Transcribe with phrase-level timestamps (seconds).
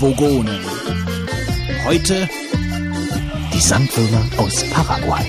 [0.00, 0.58] Vogonen.
[1.84, 2.28] Heute
[3.52, 5.24] die Sandwürmer aus Paraguay.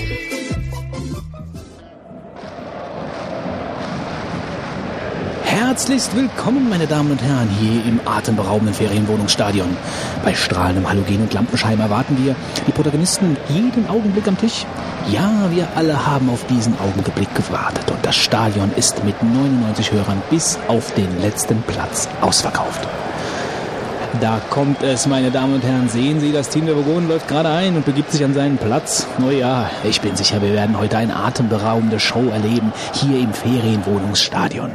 [5.44, 9.76] Herzlichst willkommen, meine Damen und Herren, hier im atemberaubenden Ferienwohnungsstadion.
[10.24, 12.34] Bei strahlendem Halogen und Lampenscheiben erwarten wir
[12.66, 14.66] die Protagonisten jeden Augenblick am Tisch.
[15.10, 20.22] Ja, wir alle haben auf diesen Augenblick gewartet und das Stadion ist mit 99 Hörern
[20.28, 22.86] bis auf den letzten Platz ausverkauft.
[24.20, 25.88] Da kommt es, meine Damen und Herren.
[25.88, 29.06] Sehen Sie, das Team der Burgonen läuft gerade ein und begibt sich an seinen Platz.
[29.24, 34.70] Oh ja, ich bin sicher, wir werden heute eine atemberaubende Show erleben, hier im Ferienwohnungsstadion.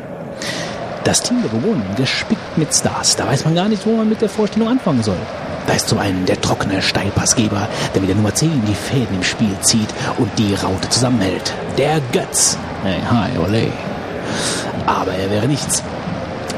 [1.04, 4.22] Das Team der Burgonen, gespickt mit Stars, da weiß man gar nicht, wo man mit
[4.22, 5.18] der Vorstellung anfangen soll.
[5.66, 9.24] Da ist zum einen der trockene Steilpassgeber, der mit der Nummer 10 die Fäden im
[9.24, 11.54] Spiel zieht und die Raute zusammenhält.
[11.78, 12.58] Der Götz.
[12.84, 13.72] Hey, hi, ole.
[14.86, 15.84] Aber er wäre nichts,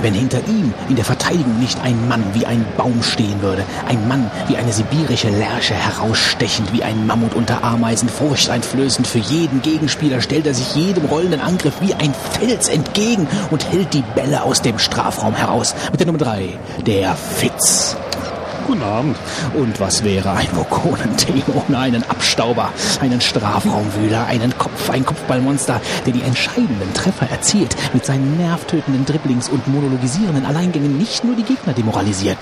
[0.04, 4.08] wenn hinter ihm in der Verteidigung nicht ein Mann wie ein Baum stehen würde, ein
[4.08, 10.22] Mann wie eine sibirische Lerche herausstechend wie ein Mammut unter Ameisen, furchteinflößend für jeden Gegenspieler,
[10.22, 14.62] stellt er sich jedem rollenden Angriff wie ein Fels entgegen und hält die Bälle aus
[14.62, 15.74] dem Strafraum heraus.
[15.92, 17.96] Mit der Nummer drei, der Fitz.
[18.66, 19.18] Guten Abend.
[19.56, 26.14] Und was wäre ein Vokonen-Team ohne einen Abstauber, einen Strafraumwühler, einen Kopf, ein Kopfballmonster, der
[26.14, 31.74] die entscheidenden Treffer erzielt, mit seinen nervtötenden Dribblings und monologisierenden Alleingängen nicht nur die Gegner
[31.74, 32.38] demoralisiert.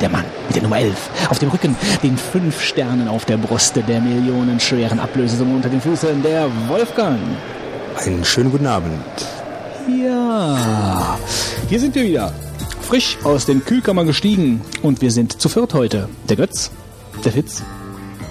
[0.00, 3.74] Der Mann mit der Nummer 11 auf dem Rücken, den fünf Sternen auf der Brust,
[3.76, 7.18] der millionenschweren Ablösesumme unter den Füßen, der Wolfgang.
[7.96, 9.02] Einen schönen guten Abend.
[9.88, 11.18] Ja,
[11.68, 12.32] hier sind wir wieder
[12.88, 16.08] frisch aus den Kühlkammern gestiegen und wir sind zu viert heute.
[16.30, 16.70] Der Götz,
[17.22, 17.62] der Fitz,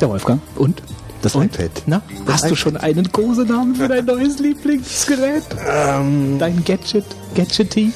[0.01, 0.81] der Wolfgang und
[1.21, 1.45] das und?
[1.45, 1.69] iPad.
[1.85, 2.51] Na, das hast iPad.
[2.51, 5.43] du schon einen Kosenamen für dein neues Lieblingsgerät?
[5.69, 7.91] Ähm, dein Gadget, Gadgety?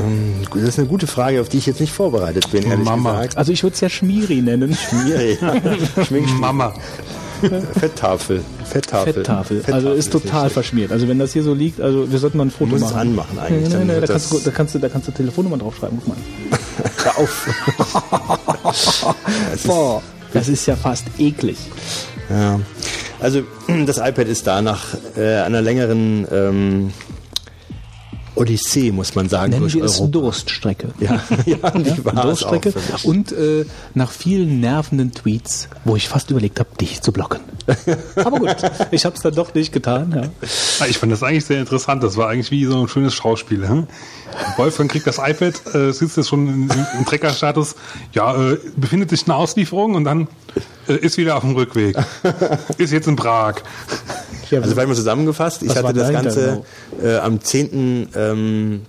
[0.00, 3.12] Ähm, das ist eine gute Frage, auf die ich jetzt nicht vorbereitet bin, ehrlich Mama.
[3.12, 3.36] gesagt.
[3.36, 4.76] Also ich würde es ja Schmiri nennen.
[4.76, 5.38] Schmiri.
[6.40, 6.74] Mama.
[7.78, 8.42] Fetttafel.
[8.72, 9.12] Fetttafel.
[9.12, 9.56] Fetttafel.
[9.58, 9.74] Fetttafel.
[9.74, 10.92] Also ist total ist verschmiert.
[10.92, 12.80] Also wenn das hier so liegt, also wir sollten mal ein Foto machen.
[12.80, 13.68] Muss es anmachen eigentlich.
[13.68, 15.98] Nein, nein, nein, da kannst, du, da, kannst du, da kannst du Telefonnummer draufschreiben.
[15.98, 16.16] Guck mal.
[17.04, 17.48] Hör auf.
[19.52, 20.02] das Boah,
[20.32, 21.58] das ist ja fast eklig.
[22.30, 22.60] Ja.
[23.20, 23.42] Also
[23.86, 26.92] das iPad ist da nach äh, einer längeren ähm,
[28.34, 29.50] Odyssee, muss man sagen.
[29.50, 30.12] Nennen wir es Europa.
[30.12, 30.88] Durststrecke.
[31.00, 32.72] Ja, ja, die war Durststrecke.
[33.02, 37.40] Und äh, nach vielen nervenden Tweets, wo ich fast überlegt habe, dich zu blocken.
[38.16, 38.56] Aber gut,
[38.90, 40.12] ich habe es dann doch nicht getan.
[40.14, 40.48] Ja.
[40.80, 42.02] Ah, ich fand das eigentlich sehr interessant.
[42.02, 43.68] Das war eigentlich wie so ein schönes Schauspiel.
[43.68, 43.86] Hm?
[44.56, 47.76] Wolfgang kriegt das iPad, äh, sitzt jetzt schon im, im Treckerstatus.
[48.12, 50.28] Ja, äh, befindet sich eine Auslieferung und dann
[50.86, 51.96] ist wieder auf dem Rückweg.
[52.78, 53.56] ist jetzt in Prag.
[54.50, 56.62] Also vielleicht mal zusammengefasst, ich hatte das Ganze
[57.02, 58.08] äh, am 10.
[58.14, 58.82] Ähm,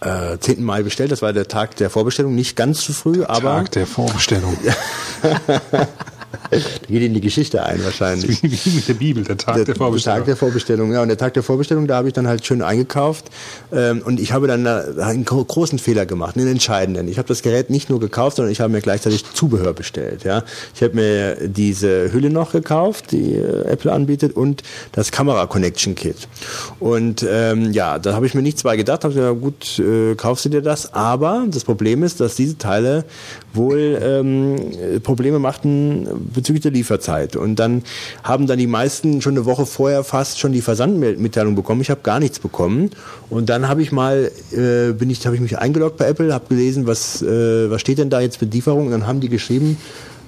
[0.00, 0.62] äh, 10.
[0.62, 3.56] Mai bestellt, das war der Tag der Vorbestellung, nicht ganz zu früh, aber...
[3.56, 4.56] Tag der Vorbestellung.
[6.50, 6.56] Da
[6.88, 8.42] geht in die Geschichte ein wahrscheinlich.
[8.42, 10.16] Wie, mit der Bibel, der Tag der, der, Vorbestellung.
[10.16, 11.02] Der Tag der Vorbestellung, ja.
[11.02, 13.26] Und der Tag der Vorbestellung, da habe ich dann halt schön eingekauft.
[13.72, 17.08] Ähm, und ich habe dann da einen großen Fehler gemacht, einen entscheidenden.
[17.08, 20.24] Ich habe das Gerät nicht nur gekauft, sondern ich habe mir gleichzeitig Zubehör bestellt.
[20.24, 20.44] Ja.
[20.74, 25.94] Ich habe mir diese Hülle noch gekauft, die äh, Apple anbietet, und das Kamera Connection
[25.94, 26.28] Kit.
[26.78, 30.44] Und ähm, ja, da habe ich mir nichts bei gedacht, habe gesagt, gut, äh, kaufst
[30.44, 30.92] du dir das.
[30.94, 33.04] Aber das Problem ist, dass diese Teile
[33.56, 37.36] wohl ähm, Probleme machten bezüglich der Lieferzeit.
[37.36, 37.82] Und dann
[38.22, 41.80] haben dann die meisten schon eine Woche vorher fast schon die Versandmitteilung bekommen.
[41.80, 42.90] Ich habe gar nichts bekommen.
[43.30, 46.46] Und dann habe ich mal, äh, bin ich, habe ich mich eingeloggt bei Apple, habe
[46.48, 48.86] gelesen, was, äh, was steht denn da jetzt mit Lieferung?
[48.86, 49.76] Und dann haben die geschrieben,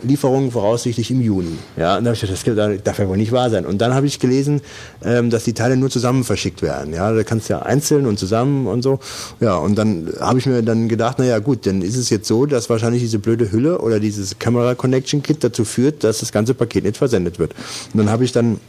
[0.03, 1.56] Lieferung voraussichtlich im Juni.
[1.76, 3.66] Ja, und da habe ich gedacht, das darf ja wohl nicht wahr sein.
[3.66, 4.60] Und dann habe ich gelesen,
[5.04, 6.94] ähm, dass die Teile nur zusammen verschickt werden.
[6.94, 9.00] Ja, da kannst du ja einzeln und zusammen und so.
[9.41, 12.47] Ja, und dann habe ich mir dann gedacht, naja gut, dann ist es jetzt so,
[12.47, 16.54] dass wahrscheinlich diese blöde Hülle oder dieses Camera Connection Kit dazu führt, dass das ganze
[16.54, 17.54] Paket nicht versendet wird.
[17.92, 18.60] Und dann habe ich dann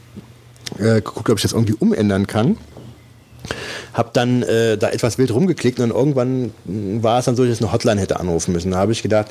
[0.78, 2.58] äh, geguckt, ob ich das irgendwie umändern kann
[3.94, 7.62] habe dann äh, da etwas wild rumgeklickt und irgendwann war es dann so, dass ich
[7.62, 8.72] eine Hotline hätte anrufen müssen.
[8.72, 9.28] Da habe ich gedacht,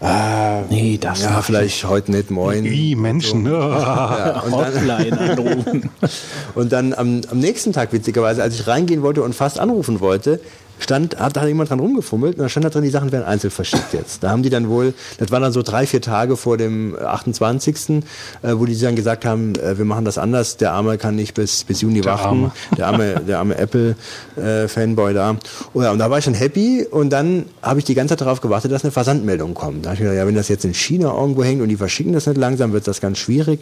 [0.00, 1.90] ah, nee, das ja, vielleicht nicht.
[1.90, 2.64] heute nicht, moin.
[2.64, 3.50] Wie Menschen, so.
[3.52, 5.90] ja, und Hotline anrufen.
[6.54, 10.40] und dann am, am nächsten Tag, witzigerweise, als ich reingehen wollte und fast anrufen wollte,
[10.82, 13.50] stand, hat da jemand dran rumgefummelt und da stand da drin, die Sachen werden einzeln
[13.50, 14.22] verschickt jetzt.
[14.22, 18.02] Da haben die dann wohl, das war dann so drei, vier Tage vor dem 28.,
[18.42, 21.34] äh, wo die dann gesagt haben, äh, wir machen das anders, der Arme kann nicht
[21.34, 22.52] bis, bis Juni der warten, Arme.
[22.76, 25.36] der arme, der arme Apple-Fanboy äh, da.
[25.74, 28.22] Oh ja, und da war ich schon happy und dann habe ich die ganze Zeit
[28.22, 29.84] darauf gewartet, dass eine Versandmeldung kommt.
[29.84, 32.12] Da habe ich gedacht, ja, wenn das jetzt in China irgendwo hängt und die verschicken
[32.12, 33.60] das nicht langsam, wird das ganz schwierig.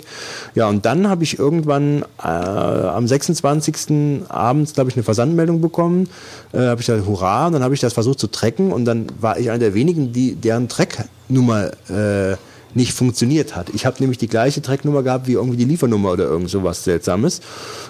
[0.54, 4.24] Ja, und dann habe ich irgendwann äh, am 26.
[4.28, 6.08] abends, glaube ich, eine Versandmeldung bekommen.
[6.52, 9.06] Äh, habe ich gesagt, hurra, und dann habe ich das versucht zu tracken und dann
[9.20, 12.36] war ich einer der wenigen, die deren Tracknummer äh,
[12.74, 13.70] nicht funktioniert hat.
[13.74, 17.40] Ich habe nämlich die gleiche Tracknummer gehabt wie irgendwie die Liefernummer oder irgend sowas Seltsames.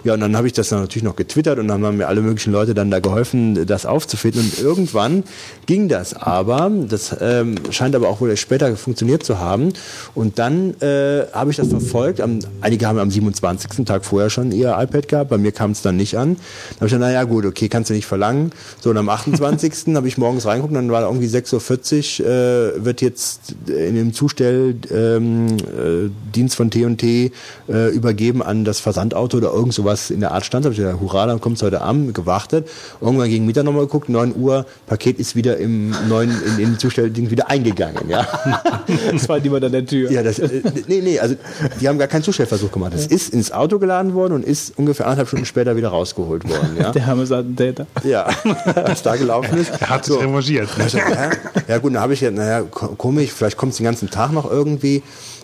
[0.05, 2.21] Ja, und dann habe ich das dann natürlich noch getwittert und dann haben mir alle
[2.21, 4.41] möglichen Leute dann da geholfen, das aufzufinden.
[4.41, 5.25] Und irgendwann
[5.67, 6.71] ging das aber.
[6.89, 9.73] Das ähm, scheint aber auch wohl erst später funktioniert zu haben.
[10.15, 12.21] Und dann äh, habe ich das verfolgt.
[12.21, 13.85] Am, einige haben am 27.
[13.85, 15.31] Tag vorher schon ihr iPad gehabt.
[15.31, 16.37] Bei mir kam es dann nicht an.
[16.37, 18.53] Dann habe ich dann, naja gut, okay, kannst du nicht verlangen.
[18.81, 19.95] So, und am 28.
[19.95, 24.70] habe ich morgens reingeguckt, dann war irgendwie 6.40 Uhr, äh, wird jetzt in dem Zustell
[24.91, 27.33] ähm, äh, Dienst von T&T
[27.69, 30.65] äh, übergeben an das Versandauto oder irgend sowas in der Art stand.
[30.65, 32.69] Da habe ich gesagt, hurra, dann kommt es heute Abend, gewartet.
[33.01, 36.79] Irgendwann gegen Mittag nochmal geguckt, 9 Uhr, Paket ist wieder im neuen, in, in den
[36.79, 38.09] Zustellding wieder eingegangen.
[38.09, 38.27] Ja.
[39.13, 40.11] das war niemand an der Tür.
[40.11, 41.37] Ja, das, äh, nee, nee, also
[41.81, 42.93] die haben gar keinen Zustellversuch gemacht.
[42.95, 46.77] Es ist ins Auto geladen worden und ist ungefähr anderthalb Stunden später wieder rausgeholt worden.
[46.79, 46.91] Ja.
[47.01, 47.87] Der arme Attentäter.
[48.05, 48.29] Ja,
[48.75, 49.71] was da gelaufen ist.
[49.81, 50.21] Er hat sich so.
[50.21, 50.69] revanchiert.
[50.93, 51.31] Ja,
[51.69, 54.51] ja gut, dann habe ich ja, naja, komisch, vielleicht kommt es den ganzen Tag noch
[54.51, 54.60] irgendwie.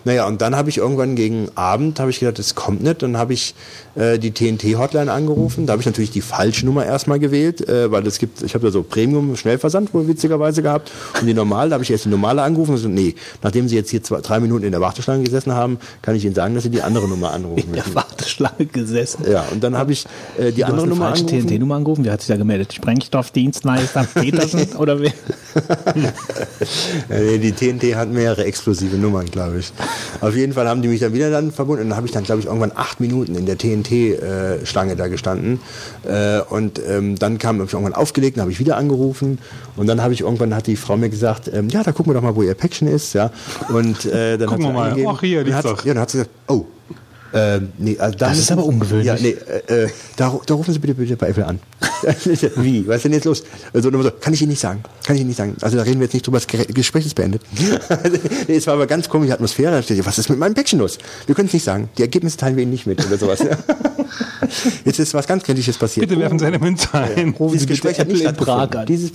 [0.07, 3.01] Naja, und dann habe ich irgendwann gegen Abend, habe ich gedacht, das kommt nicht.
[3.01, 3.55] Dann habe ich
[3.95, 5.65] äh, die TNT-Hotline angerufen.
[5.65, 8.65] Da habe ich natürlich die falsche Nummer erstmal gewählt, äh, weil es gibt, ich habe
[8.65, 10.91] da so Premium-Schnellversand wohl witzigerweise gehabt.
[11.19, 13.75] Und die normale, da habe ich erst die normale angerufen und so, nee, nachdem Sie
[13.75, 16.63] jetzt hier zwei, drei Minuten in der Warteschlange gesessen haben, kann ich Ihnen sagen, dass
[16.63, 17.69] Sie die andere Nummer anrufen müssen.
[17.69, 19.25] In der Warteschlange gesessen?
[19.29, 20.05] Ja, und dann habe ich
[20.37, 21.47] äh, die du andere hast Nummer angerufen.
[21.47, 22.05] TNT-Nummer angerufen?
[22.05, 22.73] Wer hat sich da gemeldet?
[22.73, 25.11] Sprengstoffdienstleister Petersen oder wer?
[27.09, 29.71] Die TNT hat mehrere explosive Nummern, glaube ich.
[30.21, 32.23] Auf jeden Fall haben die mich dann wieder dann verbunden und dann habe ich dann,
[32.23, 35.59] glaube ich, irgendwann acht Minuten in der TNT-Schlange da gestanden.
[36.03, 39.39] Äh, und ähm, dann kam, ich irgendwann aufgelegt, dann habe ich wieder angerufen
[39.75, 42.15] und dann habe ich irgendwann, hat die Frau mir gesagt, ähm, ja, da gucken wir
[42.15, 43.13] doch mal, wo ihr Päckchen ist.
[43.13, 43.31] Ja.
[43.69, 45.15] Und äh, dann Gucken hat sie wir mal.
[45.15, 45.65] Ach, hier, und hat.
[45.65, 46.65] Ja, dann hat sie gesagt, oh,
[47.37, 49.05] ähm, nee, also da Das ist aber ungewöhnlich.
[49.05, 49.35] Ja, nee,
[49.69, 51.59] äh, äh, da, da rufen Sie bitte, bitte bei Apple an.
[52.55, 52.87] Wie?
[52.87, 53.43] Was ist denn jetzt los?
[53.73, 54.83] Also, so, kann ich Ihnen nicht sagen.
[55.05, 55.55] Kann ich Ihnen nicht sagen.
[55.61, 57.41] Also da reden wir jetzt nicht drüber, das Gespräch ist beendet.
[58.47, 59.83] nee, es war aber ganz komische Atmosphäre.
[60.03, 60.97] Was ist mit meinem Päckchen los?
[61.25, 61.89] Wir können es nicht sagen.
[61.97, 63.39] Die Ergebnisse teilen wir Ihnen nicht mit oder sowas.
[64.85, 66.07] jetzt ist was ganz Kritisches passiert.
[66.07, 67.29] Bitte werfen Sie eine Münze ein.
[67.29, 68.85] Rufen Dieses Sie Gespräch hat nicht in Prag an.
[68.85, 69.11] Dieses,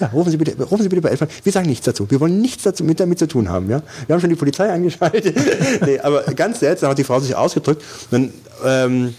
[0.00, 1.34] ja, rufen Sie bitte, rufen Sie bitte bei Apple an.
[1.42, 2.10] Wir sagen nichts dazu.
[2.10, 3.70] Wir wollen nichts dazu mit damit zu tun haben.
[3.70, 3.82] Ja?
[4.06, 5.36] Wir haben schon die Polizei eingeschaltet.
[5.84, 7.34] nee, aber ganz seltsam hat die Frau sich
[7.66, 7.84] ausgedrückt.
[8.10, 8.32] Dann,
[8.64, 9.14] ähm,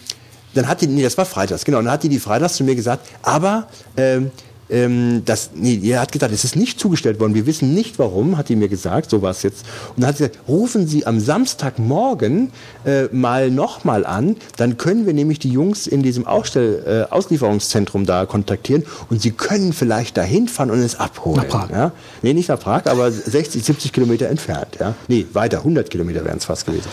[0.54, 1.78] dann hat die, nee, das war freitags, genau.
[1.78, 4.32] Dann hat die die freitags zu mir gesagt, aber ähm,
[4.70, 7.36] ähm, das, nee, ihr hat gesagt, es ist nicht zugestellt worden.
[7.36, 9.66] Wir wissen nicht warum, hat die mir gesagt, so war es jetzt.
[9.96, 12.52] Und dann hat sie gesagt, rufen Sie am Samstagmorgen
[12.86, 18.06] äh, mal nochmal an, dann können wir nämlich die Jungs in diesem Ausstell, äh, Auslieferungszentrum
[18.06, 21.38] da kontaktieren und sie können vielleicht dahin fahren und es abholen.
[21.38, 21.70] Nach Prag.
[21.70, 21.92] Ja?
[22.22, 24.78] Nee, nicht nach Prag, aber 60, 70 Kilometer entfernt.
[24.80, 24.96] Ja?
[25.08, 26.88] Nee, weiter, 100 Kilometer wären es fast gewesen.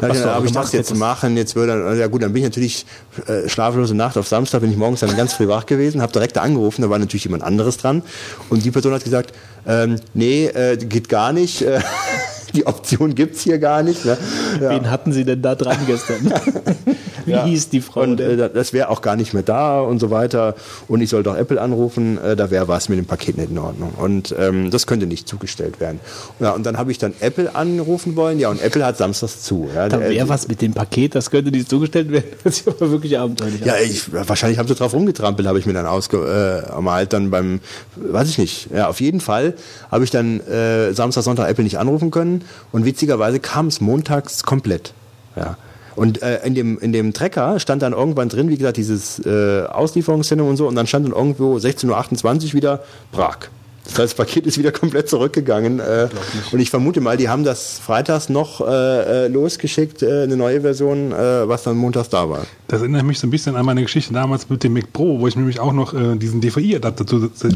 [0.00, 2.32] Dann Was du habe auch ich das jetzt machen, jetzt würde dann, ja gut, dann
[2.32, 2.86] bin ich natürlich
[3.26, 6.36] äh, schlaflose Nacht auf Samstag, bin ich morgens dann ganz früh wach gewesen, habe direkt
[6.36, 8.02] da angerufen, da war natürlich jemand anderes dran.
[8.50, 9.32] Und die Person hat gesagt,
[9.66, 11.80] ähm, nee, äh, geht gar nicht, äh,
[12.54, 14.04] die Option gibt's hier gar nicht.
[14.04, 14.16] Ne?
[14.60, 14.70] Ja.
[14.70, 16.32] Wen hatten Sie denn da dran gestern?
[17.26, 17.44] Wie Ja.
[17.44, 20.54] hieß die Frau Und äh, das wäre auch gar nicht mehr da und so weiter.
[20.88, 23.58] Und ich soll doch Apple anrufen, äh, da wäre was mit dem Paket nicht in
[23.58, 23.92] Ordnung.
[23.98, 26.00] Und ähm, das könnte nicht zugestellt werden.
[26.40, 28.38] Ja, und dann habe ich dann Apple anrufen wollen.
[28.38, 29.68] Ja, und Apple hat samstags zu.
[29.74, 32.24] Ja, Da Der- wäre was mit dem Paket, das könnte nicht zugestellt werden.
[32.44, 33.62] Das ist aber wirklich abenteuerlich.
[33.64, 37.60] Ja, ich, wahrscheinlich haben sie drauf rumgetrampelt, habe ich mir dann ausgemalt, dann beim,
[37.96, 38.68] weiß ich nicht.
[38.74, 39.54] Ja, auf jeden Fall
[39.90, 42.37] habe ich dann äh, Samstag, Sonntag Apple nicht anrufen können
[42.72, 44.92] und witzigerweise kam es montags komplett.
[45.36, 45.56] Ja.
[45.96, 49.64] Und äh, in, dem, in dem Trecker stand dann irgendwann drin, wie gesagt, dieses äh,
[49.66, 53.48] Auslieferungszentrum und so, und dann stand dann irgendwo 16.28 Uhr wieder Prag.
[53.88, 55.80] Das heißt, das Paket ist wieder komplett zurückgegangen.
[55.80, 56.08] Äh,
[56.52, 60.60] und ich vermute mal, die haben das freitags noch äh, äh, losgeschickt, äh, eine neue
[60.60, 62.46] Version, äh, was dann montags da war.
[62.68, 65.26] Das erinnert mich so ein bisschen an meine Geschichte damals mit dem Mac Pro, wo
[65.26, 67.04] ich nämlich auch noch äh, diesen DVI-Adapter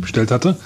[0.01, 0.57] bestellt hatte.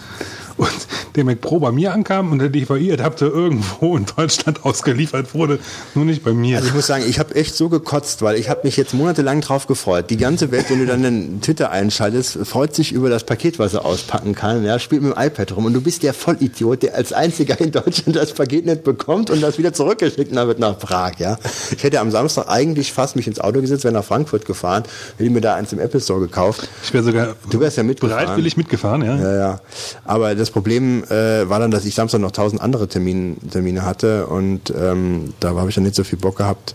[0.56, 0.70] Und
[1.16, 5.58] der Mac Pro bei mir ankam und der DVI-Adapter irgendwo in Deutschland ausgeliefert wurde,
[5.94, 6.56] nur nicht bei mir.
[6.56, 9.40] Also ich muss sagen, ich habe echt so gekotzt, weil ich habe mich jetzt monatelang
[9.40, 10.10] drauf gefreut.
[10.10, 13.74] Die ganze Welt, wenn du dann den Twitter einschaltest, freut sich über das Paket, was
[13.74, 14.64] er auspacken kann.
[14.64, 17.72] Ja, spielt mit dem iPad rum und du bist der Vollidiot, der als einziger in
[17.72, 21.12] Deutschland das Paket nicht bekommt und das wieder zurückgeschickt wird nach Prag.
[21.18, 21.38] Ja,
[21.74, 24.84] ich hätte am Samstag eigentlich fast mich ins Auto gesetzt, wäre nach Frankfurt gefahren,
[25.18, 26.68] hätte mir da eins im Apple Store gekauft.
[26.82, 28.24] Ich wäre sogar Du wärst ja mitgefahren.
[28.24, 29.16] bereitwillig mitgefahren, ja.
[29.16, 29.60] Ja, ja.
[30.04, 34.26] Aber das Problem äh, war dann, dass ich Samstag noch tausend andere Termin, Termine hatte
[34.26, 36.74] und ähm, da habe ich dann nicht so viel Bock gehabt,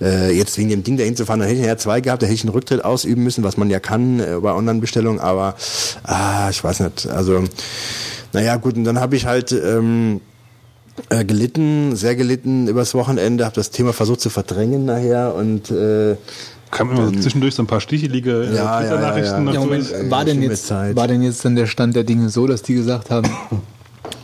[0.00, 1.40] äh, jetzt wegen dem Ding dahin zu fahren.
[1.40, 3.70] Dann hätte ich ja zwei gehabt, da hätte ich einen Rücktritt ausüben müssen, was man
[3.70, 5.56] ja kann äh, bei Online-Bestellungen, aber
[6.04, 7.06] ah, ich weiß nicht.
[7.08, 7.44] Also,
[8.32, 10.20] naja, gut, und dann habe ich halt ähm,
[11.10, 16.16] äh, gelitten, sehr gelitten übers Wochenende, habe das Thema versucht zu verdrängen nachher und äh,
[16.70, 19.60] Kam immer so zwischendurch so ein paar stichelige äh, Ja, ja, Twitter-Nachrichten ja, ja.
[19.60, 19.60] Ja.
[19.60, 22.62] Moment, äh, war denn, jetzt, war denn jetzt dann der Stand der Dinge so, dass
[22.62, 23.28] die gesagt haben,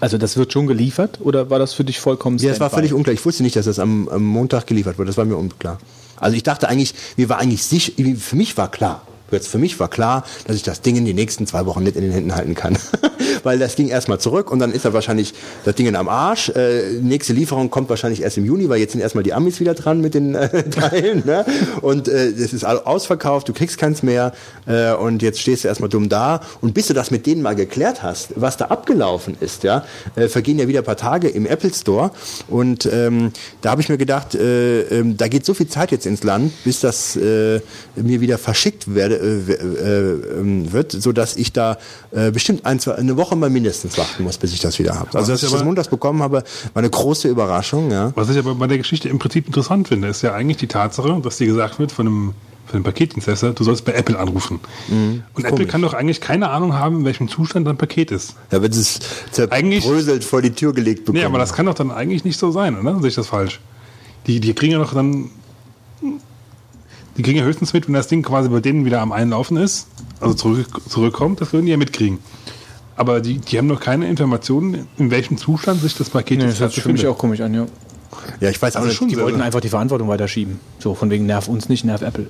[0.00, 2.92] also das wird schon geliefert oder war das für dich vollkommen Ja, das war völlig
[2.92, 3.14] unklar.
[3.14, 5.08] Ich wusste nicht, dass das am, am Montag geliefert wird.
[5.08, 5.78] Das war mir unklar.
[6.16, 9.80] Also ich dachte eigentlich, mir war eigentlich sicher, für mich war klar, jetzt für mich
[9.80, 12.34] war klar, dass ich das Ding in die nächsten zwei Wochen nicht in den Händen
[12.34, 12.76] halten kann.
[13.42, 15.34] Weil das ging erstmal zurück und dann ist da wahrscheinlich
[15.64, 16.48] das Ding am Arsch.
[16.50, 19.74] Äh, nächste Lieferung kommt wahrscheinlich erst im Juni, weil jetzt sind erstmal die Amis wieder
[19.74, 21.22] dran mit den äh, Teilen.
[21.26, 21.44] Ne?
[21.80, 24.32] Und äh, es ist all- ausverkauft, du kriegst keins mehr
[24.66, 26.40] äh, und jetzt stehst du erstmal dumm da.
[26.60, 29.84] Und bis du das mit denen mal geklärt hast, was da abgelaufen ist, ja,
[30.16, 32.10] äh, vergehen ja wieder ein paar Tage im Apple Store.
[32.48, 36.06] Und ähm, da habe ich mir gedacht, äh, ähm, da geht so viel Zeit jetzt
[36.06, 37.60] ins Land, bis das äh,
[37.96, 41.78] mir wieder verschickt werde, äh, äh, ähm, wird, so dass ich da
[42.12, 45.08] äh, bestimmt ein, zwei, eine Woche mal mindestens warten muss, bis ich das wieder habe.
[45.14, 47.90] Also dass ist ich das montags bekommen habe, war eine große Überraschung.
[47.90, 48.12] Ja.
[48.14, 51.20] Was ich aber bei der Geschichte im Prinzip interessant finde, ist ja eigentlich die Tatsache,
[51.22, 52.34] dass dir gesagt wird von einem,
[52.66, 54.60] von einem Paketdienstleister, du sollst bei Apple anrufen.
[54.88, 55.68] Und Apple komisch.
[55.68, 58.36] kann doch eigentlich keine Ahnung haben, in welchem Zustand dein Paket ist.
[58.50, 61.18] Da wird es zerbröselt vor die Tür gelegt bekommen.
[61.18, 62.98] Nee, aber das kann doch dann eigentlich nicht so sein, oder?
[63.00, 63.60] Sehe ich das falsch?
[64.26, 65.30] Die, die kriegen ja noch dann.
[67.16, 69.86] Die kriegen ja höchstens mit, wenn das Ding quasi bei denen wieder am Einlaufen ist,
[70.18, 72.20] also zurück, zurückkommt, das würden die ja mitkriegen.
[72.96, 76.60] Aber die, die haben noch keine Informationen, in welchem Zustand sich das Paket Nee, jetzt
[76.60, 77.66] das hört sich auch komisch an, ja.
[78.40, 78.98] ja, ich weiß auch Also nicht.
[78.98, 80.60] schon Die wollten einfach die Verantwortung weiterschieben.
[80.78, 82.26] So, von wegen nerv uns nicht, nerv Apple.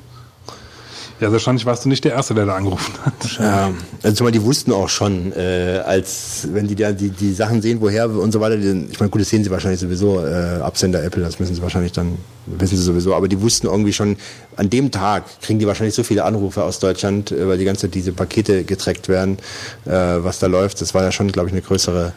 [1.20, 3.38] Ja, wahrscheinlich warst du nicht der Erste, der da angerufen hat.
[3.38, 3.70] Ja,
[4.02, 7.80] also zumal die wussten auch schon, äh, als wenn die da die, die Sachen sehen,
[7.80, 11.02] woher und so weiter, die, ich meine, gut, das sehen sie wahrscheinlich sowieso, äh, Absender
[11.04, 14.16] Apple, das müssen sie wahrscheinlich dann, wissen sie sowieso, aber die wussten irgendwie schon,
[14.56, 17.82] an dem Tag kriegen die wahrscheinlich so viele Anrufe aus Deutschland, äh, weil die ganze
[17.82, 19.38] Zeit diese Pakete getrackt werden,
[19.84, 20.80] äh, was da läuft.
[20.80, 22.12] Das war ja schon, glaube ich, eine größere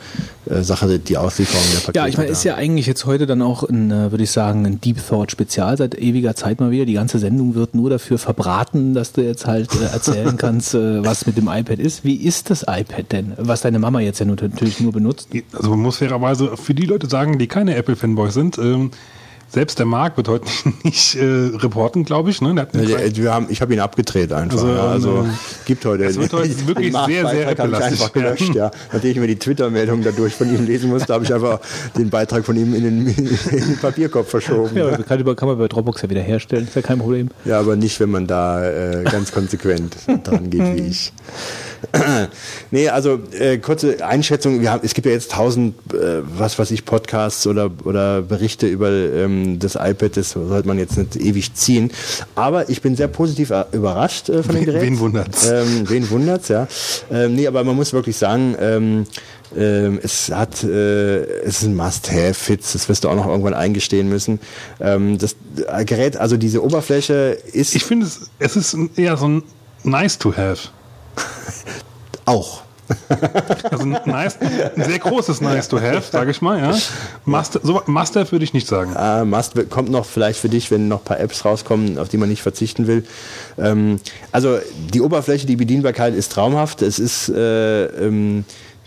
[0.50, 2.00] äh, Sache, die Auslieferung der Pakete.
[2.00, 4.82] Ja, ich meine, ist ja eigentlich jetzt heute dann auch ein, würde ich sagen, ein
[4.82, 6.86] Deep Thought Spezial seit ewiger Zeit mal wieder.
[6.86, 11.04] Die ganze Sendung wird nur dafür verbraten, dass du jetzt halt äh, erzählen kannst, äh,
[11.04, 12.04] was mit dem iPad ist.
[12.04, 13.34] Wie ist das iPad denn?
[13.38, 15.30] Was deine Mama jetzt ja nur, natürlich nur benutzt.
[15.54, 18.92] Also man muss fairerweise für die Leute sagen, die keine Apple-Fanboys sind, ähm,
[19.56, 20.46] selbst der Marc wird heute
[20.84, 22.42] nicht äh, reporten, glaube ich.
[22.42, 22.54] Ne?
[22.54, 24.58] Der hat Ja, eine der- wir haben, ich habe ihn abgedreht einfach.
[24.62, 25.30] Also, Also, ja, also ähm,
[25.66, 26.04] gibt heute.
[26.06, 28.70] es wird heute den wirklich sehr, sehr Apple-lastig einfach gelöscht, ja.
[28.94, 31.60] Nachdem ich mir die Twitter-Meldung dadurch von ihm lesen musste, habe ich einfach
[31.98, 34.76] den Beitrag von ihm in den, in den Papierkorb verschoben.
[34.78, 37.30] Ja, Ja, kann, über, kann man bei Dropbox ja wieder herstellen, ist ja kein Problem.
[37.46, 41.14] ja, aber nicht, wenn man da äh, ganz konsequent dran geht wie ich.
[42.72, 44.62] nee, also äh, kurze Einschätzung.
[44.62, 48.68] Wir haben, es gibt ja jetzt tausend, äh, was weiß ich, Podcasts oder, oder Berichte
[48.68, 50.18] über ähm, das iPad.
[50.18, 51.92] Das sollte man jetzt nicht ewig ziehen.
[52.36, 54.82] Aber ich bin sehr positiv äh, überrascht äh, von dem Gerät.
[54.82, 55.50] wen wundert's?
[55.50, 56.68] Ähm, wen wundert's, ja.
[57.12, 59.06] Ähm, nee, aber man muss wirklich sagen, ähm,
[59.56, 64.10] ähm, es hat, äh, es ist ein Must-Have-Fits, das wirst du auch noch irgendwann eingestehen
[64.10, 64.40] müssen.
[64.80, 65.36] Ähm, das
[65.68, 69.44] äh, Gerät, also diese Oberfläche ist Ich finde, es, es ist eher so ein
[69.84, 70.70] nice to have.
[72.26, 72.62] auch.
[73.72, 76.60] Also nice, ein sehr großes nice to have, sage ich mal.
[76.60, 76.78] Ja.
[77.26, 78.96] Must, so, must have würde ich nicht sagen.
[78.96, 82.18] Äh, Must kommt noch vielleicht für dich, wenn noch ein paar Apps rauskommen, auf die
[82.18, 83.04] man nicht verzichten will.
[83.58, 84.00] Ähm,
[84.32, 84.60] also
[84.94, 86.82] die Oberfläche, die Bedienbarkeit ist traumhaft.
[86.82, 88.46] Es ist äh, ähm,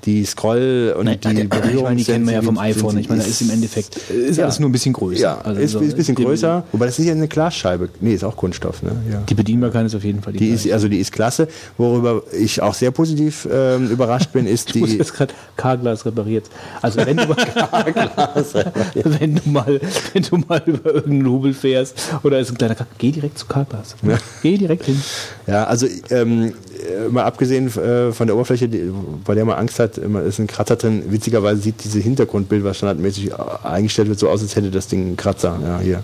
[0.09, 1.83] die Scroll und Nein, die ich Berührung.
[1.85, 2.97] meine, die kennen wir ja vom iPhone.
[2.99, 4.45] Ich meine, da ist im Endeffekt, ist Ja.
[4.45, 5.21] alles nur ein bisschen größer.
[5.21, 6.65] Ja, Also ist, so, ist ein bisschen größer.
[6.73, 7.91] Wobei das ist ja eine Glasscheibe.
[8.00, 8.83] Nee, ist auch Kunststoff.
[8.83, 8.93] Ne?
[9.12, 9.23] Ja.
[9.29, 11.49] Die Bedienbarkeit ist auf jeden Fall die, Die ist, also die ist klasse.
[11.77, 14.97] Worüber ich auch sehr positiv ähm, überrascht bin, ist Ich muss die.
[14.99, 16.47] jetzt gerade K-Glas repariert.
[16.81, 17.37] Also wenn du, mal,
[18.95, 19.81] wenn du mal,
[20.12, 23.47] wenn du mal über irgendeinen Hubel fährst oder ist ein kleiner K geh direkt zu
[23.47, 23.97] K-Glas.
[24.43, 25.00] Geh direkt hin.
[25.47, 28.91] Ja, also ähm, äh, mal abgesehen äh, von der Oberfläche, die,
[29.25, 31.05] bei der man Angst hat, immer ist ein Kratzer drin.
[31.09, 35.07] Witzigerweise sieht diese Hintergrundbild, was standardmäßig äh, eingestellt wird, so aus, als hätte das Ding
[35.07, 35.59] einen Kratzer.
[35.62, 36.02] Ja, hier.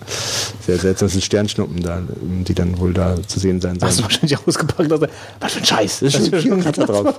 [0.66, 1.06] Sehr seltsam.
[1.06, 4.04] Das sind Sternschnuppen da, die dann wohl da zu sehen sein Hast du sollen.
[4.04, 4.92] wahrscheinlich ausgepackt.
[4.92, 5.06] Also,
[5.40, 6.00] was für ein Scheiß.
[6.00, 7.14] Da ist schon ein Kratzer drauf.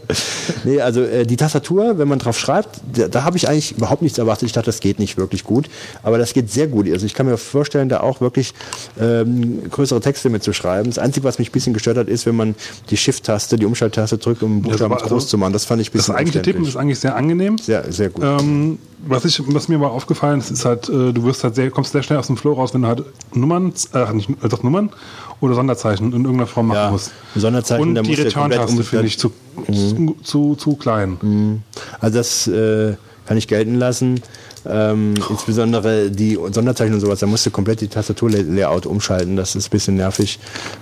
[0.64, 4.02] nee, also äh, die Tastatur, wenn man drauf schreibt, da, da habe ich eigentlich überhaupt
[4.02, 4.46] nichts erwartet.
[4.46, 5.68] Ich dachte, das geht nicht wirklich gut.
[6.02, 6.90] Aber das geht sehr gut.
[6.90, 8.54] Also ich kann mir vorstellen, da auch wirklich
[9.00, 10.90] ähm, größere Texte mitzuschreiben.
[10.90, 12.54] Das Einzige, was mich ein bisschen gestört hat, ist, wenn man
[12.90, 15.52] die Shift-Taste, die Umschalttaste drückt, um Buchstaben also groß zu machen.
[15.52, 17.58] Das fand ich ein Das eigentliche Tippen ist eigentlich sehr angenehm.
[17.58, 18.24] sehr, sehr gut.
[18.24, 21.70] Ähm, was, ich, was mir aber aufgefallen ist, ist halt, äh, du wirst halt sehr,
[21.70, 23.02] kommst sehr schnell aus dem Flow raus, wenn du halt
[23.34, 24.90] Nummern, äh, nicht, äh, doch Nummern
[25.40, 27.12] oder Sonderzeichen in irgendeiner Form machen Ja, musst.
[27.34, 29.32] Sonderzeichen, da Und die du komplett Return-Taste finde ich zu,
[29.66, 31.62] zu, zu, zu klein.
[32.00, 32.94] Also das, äh,
[33.30, 34.20] kann ich gelten lassen.
[34.66, 39.68] Ähm, insbesondere die Sonderzeichen und sowas, da musst du komplett die Tastaturlayout umschalten, das ist
[39.68, 40.38] ein bisschen nervig.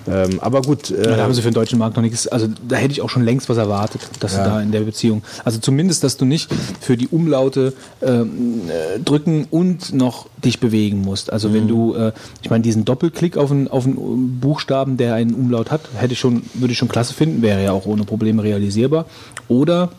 [0.09, 0.91] Ähm, aber gut.
[0.91, 3.11] Äh, da haben sie für den deutschen Markt noch nichts, also da hätte ich auch
[3.11, 4.45] schon längst was erwartet, dass ja.
[4.45, 8.99] du da in der Beziehung, also zumindest, dass du nicht für die Umlaute ähm, äh,
[8.99, 11.33] drücken und noch dich bewegen musst.
[11.33, 11.55] Also mhm.
[11.55, 15.71] wenn du, äh, ich meine, diesen Doppelklick auf einen, auf einen Buchstaben, der einen Umlaut
[15.71, 19.07] hat, hätte ich schon, würde ich schon klasse finden, wäre ja auch ohne Probleme realisierbar.
[19.49, 19.91] Oder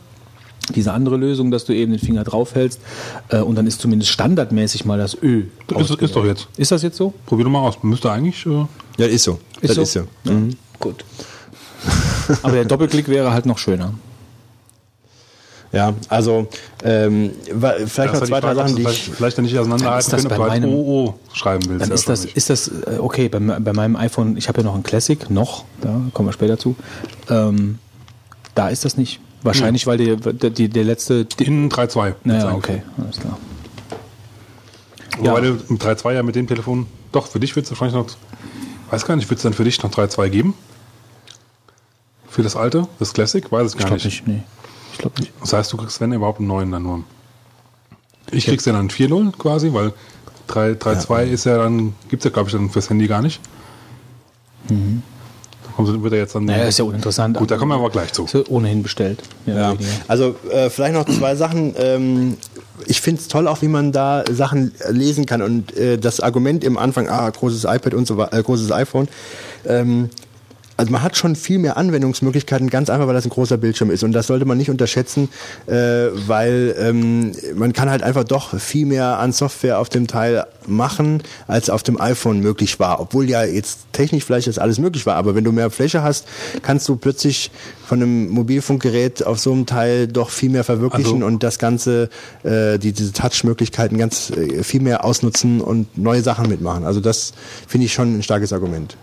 [0.76, 2.80] diese andere Lösung, dass du eben den Finger draufhältst
[3.30, 5.44] äh, und dann ist zumindest standardmäßig mal das Ö.
[5.78, 6.48] Ist, ist doch jetzt.
[6.58, 7.14] Ist das jetzt so?
[7.26, 7.82] Probier doch mal aus.
[7.84, 8.46] Müsste eigentlich.
[8.46, 8.66] Äh
[8.98, 9.40] ja, ist so.
[9.62, 9.82] Ist das so?
[9.82, 10.00] ist so.
[10.26, 10.56] Ja, mhm.
[10.80, 11.04] Gut.
[12.44, 13.94] Aber der Doppelklick wäre halt noch schöner.
[15.72, 16.48] Ja, also
[16.84, 17.32] ähm,
[17.86, 20.66] vielleicht noch zwei, drei Sachen, die ich vielleicht dann nicht auseinanderhalten können, ob du halt
[20.66, 21.86] OO schreiben willst.
[21.86, 24.74] Dann ist das, ist das äh, okay, bei, bei meinem iPhone, ich habe ja noch
[24.74, 26.76] ein Classic, noch, da kommen wir später zu,
[27.30, 27.78] ähm,
[28.56, 29.20] da ist das nicht.
[29.44, 31.26] Wahrscheinlich, weil die, die, der letzte.
[31.40, 32.16] In 3.2.
[32.24, 33.38] Naja, okay, alles klar.
[35.18, 35.40] Wobei ja.
[35.42, 38.08] du im 3.2 ja mit dem Telefon, doch, für dich wird es wahrscheinlich noch,
[38.92, 40.54] weiß gar nicht, wird es dann für dich noch 3.2 geben?
[42.28, 43.50] Für das alte, das Classic?
[43.52, 44.06] Weiß es gar ich nicht.
[44.06, 44.28] nicht.
[44.28, 44.44] Nee.
[44.94, 45.34] Ich glaube nicht.
[45.42, 47.04] Das heißt, du kriegst, wenn überhaupt, einen neuen dann nur.
[48.32, 49.94] Ich krieg's ja dann 4.0 quasi, weil
[50.50, 51.20] 3.2 ja.
[51.34, 53.42] ist ja dann, gibt es ja, glaube ich, dann fürs Handy gar nicht.
[54.70, 55.02] Mhm
[55.88, 56.46] wird er jetzt dann.
[56.46, 57.38] Naja, ist ja uninteressant.
[57.38, 58.26] Gut, da kommen wir aber gleich zu.
[58.26, 59.22] Ist ohnehin bestellt.
[59.46, 59.76] Ja.
[60.08, 61.76] Also äh, vielleicht noch zwei Sachen.
[61.78, 62.38] Ähm,
[62.86, 66.64] ich finde es toll auch, wie man da Sachen lesen kann und äh, das Argument
[66.64, 69.08] im Anfang, ah, großes iPad und so weiter, äh, großes iPhone.
[69.66, 70.10] Ähm,
[70.80, 74.02] also man hat schon viel mehr Anwendungsmöglichkeiten, ganz einfach, weil das ein großer Bildschirm ist.
[74.04, 75.28] Und das sollte man nicht unterschätzen,
[75.68, 80.46] äh, weil ähm, man kann halt einfach doch viel mehr an Software auf dem Teil
[80.68, 83.02] machen, als auf dem iPhone möglich war.
[83.02, 85.18] Obwohl ja jetzt technisch vielleicht das alles möglich war.
[85.18, 86.26] Aber wenn du mehr Fläche hast,
[86.62, 87.52] kannst du plötzlich
[87.86, 92.10] von einem Mobilfunkgerät auf so einem Teil doch viel mehr verwirklichen also, und das Ganze,
[92.44, 96.86] äh, die, diese Touch-Möglichkeiten ganz äh, viel mehr ausnutzen und neue Sachen mitmachen.
[96.86, 97.34] Also das
[97.68, 98.96] finde ich schon ein starkes Argument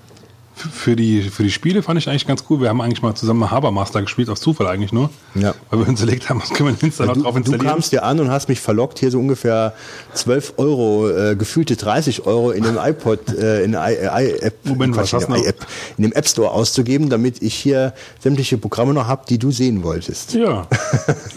[0.57, 2.63] für die, für die Spiele fand ich eigentlich ganz cool.
[2.63, 5.11] Wir haben eigentlich mal zusammen Habermaster gespielt, aus Zufall eigentlich nur.
[5.35, 5.55] Ja.
[5.69, 7.67] Weil wir uns überlegt haben, was können wir Insta noch drauf installieren.
[7.67, 9.75] Du kamst dir an und hast mich verlockt, hier so ungefähr
[10.15, 15.13] 12 Euro, äh, gefühlte 30 Euro in dem iPod, äh, in der i-App, Moment, was
[15.13, 15.66] hast in, App,
[15.99, 19.83] in dem App Store auszugeben, damit ich hier sämtliche Programme noch habe, die du sehen
[19.83, 20.33] wolltest.
[20.33, 20.66] Ja.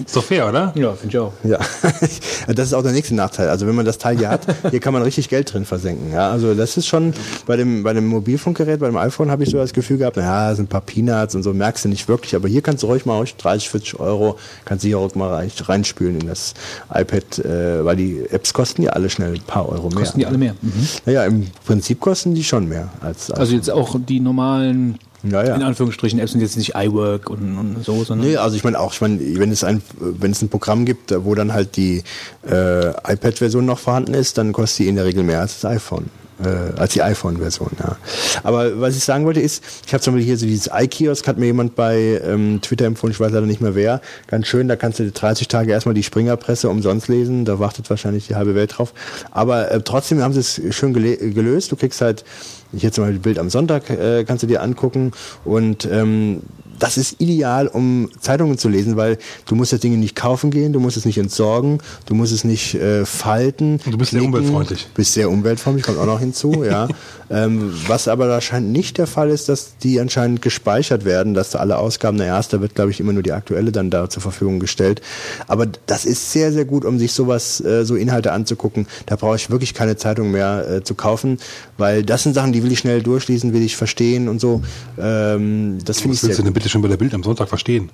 [0.05, 0.71] ist doch fair, oder?
[0.75, 1.33] Ja, finde ich auch.
[1.43, 1.59] Ja.
[2.47, 3.49] das ist auch der nächste Nachteil.
[3.49, 6.13] Also wenn man das Teil hier hat, hier kann man richtig Geld drin versenken.
[6.13, 7.13] Ja, also das ist schon
[7.45, 10.17] bei dem, bei dem Mobilfunkgerät, bei dem iPhone iPhone habe ich so das Gefühl gehabt,
[10.17, 12.35] naja, sind ein paar Peanuts und so, merkst du nicht wirklich.
[12.35, 16.21] Aber hier kannst du ruhig mal 30, 40 Euro, kannst du hier auch mal reinspülen
[16.21, 16.53] in das
[16.93, 19.99] iPad, äh, weil die Apps kosten ja alle schnell ein paar Euro mehr.
[19.99, 20.55] Kosten die alle mehr?
[20.61, 20.87] Mhm.
[21.05, 22.89] Naja, im Prinzip kosten die schon mehr.
[23.01, 25.55] als Also jetzt auch die normalen ja, ja.
[25.55, 28.27] in Anführungsstrichen Apps sind jetzt nicht iWork und, und so, sondern.
[28.27, 31.13] Nee, also ich meine auch, ich meine, wenn es ein wenn es ein Programm gibt,
[31.25, 32.03] wo dann halt die
[32.49, 36.05] äh, iPad-Version noch vorhanden ist, dann kostet die in der Regel mehr als das iPhone
[36.43, 37.71] äh, als die iPhone-Version.
[37.79, 37.97] Ja.
[38.43, 41.37] Aber was ich sagen wollte ist, ich habe zum Beispiel hier so dieses iKiosk, hat
[41.37, 44.01] mir jemand bei ähm, Twitter empfohlen, ich weiß leider nicht mehr wer.
[44.27, 48.27] Ganz schön, da kannst du 30 Tage erstmal die Springerpresse umsonst lesen, da wartet wahrscheinlich
[48.27, 48.93] die halbe Welt drauf.
[49.31, 51.71] Aber äh, trotzdem haben sie es schön gelöst.
[51.71, 52.23] Du kriegst halt,
[52.71, 55.11] ich jetzt mal das Bild am Sonntag, äh, kannst du dir angucken
[55.45, 56.41] und ähm,
[56.79, 60.73] das ist ideal, um Zeitungen zu lesen, weil du musst das Ding nicht kaufen gehen,
[60.73, 63.79] du musst es nicht entsorgen, du musst es nicht äh, falten.
[63.85, 64.87] Und du bist klicken, sehr umweltfreundlich.
[64.95, 66.87] Bist sehr umweltfreundlich, kommt auch noch hinzu, ja.
[67.29, 71.59] Ähm, was aber anscheinend nicht der Fall ist, dass die anscheinend gespeichert werden, dass da
[71.59, 74.59] alle Ausgaben, naja, da wird, glaube ich, immer nur die aktuelle dann da zur Verfügung
[74.59, 75.01] gestellt.
[75.47, 78.87] Aber das ist sehr, sehr gut, um sich sowas, äh, so Inhalte anzugucken.
[79.05, 81.37] Da brauche ich wirklich keine Zeitung mehr äh, zu kaufen,
[81.77, 84.61] weil das sind Sachen, die will ich schnell durchlesen, will ich verstehen und so.
[84.99, 87.89] Ähm, das finde ich sehr willst du bitte schon bei der Bild am Sonntag verstehen?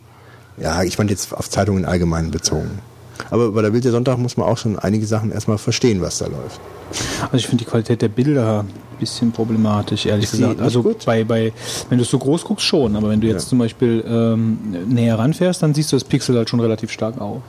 [0.58, 2.80] Ja, ich meine jetzt auf Zeitungen allgemein bezogen.
[3.32, 6.18] Aber bei der Bild der Sonntag muss man auch schon einige Sachen erstmal verstehen, was
[6.18, 6.60] da läuft.
[7.24, 10.62] Also ich finde die Qualität der Bilder ein bisschen problematisch, ehrlich ist gesagt.
[10.62, 11.54] Also bei, bei,
[11.90, 13.50] wenn du es so groß guckst, schon, aber wenn du jetzt ja.
[13.50, 14.58] zum Beispiel ähm,
[14.88, 17.42] näher ranfährst, dann siehst du das Pixel halt schon relativ stark auf.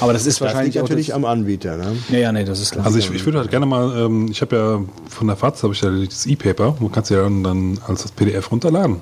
[0.00, 1.76] Aber das ist das wahrscheinlich liegt natürlich am Anbieter.
[1.76, 1.96] Ne?
[2.10, 2.86] Ja, ja, nee, das ist klar.
[2.86, 5.72] Also ich, ich würde halt gerne mal, ähm, ich habe ja von der FAZ habe
[5.72, 9.00] ich ja das E-Paper, du kannst ja dann als das PDF runterladen.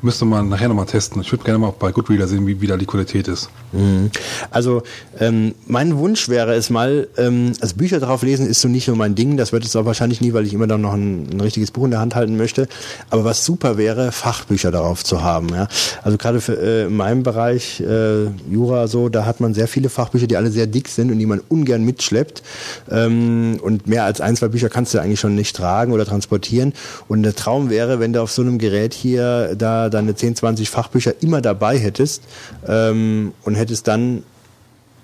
[0.00, 1.20] Müsste man nachher nochmal testen.
[1.22, 3.50] Ich würde gerne mal bei Goodreader sehen, wie, wie da die Qualität ist.
[3.72, 4.12] Mhm.
[4.48, 4.82] Also
[5.18, 8.96] ähm, mein Wunsch wäre es mal, ähm, also Bücher drauf lesen ist so nicht nur
[8.96, 11.40] mein Ding, das wird es auch wahrscheinlich nie, weil ich immer dann noch ein, ein,
[11.40, 12.68] richtiges Buch in der Hand halten möchte.
[13.10, 15.48] Aber was super wäre, Fachbücher darauf zu haben.
[15.48, 15.66] Ja?
[16.04, 19.88] Also gerade für, äh, in meinem Bereich äh, Jura so, da hat man sehr viele
[19.88, 22.44] Fachbücher, die alle sehr dick sind und die man ungern mitschleppt.
[22.88, 26.72] Ähm, und mehr als ein, zwei Bücher kannst du eigentlich schon nicht tragen oder transportieren.
[27.08, 30.70] Und der Traum wäre, wenn du auf so einem Gerät hier da deine 10, 20
[30.70, 32.22] Fachbücher immer dabei hättest
[32.66, 34.22] ähm, und hättest dann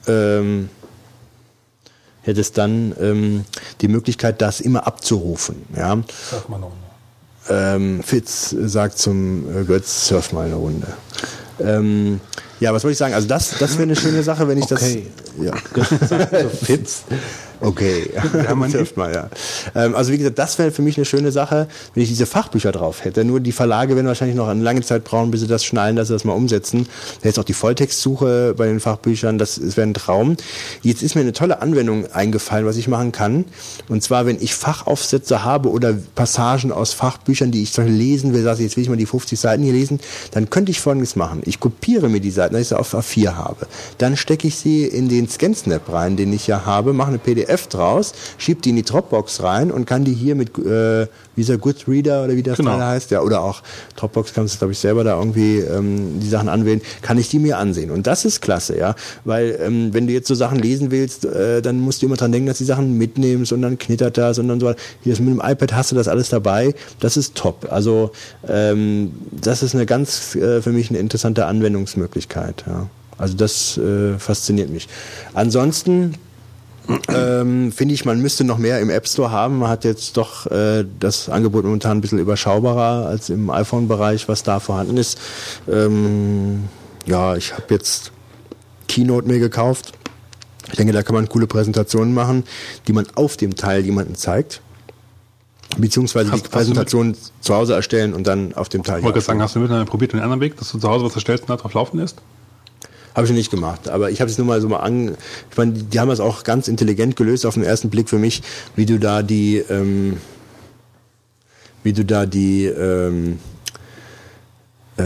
[0.07, 0.69] ähm,
[2.23, 3.45] hättest dann ähm,
[3.81, 5.65] die Möglichkeit, das immer abzurufen.
[5.77, 5.99] Ja?
[6.31, 6.73] Sag mal noch.
[7.49, 10.87] Ähm, Fitz sagt zum äh, Götz, surf mal eine Runde.
[11.61, 12.21] Ähm,
[12.61, 13.13] ja, was wollte ich sagen?
[13.15, 15.11] Also das, das wäre eine schöne Sache, wenn ich Okay.
[15.37, 15.45] das.
[15.45, 16.49] Ja.
[16.49, 17.03] Fitz.
[17.65, 18.11] Okay.
[18.45, 19.31] Ja, man Surft mal, ja.
[19.75, 22.73] Ähm, also wie gesagt, das wäre für mich eine schöne Sache, wenn ich diese Fachbücher
[22.73, 23.25] drauf hätte.
[23.25, 26.09] Nur die Verlage werden wahrscheinlich noch eine lange Zeit brauchen, bis sie das schnallen, dass
[26.09, 26.87] sie das mal umsetzen.
[27.23, 30.37] Jetzt auch die Volltextsuche bei den Fachbüchern, das, das wäre ein Traum.
[30.83, 33.45] Jetzt ist mir eine tolle Anwendung eingefallen, was ich machen kann.
[33.89, 38.35] Und zwar, wenn ich Fachaufsätze habe oder Passagen aus Fachbüchern, die ich zum Beispiel lesen
[38.35, 40.01] will, sage ich, jetzt will ich mal die 50 Seiten hier lesen,
[40.33, 41.43] dann könnte ich folgendes machen.
[41.47, 43.67] Ich kopiere mir die Seiten, dass ich sie auf A4 habe.
[43.99, 47.54] Dann stecke ich sie in den ScanSnap rein, den ich ja habe, mache eine PDF
[47.57, 52.25] draus, schiebe die in die Dropbox rein und kann die hier mit äh, dieser Goodreader
[52.25, 52.79] oder wie das Genau.
[52.79, 53.63] Heißt, ja, oder auch
[53.97, 57.39] Dropbox kannst du, glaube ich, selber da irgendwie ähm, die Sachen anwählen, kann ich die
[57.39, 57.91] mir ansehen.
[57.91, 58.95] Und das ist klasse, ja.
[59.25, 62.33] Weil ähm, wenn du jetzt so Sachen lesen willst, äh, dann musst du immer dran
[62.33, 64.75] denken, dass die Sachen mitnimmst und dann knittert das und dann so.
[65.03, 66.75] Hier ist mit dem iPad hast du das alles dabei.
[67.01, 67.69] Das ist top.
[67.71, 68.13] Also
[68.49, 72.89] ähm, das ist eine ganz äh, für mich eine interessante Anwendungsmöglichkeit, ja.
[73.17, 74.89] Also das äh, fasziniert mich.
[75.35, 76.15] Ansonsten
[77.09, 79.59] ähm, finde ich, man müsste noch mehr im App Store haben.
[79.59, 84.43] Man hat jetzt doch äh, das Angebot momentan ein bisschen überschaubarer als im iPhone-Bereich, was
[84.43, 85.19] da vorhanden ist.
[85.71, 86.65] Ähm,
[87.07, 88.13] ja, ich habe jetzt
[88.89, 89.93] Keynote mir gekauft.
[90.69, 92.45] Ich denke, da kann man coole Präsentationen machen,
[92.87, 94.61] die man auf dem Teil jemanden zeigt.
[95.77, 98.99] Beziehungsweise Hast- die Präsentation zu Hause erstellen und dann auf dem Teil.
[98.99, 101.05] Ich wollte gerade sagen, hast du miteinander probiert den anderen Weg, dass du zu Hause
[101.05, 102.17] was erstellst und da drauf laufen lässt?
[103.15, 105.17] Habe ich noch nicht gemacht, aber ich habe es nur mal so mal an.
[105.51, 108.43] Ich meine, die haben das auch ganz intelligent gelöst auf den ersten Blick für mich,
[108.75, 110.19] wie du da die, ähm,
[111.85, 113.39] wie du da die, ähm,
[114.97, 115.03] äh,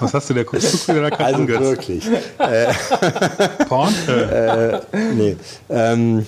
[0.00, 1.62] Was hast du der guckst du wieder da also angehört?
[1.62, 2.04] wirklich,
[3.68, 3.94] Porn?
[4.08, 4.80] Äh,
[5.14, 5.36] nee,
[5.68, 6.26] ähm,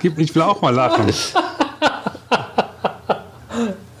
[0.00, 1.12] gib, ich will auch mal lachen.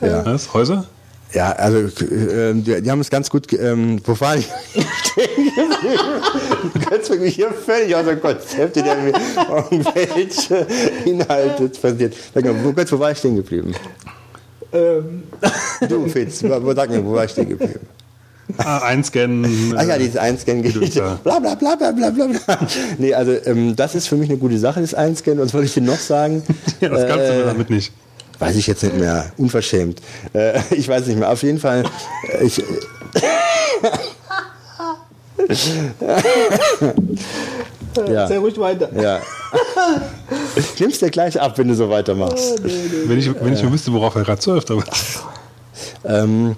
[0.02, 0.26] ja.
[0.26, 0.52] Was?
[0.52, 0.84] Häuser?
[1.32, 3.50] Ja, also äh, die, die haben es ganz gut.
[3.54, 6.02] Ähm, wo war ich stehen geblieben?
[6.74, 9.12] Du kannst mich hier völlig aus dem Konzept, der mir
[9.70, 10.66] irgendwelche
[11.06, 12.14] Inhalte präsentiert.
[12.34, 13.74] Sag mal, wo, Götz, wo war ich stehen geblieben?
[15.88, 17.80] Du, Fitz, wo, sag mir, wo war ich stehen geblieben?
[18.58, 19.74] Ah, einscannen.
[19.76, 21.18] Ach ja, dieses Einscannen-Geschichte.
[21.22, 22.58] Bla bla bla bla bla bla bla.
[22.98, 25.40] Nee, also ähm, das ist für mich eine gute Sache, das Einscannen.
[25.40, 26.42] Was wollte ich dir noch sagen?
[26.80, 27.92] ja, das kannst du Äh, mir damit nicht.
[28.42, 29.32] Weiß ich jetzt nicht mehr.
[29.36, 30.00] Unverschämt.
[30.32, 31.30] Äh, ich weiß nicht mehr.
[31.30, 31.84] Auf jeden Fall.
[32.32, 32.62] Äh, ich,
[38.08, 38.26] ja.
[38.26, 38.88] Sehr ruhig weiter.
[39.00, 39.20] ja.
[40.56, 42.62] Ich nimm's dir gleich ab, wenn du so weitermachst.
[42.64, 44.82] Wenn ich, wenn ich nur wüsste, worauf er gerade surft, aber
[46.04, 46.56] Ähm,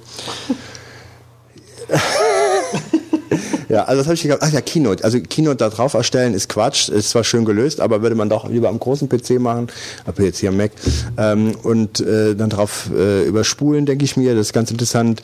[3.75, 4.39] ja, also das habe ich gedacht.
[4.41, 5.03] Ach ja, Keynote.
[5.03, 6.89] Also Keynote da drauf erstellen ist Quatsch.
[6.89, 9.67] Ist zwar schön gelöst, aber würde man doch lieber am großen PC machen.
[10.07, 10.71] Aber jetzt hier am Mac.
[11.17, 14.37] Ähm, und äh, dann drauf äh, überspulen, denke ich mir.
[14.37, 15.23] Das ist ganz interessant.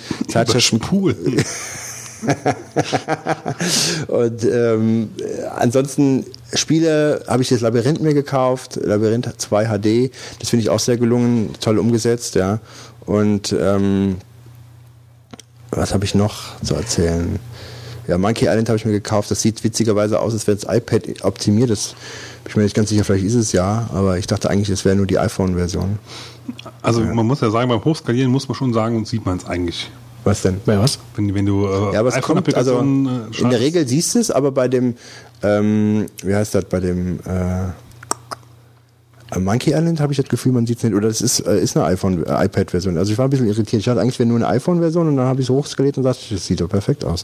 [0.80, 1.14] Pool.
[4.08, 10.12] Und ähm, äh, ansonsten Spiele habe ich das Labyrinth mir gekauft, Labyrinth 2 HD.
[10.40, 12.58] Das finde ich auch sehr gelungen, toll umgesetzt, ja.
[13.06, 14.16] Und ähm,
[15.70, 17.38] was habe ich noch zu erzählen?
[18.10, 19.30] Ja, Monkey Island habe ich mir gekauft.
[19.30, 21.70] Das sieht witzigerweise aus, als wäre das iPad optimiert.
[21.70, 21.94] Das
[22.42, 24.84] bin ich mir nicht ganz sicher, vielleicht ist es ja, aber ich dachte eigentlich, es
[24.84, 26.00] wäre nur die iPhone-Version.
[26.82, 29.92] Also man muss ja sagen, beim Hochskalieren muss man schon sagen, sieht man es eigentlich.
[30.24, 30.60] Was denn?
[30.66, 30.98] Bei was?
[31.14, 33.60] Wenn, wenn du äh, Ja, aber es kommt, also äh, in der.
[33.60, 34.96] Regel siehst du es, aber bei dem,
[35.44, 37.68] ähm, wie heißt das, bei dem äh,
[39.38, 41.76] Monkey Island habe ich das Gefühl, man sieht es nicht, oder es ist, äh, ist
[41.76, 42.96] eine iPhone, äh, iPad-Version.
[42.98, 43.78] Also ich war ein bisschen irritiert.
[43.80, 46.46] Ich dachte eigentlich, nur eine iPhone-Version und dann habe ich es hochskaliert und sagte, das
[46.46, 47.22] sieht doch perfekt aus.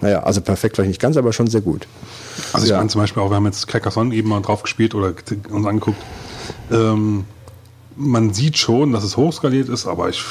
[0.00, 1.86] Naja, also perfekt vielleicht nicht ganz, aber schon sehr gut.
[2.52, 2.78] Also ich Ja.
[2.78, 5.12] meine zum Beispiel auch, wir haben jetzt Carcassonne eben mal drauf gespielt oder
[5.50, 5.98] uns angeguckt.
[6.70, 7.24] Ähm,
[7.96, 10.24] man sieht schon, dass es hochskaliert ist, aber ich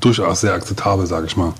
[0.00, 1.52] durchaus sehr akzeptabel, sage ich mal.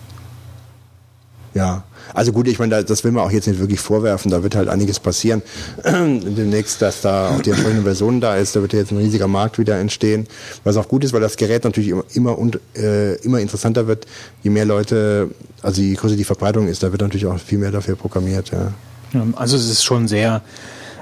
[1.54, 4.42] Ja, also gut, ich meine, da- das will man auch jetzt nicht wirklich vorwerfen, da
[4.42, 5.42] wird halt einiges passieren.
[5.84, 9.58] Demnächst, dass da auch die entsprechende Version da ist, da wird jetzt ein riesiger Markt
[9.58, 10.26] wieder entstehen,
[10.64, 14.06] was auch gut ist, weil das Gerät natürlich immer, immer, und, äh, immer interessanter wird,
[14.42, 15.30] je mehr Leute,
[15.62, 18.50] also je größer die Verbreitung ist, da wird natürlich auch viel mehr dafür programmiert.
[18.52, 18.72] Ja,
[19.36, 20.42] Also es ist schon sehr,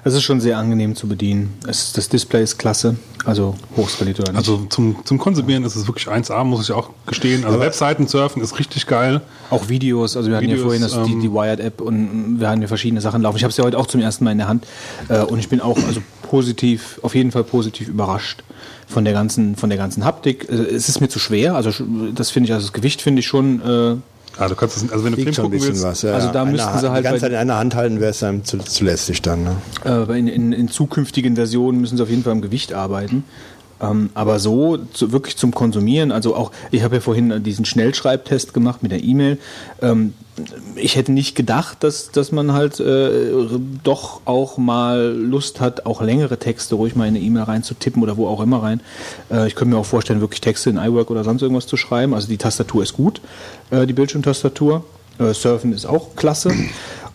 [0.05, 1.55] es ist schon sehr angenehm zu bedienen.
[1.67, 4.38] Es, das Display ist klasse, also hochskaliert oder nicht.
[4.38, 7.45] Also zum, zum Konsumieren ist es wirklich 1A, muss ich auch gestehen.
[7.45, 9.23] Also Webseiten surfen ist richtig geil.
[9.51, 12.49] auch Videos, also wir hatten ja Videos, vorhin das, die, ähm, die Wired-App und wir
[12.49, 13.38] hatten ja verschiedene Sachen laufen.
[13.38, 14.67] Ich habe es ja heute auch zum ersten Mal in der Hand
[15.09, 18.43] äh, und ich bin auch also positiv, auf jeden Fall positiv überrascht
[18.87, 20.49] von der ganzen, von der ganzen Haptik.
[20.51, 21.71] Äh, Es ist mir zu schwer, also
[22.14, 23.62] das finde ich, also das Gewicht finde ich schon.
[23.62, 23.97] Äh,
[24.37, 26.03] Ah, du kannst das, also wenn du Film Liegt schon ein gucken bisschen willst, was.
[26.03, 28.11] Ja, Also da müssten Hand- sie halt Die ganze Zeit in einer Hand halten wäre
[28.11, 29.44] es einem zu, zu lästig dann.
[29.44, 29.57] Ne?
[29.85, 33.25] Äh, in, in, in zukünftigen Versionen müssen sie auf jeden Fall am Gewicht arbeiten.
[33.81, 38.55] Ähm, aber so zu, wirklich zum Konsumieren, also auch, ich habe ja vorhin diesen Schnellschreibtest
[38.55, 39.38] gemacht mit der E-Mail.
[39.83, 40.14] Ähm,
[40.77, 43.31] ich hätte nicht gedacht, dass, dass man halt äh,
[43.83, 48.16] doch auch mal Lust hat, auch längere Texte ruhig mal in eine E-Mail reinzutippen oder
[48.16, 48.81] wo auch immer rein.
[49.31, 52.14] Äh, ich könnte mir auch vorstellen, wirklich Texte in iWork oder sonst irgendwas zu schreiben.
[52.14, 53.20] Also die Tastatur ist gut,
[53.70, 54.85] äh, die Bildschirmtastatur.
[55.18, 56.53] Äh, Surfen ist auch klasse.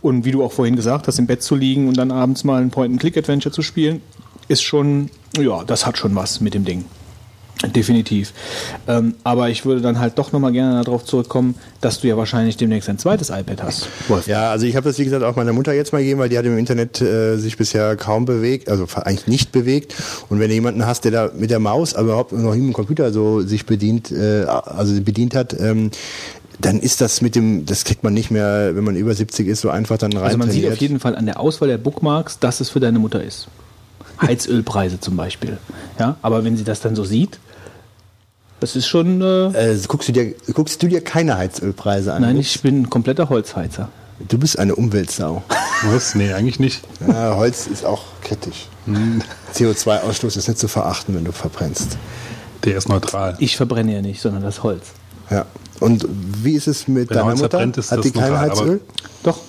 [0.01, 2.61] Und wie du auch vorhin gesagt hast, im Bett zu liegen und dann abends mal
[2.61, 4.01] ein Point-and-Click-Adventure zu spielen,
[4.47, 6.85] ist schon, ja, das hat schon was mit dem Ding.
[7.67, 8.31] Definitiv.
[8.87, 12.55] Ähm, aber ich würde dann halt doch nochmal gerne darauf zurückkommen, dass du ja wahrscheinlich
[12.55, 13.89] demnächst ein zweites iPad hast.
[14.07, 14.27] Wolf.
[14.27, 16.37] Ja, also ich habe das wie gesagt auch meiner Mutter jetzt mal gegeben, weil die
[16.37, 19.93] hat im Internet äh, sich bisher kaum bewegt, also eigentlich nicht bewegt.
[20.29, 22.69] Und wenn du jemanden hast, der da mit der Maus, aber überhaupt noch nie mit
[22.69, 25.91] dem Computer so sich bedient, äh, also bedient hat, ähm,
[26.61, 29.61] dann ist das mit dem, das kriegt man nicht mehr, wenn man über 70 ist,
[29.61, 30.23] so einfach dann rein.
[30.23, 32.99] Also man sieht auf jeden Fall an der Auswahl der Bookmarks, dass es für deine
[32.99, 33.47] Mutter ist.
[34.21, 35.57] Heizölpreise zum Beispiel.
[35.97, 37.39] Ja, aber wenn sie das dann so sieht,
[38.59, 39.21] das ist schon.
[39.21, 42.21] Äh, Äh, guckst, du dir, guckst du dir keine Heizölpreise an?
[42.21, 43.89] nein, ich bin ein kompletter Holzheizer.
[44.27, 45.43] Du bist eine Umweltsau.
[45.85, 46.13] was?
[46.15, 46.81] Nee, eigentlich nicht.
[47.07, 48.67] Ja, Holz ist auch kritisch.
[48.85, 49.21] Hm.
[49.55, 51.97] CO2-Ausstoß ist nicht zu verachten, wenn du verbrennst.
[52.65, 53.35] Der ist neutral.
[53.39, 54.87] Ich verbrenne ja nicht, sondern das Holz.
[55.29, 55.45] Ja.
[55.79, 57.49] Und wie ist es mit Wenn deiner Holz Mutter?
[57.51, 58.81] verbrennt, ist Hat das die kein Heizöl?
[59.23, 59.39] Doch,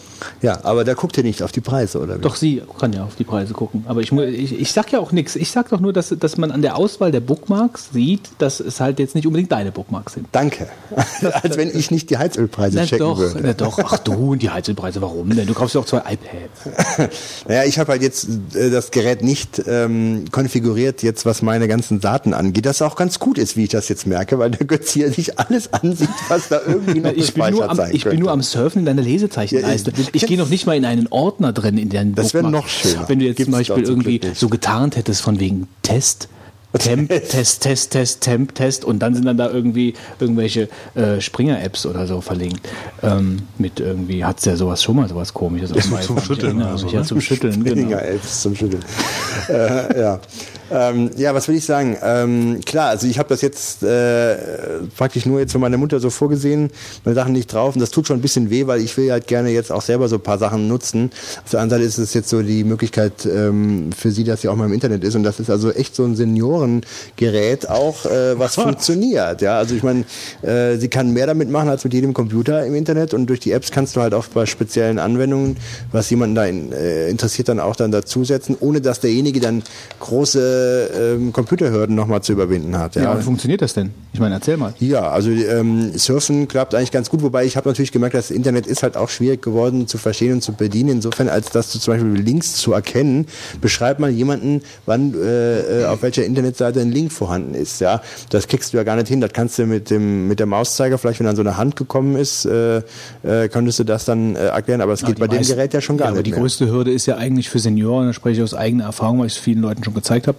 [0.42, 2.20] Ja, aber da guckt ihr nicht auf die Preise, oder wie?
[2.22, 3.84] Doch, sie kann ja auf die Preise gucken.
[3.88, 5.36] Aber ich, mu- ich, ich sag ja auch nichts.
[5.36, 8.80] Ich sag doch nur, dass, dass man an der Auswahl der Bookmarks sieht, dass es
[8.80, 10.26] halt jetzt nicht unbedingt deine Bookmarks sind.
[10.32, 10.68] Danke.
[11.42, 13.40] Als wenn ich nicht die Heizölpreise Na checken doch, würde.
[13.42, 13.78] na doch.
[13.82, 15.46] Ach du, und die Heizölpreise, warum denn?
[15.46, 17.10] Du kaufst ja auch zwei iPads.
[17.48, 22.00] Naja, ich habe halt jetzt äh, das Gerät nicht ähm, konfiguriert, jetzt was meine ganzen
[22.00, 22.66] Daten angeht.
[22.66, 25.38] Das auch ganz gut ist, wie ich das jetzt merke, weil der Götz hier sich
[25.38, 28.30] alles ansieht, was da irgendwie noch Ich bin, nur gespeichert am, sein ich bin nur
[28.30, 29.90] am Surfen in deiner Lesezeichenleiste.
[29.96, 32.50] Ja, ich- ich gehe noch nicht mal in einen Ordner drin in deinen Das wäre
[32.50, 33.08] noch schöner.
[33.08, 36.28] Wenn du jetzt Gibt's zum Beispiel irgendwie so getarnt hättest von wegen Test,
[36.78, 41.84] Temp, Test, Test, Test, Temp, Test und dann sind dann da irgendwie irgendwelche äh, Springer-Apps
[41.84, 42.60] oder so verlinkt.
[43.02, 45.72] Ähm, mit irgendwie, hat es ja sowas schon mal, sowas komisches.
[45.72, 47.06] auf dem zum Schütteln erinnere oder so, mich, Ja, ne?
[47.06, 48.14] zum Schütteln, Weniger genau.
[48.14, 48.84] Apps zum Schütteln.
[49.48, 50.20] äh, ja.
[50.70, 51.96] Ähm, ja, was will ich sagen?
[52.02, 54.36] Ähm, klar, also ich habe das jetzt äh,
[54.96, 56.70] praktisch nur jetzt für meine Mutter so vorgesehen,
[57.04, 59.26] meine Sachen nicht drauf und das tut schon ein bisschen weh, weil ich will halt
[59.26, 61.10] gerne jetzt auch selber so ein paar Sachen nutzen.
[61.44, 64.48] Auf der anderen Seite ist es jetzt so die Möglichkeit ähm, für sie, dass sie
[64.48, 68.38] auch mal im Internet ist und das ist also echt so ein Seniorengerät auch, äh,
[68.38, 69.42] was funktioniert.
[69.42, 70.04] Ja, also ich meine,
[70.42, 73.52] äh, sie kann mehr damit machen als mit jedem Computer im Internet und durch die
[73.52, 75.56] Apps kannst du halt auch bei speziellen Anwendungen,
[75.90, 79.62] was jemanden da in, äh, interessiert, dann auch dann dazusetzen, ohne dass derjenige dann
[79.98, 80.59] große
[81.14, 82.96] ähm, Computerhürden nochmal zu überwinden hat.
[82.96, 83.90] Ja, Ja, wie funktioniert das denn?
[84.12, 84.74] Ich meine, erzähl mal.
[84.80, 88.66] ja, also ähm, Surfen klappt eigentlich ganz gut, wobei ich habe natürlich gemerkt, das Internet
[88.66, 90.88] ist halt auch schwierig geworden zu verstehen und zu bedienen.
[90.90, 93.26] Insofern, als dass du zum Beispiel Links zu erkennen,
[93.60, 97.80] beschreib mal jemanden, wann äh, äh, auf welcher Internetseite ein Link vorhanden ist.
[97.80, 99.20] Ja, das kriegst du ja gar nicht hin.
[99.20, 102.16] Das kannst du mit dem mit der Mauszeiger vielleicht, wenn dann so eine Hand gekommen
[102.16, 102.78] ist, äh,
[103.22, 104.80] äh, könntest du das dann äh, erklären.
[104.80, 106.40] Aber es geht bei dem meisten- Gerät ja schon gar ja, nicht Aber die mehr.
[106.40, 109.34] größte Hürde ist ja eigentlich für Senioren, da spreche ich aus eigener Erfahrung, weil ich
[109.34, 110.38] es vielen Leuten schon gezeigt habe,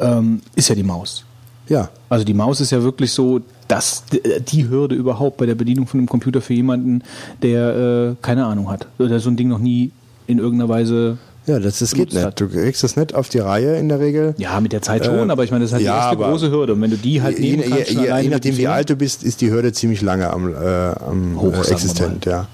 [0.00, 1.24] ähm, ist ja die Maus.
[1.68, 4.02] Ja, Also die Maus ist ja wirklich so, dass
[4.48, 7.02] die Hürde überhaupt bei der Bedienung von einem Computer für jemanden,
[7.40, 7.76] der
[8.10, 9.90] äh, keine Ahnung hat oder so ein Ding noch nie
[10.26, 11.18] in irgendeiner Weise.
[11.46, 12.40] ja, das, das geht nicht.
[12.40, 14.34] Du kriegst das nicht auf die Reihe in der Regel.
[14.38, 16.30] Ja, mit der Zeit schon, Äh, aber ich meine, das ist halt ja, die erste
[16.30, 16.74] große Hürde.
[16.74, 18.90] Und wenn du die halt je, nehmen kannst, je, je, je nachdem, dem wie alt
[18.90, 22.26] du bist, ist die Hürde ziemlich lange am, äh, am Hoch, äh, existent.
[22.26, 22.48] Ja.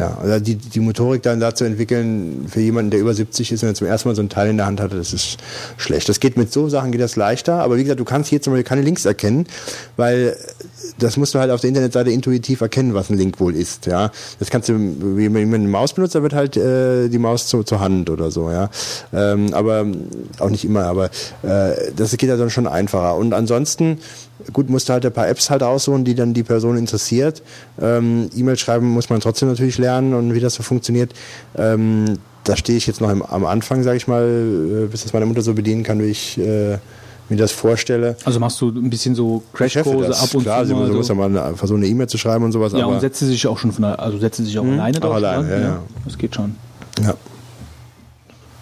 [0.00, 3.62] Ja, also die, die Motorik dann da zu entwickeln für jemanden, der über 70 ist
[3.62, 5.36] und zum ersten Mal so ein Teil in der Hand hatte, das ist
[5.76, 6.08] schlecht.
[6.08, 8.54] Das geht mit so Sachen geht das leichter, aber wie gesagt, du kannst hier zum
[8.54, 9.46] Beispiel keine Links erkennen,
[9.98, 10.38] weil
[10.98, 13.86] das musst du halt auf der Internetseite intuitiv erkennen, was ein Link wohl ist.
[13.86, 14.74] Ja, das kannst du,
[15.16, 18.30] wie man eine Maus benutzt, da wird halt äh, die Maus zu, zur Hand oder
[18.30, 18.50] so.
[18.50, 18.70] Ja,
[19.12, 19.86] ähm, aber
[20.38, 21.06] auch nicht immer, aber
[21.42, 23.16] äh, das geht ja dann schon einfacher.
[23.16, 23.98] Und ansonsten
[24.52, 27.42] gut, musst du halt ein paar Apps halt aussuchen, die dann die Person interessiert.
[27.80, 31.12] Ähm, E-Mail schreiben muss man trotzdem natürlich lernen und wie das so funktioniert.
[31.56, 35.12] Ähm, da stehe ich jetzt noch im, am Anfang, sage ich mal, äh, bis das
[35.12, 36.78] meine Mutter so bedienen kann, wie ich äh,
[37.30, 38.16] mir das vorstelle.
[38.24, 41.06] Also machst du ein bisschen so Crashkurse ab und Klar, zu sie muss, mal muss
[41.06, 41.14] so.
[41.14, 42.72] ja mal versuchen, eine E-Mail zu schreiben und sowas.
[42.72, 45.02] Ja, und setzt sie sich auch schon von also setzt sie sich auch alleine auch
[45.02, 45.54] drauf, alleine, ne?
[45.54, 45.82] ja, ja.
[46.04, 46.56] Das geht schon.
[47.04, 47.14] Ja.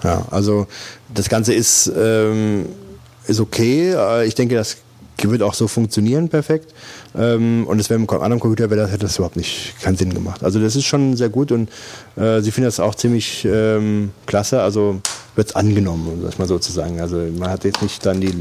[0.05, 0.67] Ja, also
[1.13, 2.67] das Ganze ist, ähm,
[3.27, 3.93] ist okay.
[3.93, 4.77] Äh, Ich denke, das
[5.23, 6.73] wird auch so funktionieren perfekt.
[7.17, 9.97] Ähm, und es wäre mit einem anderen Computer wäre das, hätte das überhaupt nicht keinen
[9.97, 10.45] Sinn gemacht.
[10.45, 11.69] Also das ist schon sehr gut und
[12.17, 14.63] äh, sie findet das auch ziemlich ähm, klasse.
[14.63, 15.01] Also
[15.39, 17.01] wird es angenommen, um das mal so zu sagen.
[17.01, 18.33] Also man hat jetzt nicht dann die.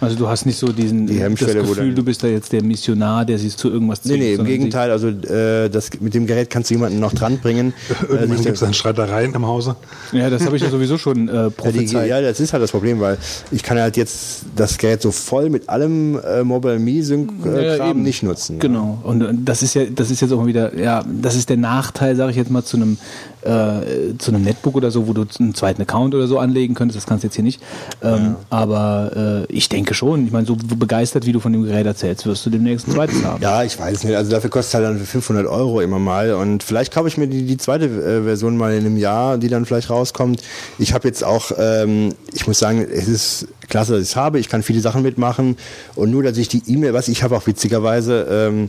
[0.00, 2.64] Also du hast nicht so diesen Die Hemmschwelle, das Gefühl, du bist da jetzt der
[2.64, 4.20] Missionar, der sich zu irgendwas Nee, zwingt.
[4.22, 4.90] nee, im sondern Gegenteil.
[4.90, 7.74] Also äh, das, mit dem Gerät kannst du jemanden noch dranbringen.
[8.08, 9.76] Irgendwann sich gibt es da- dann Streitereien im Hause.
[10.12, 12.08] Ja, das habe ich ja sowieso schon äh, Ja, die, prophezeit.
[12.08, 13.18] ja, das ist halt das Problem, weil
[13.52, 17.76] ich kann halt jetzt das Gerät so voll mit allem äh, Mobile Me Sync äh,
[17.76, 18.02] Ja, eben.
[18.02, 18.58] nicht nutzen.
[18.60, 18.98] Genau.
[19.04, 21.58] Und äh, das ist ja, das ist jetzt auch mal wieder, ja, das ist der
[21.58, 22.96] Nachteil, sage ich jetzt mal, zu einem
[23.42, 26.96] äh, zu einem Netbook oder so, wo du einen zweiten Account oder so anlegen könntest.
[26.96, 27.60] Das kannst du jetzt hier nicht.
[28.02, 30.26] Ähm, Aber äh, ich denke schon.
[30.26, 33.24] Ich meine, so begeistert, wie du von dem Gerät erzählst, wirst du demnächst ein zweites
[33.24, 33.42] haben.
[33.42, 34.16] Ja, ich weiß nicht.
[34.16, 36.34] Also dafür kostet es halt dann 500 Euro immer mal.
[36.34, 39.48] Und vielleicht kaufe ich mir die, die zweite äh, Version mal in einem Jahr, die
[39.48, 40.42] dann vielleicht rauskommt.
[40.78, 44.38] Ich habe jetzt auch, ähm, ich muss sagen, es ist klasse, dass ich es habe.
[44.38, 45.56] Ich kann viele Sachen mitmachen.
[45.94, 48.68] Und nur, dass ich die E-Mail, was ich habe auch witzigerweise, ähm,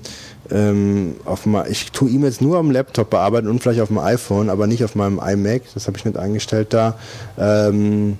[0.49, 4.49] ähm, auf ma- ich tue E-Mails nur am Laptop bearbeiten und vielleicht auf dem iPhone,
[4.49, 5.63] aber nicht auf meinem iMac.
[5.73, 6.95] Das habe ich nicht eingestellt da.
[7.37, 8.17] Ähm,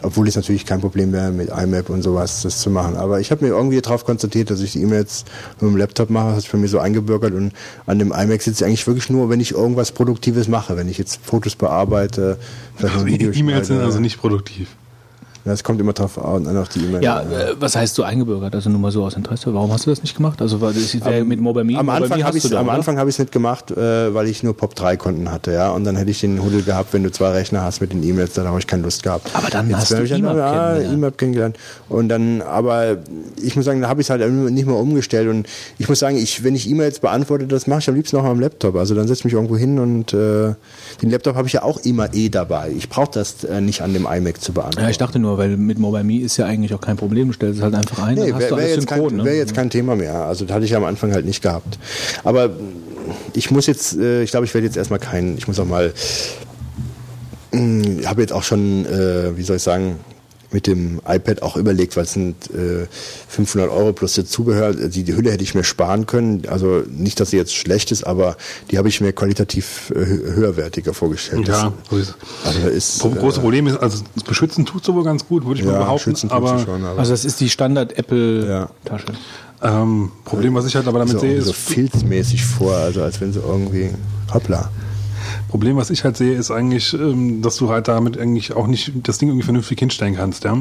[0.00, 2.96] obwohl es natürlich kein Problem wäre, mit IMAP und sowas das zu machen.
[2.96, 5.24] Aber ich habe mir irgendwie darauf konzentriert, dass ich die E-Mails
[5.60, 6.26] nur im Laptop mache.
[6.26, 7.32] Das hat sich für mich so eingebürgert.
[7.34, 7.52] Und
[7.84, 10.76] an dem iMac sitze ich eigentlich wirklich nur, wenn ich irgendwas Produktives mache.
[10.76, 12.38] Wenn ich jetzt Fotos bearbeite,
[12.80, 14.68] Also E-Mails sind also nicht produktiv.
[15.48, 17.02] Das kommt immer drauf an, auf die E-Mail.
[17.02, 18.54] Ja, äh, was heißt so eingebürgert?
[18.54, 19.52] Also nur mal so aus Interesse.
[19.54, 20.40] Warum hast du das nicht gemacht?
[20.40, 21.78] Also weil das wäre mit Mobile Me.
[21.78, 22.68] Am Anfang habe hast ich du am
[23.08, 25.70] es nicht gemacht, äh, weil ich nur Pop 3 Konten hatte, ja.
[25.70, 28.34] Und dann hätte ich den Huddle gehabt, wenn du zwei Rechner hast mit den E-Mails,
[28.34, 29.30] dann habe ich keine Lust gehabt.
[29.34, 30.94] Aber dann hast hab du ich dann, IMAP ja, kennengelernt.
[30.94, 31.56] IMAP kennengelernt.
[31.88, 32.98] Und dann, aber
[33.42, 35.28] ich muss sagen, da habe ich es halt nicht mehr umgestellt.
[35.28, 35.46] Und
[35.78, 38.40] ich muss sagen, ich, wenn ich E-Mails beantworte, das mache ich am liebsten auch am
[38.40, 38.76] Laptop.
[38.76, 40.54] Also dann setze ich mich irgendwo hin und äh,
[41.02, 42.70] den Laptop habe ich ja auch immer eh dabei.
[42.76, 44.84] Ich brauche das äh, nicht an dem iMac zu beantworten.
[44.84, 47.28] Ja, ich dachte nur, weil mit Mobile Me ist ja eigentlich auch kein Problem.
[47.28, 49.00] Du stellst es halt einfach ein, Nee, dann hast wäre du wär alles jetzt, kein,
[49.00, 49.24] synchron.
[49.24, 49.38] wär ne?
[49.38, 50.14] jetzt kein Thema mehr.
[50.26, 51.78] Also das hatte ich am Anfang halt nicht gehabt.
[52.24, 52.50] Aber
[53.32, 55.92] ich muss jetzt, äh, ich glaube, ich werde jetzt erstmal keinen, ich muss auch mal,
[57.52, 59.96] ich habe jetzt auch schon, äh, wie soll ich sagen,
[60.50, 62.86] mit dem iPad auch überlegt, weil es sind äh,
[63.28, 64.72] 500 Euro plus das Zubehör.
[64.72, 66.42] Die, die Hülle hätte ich mir sparen können.
[66.48, 68.36] Also nicht, dass sie jetzt schlecht ist, aber
[68.70, 71.48] die habe ich mir qualitativ äh, hö- höherwertiger vorgestellt.
[71.48, 72.14] Ja, so ist es.
[72.44, 75.44] Das, also ist Pro- große Problem ist, also das Beschützen tut so wohl ganz gut,
[75.44, 76.04] würde ich mal ja, behaupten.
[76.10, 79.06] schützen tut aber sie schon, aber Also das ist die Standard-Apple-Tasche.
[79.62, 83.20] ähm, Problem, was ich halt aber damit so, sehe, so ist, filzmäßig vor, also als
[83.20, 83.90] wenn sie irgendwie,
[84.32, 84.70] hoppla.
[85.48, 88.92] Problem, was ich halt sehe, ist eigentlich, ähm, dass du halt damit eigentlich auch nicht
[89.02, 90.56] das Ding irgendwie vernünftig hinstellen kannst, ja.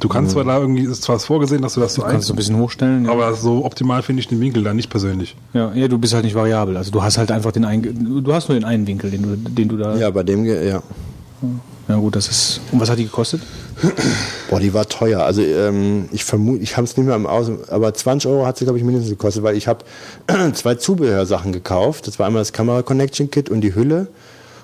[0.00, 2.36] Du kannst zwar da irgendwie, ist zwar vorgesehen, dass du das so Kannst du ein
[2.36, 3.04] bisschen hochstellen.
[3.04, 3.12] Ja.
[3.12, 5.36] aber so optimal finde ich den Winkel da nicht persönlich.
[5.52, 6.76] ja, ja, du bist halt nicht variabel.
[6.76, 9.36] Also du hast halt einfach den einen, du hast nur den einen Winkel, den du,
[9.36, 9.96] den du da.
[9.96, 10.82] Ja, bei dem, ja.
[11.88, 12.60] Ja, gut, das ist.
[12.70, 13.42] Und was hat die gekostet?
[14.48, 15.22] Boah, die war teuer.
[15.22, 18.58] Also ähm, ich vermute, ich habe es nicht mehr im Aus, aber 20 Euro hat
[18.58, 19.84] sie, glaube ich, mindestens gekostet, weil ich habe
[20.54, 22.06] zwei Zubehörsachen gekauft.
[22.06, 24.08] Das war einmal das Kamera Connection Kit und die Hülle.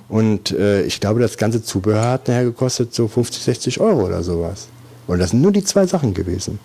[0.09, 4.23] Und äh, ich glaube, das ganze Zubehör hat nachher gekostet so 50, 60 Euro oder
[4.23, 4.69] sowas.
[5.07, 6.59] Und das sind nur die zwei Sachen gewesen.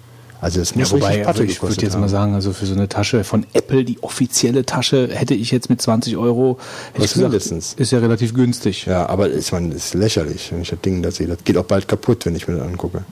[0.43, 2.10] Also das muss Ja, wobei, richtig Patte ich würde jetzt mal haben.
[2.10, 5.82] sagen, also für so eine Tasche von Apple, die offizielle Tasche, hätte ich jetzt mit
[5.82, 6.58] 20 Euro,
[6.91, 7.73] hätte Was ich gesagt, mindestens.
[7.75, 8.86] ist ja relativ günstig.
[8.86, 11.27] Ja, aber ich meine, das ist lächerlich, wenn ich das Ding da sehe.
[11.27, 13.03] Das geht auch bald kaputt, wenn ich mir das angucke.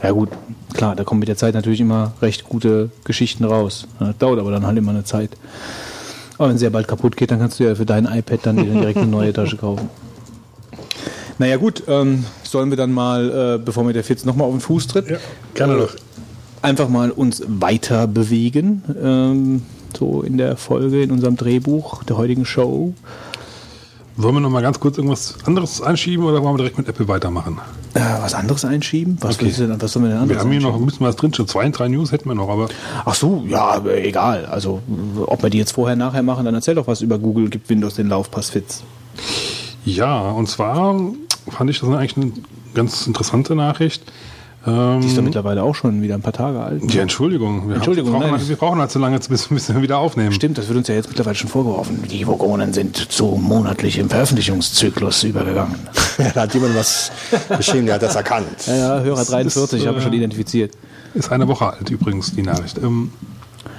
[0.00, 0.28] Ja gut,
[0.74, 3.88] klar, da kommen mit der Zeit natürlich immer recht gute Geschichten raus.
[3.98, 5.30] Das dauert aber dann halt immer eine Zeit.
[6.38, 8.56] Aber wenn es ja bald kaputt geht, dann kannst du ja für dein iPad dann
[8.58, 9.90] dir direkt eine neue Tasche kaufen.
[11.38, 14.60] Naja gut, ähm, sollen wir dann mal, äh, bevor mir der Fitz nochmal auf den
[14.60, 15.16] Fuß tritt, Ja,
[15.54, 15.94] gerne doch.
[16.62, 19.62] Einfach mal uns weiter bewegen, ähm,
[19.96, 22.94] so in der Folge, in unserem Drehbuch der heutigen Show.
[24.16, 27.08] Wollen wir noch mal ganz kurz irgendwas anderes einschieben oder wollen wir direkt mit Apple
[27.08, 27.58] weitermachen?
[27.94, 29.16] Äh, was anderes einschieben?
[29.20, 29.50] Was, Okay.
[29.56, 31.48] denn, was sollen wir denn anderes Wir haben hier noch ein bisschen was drin, schon
[31.48, 32.68] zwei, drei News hätten wir noch, aber
[33.06, 34.44] Ach so, ja, aber egal.
[34.46, 34.82] Also,
[35.26, 37.94] ob wir die jetzt vorher, nachher machen, dann erzähl doch was über Google, gibt Windows
[37.94, 38.82] den Laufpass Fitz.
[39.86, 40.94] ja, und zwar
[41.48, 42.32] fand ich das eigentlich eine
[42.74, 44.02] ganz interessante Nachricht.
[44.64, 46.94] Ähm, Die ist doch mittlerweile auch schon wieder ein paar Tage alt.
[46.94, 47.68] ja, Entschuldigung.
[47.68, 49.98] Wir, Entschuldigung, haben, wir, brauchen, halt, wir brauchen halt so lange, bis bis wir wieder
[49.98, 50.32] aufnehmen.
[50.32, 52.02] Stimmt, das wird uns ja jetzt mittlerweile schon vorgeworfen.
[52.08, 55.74] Die Vogonen sind zu monatlichem Veröffentlichungszyklus übergegangen.
[56.18, 57.10] Ja, da hat jemand was
[57.56, 58.66] geschrieben, der hat das erkannt.
[58.66, 60.72] Ja, ja, Hörer 43, ist, habe ich schon äh, identifiziert.
[61.14, 62.76] Ist eine Woche alt übrigens, die Nachricht.
[62.76, 63.12] Ähm,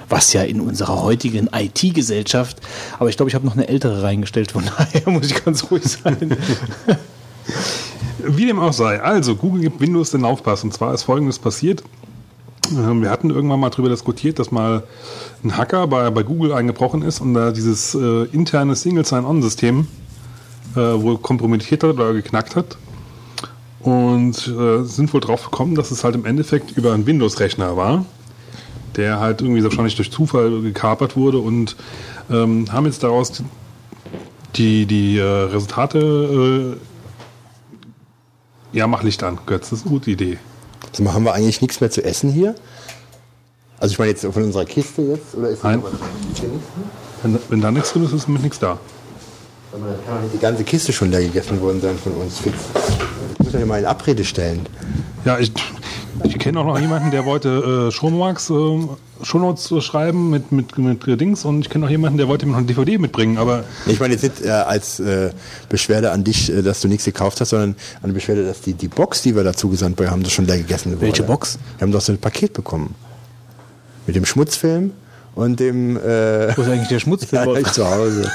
[0.09, 2.57] Was ja in unserer heutigen IT-Gesellschaft,
[2.97, 5.83] aber ich glaube, ich habe noch eine ältere reingestellt, von daher muss ich ganz ruhig
[5.83, 6.35] sein.
[8.25, 9.01] Wie dem auch sei.
[9.01, 10.63] Also, Google gibt Windows den Laufpass.
[10.63, 11.83] Und zwar ist Folgendes passiert.
[12.71, 14.84] Ähm, Wir hatten irgendwann mal darüber diskutiert, dass mal
[15.43, 19.88] ein Hacker bei, bei Google eingebrochen ist und da dieses äh, interne Single Sign-On-System
[20.76, 22.78] äh, wohl kompromittiert hat oder geknackt hat.
[23.82, 28.05] Und äh, sind wohl drauf gekommen, dass es halt im Endeffekt über einen Windows-Rechner war,
[28.95, 31.76] der halt irgendwie wahrscheinlich durch Zufall gekapert wurde und
[32.32, 33.43] ähm, haben jetzt daraus
[34.55, 36.92] die, die äh, Resultate äh,
[38.74, 40.39] Ja, mach Licht an, Götz, das ist eine gute Idee.
[40.89, 42.55] Also haben wir eigentlich nichts mehr zu essen hier?
[43.80, 45.36] Also ich meine jetzt von unserer Kiste jetzt?
[45.36, 45.80] Oder ist Nein.
[45.80, 46.59] noch was drin?
[47.21, 48.80] Wenn, wenn da nichts drin ist, ist mit nichts da.
[49.71, 52.39] Aber dann kann die ganze Kiste schon leer gegessen worden sein von uns.
[52.39, 52.55] Fix.
[53.34, 54.65] Ich muss hier mal in Abrede stellen.
[55.24, 55.51] Ja, ich,
[56.24, 60.78] ich kenne auch noch jemanden, der wollte äh, Shownotes, äh, Shownotes äh, schreiben mit, mit,
[60.78, 63.63] mit Dings und ich kenne noch jemanden, der wollte mir noch eine DVD mitbringen, aber
[63.86, 65.32] Ich meine jetzt nicht äh, als äh,
[65.69, 68.88] Beschwerde an dich, äh, dass du nichts gekauft hast, sondern eine Beschwerde, dass die, die
[68.88, 71.34] Box, die wir dazu gesandt haben, das schon leer gegessen Welche wurde.
[71.34, 71.59] Box?
[71.78, 72.95] Wir haben doch so ein Paket bekommen.
[74.07, 74.91] Mit dem Schmutzfilm
[75.36, 77.55] und dem äh, Wo ist eigentlich der Schmutzfilm?
[77.61, 78.30] ich zu Hause.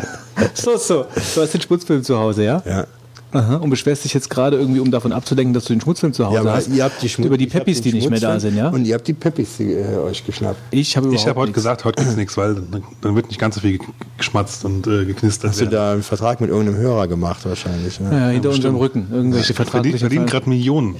[0.54, 1.06] so, so.
[1.34, 2.62] Du hast den Schmutzfilm zu Hause, ja?
[2.64, 2.86] Ja.
[3.32, 3.56] Aha.
[3.56, 6.44] Und beschwerst dich jetzt gerade irgendwie, um davon abzulenken, dass du den Schmutzfilm zu Hause
[6.44, 6.68] Ja, hast.
[6.68, 8.68] ihr habt die Schmutz, über die Peppis, die nicht mehr da sind, ja?
[8.70, 10.58] Und ihr habt die Peppis die, äh, euch geschnappt.
[10.70, 13.54] ich habe ich habe heute gesagt, heute gibt's nichts, weil dann, dann wird nicht ganz
[13.54, 13.78] so viel
[14.18, 15.50] geschmatzt und äh, geknistert.
[15.50, 15.72] Hast du werden.
[15.72, 18.00] da einen Vertrag mit irgendeinem Hörer gemacht wahrscheinlich?
[18.00, 18.08] Ne?
[18.10, 18.80] Ja, hinter unserem bestimmt.
[18.80, 19.06] Rücken.
[19.14, 20.96] Irgendwelche Verdient, vertraglichen verdienen Ver- gerade Millionen.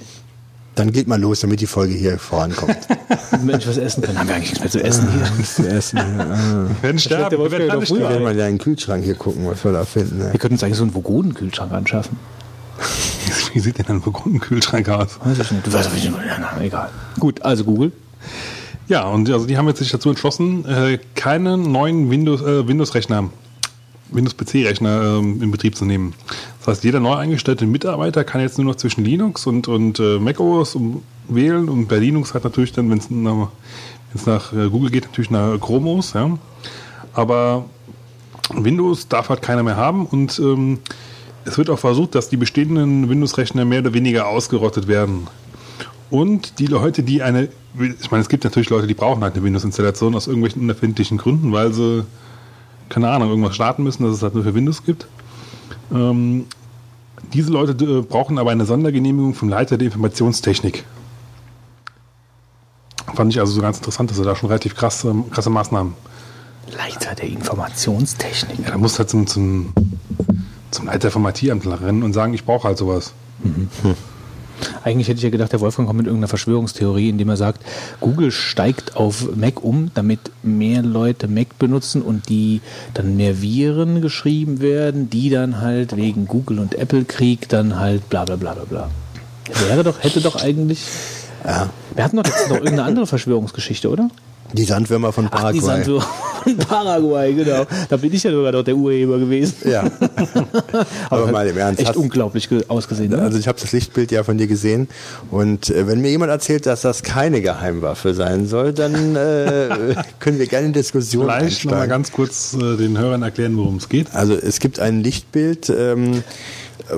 [0.80, 2.74] Dann geht mal los, damit die Folge hier vorankommt.
[3.44, 4.18] Mensch, was essen können.
[4.18, 5.44] Haben wir eigentlich nichts mehr zu essen hier?
[5.44, 5.98] zu essen.
[5.98, 6.04] Ja.
[6.04, 6.66] Ah.
[6.68, 8.08] Wir werden sterben, der wir werden doch früher.
[8.08, 10.16] Wir mal in den Kühlschrank hier gucken, was wir da finden.
[10.16, 10.32] Ne?
[10.32, 12.16] Wir könnten uns eigentlich so einen Vogonen-Kühlschrank anschaffen.
[13.52, 15.18] Wie sieht denn ein Kühlschrank aus?
[15.22, 15.66] Weiß ich nicht.
[15.66, 16.88] Du weißt doch, wie ja, egal.
[17.18, 17.92] Gut, also Google.
[18.88, 22.66] Ja, und also die haben jetzt sich dazu entschlossen, äh, keine neuen Windows, äh,
[24.12, 26.14] Windows-Rechner, Windows-PC-Rechner ähm, in Betrieb zu nehmen.
[26.58, 30.18] Das heißt, jeder neu eingestellte Mitarbeiter kann jetzt nur noch zwischen Linux und, und äh,
[30.18, 33.48] macOS um, wählen und bei Linux hat natürlich dann, wenn es nach,
[34.12, 36.38] wenn's nach äh, Google geht, natürlich nach Chrome OS, ja.
[37.12, 37.64] Aber
[38.54, 40.78] Windows darf halt keiner mehr haben und ähm,
[41.44, 45.26] es wird auch versucht, dass die bestehenden Windows-Rechner mehr oder weniger ausgerottet werden.
[46.10, 47.48] Und die Leute, die eine,
[47.78, 51.52] ich meine, es gibt natürlich Leute, die brauchen halt eine Windows-Installation aus irgendwelchen unerfindlichen Gründen,
[51.52, 52.04] weil sie,
[52.90, 55.06] keine Ahnung, irgendwas starten müssen, dass es halt nur für Windows gibt.
[55.92, 56.46] Ähm,
[57.32, 60.84] diese Leute äh, brauchen aber eine Sondergenehmigung vom Leiter der Informationstechnik.
[63.14, 65.94] Fand ich also so ganz interessant, dass er da schon relativ krass, ähm, krasse Maßnahmen.
[66.76, 68.60] Leiter der Informationstechnik.
[68.60, 69.72] Ja, da muss halt zum, zum,
[70.70, 73.12] zum Leiter vom IT-Amt rennen und sagen, ich brauche halt sowas.
[74.84, 77.62] Eigentlich hätte ich ja gedacht, der Wolfgang kommt mit irgendeiner Verschwörungstheorie, indem er sagt,
[78.00, 82.60] Google steigt auf Mac um, damit mehr Leute Mac benutzen und die
[82.94, 88.08] dann mehr Viren geschrieben werden, die dann halt wegen Google und Apple Krieg dann halt
[88.08, 88.90] bla bla bla bla bla.
[89.68, 90.82] Wäre doch, hätte doch eigentlich.
[91.44, 91.70] Ja.
[91.94, 94.10] Wir hatten doch jetzt noch irgendeine andere Verschwörungsgeschichte, oder?
[94.52, 95.60] Die Sandwürmer von Ach, die Paraguay.
[95.60, 96.06] Sandwürmer
[96.44, 97.66] von Paraguay, genau.
[97.88, 99.54] Da bin ich ja sogar noch der Urheber gewesen.
[99.70, 99.84] ja.
[101.10, 101.80] Aber hat mal im Ernst.
[101.80, 103.10] Echt hast- unglaublich ge- ausgesehen.
[103.10, 103.18] Ne?
[103.20, 104.88] Also ich habe das Lichtbild ja von dir gesehen
[105.30, 110.38] und äh, wenn mir jemand erzählt, dass das keine Geheimwaffe sein soll, dann äh, können
[110.38, 111.90] wir gerne in Diskussion Vielleicht noch mal einsteigen.
[111.90, 114.14] ganz kurz äh, den Hörern erklären, worum es geht.
[114.14, 116.22] Also es gibt ein Lichtbild ähm,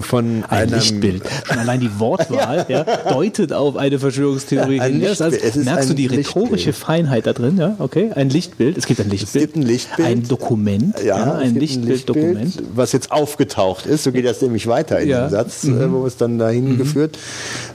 [0.00, 1.22] von Ein einem Lichtbild.
[1.44, 2.84] Schon allein die Wortwahl ja.
[3.10, 5.02] deutet auf eine Verschwörungstheorie Ja, ein hin.
[5.02, 5.10] Ja.
[5.10, 6.76] Es ist merkst du die rhetorische Lichtbild.
[6.76, 7.56] Feinheit da drin?
[7.58, 8.10] Ja, okay.
[8.14, 8.76] Ein Lichtbild.
[8.78, 9.44] Es gibt ein Lichtbild.
[9.44, 10.08] gibt ein Lichtbild.
[10.08, 10.94] Ein Dokument.
[11.04, 12.62] Ja, es ein Lichtbild-Dokument.
[12.74, 14.04] was jetzt aufgetaucht ist.
[14.04, 15.20] So geht das nämlich weiter in Ja.
[15.20, 15.24] Mhm.
[15.28, 17.18] dem Satz, äh, wo es dann dahin geführt.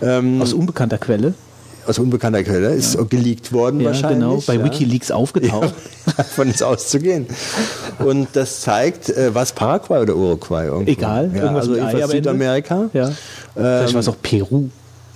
[0.02, 1.34] Ähm, Aus unbekannter Quelle.
[1.88, 4.20] Aus unbekannter Quelle ist geleakt worden Ja, wahrscheinlich.
[4.20, 4.44] genau.
[4.46, 4.64] Bei ja.
[4.64, 5.74] Wikileaks aufgetaucht.
[6.18, 7.28] Davon ist auszugehen.
[8.00, 10.92] Und das zeigt, äh, was Paraguay oder Uruguay irgendwo.
[10.92, 11.32] Egal.
[11.34, 12.08] Ja, Irgendwas also Ende.
[12.08, 12.90] Südamerika.
[12.94, 13.12] Ja.
[13.54, 14.70] Vielleicht war es auch Peru.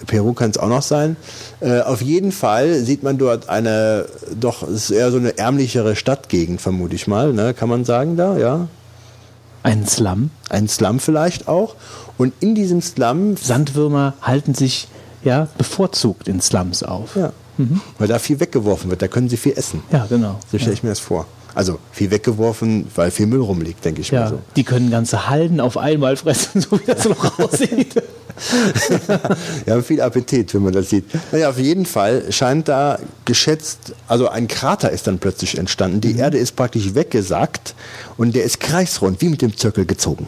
[0.07, 1.15] Peru kann es auch noch sein.
[1.59, 4.05] Äh, auf jeden Fall sieht man dort eine,
[4.39, 7.53] doch, es ist eher so eine ärmlichere Stadtgegend, vermute ich mal, ne?
[7.53, 8.67] kann man sagen da, ja.
[9.63, 10.32] Ein Slum.
[10.49, 11.76] Ein Slum vielleicht auch.
[12.17, 14.88] Und in diesem Slum, Sandwürmer halten sich
[15.24, 17.15] ja bevorzugt in Slums auf.
[17.15, 17.32] ja,
[17.99, 19.84] weil da viel weggeworfen wird, da können sie viel essen.
[19.91, 20.39] Ja, genau.
[20.51, 21.28] So stelle ich mir das vor.
[21.53, 24.39] Also viel weggeworfen, weil viel Müll rumliegt, denke ich Ja, mal so.
[24.55, 28.01] die können ganze Halden auf einmal fressen, so wie das noch aussieht.
[29.65, 31.05] Ja, viel Appetit, wenn man das sieht.
[31.32, 35.97] Naja, auf jeden Fall scheint da geschätzt, also ein Krater ist dann plötzlich entstanden.
[35.97, 36.01] Mhm.
[36.01, 37.76] Die Erde ist praktisch weggesackt
[38.17, 40.28] und der ist kreisrund, wie mit dem Zirkel gezogen.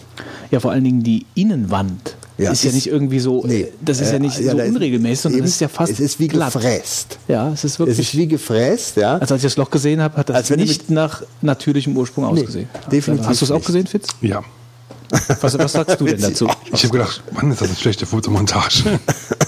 [0.51, 3.99] Ja, vor allen Dingen die Innenwand Ja, ist ja ist- nicht irgendwie so, Nee, das
[4.01, 5.99] ist ja äh, nicht so da ist- unregelmäßig, sondern eben, es ist ja fast Es
[5.99, 6.53] ist wie glatt.
[6.53, 7.19] gefräst.
[7.27, 7.99] Ja, es ist Es wirklich.
[7.99, 9.17] ist wie gefräst, ja.
[9.17, 11.95] also als ich das Loch gesehen habe, hat das Als wenn du nicht nach natürlichem
[11.95, 12.67] Ursprung ausgesehen.
[12.91, 14.07] definitiv Hast du es auch gesehen, Fitz?
[14.21, 14.41] Ja.
[15.41, 16.47] Was, was sagst du denn dazu?
[16.71, 18.99] Ich habe gedacht, Mann, ist das eine schlechte Fotomontage.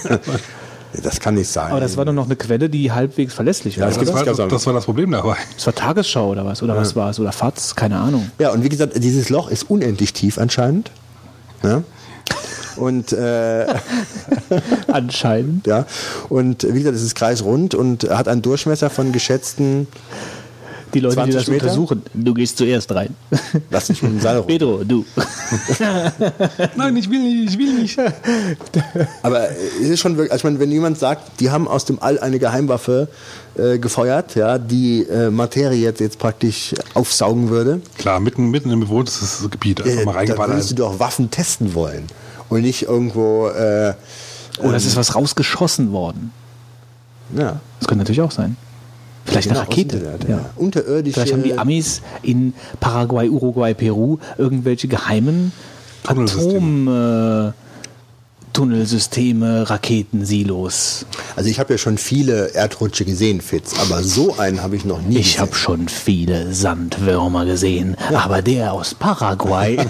[1.02, 1.72] das kann nicht sein.
[1.72, 3.86] Aber das war doch noch eine Quelle, die halbwegs verlässlich war.
[3.86, 4.48] Ja, es Das war, auch.
[4.48, 5.38] das war das Problem dabei.
[5.56, 6.62] Das war Tagesschau oder was?
[6.62, 7.20] Oder was war es?
[7.20, 7.76] Oder FATS?
[7.76, 8.30] Keine Ahnung.
[8.40, 10.92] ja, und wie gesagt, dieses Loch ist unendlich tief anscheinend.
[11.64, 11.82] Ja.
[12.78, 13.66] Und äh,
[14.88, 15.68] Anscheinend.
[15.68, 15.86] ja,
[16.30, 19.88] und wie gesagt, es ist kreisrund und hat einen Durchmesser von geschätzten
[20.94, 21.64] Die Leute, die 20 das Meter?
[21.66, 23.16] untersuchen, du gehst zuerst rein.
[23.70, 24.48] Lass dich mit dem Seil rum.
[24.48, 25.06] Pedro, du.
[26.76, 27.98] Nein, ich will nicht, ich will nicht.
[29.24, 29.50] Aber
[29.82, 32.20] es ist schon wirklich, also ich meine, wenn jemand sagt, die haben aus dem All
[32.20, 33.08] eine Geheimwaffe
[33.58, 38.82] äh, gefeuert, ja, die äh, Materie jetzt, jetzt praktisch aufsaugen würde, Klar, mitten, mitten im
[38.82, 39.82] bewohntes Gebiet.
[39.82, 40.80] Einfach äh, mal da würdest du reingeballert.
[40.80, 42.06] doch Waffen testen wollen.
[42.56, 43.94] Und nicht irgendwo, äh,
[44.60, 46.32] Oder es ist was rausgeschossen worden.
[47.36, 47.60] ja.
[47.80, 48.56] Das könnte natürlich auch sein.
[49.26, 49.96] Vielleicht eine Genau, Rakete.
[49.98, 50.50] aus dem Internet, Ja.
[50.56, 51.14] Unterirdische.
[51.16, 55.52] Vielleicht haben die Amis in Paraguay, Uruguay, Peru irgendwelche geheimen.
[56.06, 56.88] Atom...
[56.88, 57.52] Äh,
[58.56, 61.06] Tunnelsysteme, Raketensilos.
[61.36, 65.02] Also ich habe ja schon viele Erdrutsche gesehen, Fitz, aber so einen habe ich noch
[65.02, 69.78] nie Ich habe schon viele Sandwürmer gesehen, aber der aus Paraguay.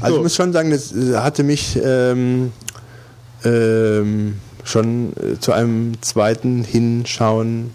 [0.00, 2.52] Also ich muss schon sagen, das äh, hatte mich ähm,
[3.42, 4.34] ähm,
[4.64, 7.70] schon äh, zu einem zweiten Hinschauen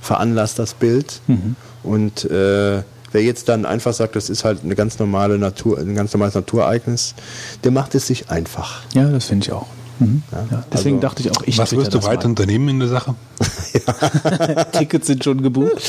[0.00, 1.20] veranlasst, das Bild.
[1.26, 1.56] Mhm.
[1.82, 2.82] Und äh,
[3.12, 6.34] wer jetzt dann einfach sagt, das ist halt eine ganz normale Natur, ein ganz normales
[6.34, 7.14] Naturereignis,
[7.64, 8.82] der macht es sich einfach.
[8.94, 9.66] ja, das finde ich auch.
[9.98, 10.22] Mhm.
[10.32, 13.14] Ja, deswegen also, dachte ich auch, ich Was wirst du weiter unternehmen in der Sache?
[14.72, 15.82] Tickets sind schon gebucht.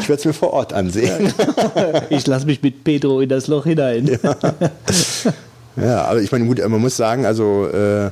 [0.00, 1.32] Ich werde es mir vor Ort ansehen.
[2.10, 4.18] Ich lasse mich mit Pedro in das Loch hinein.
[5.76, 8.10] Ja, aber ich meine, gut, man muss sagen, also äh,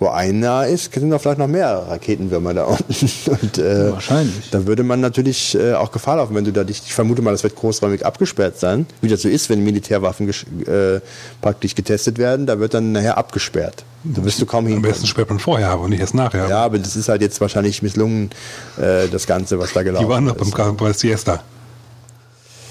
[0.00, 2.84] wo einer ist, sind doch vielleicht noch mehr Raketenwürmer da unten.
[3.30, 4.50] Und, äh, Wahrscheinlich.
[4.50, 7.30] Da würde man natürlich äh, auch Gefahr laufen, wenn du da dich, ich vermute mal,
[7.32, 11.00] das wird großräumig abgesperrt sein, wie das so ist, wenn Militärwaffen äh,
[11.40, 13.84] praktisch getestet werden, da wird dann nachher abgesperrt.
[14.02, 14.90] Da wirst du kaum Am hinkommen.
[14.90, 16.48] besten sperrt man vorher, aber nicht erst nachher.
[16.48, 18.30] Ja, aber das ist halt jetzt wahrscheinlich misslungen,
[18.78, 20.56] äh, das Ganze, was da gelaufen Die waren noch ist.
[20.56, 21.42] beim, bei Siesta.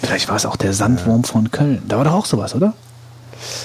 [0.02, 1.84] Vielleicht war es auch der Sandwurm von Köln.
[1.88, 2.74] Da war doch auch sowas, oder?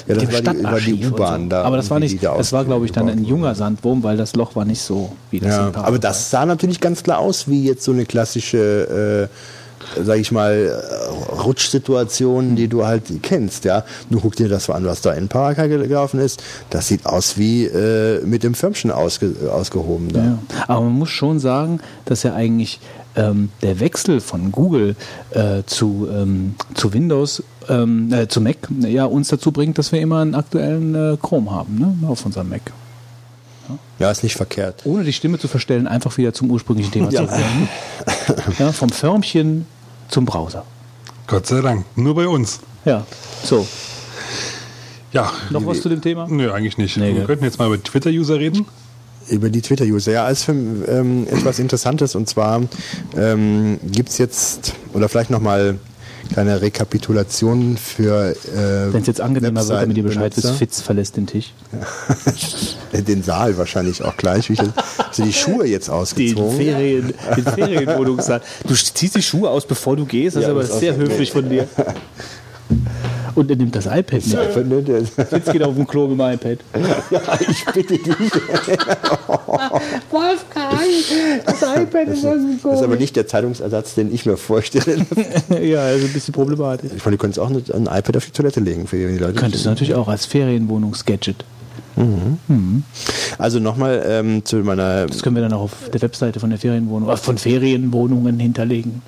[0.06, 1.48] Ja, das war die, war die U-Bahn so.
[1.48, 1.62] da.
[1.62, 4.34] Aber das war nicht, da das war glaube ich dann ein junger Sandwurm, weil das
[4.36, 7.64] Loch war nicht so wie das Ja, aber das sah natürlich ganz klar aus wie
[7.64, 13.84] jetzt so eine klassische, äh, sag ich mal, äh, Rutschsituation, die du halt kennst, ja.
[14.08, 16.42] Nur guck dir das mal an, was da in gel- gelaufen ist.
[16.70, 20.24] Das sieht aus wie äh, mit dem Förmchen ausge, ausgehoben da.
[20.24, 20.38] Ja.
[20.68, 22.80] Aber man muss schon sagen, dass ja eigentlich
[23.16, 24.96] ähm, der Wechsel von Google
[25.30, 30.00] äh, zu, ähm, zu Windows, ähm, äh, zu Mac, ja, uns dazu bringt, dass wir
[30.00, 32.72] immer einen aktuellen äh, Chrome haben, ne, auf unserem Mac.
[33.98, 34.82] Ja, ist nicht verkehrt.
[34.84, 37.68] Ohne die Stimme zu verstellen, einfach wieder zum ursprünglichen Thema zurückkehren.
[38.58, 39.66] Ja, vom Förmchen
[40.08, 40.64] zum Browser.
[41.26, 41.86] Gott sei Dank.
[41.96, 42.60] Nur bei uns.
[42.84, 43.06] Ja,
[43.42, 43.66] so.
[45.12, 45.32] Ja.
[45.50, 46.26] Noch was zu dem Thema?
[46.28, 46.96] Nö, eigentlich nicht.
[46.96, 48.66] Nee, Wir könnten jetzt mal über Twitter-User reden.
[49.28, 50.12] Über die Twitter-User.
[50.12, 52.62] Ja, ist für ähm, etwas Interessantes und zwar
[53.16, 55.78] ähm, gibt es jetzt, oder vielleicht nochmal
[56.32, 60.50] kleine Rekapitulation für äh, Wenn es jetzt angenehmer wird, damit ihr Bescheid wisst.
[60.52, 61.52] Fitz verlässt den Tisch.
[62.92, 64.48] Den Saal wahrscheinlich auch gleich.
[64.50, 66.56] Ich, du die Schuhe jetzt Den, ausgezogen?
[66.56, 68.40] Ferien, den Ferienwohnungssaal.
[68.66, 70.36] Du ziehst die Schuhe aus, bevor du gehst.
[70.36, 71.66] Das Ja, ist aber das sehr höflich von dir.
[73.34, 74.12] Und er nimmt das iPad
[74.66, 74.88] mit.
[75.28, 76.58] Fitz geht auf dem Klo mit dem iPad.
[77.10, 78.08] Ja, ich bitte dich.
[80.10, 80.78] Wolfgang,
[81.44, 85.04] das iPad ist aus dem Das ist aber nicht der Zeitungsersatz, den ich mir vorstelle.
[85.62, 86.90] Ja, also ein bisschen problematisch.
[86.96, 89.34] Ich meine, du könntest auch ein ein iPad auf die Toilette legen für die Leute.
[89.34, 91.44] Könntest du natürlich auch als Ferienwohnungsgadget.
[93.38, 96.58] Also nochmal ähm, zu meiner, Das können wir dann auch auf der Webseite von der
[96.58, 99.02] Ferienwohnung, äh, von Ferienwohnungen hinterlegen.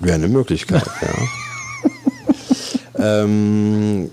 [0.00, 1.08] wäre eine Möglichkeit, ja.
[2.98, 4.10] Ähm,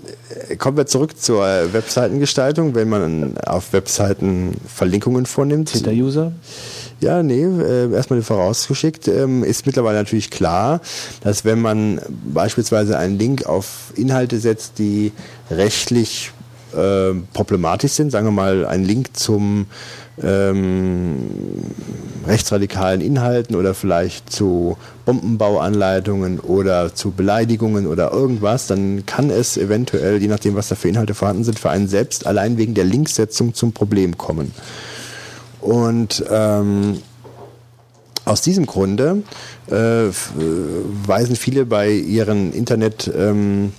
[0.58, 5.70] kommen wir zurück zur Webseitengestaltung, wenn man auf Webseiten Verlinkungen vornimmt.
[5.70, 6.32] Twitter-User.
[7.00, 10.80] Ja, nee, äh, erstmal vorausgeschickt, ähm, ist mittlerweile natürlich klar,
[11.20, 12.00] dass wenn man
[12.32, 15.12] beispielsweise einen Link auf Inhalte setzt, die
[15.50, 16.32] rechtlich
[16.74, 19.66] äh, problematisch sind, sagen wir mal einen Link zum
[20.22, 21.16] ähm,
[22.26, 30.20] rechtsradikalen Inhalten oder vielleicht zu Bombenbauanleitungen oder zu Beleidigungen oder irgendwas, dann kann es eventuell,
[30.20, 33.54] je nachdem, was da für Inhalte vorhanden sind, für einen selbst allein wegen der Linksetzung
[33.54, 34.52] zum Problem kommen.
[35.60, 36.98] Und ähm,
[38.24, 39.22] aus diesem Grunde
[39.68, 40.08] äh,
[41.06, 43.72] weisen viele bei ihren Internet ähm,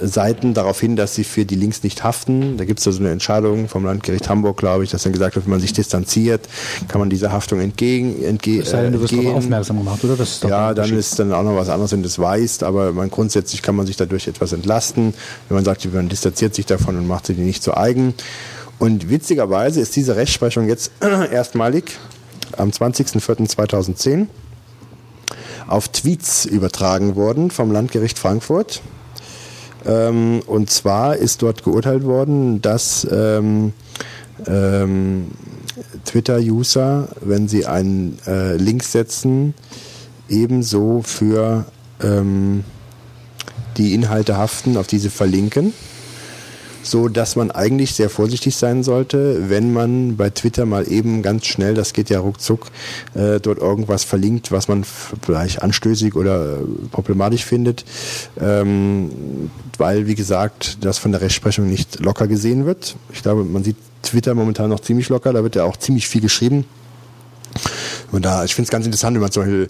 [0.00, 2.56] Seiten darauf hin, dass sie für die Links nicht haften.
[2.56, 5.46] Da gibt es so eine Entscheidung vom Landgericht Hamburg, glaube ich, dass dann gesagt wird,
[5.46, 6.48] wenn man sich distanziert,
[6.88, 9.30] kann man dieser Haftung entgegen, entge Es sei denn, du wirst entgehen.
[9.30, 10.16] darauf aufmerksam gemacht, oder?
[10.16, 13.10] Das Ja, dann ist dann auch noch was anderes, wenn du es weißt, aber man,
[13.10, 15.14] grundsätzlich kann man sich dadurch etwas entlasten,
[15.48, 18.14] wenn man sagt, man distanziert sich davon und macht sie die nicht zu eigen.
[18.78, 20.90] Und witzigerweise ist diese Rechtsprechung jetzt
[21.30, 21.98] erstmalig
[22.56, 24.26] am 20.04.2010
[25.66, 28.82] auf Tweets übertragen worden vom Landgericht Frankfurt.
[29.86, 33.72] Ähm, und zwar ist dort geurteilt worden, dass ähm,
[34.46, 35.28] ähm,
[36.04, 39.54] Twitter-User, wenn sie einen äh, Link setzen,
[40.28, 41.66] ebenso für
[42.02, 42.64] ähm,
[43.76, 45.72] die Inhalte haften, auf die sie verlinken
[46.84, 51.46] so dass man eigentlich sehr vorsichtig sein sollte, wenn man bei Twitter mal eben ganz
[51.46, 52.70] schnell, das geht ja ruckzuck,
[53.14, 54.84] äh, dort irgendwas verlinkt, was man
[55.22, 57.84] vielleicht anstößig oder äh, problematisch findet,
[58.40, 62.96] ähm, weil, wie gesagt, das von der Rechtsprechung nicht locker gesehen wird.
[63.12, 66.20] Ich glaube, man sieht Twitter momentan noch ziemlich locker, da wird ja auch ziemlich viel
[66.20, 66.64] geschrieben.
[68.12, 69.68] Und da, ich finde es ganz interessant, wenn man zum Beispiel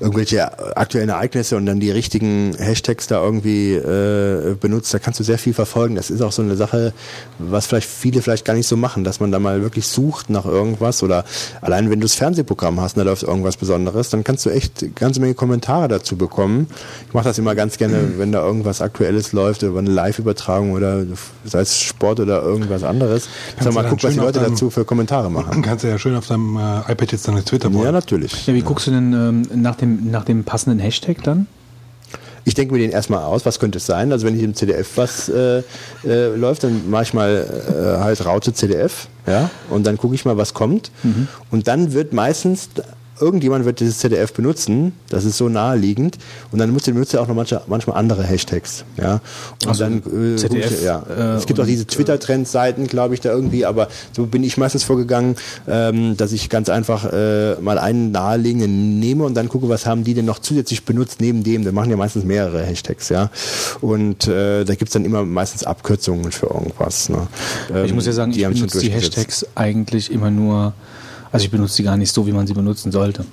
[0.00, 5.24] irgendwelche aktuellen Ereignisse und dann die richtigen Hashtags da irgendwie äh, benutzt, da kannst du
[5.24, 5.96] sehr viel verfolgen.
[5.96, 6.92] Das ist auch so eine Sache,
[7.38, 10.44] was vielleicht viele vielleicht gar nicht so machen, dass man da mal wirklich sucht nach
[10.44, 11.24] irgendwas oder
[11.60, 14.94] allein wenn du das Fernsehprogramm hast und da läuft irgendwas Besonderes, dann kannst du echt
[14.94, 16.68] ganze Menge Kommentare dazu bekommen.
[17.08, 21.04] Ich mache das immer ganz gerne, wenn da irgendwas Aktuelles läuft über eine Live-Übertragung oder
[21.44, 23.28] sei es Sport oder irgendwas anderes.
[23.60, 25.62] Sag mal, guck, was die Leute deinem, dazu für Kommentare machen.
[25.62, 28.46] Kannst du ja schön auf deinem äh, iPad jetzt deine Twitter Ja, natürlich.
[28.46, 31.46] Ja, wie guckst du denn ähm, nach dem dem, nach dem passenden Hashtag dann?
[32.44, 34.10] Ich denke mir den erstmal aus, was könnte es sein?
[34.10, 35.62] Also wenn ich im CDF was äh,
[36.04, 40.24] äh, läuft, dann mache ich mal äh, halt Raute CDF, ja, und dann gucke ich
[40.24, 40.90] mal, was kommt.
[41.02, 41.28] Mhm.
[41.50, 42.70] Und dann wird meistens
[43.20, 46.18] irgendjemand wird dieses ZDF benutzen, das ist so naheliegend
[46.52, 48.84] und dann benutzt er auch noch manche, manchmal andere Hashtags.
[48.96, 49.20] Ja?
[49.62, 51.02] Und also dann, äh, ZDF, ja.
[51.08, 54.84] Äh, es gibt auch diese Twitter-Trend-Seiten, glaube ich, da irgendwie, aber so bin ich meistens
[54.84, 59.86] vorgegangen, ähm, dass ich ganz einfach äh, mal einen naheliegenden nehme und dann gucke, was
[59.86, 61.64] haben die denn noch zusätzlich benutzt neben dem.
[61.64, 63.30] Da machen ja meistens mehrere Hashtags, ja.
[63.80, 67.08] Und äh, da gibt's dann immer meistens Abkürzungen für irgendwas.
[67.08, 67.26] Ne?
[67.74, 70.74] Ähm, ich muss ja sagen, die ich benutze die Hashtags eigentlich immer nur
[71.32, 73.24] also ich benutze sie gar nicht so, wie man sie benutzen sollte,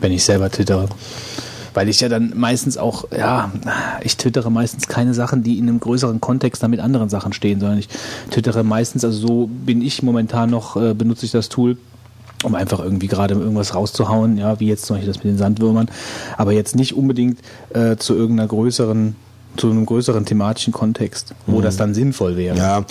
[0.00, 0.88] wenn ich selber twittere.
[1.74, 3.52] Weil ich ja dann meistens auch, ja,
[4.02, 7.60] ich twittere meistens keine Sachen, die in einem größeren Kontext dann mit anderen Sachen stehen,
[7.60, 7.88] sondern ich
[8.30, 11.76] twittere meistens, also so bin ich momentan noch, äh, benutze ich das Tool,
[12.44, 15.88] um einfach irgendwie gerade irgendwas rauszuhauen, ja, wie jetzt zum Beispiel das mit den Sandwürmern,
[16.38, 17.40] aber jetzt nicht unbedingt
[17.74, 19.16] äh, zu irgendeiner größeren
[19.56, 21.62] zu einem größeren thematischen Kontext, wo mhm.
[21.62, 22.56] das dann sinnvoll wäre.
[22.56, 22.84] Ja, ja.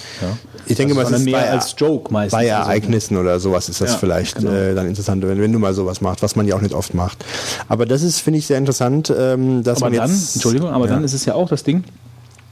[0.66, 2.40] ich denke also mal, es ist mehr bei, als Joke meistens.
[2.40, 4.52] Bei Ereignissen oder sowas ist das ja, vielleicht genau.
[4.52, 6.94] äh, dann interessant, wenn, wenn du mal sowas machst, was man ja auch nicht oft
[6.94, 7.24] macht.
[7.68, 10.86] Aber das ist, finde ich, sehr interessant, ähm, dass aber man dann, jetzt, Entschuldigung, aber
[10.86, 10.94] ja.
[10.94, 11.84] dann ist es ja auch das Ding,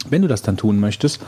[0.10, 1.20] wenn du das dann tun möchtest,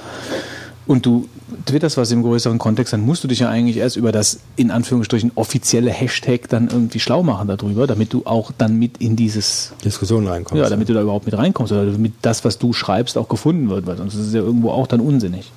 [0.88, 1.28] und du
[1.66, 4.72] twitterst was im größeren Kontext, dann musst du dich ja eigentlich erst über das in
[4.72, 9.74] Anführungsstrichen offizielle Hashtag dann irgendwie schlau machen darüber, damit du auch dann mit in dieses
[9.84, 10.62] Diskussion reinkommst.
[10.62, 13.70] Ja, damit du da überhaupt mit reinkommst oder damit das, was du schreibst, auch gefunden
[13.70, 15.52] wird, weil sonst ist es ja irgendwo auch dann unsinnig.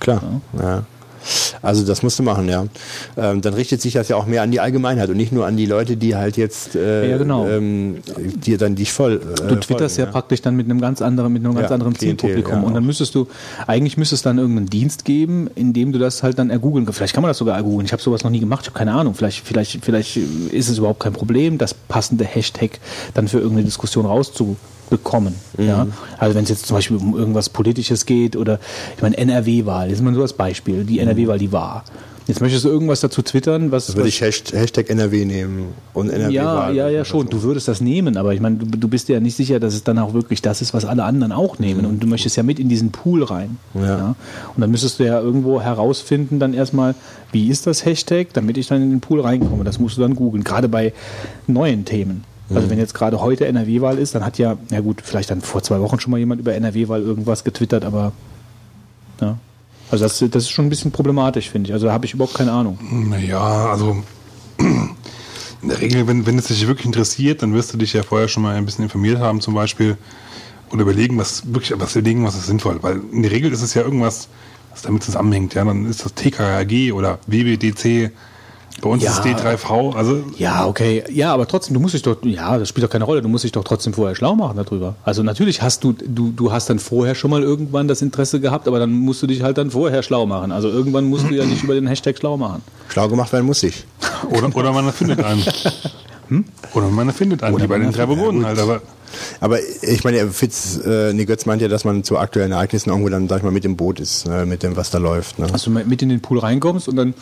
[0.00, 0.22] Klar,
[0.58, 0.62] ja.
[0.62, 0.84] ja.
[1.62, 2.66] Also das musst du machen, ja.
[3.16, 5.56] Ähm, dann richtet sich das ja auch mehr an die Allgemeinheit und nicht nur an
[5.56, 7.46] die Leute, die halt jetzt äh, ja, genau.
[7.48, 9.14] ähm, die dann dich voll.
[9.14, 11.74] Äh, du twitterst folgen, ja, praktisch dann mit einem ganz anderen, mit einem ganz ja,
[11.74, 12.54] anderen Zielpublikum.
[12.54, 13.28] Ja, und dann müsstest du,
[13.66, 16.98] eigentlich müsste es dann irgendeinen Dienst geben, in dem du das halt dann ergoogeln kannst.
[16.98, 17.86] Vielleicht kann man das sogar ergoogeln.
[17.86, 19.14] Ich habe sowas noch nie gemacht, ich habe keine Ahnung.
[19.14, 22.78] Vielleicht, vielleicht, vielleicht ist es überhaupt kein Problem, das passende Hashtag
[23.14, 24.56] dann für irgendeine Diskussion rauszu
[24.90, 25.34] bekommen.
[25.56, 25.66] Mhm.
[25.66, 25.86] Ja?
[26.18, 28.58] Also wenn es jetzt zum Beispiel um irgendwas Politisches geht oder
[28.96, 31.84] ich meine NRW-Wahl, das ist mal so als Beispiel, die NRW-Wahl, die war.
[32.26, 33.88] Jetzt möchtest du irgendwas dazu twittern, was.
[33.88, 36.32] Da würde ich Hashtag NRW nehmen und NRW.
[36.32, 37.28] Ja, ja, ja, schon.
[37.28, 39.84] Du würdest das nehmen, aber ich meine, du, du bist ja nicht sicher, dass es
[39.84, 41.82] dann auch wirklich das ist, was alle anderen auch nehmen.
[41.82, 41.86] Mhm.
[41.88, 43.58] Und du möchtest ja mit in diesen Pool rein.
[43.74, 43.82] Ja.
[43.82, 44.16] ja.
[44.54, 46.94] Und dann müsstest du ja irgendwo herausfinden, dann erstmal,
[47.32, 49.64] wie ist das Hashtag, damit ich dann in den Pool reinkomme.
[49.64, 50.94] Das musst du dann googeln, gerade bei
[51.46, 52.24] neuen Themen.
[52.50, 55.62] Also wenn jetzt gerade heute NRW-Wahl ist, dann hat ja, ja gut, vielleicht dann vor
[55.62, 58.12] zwei Wochen schon mal jemand über NRW-Wahl irgendwas getwittert, aber
[59.20, 59.38] ja.
[59.90, 61.72] Also das, das ist schon ein bisschen problematisch, finde ich.
[61.72, 62.78] Also da habe ich überhaupt keine Ahnung.
[63.08, 64.02] Naja, also
[64.58, 68.28] in der Regel, wenn, wenn es dich wirklich interessiert, dann wirst du dich ja vorher
[68.28, 69.96] schon mal ein bisschen informiert haben zum Beispiel
[70.70, 72.82] und überlegen, was wirklich, was überlegen, was ist sinnvoll.
[72.82, 74.28] Weil in der Regel ist es ja irgendwas,
[74.70, 75.54] was damit zusammenhängt.
[75.54, 78.10] Ja, dann ist das TKAG oder WWDC
[78.80, 80.24] bei uns ja, ist D3V, also.
[80.36, 81.04] Ja, okay.
[81.10, 83.44] Ja, aber trotzdem, du musst dich doch, ja, das spielt doch keine Rolle, du musst
[83.44, 84.96] dich doch trotzdem vorher schlau machen darüber.
[85.04, 88.68] Also natürlich hast du, du, du hast dann vorher schon mal irgendwann das Interesse gehabt,
[88.68, 90.52] aber dann musst du dich halt dann vorher schlau machen.
[90.52, 92.62] Also irgendwann musst du ja nicht über den Hashtag schlau machen.
[92.88, 93.84] Schlau gemacht werden muss ich.
[94.30, 95.44] Oder, oder man findet einen.
[96.28, 96.42] Hm?
[96.72, 98.80] Oder man findet einen, oder wie bei den drei Bewohnern halt, aber.
[99.40, 103.10] Aber ich meine, Fitz, äh, nee, Götz meint ja, dass man zu aktuellen Ereignissen irgendwo
[103.10, 105.38] dann, sag ich mal, mit im Boot ist, äh, mit dem, was da läuft.
[105.38, 105.46] Ne?
[105.52, 107.14] Also mit in den Pool reinkommst und dann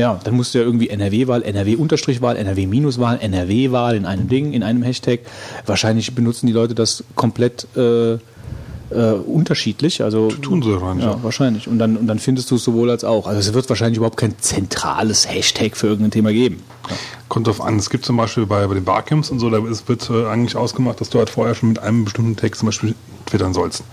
[0.00, 4.82] ja, dann musst du ja irgendwie NRW-Wahl, NRW-Unterstrich-Wahl, NRW-Wahl, NRW-Wahl in einem Ding, in einem
[4.82, 5.20] Hashtag.
[5.66, 10.02] Wahrscheinlich benutzen die Leute das komplett äh, äh, unterschiedlich.
[10.02, 11.04] Also, Tun sie wahrscheinlich.
[11.04, 11.68] Ja, wahrscheinlich.
[11.68, 13.26] Und dann, und dann findest du es sowohl als auch.
[13.26, 16.62] Also es wird wahrscheinlich überhaupt kein zentrales Hashtag für irgendein Thema geben.
[16.88, 16.96] Ja.
[17.28, 17.76] Kommt drauf an.
[17.76, 21.00] Es gibt zum Beispiel bei, bei den Barcamps und so, da wird äh, eigentlich ausgemacht,
[21.00, 22.94] dass du halt vorher schon mit einem bestimmten Text zum Beispiel
[23.26, 23.84] twittern sollst.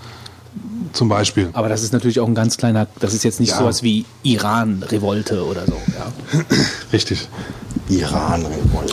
[0.94, 1.50] Zum Beispiel.
[1.54, 3.60] Aber das ist natürlich auch ein ganz kleiner, das ist jetzt nicht Ja.
[3.60, 5.74] sowas wie Iran-Revolte oder so.
[5.98, 6.40] Ja.
[6.94, 7.28] Richtig.
[7.90, 8.46] Iran.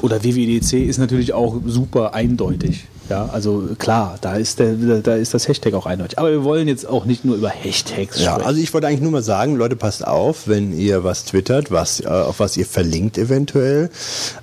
[0.03, 2.85] Oder WWDC ist natürlich auch super eindeutig.
[3.11, 4.73] Ja, also klar, da ist, der,
[5.03, 6.19] da ist das Hashtag auch eindeutig.
[6.19, 8.47] Aber wir wollen jetzt auch nicht nur über Hashtags Ja, sprechen.
[8.47, 12.01] also ich wollte eigentlich nur mal sagen, Leute, passt auf, wenn ihr was twittert, was,
[12.01, 13.91] äh, auf was ihr verlinkt eventuell.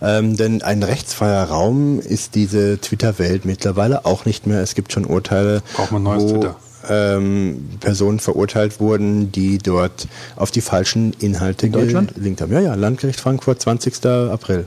[0.02, 4.62] Ähm, denn ein rechtsfreier Raum ist diese Twitter-Welt mittlerweile auch nicht mehr.
[4.62, 6.56] Es gibt schon Urteile, Braucht man neues Twitter.
[6.90, 12.16] Ähm, Personen verurteilt wurden, die dort auf die falschen Inhalte In Deutschland?
[12.16, 12.52] gelinkt haben.
[12.52, 14.06] Ja, ja, Landgericht Frankfurt, 20.
[14.06, 14.66] April.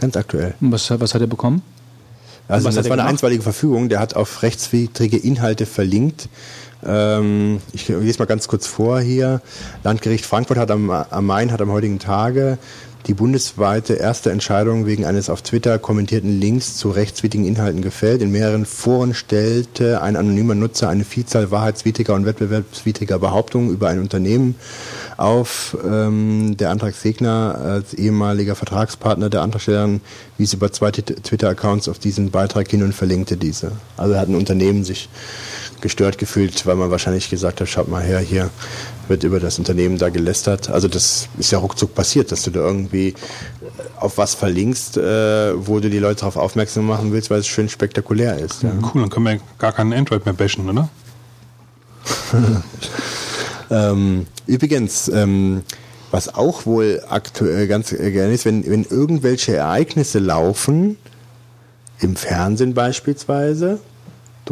[0.00, 0.54] Ganz aktuell.
[0.60, 1.62] was, was hat er bekommen?
[2.48, 3.08] Also das war eine gemacht?
[3.08, 6.28] einstweilige Verfügung, der hat auf rechtswidrige Inhalte verlinkt.
[6.84, 9.40] Ähm, ich lese mal ganz kurz vor hier.
[9.84, 12.58] Landgericht Frankfurt hat am, am Main hat am heutigen Tage
[13.06, 18.22] die bundesweite erste Entscheidung wegen eines auf Twitter kommentierten Links zu rechtswidrigen Inhalten gefällt.
[18.22, 23.98] In mehreren Foren stellte ein anonymer Nutzer eine Vielzahl wahrheitswidriger und wettbewerbswidriger Behauptungen über ein
[23.98, 24.54] Unternehmen
[25.16, 25.76] auf.
[25.84, 30.00] Ähm, der Antragsgegner als ehemaliger Vertragspartner der Antragstellerin
[30.38, 33.72] wies über zwei Twitter-Accounts auf diesen Beitrag hin und verlinkte diese.
[33.96, 35.08] Also hat ein Unternehmen sich
[35.82, 38.50] gestört gefühlt, weil man wahrscheinlich gesagt hat, schaut mal her, hier
[39.08, 40.70] wird über das Unternehmen da gelästert.
[40.70, 43.14] Also das ist ja ruckzuck passiert, dass du da irgendwie
[43.96, 47.68] auf was verlinkst, äh, wo du die Leute darauf aufmerksam machen willst, weil es schön
[47.68, 48.62] spektakulär ist.
[48.62, 48.70] Ja.
[48.82, 50.88] Cool, dann können wir gar keinen Android mehr bashen, oder?
[53.72, 55.62] Ähm, übrigens, ähm,
[56.10, 60.98] was auch wohl aktuell ganz äh, gerne ist, wenn, wenn irgendwelche Ereignisse laufen,
[62.00, 63.80] im Fernsehen beispielsweise,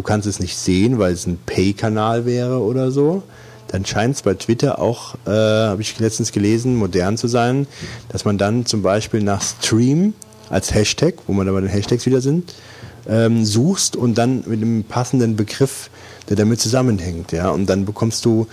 [0.01, 3.22] du kannst es nicht sehen, weil es ein Pay-Kanal wäre oder so,
[3.68, 7.66] dann scheint es bei Twitter auch, äh, habe ich letztens gelesen, modern zu sein,
[8.09, 10.14] dass man dann zum Beispiel nach Stream
[10.48, 12.55] als Hashtag, wo man dann bei den Hashtags wieder sind,
[13.11, 15.90] ähm, suchst und dann mit einem passenden Begriff,
[16.30, 18.46] der damit zusammenhängt, ja, und dann bekommst du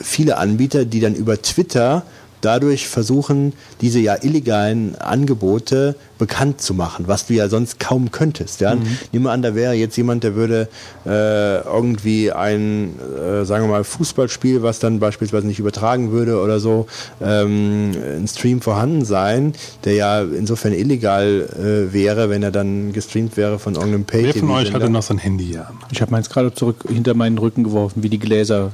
[0.00, 2.02] viele Anbieter, die dann über Twitter
[2.40, 8.60] dadurch versuchen, diese ja illegalen Angebote bekannt zu machen, was du ja sonst kaum könntest.
[8.60, 8.76] Ja?
[9.12, 10.68] Nimm mal an, da wäre jetzt jemand, der würde
[11.06, 16.60] äh, irgendwie ein, äh, sagen wir mal, Fußballspiel, was dann beispielsweise nicht übertragen würde oder
[16.60, 16.86] so,
[17.22, 23.36] ähm, ein Stream vorhanden sein, der ja insofern illegal äh, wäre, wenn er dann gestreamt
[23.36, 25.78] wäre von irgendeinem pay Wer von euch hatte noch sein Handy hier an?
[25.90, 28.72] Ich habe meins gerade zurück hinter meinen Rücken geworfen, wie die Gläser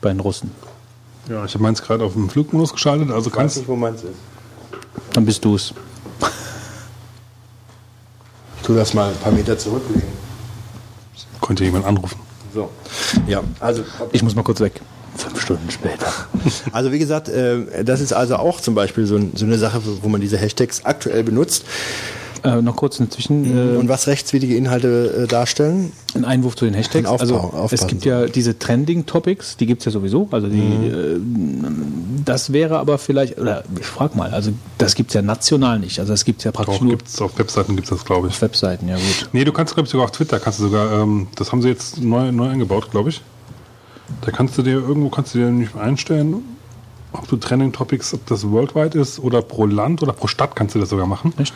[0.00, 0.50] bei den Russen.
[1.28, 4.02] Ja, ich habe meins gerade auf den Flugmodus geschaltet, also Ich weiß nicht, wo meins
[4.02, 4.12] ist.
[5.12, 5.74] Dann bist du es.
[8.56, 10.08] Ich tu das mal ein paar Meter zurücklegen.
[11.40, 12.18] Konnte jemand anrufen.
[12.54, 12.70] So.
[13.26, 14.80] Ja, also Ich muss mal kurz weg.
[15.16, 16.06] Fünf Stunden später.
[16.72, 19.80] Also wie gesagt, äh, das ist also auch zum Beispiel so, ein, so eine Sache,
[20.02, 21.64] wo man diese Hashtags aktuell benutzt
[22.44, 25.92] äh, noch kurz inzwischen äh, und was rechtswidrige Inhalte äh, darstellen.
[26.14, 27.06] ein Einwurf zu den Hashtags.
[27.08, 27.74] Aufbau- also aufpassen.
[27.74, 30.28] es gibt ja diese Trending Topics, die gibt es ja sowieso.
[30.30, 31.20] Also die, äh,
[32.24, 35.98] das wäre aber vielleicht, oder ich frage mal, also das gibt es ja national nicht.
[36.00, 38.28] Also das gibt es ja praktisch Auch nur gibt's, auf Webseiten gibt es das, glaube
[38.28, 38.34] ich.
[38.34, 39.28] auf Webseiten, ja gut.
[39.32, 41.68] Nee, du kannst, glaube ich, sogar auf Twitter, kannst du sogar, ähm, das haben sie
[41.68, 43.22] jetzt neu, neu eingebaut, glaube ich.
[44.22, 46.36] Da kannst du dir, irgendwo kannst du dir nicht einstellen,
[47.12, 50.74] ob du Trending Topics, ob das worldwide ist oder pro Land oder pro Stadt kannst
[50.74, 51.32] du das sogar machen.
[51.38, 51.54] Echt?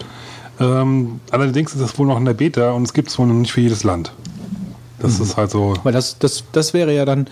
[0.60, 3.34] Ähm, allerdings ist das wohl noch in der Beta und es gibt es wohl noch
[3.34, 4.12] nicht für jedes Land.
[4.98, 5.74] Das ist halt so.
[5.82, 7.26] Weil das, das, das wäre ja dann,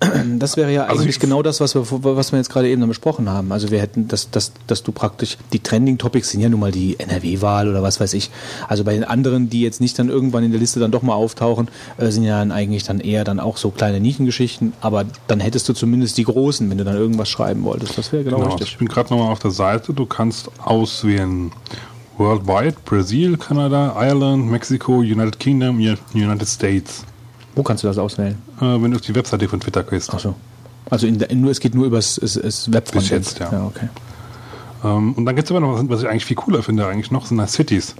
[0.38, 2.86] das wäre ja Also eigentlich ich- genau das, was wir, was wir jetzt gerade eben
[2.86, 3.50] besprochen haben.
[3.50, 6.70] Also wir hätten, dass, dass, dass du praktisch, die Trending Topics sind ja nun mal
[6.70, 8.30] die NRW-Wahl oder was weiß ich.
[8.68, 11.14] Also bei den anderen, die jetzt nicht dann irgendwann in der Liste dann doch mal
[11.14, 14.74] auftauchen, äh, sind ja dann eigentlich dann eher dann auch so kleine Nischengeschichten.
[14.82, 17.96] Aber dann hättest du zumindest die großen, wenn du dann irgendwas schreiben wolltest.
[17.98, 18.78] Das wäre genau, Genau, ich richtig.
[18.78, 19.92] bin gerade nochmal auf der Seite.
[19.94, 21.50] Du kannst auswählen
[22.18, 27.04] Worldwide, Brasil, Kanada, Ireland, Mexiko, United Kingdom, United States.
[27.54, 28.36] Wo kannst du das auswählen?
[28.60, 30.10] Äh, wenn du auf die Webseite von Twitter gehst.
[30.14, 30.34] Ach so.
[30.88, 33.50] Also in nur, es geht nur über das, das, das web Bis jetzt, ja.
[33.50, 33.88] ja okay.
[34.84, 37.10] Ähm, und dann gibt es aber noch was, was ich eigentlich viel cooler finde, eigentlich
[37.10, 37.96] noch, sind das Cities.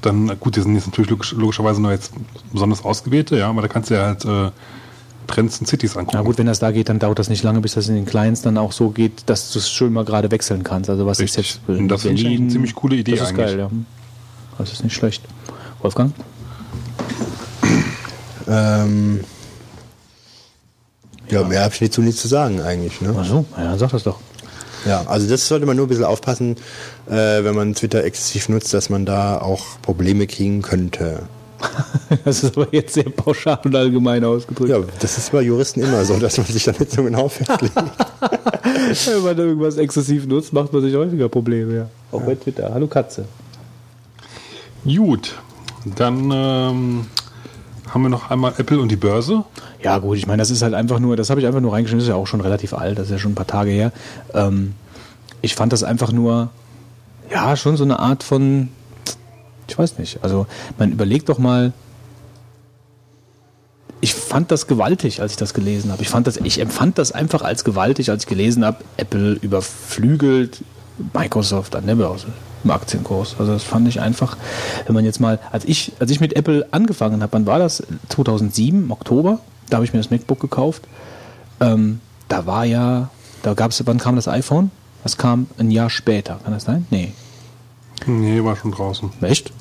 [0.00, 2.12] Dann, gut, die sind jetzt natürlich logisch, logischerweise nur jetzt
[2.52, 4.50] besonders ausgewählte, ja, aber da kannst du ja halt äh,
[5.26, 6.16] Trends und Cities angucken.
[6.16, 8.06] Na gut, wenn das da geht, dann dauert das nicht lange, bis das in den
[8.06, 10.90] Clients dann auch so geht, dass du es schön mal gerade wechseln kannst.
[10.90, 11.50] Also was Richtig.
[11.52, 13.46] ist jetzt Und das finde ich eine ziemlich coole Idee Das ist eigentlich.
[13.46, 13.70] geil, ja.
[14.58, 15.22] Das ist nicht schlecht.
[15.80, 16.12] Wolfgang?
[18.46, 19.20] Ähm,
[21.30, 23.00] ja, mehr habe ich dazu nicht zu sagen eigentlich.
[23.00, 23.14] Ne?
[23.18, 24.18] Ach so, ja, sag das doch.
[24.86, 26.56] Ja, also das sollte man nur ein bisschen aufpassen,
[27.08, 31.22] äh, wenn man Twitter exzessiv nutzt, dass man da auch Probleme kriegen könnte.
[32.24, 34.70] Das ist aber jetzt sehr pauschal und allgemein ausgedrückt.
[34.70, 37.74] Ja, das ist bei Juristen immer so, dass man sich da nicht so genau festlegt.
[39.06, 41.86] Wenn man irgendwas exzessiv nutzt, macht man sich häufiger Probleme, ja.
[42.12, 42.70] Auch bei Twitter.
[42.72, 43.24] Hallo Katze.
[44.84, 45.34] Gut,
[45.96, 47.06] dann ähm,
[47.88, 49.44] haben wir noch einmal Apple und die Börse.
[49.82, 52.00] Ja, gut, ich meine, das ist halt einfach nur, das habe ich einfach nur reingeschrieben,
[52.00, 53.92] das ist ja auch schon relativ alt, das ist ja schon ein paar Tage her.
[54.34, 54.74] Ähm,
[55.42, 56.50] ich fand das einfach nur,
[57.30, 58.68] ja, schon so eine Art von,
[59.68, 60.46] ich weiß nicht, also
[60.78, 61.72] man überlegt doch mal,
[64.00, 66.02] ich fand das gewaltig, als ich das gelesen habe.
[66.02, 70.62] Ich, fand das, ich empfand das einfach als gewaltig, als ich gelesen habe, Apple überflügelt
[71.14, 72.26] Microsoft an der Börse
[72.64, 73.36] im Aktienkurs.
[73.38, 74.36] Also das fand ich einfach,
[74.86, 77.82] wenn man jetzt mal, als ich, als ich mit Apple angefangen habe, wann war das?
[78.08, 79.38] 2007, im Oktober,
[79.70, 80.82] da habe ich mir das MacBook gekauft.
[81.60, 83.10] Ähm, da war ja,
[83.42, 84.70] da gab es, wann kam das iPhone?
[85.02, 86.86] Das kam ein Jahr später, kann das sein?
[86.90, 87.12] Nee.
[88.06, 89.10] Nee, war schon draußen.
[89.22, 89.52] Echt?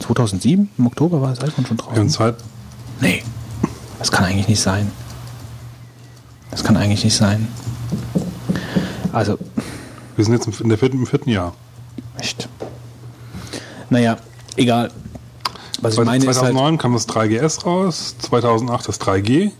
[0.00, 0.70] 2007?
[0.78, 2.08] Im Oktober war das iPhone schon draußen?
[2.08, 2.36] Zeit.
[3.00, 3.22] Nee.
[3.98, 4.90] Das kann eigentlich nicht sein.
[6.50, 7.48] Das kann eigentlich nicht sein.
[9.12, 9.38] Also,
[10.16, 11.54] Wir sind jetzt im, in der vierten, im vierten Jahr.
[12.18, 12.48] echt.
[13.90, 14.16] Naja,
[14.56, 14.90] egal.
[15.82, 19.50] Was ich meine ist halt, 2009 kam das 3GS raus, 2008 das 3G.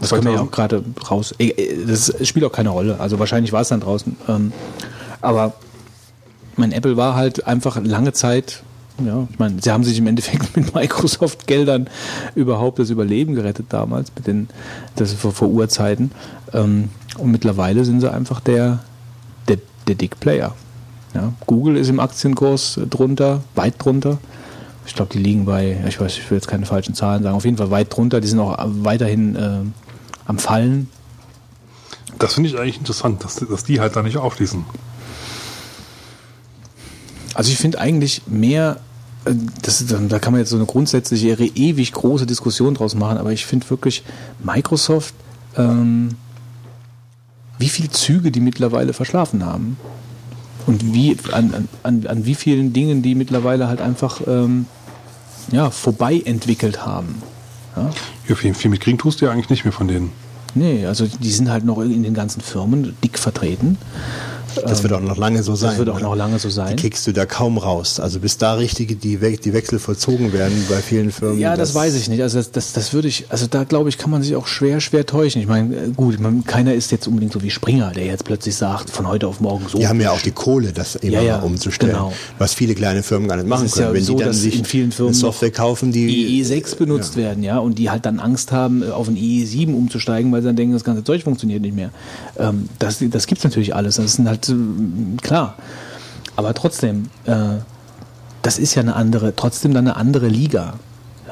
[0.00, 1.34] das wir ja 2000 auch gerade raus.
[1.38, 2.98] E- e- Das spielt auch keine Rolle.
[2.98, 4.16] Also wahrscheinlich war es dann draußen.
[4.28, 4.52] Ähm,
[5.20, 5.54] aber
[6.56, 8.62] mein Apple war halt einfach lange Zeit,
[9.04, 11.88] ja, ich meine, sie haben sich im Endeffekt mit Microsoft-Geldern
[12.34, 14.48] überhaupt das Überleben gerettet damals, mit den,
[14.96, 16.12] das vor, vor Urzeiten.
[16.52, 18.80] Ähm, und mittlerweile sind sie einfach der,
[19.48, 20.54] der, der Dick Player.
[21.14, 24.18] Ja, Google ist im Aktienkurs drunter, weit drunter.
[24.86, 27.44] Ich glaube, die liegen bei, ich weiß, ich will jetzt keine falschen Zahlen sagen, auf
[27.44, 28.20] jeden Fall weit drunter.
[28.20, 29.58] Die sind auch weiterhin äh,
[30.26, 30.88] am Fallen.
[32.18, 34.64] Das finde ich eigentlich interessant, dass, dass die halt da nicht aufschließen.
[37.34, 38.78] Also ich finde eigentlich mehr,
[39.24, 43.32] äh, das, da kann man jetzt so eine grundsätzliche, ewig große Diskussion draus machen, aber
[43.32, 44.02] ich finde wirklich
[44.42, 45.14] Microsoft,
[45.56, 46.16] ähm,
[47.58, 49.76] wie viele Züge die mittlerweile verschlafen haben.
[50.66, 54.66] Und wie, an, an, an wie vielen Dingen die mittlerweile halt einfach ähm,
[55.50, 57.20] ja, vorbei entwickelt haben.
[57.76, 57.90] Ja?
[58.28, 60.12] Ja, viel, viel mitkriegen tust du ja eigentlich nicht mehr von denen.
[60.54, 63.78] Nee, also die sind halt noch in den ganzen Firmen dick vertreten.
[64.54, 65.70] Das wird auch noch lange so sein.
[65.70, 66.04] Das wird auch oder?
[66.04, 66.76] noch lange so sein.
[66.76, 68.00] Die kriegst du da kaum raus.
[68.00, 71.38] Also bis da richtige, die, We die Wechsel vollzogen werden bei vielen Firmen.
[71.38, 72.22] Ja, das, weiß ich nicht.
[72.22, 74.80] Also das, das, das würde ich, also da glaube ich, kann man sich auch schwer,
[74.80, 75.40] schwer täuschen.
[75.40, 78.56] Ich meine, äh, gut, man, keiner ist jetzt unbedingt so wie Springer, der jetzt plötzlich
[78.56, 79.78] sagt, von heute auf morgen so.
[79.78, 81.92] Die haben ja auch die Kohle, das immer Ja, ja, umzustellen.
[81.92, 82.12] genau.
[82.38, 83.86] Was viele kleine Firmen gar nicht machen können.
[83.86, 87.16] ja Wenn so, die dann sich in vielen Firmen eine Software kaufen, die IE6 benutzt
[87.16, 90.48] werden, ja, und die halt dann Angst haben, äh, auf ein IE7 umzusteigen, weil sie
[90.48, 91.90] dann denken, das ganze Zeug funktioniert nicht mehr.
[92.38, 93.96] Ähm, das das gibt es natürlich alles.
[93.96, 95.56] Das ist halt ähm, klar.
[96.36, 97.58] Aber trotzdem, äh,
[98.42, 100.74] das ist ja eine andere, trotzdem dann eine andere Liga.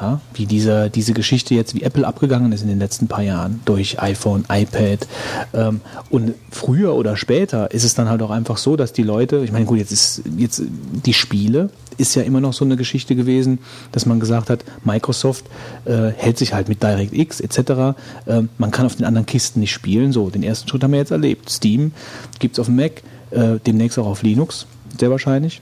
[0.00, 3.61] Ja, wie diese, diese Geschichte jetzt, wie Apple abgegangen ist in den letzten paar Jahren
[3.66, 5.06] durch iPhone, iPad.
[5.52, 9.44] Ähm, und früher oder später ist es dann halt auch einfach so, dass die Leute,
[9.44, 10.62] ich meine, gut, jetzt ist jetzt
[11.04, 11.68] die Spiele
[12.01, 13.59] ist ja immer noch so eine Geschichte gewesen,
[13.92, 15.44] dass man gesagt hat, Microsoft
[15.84, 17.98] äh, hält sich halt mit DirectX etc.
[18.26, 20.12] Ähm, man kann auf den anderen Kisten nicht spielen.
[20.12, 21.51] So, den ersten Schritt haben wir jetzt erlebt.
[21.51, 21.92] Steam
[22.38, 24.66] gibt es auf dem Mac, äh, demnächst auch auf Linux,
[24.98, 25.61] sehr wahrscheinlich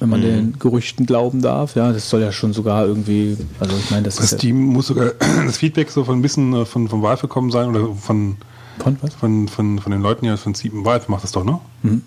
[0.00, 1.74] wenn man den Gerüchten glauben darf.
[1.74, 4.60] Ja, das soll ja schon sogar irgendwie, also ich meine, das Das ist ja, Steam
[4.60, 5.12] muss sogar
[5.46, 8.36] das Feedback so von ein bisschen äh, von, von Valve gekommen sein oder von,
[8.78, 9.14] von was?
[9.14, 10.84] von, von, von den Leuten hier von Steam.
[10.84, 11.58] Valve macht das doch, ne?
[11.82, 12.02] Mhm.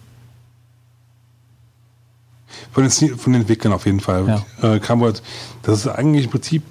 [2.72, 4.44] Von den, von den Entwicklern auf jeden Fall.
[4.62, 5.22] Äh, kam halt,
[5.64, 6.64] dass es eigentlich im Prinzip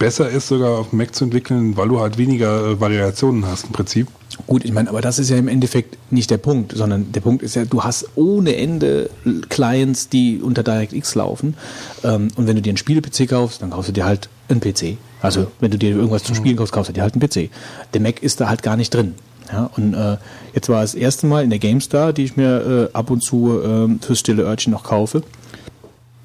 [0.00, 3.66] besser ist, sogar auf dem Mac zu entwickeln, weil du halt weniger äh, Variationen hast
[3.66, 4.08] im Prinzip.
[4.46, 7.42] Gut, ich meine, aber das ist ja im Endeffekt nicht der Punkt, sondern der Punkt
[7.42, 9.10] ist ja, du hast ohne Ende
[9.48, 11.54] Clients, die unter DirectX laufen.
[12.02, 14.96] Ähm, und wenn du dir einen Spiele-PC kaufst, dann kaufst du dir halt einen PC.
[15.20, 17.50] Also wenn du dir irgendwas zum Spielen kaufst, kaufst du dir halt einen PC.
[17.92, 19.14] Der Mac ist da halt gar nicht drin.
[19.52, 20.16] Ja, und äh,
[20.54, 23.22] jetzt war es das erste Mal in der GameStar, die ich mir äh, ab und
[23.22, 25.22] zu äh, fürs stille Örtchen noch kaufe,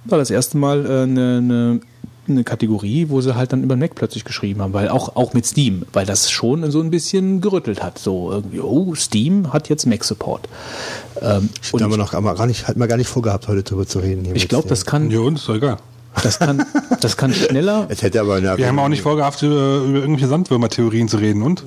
[0.06, 1.80] war das erste Mal äh, eine, eine,
[2.28, 5.34] eine Kategorie, wo sie halt dann über den Mac plötzlich geschrieben haben, weil auch, auch
[5.34, 7.98] mit Steam, weil das schon so ein bisschen gerüttelt hat.
[7.98, 10.48] So irgendwie, oh, Steam hat jetzt Mac-Support.
[11.22, 13.64] Ähm, Ich und haben wir noch aber gar nicht, hat man gar nicht vorgehabt, heute
[13.64, 14.28] darüber zu reden.
[14.36, 15.78] ich glaube, das kann, Ja, und ist doch egal.
[16.22, 16.64] das kann,
[17.02, 20.28] das kann schneller, Es hätte aber eine Wir haben auch nicht vorgehabt, über, über irgendwelche
[20.28, 21.64] Sandwürmer-Theorien zu reden und?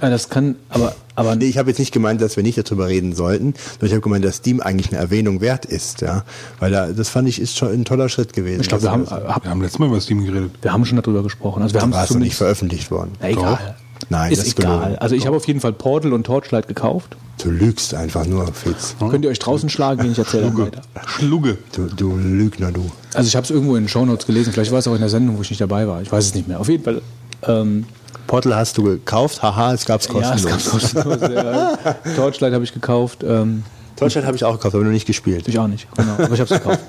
[0.00, 2.88] Äh, das kann, aber, aber Nee, ich habe jetzt nicht gemeint, dass wir nicht darüber
[2.88, 6.24] reden sollten, sondern ich habe gemeint, dass Steam eigentlich eine Erwähnung wert ist, ja.
[6.60, 8.60] Weil da, das fand ich ist schon ein toller Schritt gewesen.
[8.60, 10.52] ich glaube, wir haben, hab, Wir haben letztes Mal über Steam geredet.
[10.62, 11.62] wir haben schon darüber gesprochen.
[11.62, 13.12] Also wir haben war es noch nicht veröffentlicht worden.
[13.20, 13.76] na, egal.
[14.10, 14.78] Nein, ist das ist egal.
[14.78, 14.98] gelogen.
[14.98, 17.16] Also ich habe auf jeden Fall Portal und Torchlight gekauft.
[17.42, 18.96] Du lügst einfach nur, Fitz.
[18.98, 20.82] Könnt ihr euch draußen schlagen, gehen, ich erzähle weiter.
[21.06, 21.58] Schlugge.
[21.74, 22.90] Du, du Lügner, du.
[23.14, 25.08] Also ich habe es irgendwo in den Shownotes gelesen, vielleicht war es auch in der
[25.08, 26.00] Sendung, wo ich nicht dabei war.
[26.02, 26.60] Ich weiß es nicht mehr.
[26.60, 27.02] Auf jeden Fall.
[27.42, 27.84] Ähm,
[28.26, 30.92] Portal hast du gekauft, haha, es gab's ja, es kostenlos.
[30.94, 31.30] gab kostenlos.
[31.34, 31.76] ja.
[32.16, 33.24] Torchlight habe ich gekauft.
[33.26, 33.62] Ähm,
[33.96, 35.48] Deutschland habe ich auch gekauft, aber noch nicht gespielt.
[35.48, 36.12] Ich auch nicht, genau.
[36.12, 36.80] Aber ich habe es gekauft.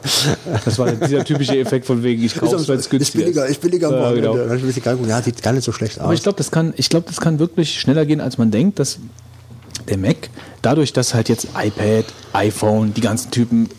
[0.65, 3.23] Das war dieser typische Effekt von wegen, ich kaufe es, weil es günstig ist.
[3.23, 4.35] Billiger, ist billiger ja, genau.
[4.35, 6.03] Dann ich ein bisschen ja, sieht gar nicht so schlecht aus.
[6.03, 8.99] Aber ich glaube, das, kann, glaub, das kann wirklich schneller gehen, als man denkt, dass
[9.87, 10.29] der Mac,
[10.61, 13.69] dadurch, dass halt jetzt iPad, iPhone, die ganzen Typen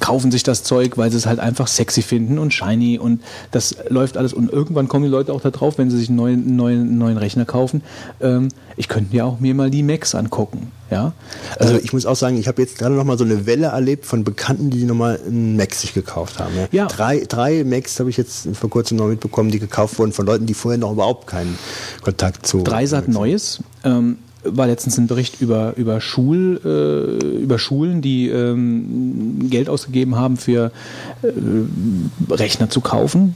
[0.00, 3.76] kaufen sich das Zeug, weil sie es halt einfach sexy finden und shiny und das
[3.88, 4.32] läuft alles.
[4.32, 7.16] Und irgendwann kommen die Leute auch da drauf, wenn sie sich einen neuen, neuen, neuen
[7.16, 7.82] Rechner kaufen.
[8.20, 10.72] Ähm, ich könnte mir auch mir mal die Macs angucken.
[10.90, 11.12] Ja?
[11.58, 14.06] Also ich muss auch sagen, ich habe jetzt gerade noch mal so eine Welle erlebt
[14.06, 16.54] von Bekannten, die nochmal einen Mac sich gekauft haben.
[16.56, 16.68] Ja.
[16.70, 16.86] ja.
[16.86, 20.46] Drei, drei Macs habe ich jetzt vor kurzem noch mitbekommen, die gekauft wurden von Leuten,
[20.46, 21.58] die vorher noch überhaupt keinen
[22.02, 22.62] Kontakt zu.
[22.62, 23.60] Dreisat Neues.
[23.84, 24.18] Ähm,
[24.56, 30.36] war letztens ein Bericht über, über, Schul, äh, über Schulen, die ähm, Geld ausgegeben haben
[30.36, 30.72] für
[31.22, 31.28] äh,
[32.32, 33.34] Rechner zu kaufen.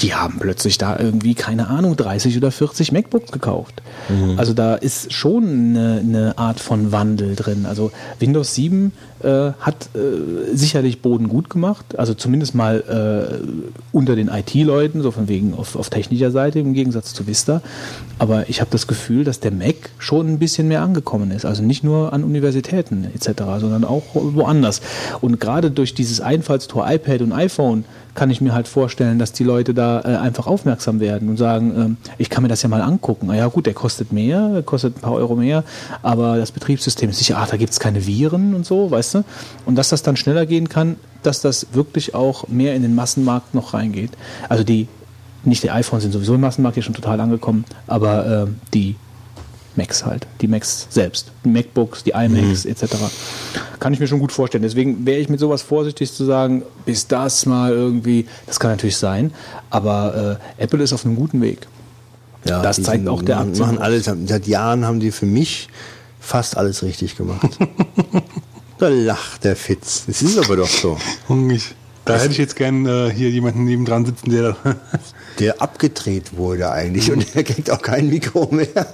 [0.00, 3.82] Die haben plötzlich da irgendwie, keine Ahnung, 30 oder 40 MacBooks gekauft.
[4.10, 4.38] Mhm.
[4.38, 7.64] Also da ist schon eine, eine, Art von Wandel drin.
[7.64, 8.92] Also Windows 7
[9.22, 13.46] äh, hat äh, sicherlich Boden gut gemacht, also zumindest mal äh,
[13.92, 17.62] unter den IT-Leuten, so von wegen auf, auf technischer Seite im Gegensatz zu Vista.
[18.18, 21.44] Aber ich habe das Gefühl, dass der Mac schon ein bisschen mehr angekommen ist.
[21.44, 24.80] Also nicht nur an Universitäten etc., sondern auch woanders.
[25.20, 27.84] Und gerade durch dieses Einfallstor iPad und iPhone
[28.16, 31.74] kann ich mir halt vorstellen, dass die Leute da äh, einfach aufmerksam werden und sagen,
[31.76, 33.30] ähm, ich kann mir das ja mal angucken.
[33.30, 35.62] Ah ja gut, der kostet mehr, kostet ein paar Euro mehr,
[36.02, 39.24] aber das Betriebssystem ist sicher, ach, da gibt es keine Viren und so, weißt du?
[39.64, 43.54] Und dass das dann schneller gehen kann, dass das wirklich auch mehr in den Massenmarkt
[43.54, 44.12] noch reingeht.
[44.48, 44.88] Also die,
[45.44, 48.96] nicht die iPhones sind sowieso im Massenmarkt hier schon total angekommen, aber äh, die
[49.76, 52.70] Macs halt, die Macs selbst, die MacBooks, die iMacs mhm.
[52.70, 52.94] etc.
[53.78, 54.62] Kann ich mir schon gut vorstellen.
[54.62, 58.96] Deswegen wäre ich mit sowas vorsichtig zu sagen, bis das mal irgendwie, das kann natürlich
[58.96, 59.32] sein,
[59.70, 61.66] aber äh, Apple ist auf einem guten Weg.
[62.44, 63.58] Ja, das zeigt sind, auch der Aktien.
[63.58, 65.68] Machen alles, seit Jahren haben die für mich
[66.20, 67.58] fast alles richtig gemacht.
[68.78, 70.04] da lacht der Fitz.
[70.06, 70.98] Das ist aber doch so.
[72.04, 74.56] Da hätte ich jetzt gern äh, hier jemanden nebendran sitzen, der
[75.40, 78.86] der abgedreht wurde eigentlich und der kriegt auch kein Mikro mehr.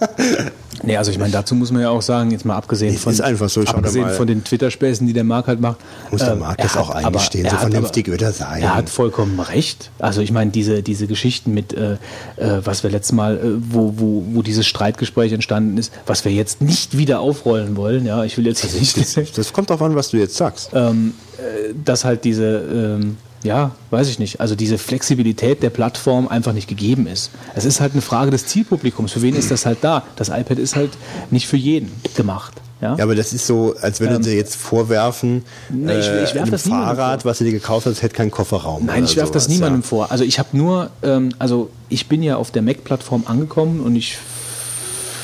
[0.82, 3.22] Nee, also ich meine, dazu muss man ja auch sagen, jetzt mal abgesehen, von, so,
[3.22, 5.76] abgesehen von den Twitter-Späßen, die der Marc halt macht.
[6.10, 8.62] Muss der ähm, Marc das auch eingestehen, so vernünftig wird er sein.
[8.62, 9.90] Er hat vollkommen recht.
[9.98, 11.94] Also ich meine, diese, diese Geschichten mit, äh,
[12.36, 16.32] äh, was wir letztes Mal, äh, wo, wo, wo dieses Streitgespräch entstanden ist, was wir
[16.32, 18.96] jetzt nicht wieder aufrollen wollen, ja, ich will jetzt hier nicht...
[18.96, 20.70] Das, das kommt darauf an, was du jetzt sagst.
[20.72, 22.98] Ähm, äh, dass halt diese...
[23.00, 27.30] Ähm, ja, weiß ich nicht, also diese Flexibilität der Plattform einfach nicht gegeben ist.
[27.55, 29.12] Es ist halt eine Frage des Zielpublikums.
[29.12, 30.05] Für wen ist das halt da?
[30.16, 30.90] Das iPad ist halt
[31.30, 32.55] nicht für jeden gemacht.
[32.80, 36.34] Ja, ja aber das ist so, als würden ähm, sie jetzt vorwerfen, nee, ich, ich
[36.34, 38.86] werf äh, das Fahrrad, was du dir gekauft hast, hätte keinen Kofferraum.
[38.86, 39.86] Nein, ich werfe das niemandem ja.
[39.86, 40.11] vor.
[40.11, 44.16] Also ich habe nur, ähm, also ich bin ja auf der Mac-Plattform angekommen und ich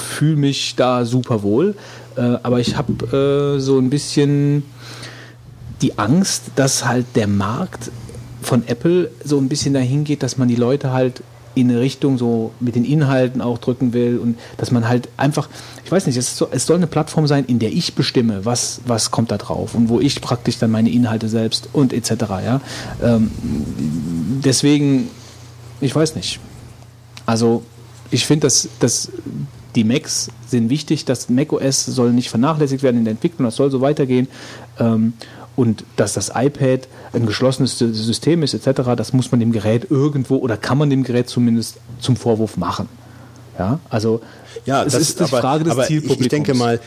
[0.09, 1.77] fühle mich da super wohl.
[2.17, 4.65] Äh, aber ich habe äh, so ein bisschen
[5.83, 7.91] die Angst, dass halt der Markt
[8.41, 11.23] von Apple so ein bisschen dahin geht, dass man die Leute halt
[11.55, 15.49] in eine Richtung so mit den Inhalten auch drücken will und dass man halt einfach,
[15.85, 18.81] ich weiß nicht, es, so, es soll eine Plattform sein, in der ich bestimme, was,
[18.87, 22.11] was kommt da drauf und wo ich praktisch dann meine Inhalte selbst und etc.
[22.45, 22.61] Ja?
[23.03, 23.31] Ähm,
[24.45, 25.11] deswegen,
[25.81, 26.39] ich weiß nicht.
[27.27, 27.65] Also
[28.11, 29.11] ich finde, dass, dass
[29.75, 33.71] die Macs sind wichtig, das macOS soll nicht vernachlässigt werden in der Entwicklung, das soll
[33.71, 34.29] so weitergehen.
[34.79, 35.13] Ähm,
[35.59, 40.37] und dass das iPad ein geschlossenes System ist etc., das muss man dem Gerät irgendwo
[40.37, 42.89] oder kann man dem Gerät zumindest zum Vorwurf machen.
[43.59, 44.21] Ja, also
[44.67, 46.21] ja, es ist die aber, Frage des Zielpublikums.
[46.21, 46.79] Ich denke mal,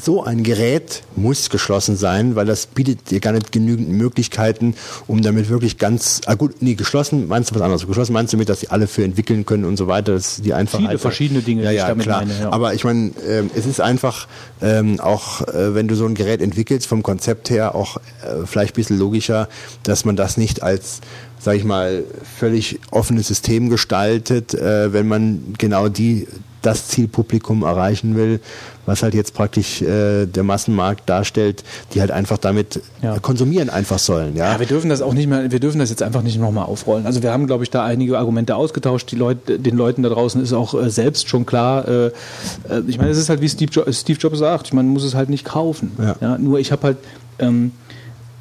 [0.00, 4.74] so ein Gerät muss geschlossen sein, weil das bietet dir gar nicht genügend Möglichkeiten,
[5.06, 7.86] um damit wirklich ganz, ah gut, nee, geschlossen, meinst du was anderes?
[7.86, 10.52] Geschlossen meinst du mit, dass sie alle für entwickeln können und so weiter, dass die
[10.52, 12.20] einfach Viele verschiedene Dinge, ja, ja, klar.
[12.20, 12.52] Meine, ja.
[12.52, 14.26] Aber ich meine, äh, es ist einfach
[14.60, 18.74] ähm, auch, äh, wenn du so ein Gerät entwickelst, vom Konzept her auch äh, vielleicht
[18.74, 19.48] ein bisschen logischer,
[19.82, 21.00] dass man das nicht als
[21.44, 22.04] sage ich mal,
[22.38, 26.26] völlig offenes System gestaltet, äh, wenn man genau die
[26.64, 28.40] das Zielpublikum erreichen will,
[28.86, 33.18] was halt jetzt praktisch äh, der Massenmarkt darstellt, die halt einfach damit ja.
[33.18, 34.36] konsumieren einfach sollen.
[34.36, 34.52] Ja?
[34.52, 34.60] ja?
[34.60, 37.06] wir dürfen das auch nicht mehr, wir dürfen das jetzt einfach nicht nochmal aufrollen.
[37.06, 39.10] Also wir haben, glaube ich, da einige Argumente ausgetauscht.
[39.10, 41.88] Die Leute, den Leuten da draußen ist auch äh, selbst schon klar.
[41.88, 42.12] Äh, äh
[42.86, 45.28] ich meine, es ist halt wie Steve, jo Steve Jobs sagt, man muss es halt
[45.28, 45.92] nicht kaufen.
[45.98, 46.16] Ja.
[46.20, 46.38] ja?
[46.38, 46.96] Nur ich habe halt
[47.38, 47.72] ähm,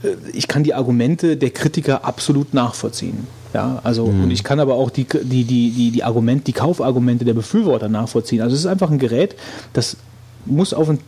[0.03, 3.27] äh, ich kann die Argumente der Kritiker absolut nachvollziehen.
[3.53, 4.23] Ja, also mhm.
[4.23, 7.87] und ich kann aber auch die, die, die, die, die Argumente, die Kaufargumente der Befürworter
[7.87, 8.41] nachvollziehen.
[8.41, 9.35] Also es ist einfach ein Gerät,
[9.73, 9.97] das
[10.45, 10.99] muss auf ein,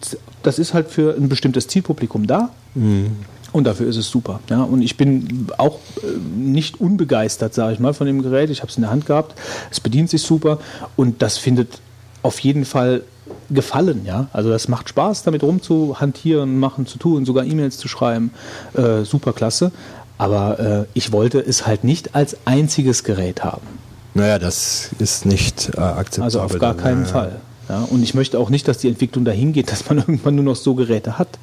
[0.44, 2.52] das ist halt für ein bestimmtes Zielpublikum da.
[2.76, 3.12] Mhm.
[3.52, 4.42] Und dafür ist es super.
[4.50, 8.50] Ja, und ich bin auch äh, nicht unbegeistert, sage ich mal, von dem Gerät.
[8.50, 9.34] Ich habe es in der Hand gehabt.
[9.72, 10.60] Es bedient sich super
[10.98, 11.80] und das findet
[12.22, 13.04] auf jeden Fall
[13.50, 14.28] gefallen, ja.
[14.34, 18.32] Also das macht Spaß, damit rumzuhantieren, machen, zu tun, sogar E-Mails zu schreiben.
[18.74, 19.72] Äh, super klasse.
[20.18, 23.68] Aber äh, ich wollte es halt nicht als einziges Gerät haben.
[24.14, 26.24] Naja, das ist nicht äh, akzeptabel.
[26.24, 27.12] Also auf gar keinen ja.
[27.12, 27.36] Fall.
[27.68, 30.46] Ja, und ich möchte auch nicht, dass die Entwicklung dahin geht, dass man irgendwann nur
[30.46, 31.40] noch so Geräte hat.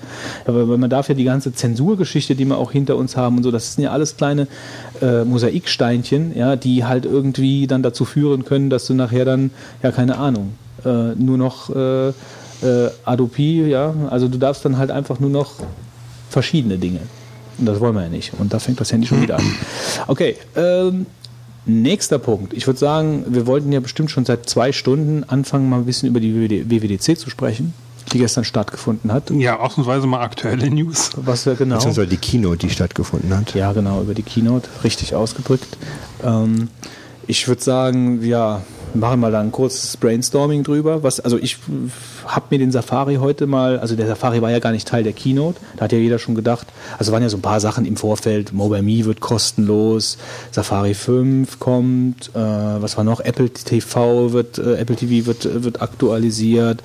[0.46, 3.42] Aber weil man darf ja die ganze Zensurgeschichte, die wir auch hinter uns haben und
[3.42, 4.46] so, das sind ja alles kleine
[5.00, 9.50] äh, Mosaiksteinchen, ja, die halt irgendwie dann dazu führen können, dass du nachher dann,
[9.82, 10.54] ja, keine Ahnung,
[10.84, 15.54] äh, nur noch äh, äh, Adopi, ja, also du darfst dann halt einfach nur noch
[16.30, 17.00] verschiedene Dinge.
[17.58, 18.32] Und das wollen wir ja nicht.
[18.38, 19.44] Und da fängt das Handy schon wieder an.
[20.06, 21.06] Okay, ähm,
[21.66, 22.52] nächster Punkt.
[22.52, 26.08] Ich würde sagen, wir wollten ja bestimmt schon seit zwei Stunden anfangen, mal ein bisschen
[26.08, 27.74] über die WWD WWDC zu sprechen,
[28.12, 29.30] die gestern stattgefunden hat.
[29.30, 31.10] Ja, ausnahmsweise mal aktuelle News.
[31.16, 31.76] Was ja genau.
[31.76, 33.54] Beziehungsweise die Keynote, die stattgefunden hat.
[33.54, 35.78] Ja, genau, über die Keynote, richtig ausgedrückt.
[36.24, 36.68] Ähm,
[37.26, 38.62] ich würde sagen, ja,
[38.94, 41.02] machen mal da ein kurzes Brainstorming drüber.
[41.02, 41.58] Was, also ich
[42.26, 45.12] habe mir den Safari heute mal, also der Safari war ja gar nicht Teil der
[45.12, 46.66] Keynote, da hat ja jeder schon gedacht,
[46.98, 50.18] also waren ja so ein paar Sachen im Vorfeld, Mobile Me wird kostenlos,
[50.50, 55.82] Safari 5 kommt, äh, was war noch, Apple TV wird, äh, Apple TV wird, wird
[55.82, 56.82] aktualisiert,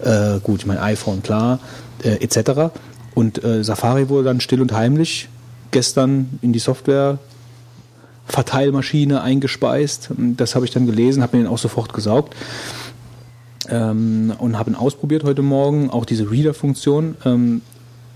[0.00, 1.58] äh, gut, mein iPhone, klar,
[2.02, 2.72] äh, etc.
[3.14, 5.28] Und äh, Safari wurde dann still und heimlich
[5.70, 7.18] gestern in die Software
[8.26, 10.10] Verteilmaschine eingespeist.
[10.36, 12.34] Das habe ich dann gelesen, habe mir den auch sofort gesaugt
[13.68, 15.90] ähm, und habe ihn ausprobiert heute Morgen.
[15.90, 17.16] Auch diese Reader-Funktion.
[17.24, 17.62] Ähm,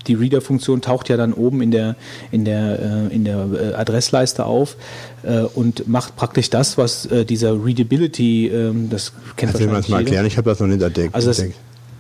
[0.06, 1.96] die Reader-Funktion taucht ja dann oben in der,
[2.30, 4.76] in der, äh, in der äh, Adressleiste auf
[5.24, 9.74] äh, und macht praktisch das, was äh, dieser Readability, ähm, das kennt Kannst du mir
[9.74, 10.26] das mal erklären?
[10.26, 11.14] Ich habe das noch nicht entdeckt.
[11.14, 11.44] Also das,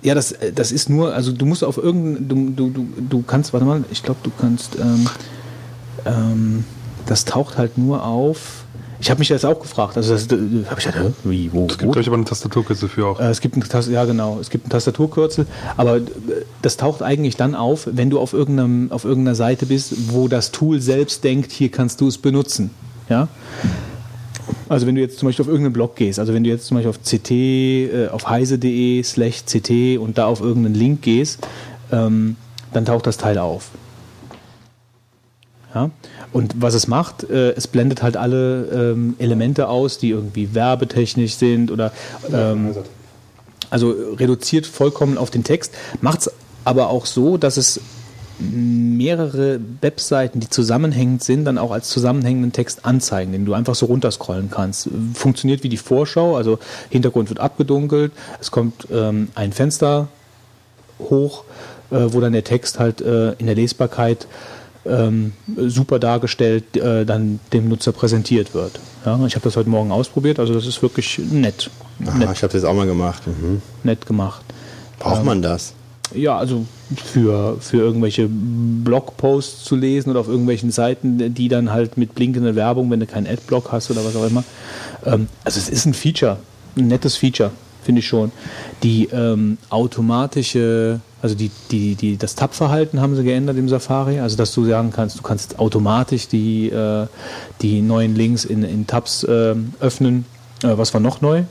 [0.02, 3.52] ja, das, das ist nur, also du musst auf irgendein, du, du, du, du kannst,
[3.52, 5.08] warte mal, ich glaube, du kannst, ähm,
[6.04, 6.64] ähm,
[7.06, 8.64] das taucht halt nur auf.
[8.98, 9.96] Ich habe mich das auch gefragt.
[9.98, 10.22] Also das
[10.70, 13.20] habe ich gedacht, wie, wo, Es gibt, ich, aber eine Tastaturkürze für auch.
[13.20, 15.46] Äh, Es gibt ein Tas- ja genau, es gibt ein Tastaturkürzel,
[15.76, 16.02] aber äh,
[16.62, 20.50] das taucht eigentlich dann auf, wenn du auf irgendeinem auf irgendeiner Seite bist, wo das
[20.50, 22.70] Tool selbst denkt, hier kannst du es benutzen,
[23.10, 23.28] ja.
[24.68, 26.76] Also wenn du jetzt zum Beispiel auf irgendeinen Blog gehst, also wenn du jetzt zum
[26.76, 31.46] Beispiel auf ct, äh, auf heise.de slash ct und da auf irgendeinen Link gehst,
[31.92, 32.36] ähm,
[32.72, 33.70] dann taucht das Teil auf.
[35.74, 35.90] Ja?
[36.36, 41.36] Und was es macht, äh, es blendet halt alle ähm, Elemente aus, die irgendwie werbetechnisch
[41.36, 41.92] sind oder
[42.30, 42.76] ähm,
[43.70, 45.72] also reduziert vollkommen auf den Text,
[46.02, 46.30] macht es
[46.66, 47.80] aber auch so, dass es
[48.38, 53.86] mehrere Webseiten, die zusammenhängend sind, dann auch als zusammenhängenden Text anzeigen, den du einfach so
[53.86, 54.90] runterscrollen kannst.
[55.14, 56.58] Funktioniert wie die Vorschau, also
[56.90, 58.12] Hintergrund wird abgedunkelt,
[58.42, 60.08] es kommt ähm, ein Fenster
[60.98, 61.44] hoch,
[61.90, 64.26] äh, wo dann der Text halt äh, in der Lesbarkeit
[64.88, 65.32] ähm,
[65.66, 68.80] super dargestellt äh, dann dem Nutzer präsentiert wird.
[69.04, 71.70] Ja, ich habe das heute Morgen ausprobiert, also das ist wirklich nett,
[72.04, 73.22] Aha, nett, ich habe das auch mal gemacht.
[73.26, 73.62] Mhm.
[73.84, 74.42] nett gemacht.
[74.98, 75.74] Braucht man das?
[76.14, 81.96] Ja, also für, für irgendwelche Blogposts zu lesen oder auf irgendwelchen Seiten, die dann halt
[81.96, 84.44] mit blinkender Werbung, wenn du keinen Adblock hast oder was auch immer.
[85.04, 86.38] Ähm, also es ist ein Feature,
[86.76, 87.50] ein nettes Feature,
[87.82, 88.30] finde ich schon.
[88.82, 94.36] Die ähm, automatische, also die, die, die, das Tab-Verhalten haben sie geändert im Safari, also
[94.36, 97.08] dass du sagen kannst, du kannst automatisch die, äh,
[97.62, 100.24] die neuen Links in, in Tabs ähm, öffnen.
[100.62, 101.42] Äh, was war noch neu?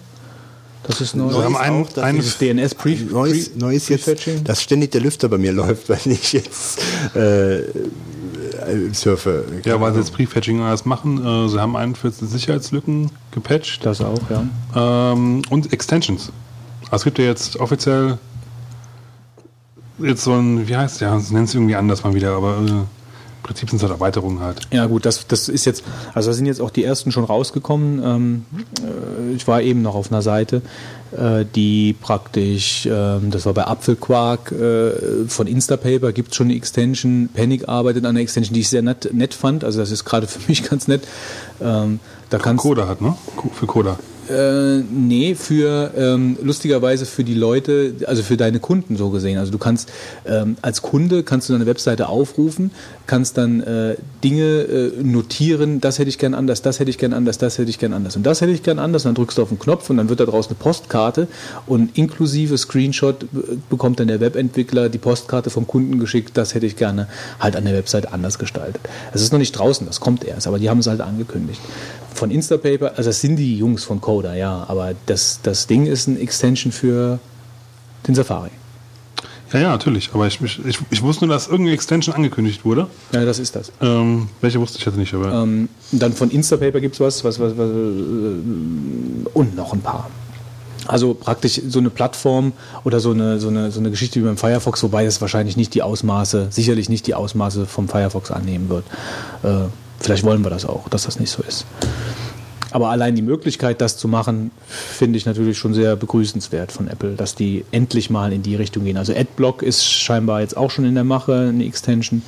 [0.83, 1.29] Das ist neu.
[1.29, 4.09] Wir haben einen, auch, Dieses DNS Pre Neues, Pre- Neues jetzt,
[4.45, 6.79] dass ständig der Lüfter bei mir läuft, wenn ich jetzt
[7.13, 7.65] äh, äh,
[8.93, 9.43] surfe.
[9.65, 11.17] ja, weil sie jetzt Prefetching alles machen.
[11.17, 15.11] Äh, sie haben 41 Sicherheitslücken gepatcht Das auch, ja.
[15.13, 16.31] ähm, und Extensions.
[16.85, 18.19] Also es gibt ja jetzt offiziell
[19.99, 21.19] jetzt so ein, wie heißt der?
[21.19, 22.87] Sie nennen es irgendwie anders mal wieder, aber äh, im
[23.43, 24.61] Prinzip sind es halt Erweiterungen halt.
[24.71, 25.83] Ja gut, das, das ist jetzt,
[26.13, 28.01] also da sind jetzt auch die ersten schon rausgekommen.
[28.03, 28.45] Ähm,
[28.81, 30.61] äh, ich war eben noch auf einer Seite,
[31.15, 36.55] äh, die praktisch, ähm, das war bei Apfelquark äh, von Instapaper, gibt es schon eine
[36.55, 37.29] Extension.
[37.33, 39.63] Panic arbeitet an einer Extension, die ich sehr nett, nett fand.
[39.63, 41.03] Also das ist gerade für mich ganz nett.
[41.61, 43.15] Ähm, da kannst Coda hat, ne?
[43.53, 43.99] Für Coda.
[44.29, 49.37] Äh, nee, für ähm, lustigerweise für die Leute, also für deine Kunden so gesehen.
[49.37, 49.91] Also du kannst
[50.25, 52.71] ähm, als Kunde kannst du deine Webseite aufrufen,
[53.07, 57.13] kannst dann äh, Dinge äh, notieren, das hätte ich gern anders, das hätte ich gern
[57.13, 59.05] anders, das hätte ich gern anders und das hätte ich gern anders.
[59.05, 61.27] Und dann drückst du auf den Knopf und dann wird da draußen eine Postkarte
[61.67, 63.27] und inklusive Screenshot äh,
[63.69, 67.07] bekommt dann der Webentwickler die Postkarte vom Kunden geschickt, das hätte ich gerne
[67.39, 68.81] halt an der Webseite anders gestaltet.
[69.13, 71.61] Es ist noch nicht draußen, das kommt erst, aber die haben es halt angekündigt.
[72.15, 76.07] Von Instapaper, also das sind die Jungs von Coda, ja, aber das, das Ding ist
[76.07, 77.19] ein Extension für
[78.07, 78.51] den Safari.
[79.53, 80.09] Ja, ja, natürlich.
[80.13, 82.87] Aber ich, ich, ich, ich wusste nur, dass irgendeine Extension angekündigt wurde.
[83.11, 83.71] Ja, das ist das.
[83.81, 85.31] Ähm, welche wusste ich jetzt nicht, aber.
[85.31, 90.09] Ähm, dann von Instapaper gibt es was, was, was, was, äh, und noch ein paar.
[90.87, 94.37] Also praktisch so eine Plattform oder so eine, so eine, so eine Geschichte wie beim
[94.37, 98.85] Firefox, wobei es wahrscheinlich nicht die Ausmaße, sicherlich nicht die Ausmaße vom Firefox annehmen wird.
[99.43, 99.67] Äh,
[99.99, 101.65] vielleicht wollen wir das auch, dass das nicht so ist.
[102.75, 107.11] Aber allein die Möglichkeit, das zu machen, finde ich natürlich schon sehr begrüßenswert von Apple,
[107.13, 108.97] dass die endlich mal in die Richtung gehen.
[108.97, 112.21] Also AdBlock ist scheinbar jetzt auch schon in der Mache, eine Extension.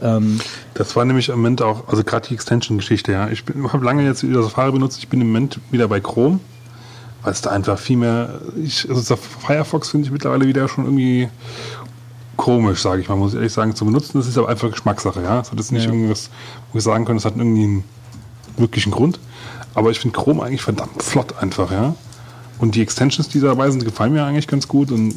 [0.00, 0.38] Ähm
[0.74, 3.28] das war nämlich im Moment auch, also gerade die Extension-Geschichte, ja.
[3.30, 3.42] Ich
[3.72, 6.38] habe lange jetzt wieder Safari benutzt, ich bin im Moment wieder bei Chrome,
[7.24, 11.28] weil es da einfach viel mehr, ich, also Firefox finde ich mittlerweile wieder schon irgendwie
[12.36, 14.18] komisch, sage ich mal, muss ich ehrlich sagen, zu benutzen.
[14.18, 15.42] Das ist aber einfach Geschmackssache, ja.
[15.42, 15.92] Das ist nicht ja.
[15.92, 16.30] irgendwas,
[16.72, 17.84] wo ich sagen kann, das hat irgendwie einen
[18.56, 19.18] wirklichen Grund.
[19.74, 21.94] Aber ich finde Chrome eigentlich verdammt flott einfach, ja.
[22.58, 24.92] Und die Extensions, die dabei sind, gefallen mir eigentlich ganz gut.
[24.92, 25.14] Und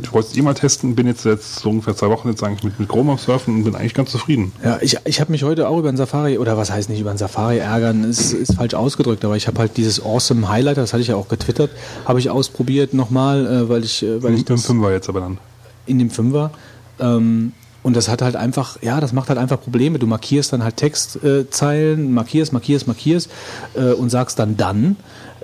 [0.00, 2.62] ich wollte es eh mal testen, bin jetzt jetzt so ungefähr zwei Wochen jetzt eigentlich
[2.62, 4.52] mit, mit Chrome am Surfen und bin eigentlich ganz zufrieden.
[4.64, 7.12] Ja, ich, ich habe mich heute auch über den Safari, oder was heißt nicht über
[7.12, 10.92] den Safari ärgern, ist, ist falsch ausgedrückt, aber ich habe halt dieses Awesome Highlighter, das
[10.92, 11.70] hatte ich ja auch getwittert,
[12.06, 14.02] habe ich ausprobiert nochmal, äh, weil ich...
[14.02, 15.38] Äh, weil ich dem Fünfer jetzt aber dann.
[15.86, 16.50] In dem Fünfer.
[16.98, 17.52] Ähm,
[17.82, 19.98] und das hat halt einfach, ja, das macht halt einfach Probleme.
[19.98, 23.30] Du markierst dann halt Textzeilen, äh, markierst, markierst, markierst
[23.74, 24.96] äh, und sagst dann dann.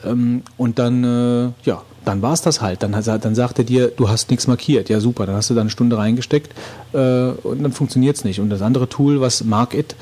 [0.05, 2.83] Ähm, und dann, äh, ja, dann war es das halt.
[2.83, 4.89] Dann, dann sagt er dir, du hast nichts markiert.
[4.89, 6.55] Ja, super, dann hast du da eine Stunde reingesteckt
[6.93, 8.41] äh, und dann funktioniert es nicht.
[8.41, 9.97] Und das andere Tool, was Markit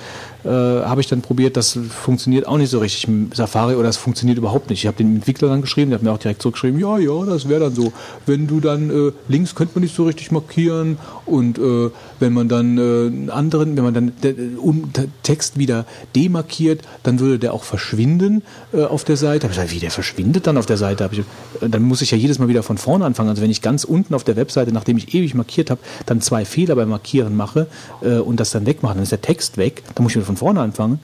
[0.47, 3.97] äh, habe ich dann probiert, das funktioniert auch nicht so richtig im Safari oder das
[3.97, 4.81] funktioniert überhaupt nicht.
[4.81, 7.49] Ich habe den Entwickler dann geschrieben, der hat mir auch direkt zurückgeschrieben, ja, ja, das
[7.49, 7.93] wäre dann so.
[8.27, 11.91] Wenn du dann äh, links könnte man nicht so richtig markieren und äh,
[12.21, 14.13] wenn man dann äh, einen anderen, wenn man dann
[14.59, 14.91] um,
[15.25, 18.43] Text wieder demarkiert, dann würde der auch verschwinden
[18.73, 19.45] äh, auf der Seite.
[19.45, 21.09] Hab ich gesagt, wie der verschwindet dann auf der Seite?
[21.11, 21.23] Ich,
[21.61, 23.31] dann muss ich ja jedes Mal wieder von vorne anfangen.
[23.31, 26.45] Also wenn ich ganz unten auf der Webseite, nachdem ich ewig markiert habe, dann zwei
[26.45, 27.67] Fehler beim Markieren mache
[28.01, 29.83] und das dann wegmache, dann ist der Text weg.
[29.95, 31.01] Dann muss ich wieder von vorne anfangen?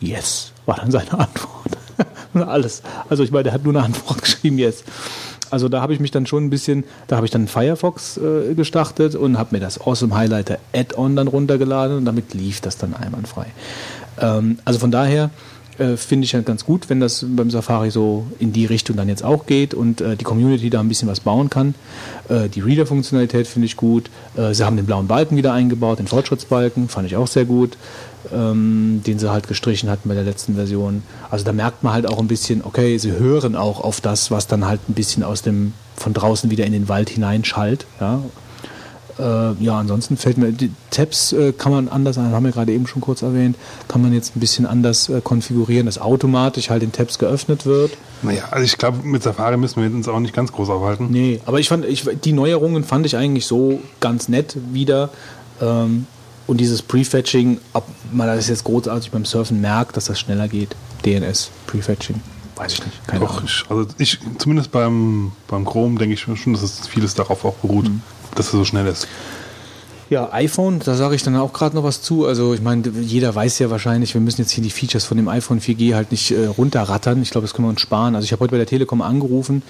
[0.00, 1.50] Yes, war dann seine Antwort.
[2.34, 2.82] Alles.
[3.08, 4.84] Also ich meine, der hat nur eine Antwort geschrieben, yes.
[5.50, 8.54] Also da habe ich mich dann schon ein bisschen, da habe ich dann Firefox äh,
[8.54, 12.94] gestartet und habe mir das Awesome Highlighter Add-on dann runtergeladen und damit lief das dann
[12.94, 13.46] einwandfrei.
[14.20, 15.30] Ähm, also von daher
[15.78, 19.08] äh, finde ich halt ganz gut, wenn das beim Safari so in die Richtung dann
[19.08, 21.74] jetzt auch geht und äh, die Community da ein bisschen was bauen kann.
[22.28, 24.08] Äh, die Reader-Funktionalität finde ich gut.
[24.36, 27.76] Äh, sie haben den blauen Balken wieder eingebaut, den Fortschrittsbalken, fand ich auch sehr gut
[28.32, 31.02] ähm, den sie halt gestrichen hatten bei der letzten Version.
[31.30, 34.46] Also da merkt man halt auch ein bisschen, okay, sie hören auch auf das, was
[34.46, 37.86] dann halt ein bisschen aus dem von draußen wieder in den Wald hineinschallt.
[38.00, 38.20] Ja,
[39.18, 42.86] äh, ja ansonsten fällt mir, die Tabs äh, kann man anders, haben wir gerade eben
[42.86, 43.56] schon kurz erwähnt,
[43.88, 47.92] kann man jetzt ein bisschen anders äh, konfigurieren, dass automatisch halt in Tabs geöffnet wird.
[48.22, 51.08] Naja, also ich glaube, mit Safari müssen wir uns auch nicht ganz groß aufhalten.
[51.10, 55.10] Nee, aber ich fand, ich, die Neuerungen fand ich eigentlich so ganz nett wieder.
[55.60, 56.06] Ähm,
[56.50, 60.74] und dieses Prefetching, ob man das jetzt großartig beim Surfen merkt, dass das schneller geht,
[61.06, 62.20] DNS Prefetching,
[62.56, 63.06] weiß ich nicht.
[63.06, 63.44] Keine Doch, Ahnung.
[63.46, 67.54] Ich, also ich, zumindest beim, beim Chrome denke ich schon, dass es vieles darauf auch
[67.54, 68.02] beruht, mhm.
[68.34, 69.06] dass es so schnell ist.
[70.10, 72.26] Ja, iPhone, da sage ich dann auch gerade noch was zu.
[72.26, 75.28] Also ich meine, jeder weiß ja wahrscheinlich, wir müssen jetzt hier die Features von dem
[75.28, 77.22] iPhone 4G halt nicht äh, runterrattern.
[77.22, 78.16] Ich glaube, das können wir uns sparen.
[78.16, 79.62] Also ich habe heute bei der Telekom angerufen.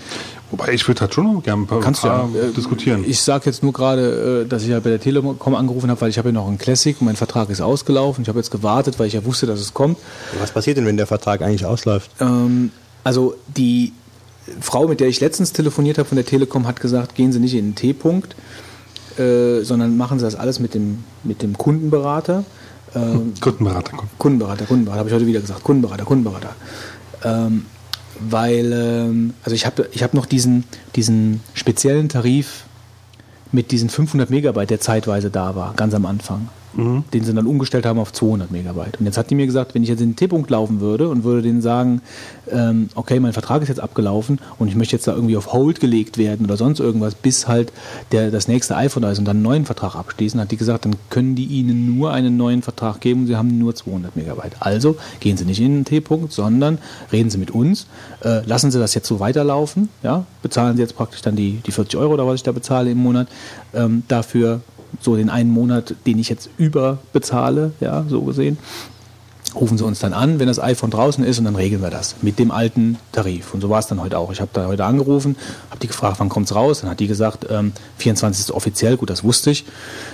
[0.51, 3.05] Wobei ich würde halt schon noch gerne ein paar, Kannst paar ja, äh, diskutieren.
[3.07, 6.09] Ich sage jetzt nur gerade, äh, dass ich ja bei der Telekom angerufen habe, weil
[6.09, 8.23] ich habe ja noch einen Classic und mein Vertrag ist ausgelaufen.
[8.23, 9.99] Ich habe jetzt gewartet, weil ich ja wusste, dass es kommt.
[10.41, 12.11] Was passiert denn, wenn der Vertrag eigentlich ausläuft?
[12.19, 12.71] Ähm,
[13.05, 13.93] also die
[14.59, 17.53] Frau, mit der ich letztens telefoniert habe von der Telekom, hat gesagt, gehen Sie nicht
[17.53, 18.35] in den T-Punkt
[19.21, 22.45] äh, sondern machen sie das alles mit dem, mit dem Kundenberater.
[22.95, 23.99] Ähm, Kundenberater.
[24.19, 25.63] Kundenberater, Kundenberater, habe ich heute wieder gesagt.
[25.63, 26.55] Kundenberater, Kundenberater.
[27.25, 27.67] Ähm,
[28.19, 30.65] weil, ähm, also ich habe ich hab noch diesen,
[30.97, 32.65] diesen speziellen Tarif
[33.53, 37.05] mit diesen 500 Megabyte, der zeitweise da war, ganz am Anfang mhm.
[37.13, 38.99] den sie dann umgestellt haben auf 200 Megabyte.
[38.99, 41.25] Und jetzt hat die mir gesagt, wenn ich jetzt in den T-Punkt laufen würde und
[41.25, 42.03] würde denen sagen,
[42.51, 45.81] ähm, okay, mein Vertrag ist jetzt abgelaufen und ich möchte jetzt da irgendwie auf Hold
[45.81, 47.73] gelegt werden oder sonst irgendwas, bis halt
[48.13, 50.85] der, das nächste iPhone da ist und dann einen neuen Vertrag abschließen, hat die gesagt,
[50.85, 54.57] dann können die ihnen nur einen neuen Vertrag geben und sie haben nur 200 Megabyte.
[54.61, 56.79] Also gehen sie nicht in den T-Punkt, sondern
[57.13, 57.87] reden sie mit uns,
[58.23, 61.73] äh, lassen sie das jetzt so weiterlaufen, ja, bezahlen sie jetzt praktisch dann die, die
[61.73, 63.29] 40 Euro oder was ich da bezahle im Monat,
[63.75, 64.61] ähm, dafür
[65.01, 68.59] so den einen Monat, den ich jetzt überbezahle, ja, so gesehen
[69.55, 72.17] rufen Sie uns dann an, wenn das iPhone draußen ist und dann regeln wir das
[72.23, 73.55] mit dem alten Tarif.
[73.55, 74.33] Und so war es dann heute auch.
[74.33, 75.37] Ich habe da heute angerufen,
[75.71, 76.81] habe die gefragt, wann kommt es raus?
[76.81, 79.65] Dann hat die gesagt, ähm, 24 ist offiziell, gut, das wusste ich.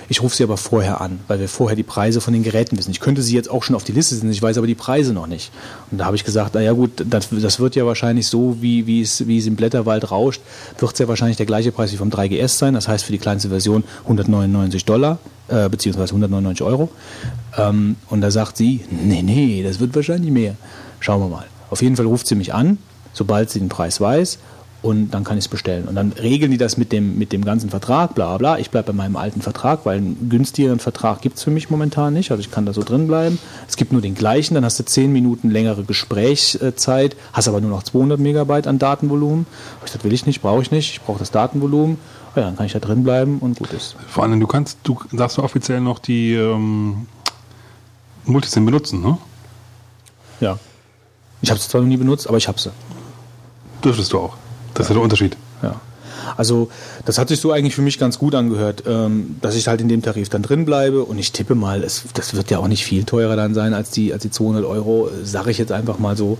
[0.09, 2.91] Ich rufe sie aber vorher an, weil wir vorher die Preise von den Geräten wissen.
[2.91, 5.13] Ich könnte sie jetzt auch schon auf die Liste setzen, ich weiß aber die Preise
[5.13, 5.51] noch nicht.
[5.91, 9.03] Und da habe ich gesagt, naja gut, das, das, wird ja wahrscheinlich so, wie, wie,
[9.03, 10.41] es, wie es im Blätterwald rauscht,
[10.79, 12.75] wird es ja wahrscheinlich der gleiche Preis wie vom 3GS sein.
[12.75, 15.19] Das heißt für die kleinste Version 199 Dollar
[15.49, 16.89] äh, beziehungsweise 199 Euro.
[17.57, 20.55] Ähm, und da sagt sie, nee, nee, das wird wahrscheinlich mehr.
[21.01, 21.47] Schauen wir mal.
[21.71, 22.79] Auf jeden Fall ruft sie mich an,
[23.13, 24.39] sobald sie den Preis weiß
[24.87, 25.89] und dann kann ich es bestellen.
[25.89, 28.59] Und dann regeln die das mit dem, mit dem ganzen Vertrag, bla bla.
[28.59, 32.15] Ich bleibe bei meinem alten Vertrag, weil einen günstigeren Vertrag gibt es für mich momentan
[32.15, 32.31] nicht.
[32.31, 33.39] Also ich kann da so drin bleiben.
[33.69, 37.71] Es gibt nur den gleichen, dann hast du 10 Minuten längere Gesprächszeit, hast aber nur
[37.71, 39.47] noch 200 Megabyte an Datenvolumen.
[39.85, 40.93] Ich das will ich nicht, brauche ich nicht.
[40.93, 41.99] Ich brauche das Datenvolumen.
[42.37, 43.97] Ja, dann kann ich da drin bleiben und gut ist.
[44.09, 47.07] Vor allem, du kannst, du darfst du offiziell noch die ähm,
[48.27, 49.17] Multisim benutzen, ne?
[50.41, 50.59] Ja.
[51.41, 52.71] Ich habe sie zwar noch nie benutzt, aber ich habe sie.
[53.83, 54.37] Dürftest du auch.
[54.75, 55.37] Das ist ja der Unterschied.
[55.63, 55.81] Ja.
[56.37, 56.69] Also
[57.07, 59.89] das hat sich so eigentlich für mich ganz gut angehört, ähm, dass ich halt in
[59.89, 62.85] dem Tarif dann drin bleibe und ich tippe mal, es, das wird ja auch nicht
[62.85, 66.17] viel teurer dann sein als die, als die 200 Euro, sage ich jetzt einfach mal
[66.17, 66.39] so.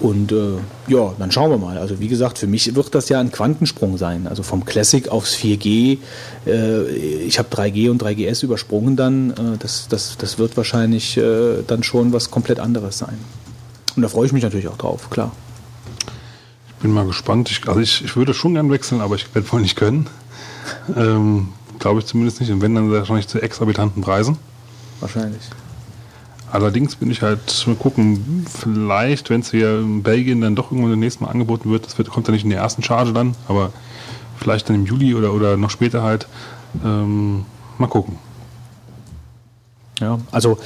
[0.00, 0.56] Und äh,
[0.88, 1.78] ja, dann schauen wir mal.
[1.78, 4.26] Also wie gesagt, für mich wird das ja ein Quantensprung sein.
[4.26, 5.98] Also vom Classic aufs 4G.
[6.46, 9.30] Äh, ich habe 3G und 3GS übersprungen dann.
[9.30, 13.18] Äh, das, das, das wird wahrscheinlich äh, dann schon was komplett anderes sein.
[13.96, 15.32] Und da freue ich mich natürlich auch drauf, klar.
[16.68, 17.50] Ich bin mal gespannt.
[17.50, 20.08] Ich, also ich, ich würde schon gern wechseln, aber ich werde wohl nicht können.
[20.96, 21.48] Ähm,
[21.78, 22.50] Glaube ich zumindest nicht.
[22.50, 24.38] Und wenn, dann wahrscheinlich zu exorbitanten Preisen.
[25.00, 25.42] Wahrscheinlich.
[26.54, 30.92] Allerdings bin ich halt mal gucken, vielleicht, wenn es hier in Belgien dann doch irgendwann
[30.92, 33.72] demnächst mal angeboten wird, das wird, kommt dann nicht in der ersten Charge dann, aber
[34.36, 36.28] vielleicht dann im Juli oder, oder noch später halt.
[36.84, 37.44] Ähm,
[37.76, 38.20] mal gucken.
[39.98, 40.56] Ja, also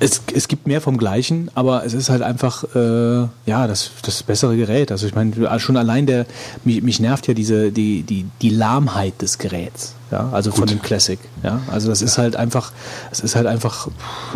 [0.00, 4.22] es, es gibt mehr vom Gleichen, aber es ist halt einfach äh, ja das, das
[4.22, 4.90] bessere Gerät.
[4.90, 6.26] Also ich meine, schon allein der
[6.64, 9.94] mich, mich nervt ja diese die, die, die Lahmheit des Geräts.
[10.10, 10.60] Ja, also Gut.
[10.60, 11.20] von dem Classic.
[11.42, 12.06] Ja, also das ja.
[12.06, 12.72] ist halt einfach,
[13.12, 13.88] es ist halt einfach,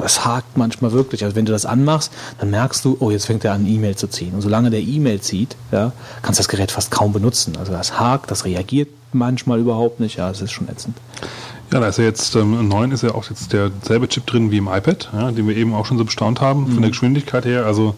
[0.05, 1.24] es hakt manchmal wirklich.
[1.24, 4.07] Also wenn du das anmachst, dann merkst du, oh, jetzt fängt er an, E-Mail zu
[4.07, 4.35] ziehen.
[4.35, 5.93] Und solange der E-Mail zieht, ja,
[6.23, 7.57] kannst du das Gerät fast kaum benutzen.
[7.59, 10.16] Also das hakt, das reagiert manchmal überhaupt nicht.
[10.16, 10.97] Ja, es ist schon ätzend.
[11.73, 14.51] Ja, da ist ja jetzt ähm, im neuen ist ja auch jetzt derselbe Chip drin
[14.51, 16.73] wie im iPad, ja, den wir eben auch schon so bestaunt haben, mhm.
[16.73, 17.66] von der Geschwindigkeit her.
[17.66, 17.95] Also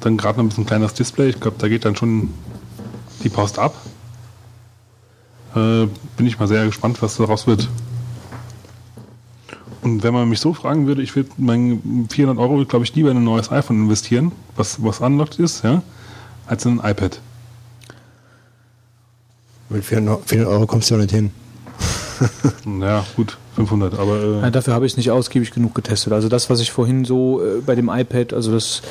[0.00, 1.28] dann gerade noch ein bisschen kleines Display.
[1.28, 2.32] Ich glaube, da geht dann schon
[3.22, 3.74] die Post ab.
[5.54, 5.86] Äh,
[6.16, 7.68] bin ich mal sehr gespannt, was daraus wird.
[9.82, 11.78] Und wenn man mich so fragen würde, ich würde meine
[12.10, 15.82] 400 Euro, glaube ich, lieber in ein neues iPhone investieren, was, was unlocked ist, ja,
[16.46, 17.20] als in ein iPad.
[19.70, 21.30] Mit 400 Euro kommst du ja nicht hin.
[22.80, 24.22] ja, gut, 500, aber.
[24.22, 26.12] Äh ja, dafür habe ich es nicht ausgiebig genug getestet.
[26.12, 28.82] Also das, was ich vorhin so äh, bei dem iPad, also das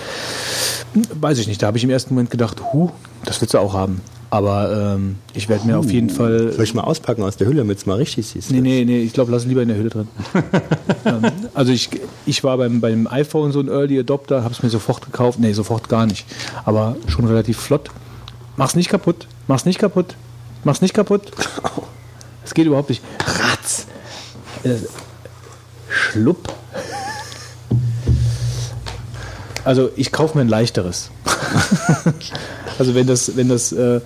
[1.13, 1.61] weiß ich nicht.
[1.61, 2.91] Da habe ich im ersten Moment gedacht, hu,
[3.25, 4.01] das willst du auch haben.
[4.29, 6.51] Aber ähm, ich werde mir auf jeden Fall.
[6.51, 8.51] Soll ich mal auspacken aus der Hülle, damit es mal richtig siehst?
[8.51, 10.07] Nee, nee, nee, ich glaube, lass lieber in der Hülle drin.
[11.05, 11.21] ähm,
[11.53, 11.89] also ich,
[12.25, 15.39] ich war beim, beim iPhone so ein Early Adopter, habe es mir sofort gekauft.
[15.39, 16.25] Nee, sofort gar nicht.
[16.65, 17.89] Aber schon relativ flott.
[18.57, 19.27] Mach's nicht kaputt.
[19.47, 20.15] Mach's nicht kaputt.
[20.65, 21.21] Mach's nicht kaputt.
[22.47, 23.03] Es geht überhaupt nicht.
[23.25, 23.87] Ratz.
[24.63, 24.75] Äh,
[25.89, 26.47] schlupp.
[29.65, 31.11] Also ich kaufe mir ein leichteres.
[32.79, 33.99] also wenn das, wenn das, äh,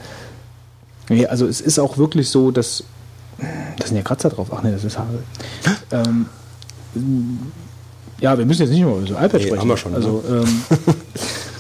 [1.07, 2.83] nee, also es ist auch wirklich so, dass
[3.77, 4.47] da sind ja Kratzer drauf.
[4.51, 5.19] Ach nee, das ist Haare.
[5.91, 6.25] Ähm,
[8.19, 9.59] ja, wir müssen jetzt nicht mehr über so iPad nee, sprechen.
[9.59, 9.93] Haben wir schon.
[9.93, 10.43] Also, ne?
[10.43, 10.63] ähm,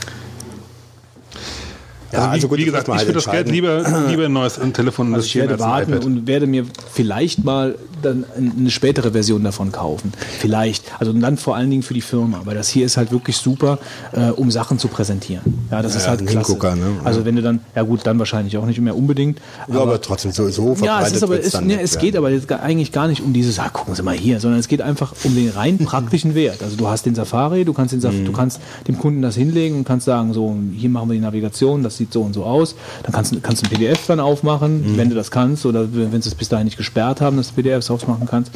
[2.11, 5.13] also, also wie, gut, wie gesagt, ich würde das Geld lieber, lieber ein neues Telefon
[5.13, 10.11] also Ich werde warten und werde mir vielleicht mal dann eine spätere Version davon kaufen.
[10.39, 10.83] Vielleicht.
[10.99, 12.39] Also dann vor allen Dingen für die Firma.
[12.39, 13.79] Aber das hier ist halt wirklich super,
[14.13, 15.67] äh, um Sachen zu präsentieren.
[15.69, 16.47] Ja, das ja, ist halt klasse.
[16.47, 16.99] Hingucker, ne?
[17.03, 19.39] Also wenn du dann, ja gut, dann wahrscheinlich auch nicht mehr unbedingt.
[19.67, 22.15] Ja, aber, aber trotzdem so, so verbreitet Ja, es, ist aber, es, ne, es geht
[22.15, 24.81] aber jetzt eigentlich gar nicht um dieses, ah, gucken Sie mal hier, sondern es geht
[24.81, 26.63] einfach um den rein praktischen Wert.
[26.63, 28.25] Also du hast den Safari, du kannst, den Saf mhm.
[28.25, 31.83] du kannst dem Kunden das hinlegen und kannst sagen, so, hier machen wir die Navigation,
[31.83, 32.75] das sieht so und so aus.
[33.03, 34.97] Dann kannst, kannst du ein PDF dann aufmachen, mhm.
[34.97, 37.55] wenn du das kannst oder wenn sie es bis dahin nicht gesperrt haben, dass du
[37.55, 38.51] PDFs aufmachen kannst.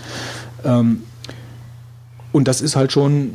[0.63, 1.03] Ähm,
[2.31, 3.31] und das ist halt schon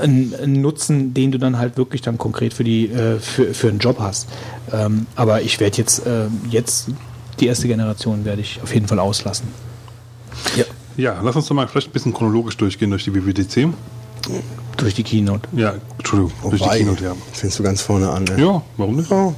[0.00, 3.68] ein, ein, Nutzen, den du dann halt wirklich dann konkret für, die, äh, für, für
[3.68, 4.26] einen Job hast.
[4.72, 6.88] Ähm, aber ich werde jetzt, äh, jetzt
[7.40, 9.48] die erste Generation werde ich auf jeden Fall auslassen.
[10.56, 10.64] Ja.
[10.96, 13.68] Ja, lass uns doch mal vielleicht ein bisschen chronologisch durchgehen durch die WWDC.
[14.76, 15.48] Durch die Keynote.
[15.52, 17.12] Ja, Entschuldigung, Wobei, durch die Keynote, ja.
[17.32, 18.40] Fängst du ganz vorne an, ne?
[18.40, 19.10] Ja, warum nicht?
[19.10, 19.34] Oh.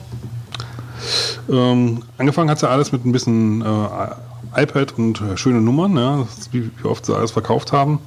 [1.51, 5.97] Ähm, angefangen hat sie ja alles mit ein bisschen äh, iPad und äh, schöne Nummern,
[5.97, 7.99] ja, wie, wie, oft sie alles verkauft haben.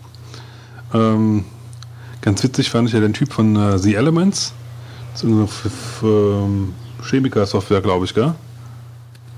[0.93, 1.45] Ähm,
[2.21, 4.53] ganz witzig fand ich ja den Typ von äh, The Elements.
[5.13, 5.47] Das ist eine
[6.03, 6.73] ähm,
[7.03, 8.33] Chemiker-Software, glaube ich, gell?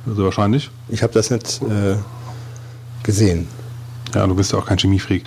[0.08, 0.70] Also wahrscheinlich.
[0.90, 1.98] Ich habe das nicht äh,
[3.04, 3.48] gesehen.
[4.14, 5.24] Ja, du bist ja auch kein Chemiefreak.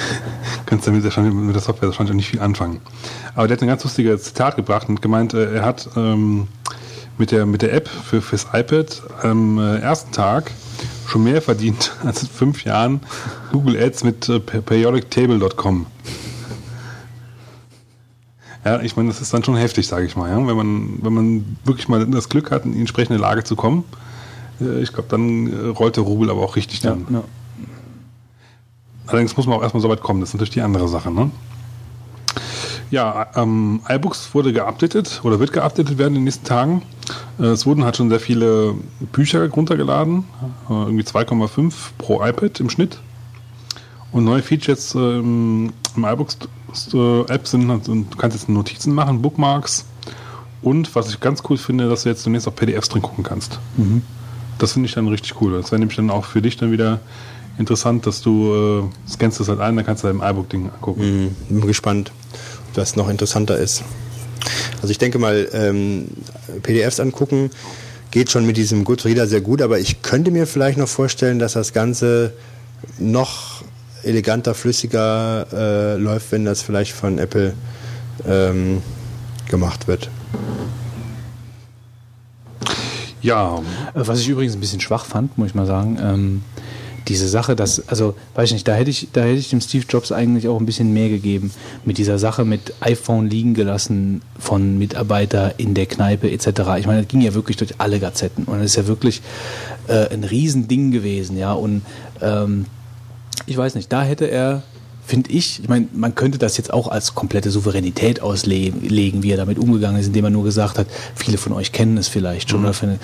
[0.66, 2.80] kannst damit mit der Software wahrscheinlich auch nicht viel anfangen.
[3.34, 6.48] Aber der hat ein ganz lustiges Zitat gebracht und gemeint, äh, er hat ähm,
[7.18, 10.50] mit, der, mit der App für, fürs iPad am äh, ersten Tag
[11.06, 13.00] schon mehr verdient als in fünf Jahren
[13.52, 15.86] Google Ads mit äh, periodictable.com.
[18.64, 20.28] Ja, ich meine, das ist dann schon heftig, sage ich mal.
[20.28, 20.44] Ja?
[20.44, 23.84] Wenn, man, wenn man wirklich mal das Glück hat, in die entsprechende Lage zu kommen,
[24.60, 27.06] äh, ich glaube, dann äh, rollt der Rubel aber auch richtig dann.
[27.10, 27.22] Ja.
[29.06, 31.10] Allerdings muss man auch erstmal so weit kommen, das ist natürlich die andere Sache.
[31.10, 31.30] Ne?
[32.90, 36.82] Ja, ähm, iBooks wurde geupdatet oder wird geupdatet werden in den nächsten Tagen.
[37.38, 38.74] Äh, es wurden halt schon sehr viele
[39.12, 40.24] Bücher runtergeladen,
[40.68, 43.00] äh, irgendwie 2,5 pro iPad im Schnitt.
[44.12, 49.20] Und neue Features äh, im, im iBooks-App äh, sind, halt, du kannst jetzt Notizen machen,
[49.20, 49.86] Bookmarks
[50.62, 53.58] und was ich ganz cool finde, dass du jetzt demnächst auch PDFs drin gucken kannst.
[53.76, 54.02] Mhm.
[54.58, 55.52] Das finde ich dann richtig cool.
[55.52, 57.00] Das wäre nämlich dann auch für dich dann wieder
[57.58, 61.34] interessant, dass du äh, scannst das halt ein, dann kannst du dein iBook-Ding angucken.
[61.50, 62.12] Mhm, bin gespannt
[62.76, 63.82] was noch interessanter ist.
[64.76, 66.08] Also ich denke mal, ähm,
[66.62, 67.50] PDFs angucken
[68.10, 71.54] geht schon mit diesem Goodreader sehr gut, aber ich könnte mir vielleicht noch vorstellen, dass
[71.54, 72.32] das Ganze
[72.98, 73.64] noch
[74.04, 77.54] eleganter, flüssiger äh, läuft, wenn das vielleicht von Apple
[78.26, 78.82] ähm,
[79.48, 80.08] gemacht wird.
[83.20, 83.60] Ja.
[83.94, 85.98] Was ich übrigens ein bisschen schwach fand, muss ich mal sagen.
[86.00, 86.42] Ähm,
[87.08, 89.84] diese Sache, dass, also, weiß ich nicht, da hätte ich, da hätte ich dem Steve
[89.88, 91.50] Jobs eigentlich auch ein bisschen mehr gegeben.
[91.84, 96.46] Mit dieser Sache mit iPhone liegen gelassen von Mitarbeiter in der Kneipe etc.
[96.78, 99.22] Ich meine, das ging ja wirklich durch alle Gazetten und das ist ja wirklich
[99.88, 101.52] äh, ein Riesending gewesen, ja.
[101.52, 101.82] Und
[102.20, 102.66] ähm,
[103.46, 104.62] ich weiß nicht, da hätte er
[105.06, 109.36] finde ich, ich meine, man könnte das jetzt auch als komplette Souveränität auslegen, wie er
[109.36, 112.62] damit umgegangen ist, indem er nur gesagt hat, viele von euch kennen es vielleicht schon.
[112.62, 112.66] Mhm.
[112.66, 112.98] Oder,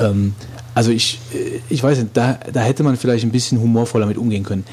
[0.00, 0.34] ähm,
[0.74, 4.18] also ich, äh, ich weiß nicht, da, da hätte man vielleicht ein bisschen humorvoller mit
[4.18, 4.64] umgehen können.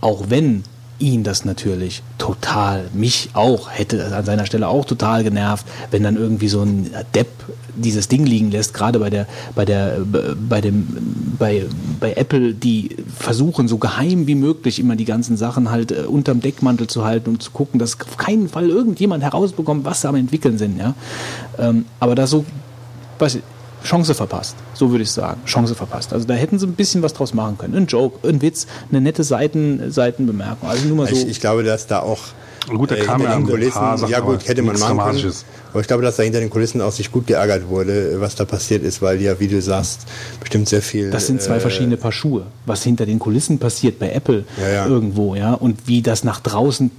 [0.00, 0.64] Auch wenn
[0.98, 6.16] ihn das natürlich total, mich auch, hätte an seiner Stelle auch total genervt, wenn dann
[6.16, 7.28] irgendwie so ein Depp
[7.74, 9.98] dieses Ding liegen lässt, gerade bei der, bei der,
[10.48, 11.66] bei dem, bei,
[11.98, 16.40] bei Apple, die versuchen so geheim wie möglich immer die ganzen Sachen halt äh, unterm
[16.40, 20.16] Deckmantel zu halten und zu gucken, dass auf keinen Fall irgendjemand herausbekommt, was sie am
[20.16, 20.94] entwickeln sind, ja.
[21.58, 22.44] Ähm, aber da so,
[23.18, 23.42] weiß ich,
[23.84, 24.56] Chance verpasst.
[24.74, 25.40] So würde ich sagen.
[25.44, 26.12] Chance verpasst.
[26.12, 27.74] Also da hätten sie ein bisschen was draus machen können.
[27.74, 30.68] Ein Joke, ein Witz, eine nette Seiten, Seitenbemerkung.
[30.68, 31.14] Also nur mal so.
[31.14, 32.20] Ich, ich glaube, dass da auch
[32.68, 35.32] gut, da äh, kam ja den Kulissen, ja gut, hätte man machen können.
[35.72, 38.44] Aber ich glaube, dass da hinter den Kulissen auch sich gut geärgert wurde, was da
[38.44, 40.06] passiert ist, weil ja, wie du sagst,
[40.38, 41.10] bestimmt sehr viel.
[41.10, 42.46] Das sind zwei äh, verschiedene Paar Schuhe.
[42.66, 44.86] Was hinter den Kulissen passiert bei Apple ja, ja.
[44.86, 46.90] irgendwo, ja, und wie das nach draußen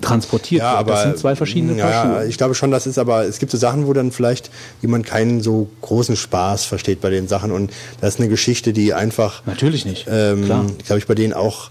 [0.00, 0.78] transportiert ja, wird.
[0.80, 2.26] Aber, das sind zwei verschiedene ja, Paar Schuhe.
[2.28, 4.50] Ich glaube schon, das ist aber, es gibt so Sachen, wo dann vielleicht
[4.80, 8.94] jemand keinen so großen Spaß versteht bei den Sachen und das ist eine Geschichte, die
[8.94, 9.42] einfach.
[9.46, 10.06] Natürlich nicht.
[10.08, 11.70] Ähm, Glaube ich bei denen auch,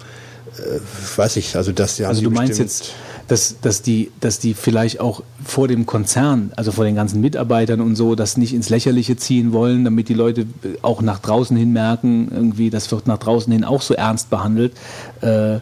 [0.57, 0.79] äh,
[1.17, 2.07] weiß ich, also das ja.
[2.07, 2.93] Also du meinst jetzt
[3.31, 7.79] dass, dass, die, dass die vielleicht auch vor dem Konzern, also vor den ganzen Mitarbeitern
[7.79, 10.45] und so, das nicht ins Lächerliche ziehen wollen, damit die Leute
[10.81, 14.73] auch nach draußen hin merken, irgendwie, das wird nach draußen hin auch so ernst behandelt.
[15.21, 15.59] Äh,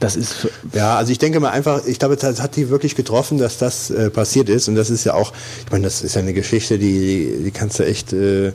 [0.00, 3.36] das ist ja, also ich denke mal einfach, ich glaube, das hat die wirklich getroffen,
[3.38, 4.66] dass das äh, passiert ist.
[4.66, 5.32] Und das ist ja auch,
[5.64, 8.52] ich meine, das ist ja eine Geschichte, die, die kannst du echt äh,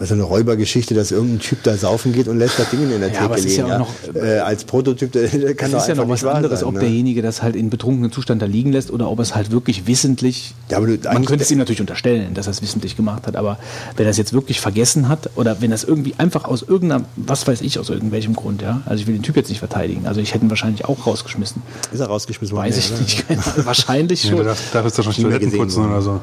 [0.00, 3.12] also eine Räubergeschichte, dass irgendein Typ da saufen geht und lässt das Ding in der
[3.12, 3.50] Theke ja, liegen.
[3.50, 3.78] Ja, ja.
[3.78, 6.74] Noch, äh, als Prototyp, der, der kann das ist ja noch was anderes, sein, ob
[6.74, 6.80] ne?
[6.80, 9.86] derjenige das halt in betrunkenem Zustand da liegen lässt oder ob er es halt wirklich
[9.86, 10.54] wissentlich.
[10.70, 13.36] Ja, aber du, man könnte es ihm natürlich unterstellen, dass er es wissentlich gemacht hat,
[13.36, 13.58] aber
[13.96, 17.46] wenn er es jetzt wirklich vergessen hat oder wenn es irgendwie einfach aus irgendeiner, was
[17.46, 18.80] weiß ich, aus irgendwelchem Grund, ja.
[18.86, 20.06] Also ich will den Typ jetzt nicht verteidigen.
[20.06, 21.60] Also ich hätte ihn wahrscheinlich auch rausgeschmissen.
[21.92, 22.68] Ist er rausgeschmissen worden?
[22.68, 23.24] Weiß ich nicht.
[23.66, 24.38] wahrscheinlich schon.
[24.38, 26.20] Ja, da darf es doch schon Toiletten putzen oder so.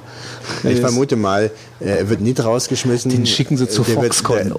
[0.63, 3.11] Ich vermute mal, er wird nicht rausgeschmissen.
[3.11, 4.53] Den schicken sie zu Foxconn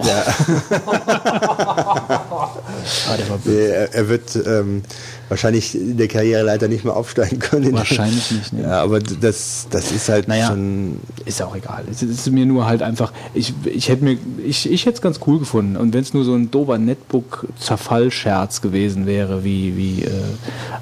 [3.28, 3.52] noch.
[3.52, 4.82] er, er, wird ähm,
[5.28, 7.72] wahrscheinlich in der Karriereleiter nicht mehr aufsteigen können.
[7.76, 8.52] Wahrscheinlich nicht.
[8.52, 8.62] Ne?
[8.62, 10.98] Ja, aber das, das ist halt naja, schon.
[11.24, 11.84] Ist ja auch egal.
[11.90, 13.12] Es ist mir nur halt einfach.
[13.34, 15.76] Ich, ich hätte mir, ich, ich hätte es ganz cool gefunden.
[15.76, 20.10] Und wenn es nur so ein dober Netbook-Zerfallscherz gewesen wäre, wie, wie äh,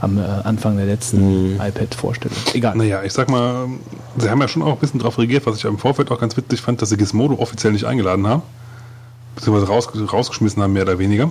[0.00, 1.60] am äh, Anfang der letzten mhm.
[1.60, 2.36] iPad-Vorstellung.
[2.54, 2.76] Egal.
[2.76, 3.68] Naja, ich sag mal,
[4.18, 6.36] sie haben ja schon auch ein bisschen darauf reagiert, was ich im Vorfeld auch ganz
[6.36, 8.42] witzig fand, dass sie Gizmodo offiziell nicht eingeladen haben
[9.36, 11.30] beziehungsweise raus, rausgeschmissen haben, mehr oder weniger.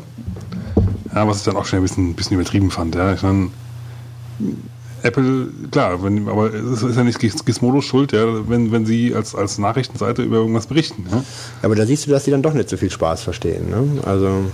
[1.15, 2.93] Ja, was ich dann auch schon ein bisschen, bisschen übertrieben fand.
[2.93, 3.13] Ja.
[3.13, 3.49] Ich meine,
[5.01, 9.33] Apple, klar, wenn, aber es ist ja nicht Gizmodo schuld, ja, wenn, wenn sie als,
[9.33, 11.05] als Nachrichtenseite über irgendwas berichten.
[11.09, 11.23] Ja.
[11.61, 13.69] Aber da siehst du, dass sie dann doch nicht so viel Spaß verstehen.
[13.69, 14.01] Ne?
[14.03, 14.45] Also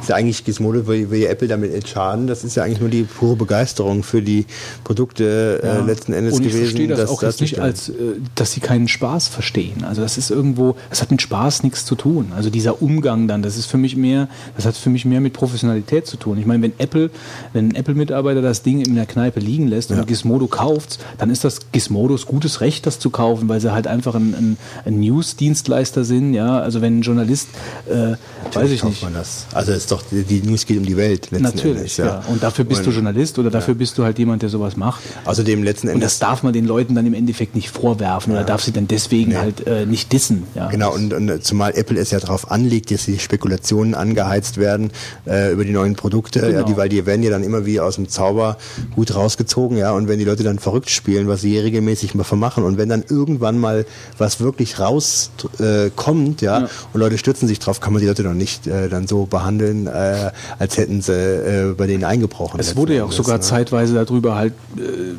[0.00, 2.26] ist ja eigentlich Gizmodo, will, will Apple damit nicht schaden.
[2.26, 4.46] Das ist ja eigentlich nur die pure Begeisterung für die
[4.84, 5.78] Produkte äh, ja.
[5.78, 6.64] äh, letzten Endes Und ich gewesen.
[6.64, 7.92] Ich verstehe das auch das nicht als, äh,
[8.34, 9.84] dass sie keinen Spaß verstehen.
[9.84, 12.32] Also das ist irgendwo, das hat mit Spaß nichts zu tun.
[12.34, 15.32] Also dieser Umgang dann, das ist für mich mehr, das hat für mich mehr mit
[15.32, 16.38] Professionalität zu tun.
[16.38, 17.10] Ich meine, wenn Apple,
[17.52, 19.98] wenn ein Apple-Mitarbeiter das Ding in der Kneipe liegen lässt ja.
[19.98, 23.86] und Gizmodo kauft, dann ist das Gizmodos gutes Recht, das zu kaufen, weil sie halt
[23.86, 26.34] einfach ein, ein, ein News-Dienstleister sind.
[26.34, 27.48] Ja, also wenn ein Journalist,
[27.88, 28.16] äh,
[28.52, 29.02] weiß ich nicht.
[29.02, 29.46] Man das.
[29.52, 32.06] Also es ist doch, die News geht um die Welt letzten Natürlich, Endes, ja.
[32.06, 32.24] ja.
[32.28, 33.78] Und dafür bist und, du Journalist oder dafür ja.
[33.78, 35.02] bist du halt jemand, der sowas macht.
[35.24, 35.94] Außerdem letzten Endes.
[35.94, 38.40] Und das darf man den Leuten dann im Endeffekt nicht vorwerfen ja.
[38.40, 39.36] oder darf sie dann deswegen nee.
[39.36, 40.44] halt äh, nicht dissen.
[40.54, 40.68] Ja.
[40.68, 44.90] Genau, und, und zumal Apple es ja darauf anlegt, dass die Spekulationen angeheizt werden
[45.26, 46.52] äh, über die neuen Produkte, genau.
[46.52, 48.58] ja, die, weil die werden ja dann immer wie aus dem Zauber
[48.94, 52.64] gut rausgezogen, ja, und wenn die Leute dann verrückt spielen, was sie regelmäßig mal vermachen
[52.64, 53.86] und wenn dann irgendwann mal
[54.18, 58.22] was wirklich rauskommt, äh, ja, ja, und Leute stürzen sich drauf, kann man die Leute
[58.22, 62.60] doch nicht äh, dann so behandeln, äh, als hätten sie äh, bei denen eingebrochen.
[62.60, 63.40] Es wurde ja auch sogar ne?
[63.40, 65.14] zeitweise darüber halt äh,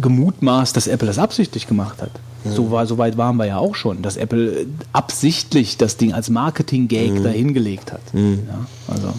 [0.00, 2.10] gemutmaßt, dass Apple das absichtlich gemacht hat.
[2.44, 2.52] Mhm.
[2.52, 6.30] So, war, so weit waren wir ja auch schon, dass Apple absichtlich das Ding als
[6.30, 7.24] Marketing-Gag mhm.
[7.24, 8.02] dahingelegt hat.
[8.12, 8.40] Mhm.
[8.46, 9.14] Ja, also.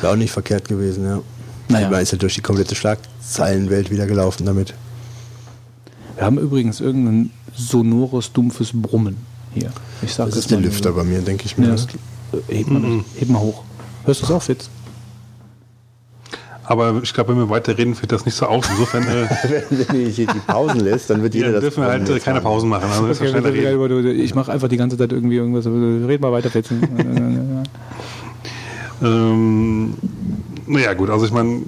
[0.00, 1.20] Wäre auch nicht verkehrt gewesen, ja.
[1.68, 1.90] Naja.
[1.90, 4.74] Man ist ja durch die komplette Schlagzeilenwelt wieder gelaufen damit.
[6.16, 9.16] Wir haben übrigens irgendein sonores, dumpfes Brummen
[9.52, 9.70] hier.
[10.02, 11.74] Ich sag das ist der Lüfter bei mir, denke ich mir.
[11.74, 11.76] Ja,
[12.48, 13.04] heb, mal, mhm.
[13.18, 13.62] heb mal hoch.
[14.04, 14.70] Hörst du es auch, Fitz?
[16.66, 18.66] Aber ich glaube, wenn wir weiter reden, fällt das nicht so auf.
[18.70, 19.02] Insofern.
[19.02, 19.28] Äh,
[19.70, 21.62] wenn ihr die Pausen lässt, dann wird jeder ja, das.
[21.62, 22.88] dürfen wir halt äh, keine Pausen machen.
[22.90, 25.66] Also okay, ich mache einfach die ganze Zeit irgendwie irgendwas.
[25.66, 26.70] Red mal weiter, Fitz.
[29.02, 29.94] ähm,
[30.66, 31.60] naja, gut, also ich meine,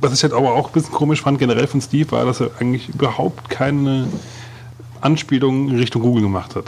[0.00, 2.50] was ich halt aber auch ein bisschen komisch fand, generell von Steve, war, dass er
[2.58, 4.06] eigentlich überhaupt keine
[5.00, 6.64] Anspielung in Richtung Google gemacht hat.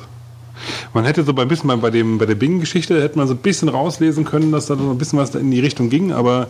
[0.94, 3.68] Man hätte so ein bisschen bei, dem, bei der Bing-Geschichte hätte man so ein bisschen
[3.68, 6.48] rauslesen können, dass da so ein bisschen was in die Richtung ging, aber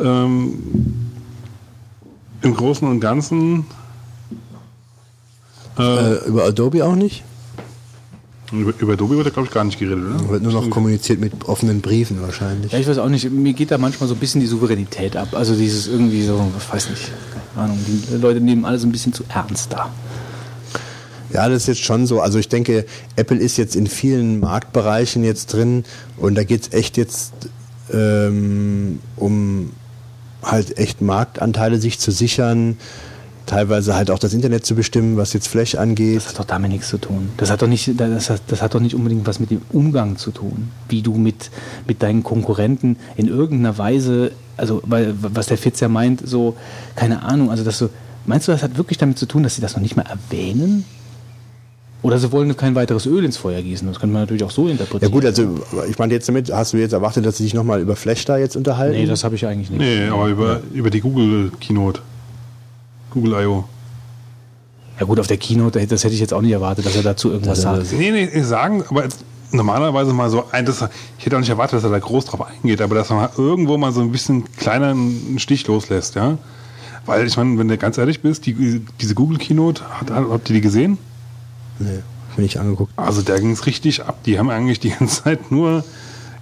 [0.00, 0.58] ähm,
[2.42, 3.66] im Großen und Ganzen.
[5.78, 7.24] Äh, äh, über Adobe auch nicht?
[8.52, 10.28] Über, über Adobe wird da, glaube ich, gar nicht geredet, oder?
[10.28, 12.72] Wird nur noch kommuniziert mit offenen Briefen wahrscheinlich.
[12.72, 13.28] Ja, ich weiß auch nicht.
[13.30, 15.28] Mir geht da manchmal so ein bisschen die Souveränität ab.
[15.32, 17.10] Also dieses irgendwie so, ich weiß nicht,
[17.54, 19.90] keine Ahnung, die Leute nehmen alles ein bisschen zu ernst da.
[21.34, 22.20] Ja, das ist jetzt schon so.
[22.20, 22.86] Also ich denke,
[23.16, 25.84] Apple ist jetzt in vielen Marktbereichen jetzt drin
[26.16, 27.32] und da geht es echt jetzt
[27.92, 29.72] ähm, um
[30.42, 32.76] halt echt Marktanteile sich zu sichern,
[33.46, 36.16] teilweise halt auch das Internet zu bestimmen, was jetzt Flash angeht.
[36.16, 37.30] Das hat doch damit nichts zu tun.
[37.36, 40.16] Das hat doch nicht, das hat, das hat doch nicht unbedingt was mit dem Umgang
[40.16, 41.50] zu tun, wie du mit,
[41.86, 46.56] mit deinen Konkurrenten in irgendeiner Weise, also weil, was der Fitz ja meint, so,
[46.96, 47.90] keine Ahnung, also dass du,
[48.24, 50.84] meinst du, das hat wirklich damit zu tun, dass sie das noch nicht mal erwähnen?
[52.04, 53.88] Oder sie wollen kein weiteres Öl ins Feuer gießen.
[53.88, 55.10] Das könnte man natürlich auch so interpretieren.
[55.10, 55.58] Ja gut, also
[55.88, 58.36] ich meine jetzt damit, hast du jetzt erwartet, dass sie sich nochmal über Flash da
[58.36, 58.98] jetzt unterhalten?
[58.98, 59.80] Nee, das habe ich eigentlich nicht.
[59.80, 60.60] Nee, aber über, ja.
[60.74, 62.02] über die Google Keynote.
[63.10, 63.64] Google I.O.
[65.00, 67.30] Ja gut, auf der Keynote, das hätte ich jetzt auch nicht erwartet, dass er dazu
[67.30, 67.90] irgendwas sagt.
[67.94, 69.04] Nee, nee, sagen, aber
[69.50, 70.84] normalerweise mal so, ein, das,
[71.18, 73.30] ich hätte auch nicht erwartet, dass er da groß drauf eingeht, aber dass er mal
[73.38, 76.36] irgendwo mal so ein bisschen kleiner einen Stich loslässt, ja.
[77.06, 80.60] Weil ich meine, wenn du ganz ehrlich bist, die, diese Google Keynote, habt ihr die
[80.60, 80.98] gesehen?
[81.78, 82.00] Nee,
[82.36, 82.92] bin ich angeguckt.
[82.96, 84.18] Also der ging es richtig ab.
[84.24, 85.84] Die haben eigentlich die ganze Zeit nur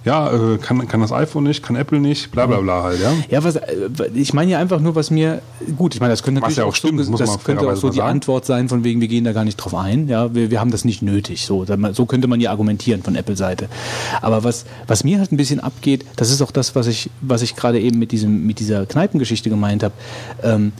[0.05, 3.13] ja, äh, kann, kann das iPhone nicht, kann Apple nicht, bla bla bla halt, ja.
[3.29, 5.41] Ja, was, äh, ich meine ja einfach nur, was mir,
[5.77, 7.97] gut, ich meine, das könnte natürlich ja auch, stimmt, so, das könnte auch so die
[7.97, 8.09] sagen.
[8.09, 10.71] Antwort sein, von wegen, wir gehen da gar nicht drauf ein, ja, wir, wir haben
[10.71, 13.69] das nicht nötig, so, so könnte man ja argumentieren von Apple-Seite.
[14.21, 17.41] Aber was, was mir halt ein bisschen abgeht, das ist auch das, was ich, was
[17.41, 19.93] ich gerade eben mit diesem, mit dieser Kneipengeschichte gemeint habe,
[20.43, 20.73] ähm,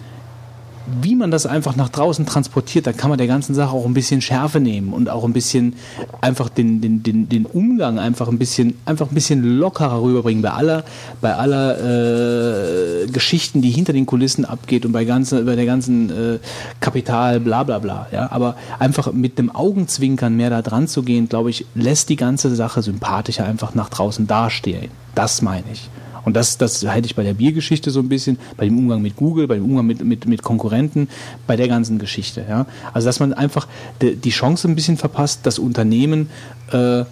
[1.01, 3.93] wie man das einfach nach draußen transportiert, da kann man der ganzen Sache auch ein
[3.93, 5.76] bisschen Schärfe nehmen und auch ein bisschen
[6.22, 10.51] einfach den, den, den, den Umgang einfach ein bisschen, einfach ein bisschen lockerer rüberbringen bei
[10.51, 10.84] aller,
[11.22, 16.10] bei aller äh, Geschichten, die hinter den Kulissen abgeht und bei ganzen, bei der ganzen
[16.10, 16.39] äh,
[16.80, 18.07] Kapital, bla bla bla.
[18.11, 18.31] Ja?
[18.31, 22.53] Aber einfach mit einem Augenzwinkern mehr da dran zu gehen, glaube ich, lässt die ganze
[22.55, 24.91] Sache sympathischer einfach nach draußen dastehen.
[25.15, 25.89] Das meine ich.
[26.25, 29.15] Und das, das halte ich bei der Biergeschichte so ein bisschen, bei dem Umgang mit
[29.15, 31.09] Google, bei dem Umgang mit, mit, mit Konkurrenten,
[31.47, 32.45] bei der ganzen Geschichte.
[32.47, 32.65] Ja?
[32.93, 33.67] Also dass man einfach
[34.01, 36.29] de, die Chance ein bisschen verpasst, das Unternehmen
[36.71, 37.03] äh,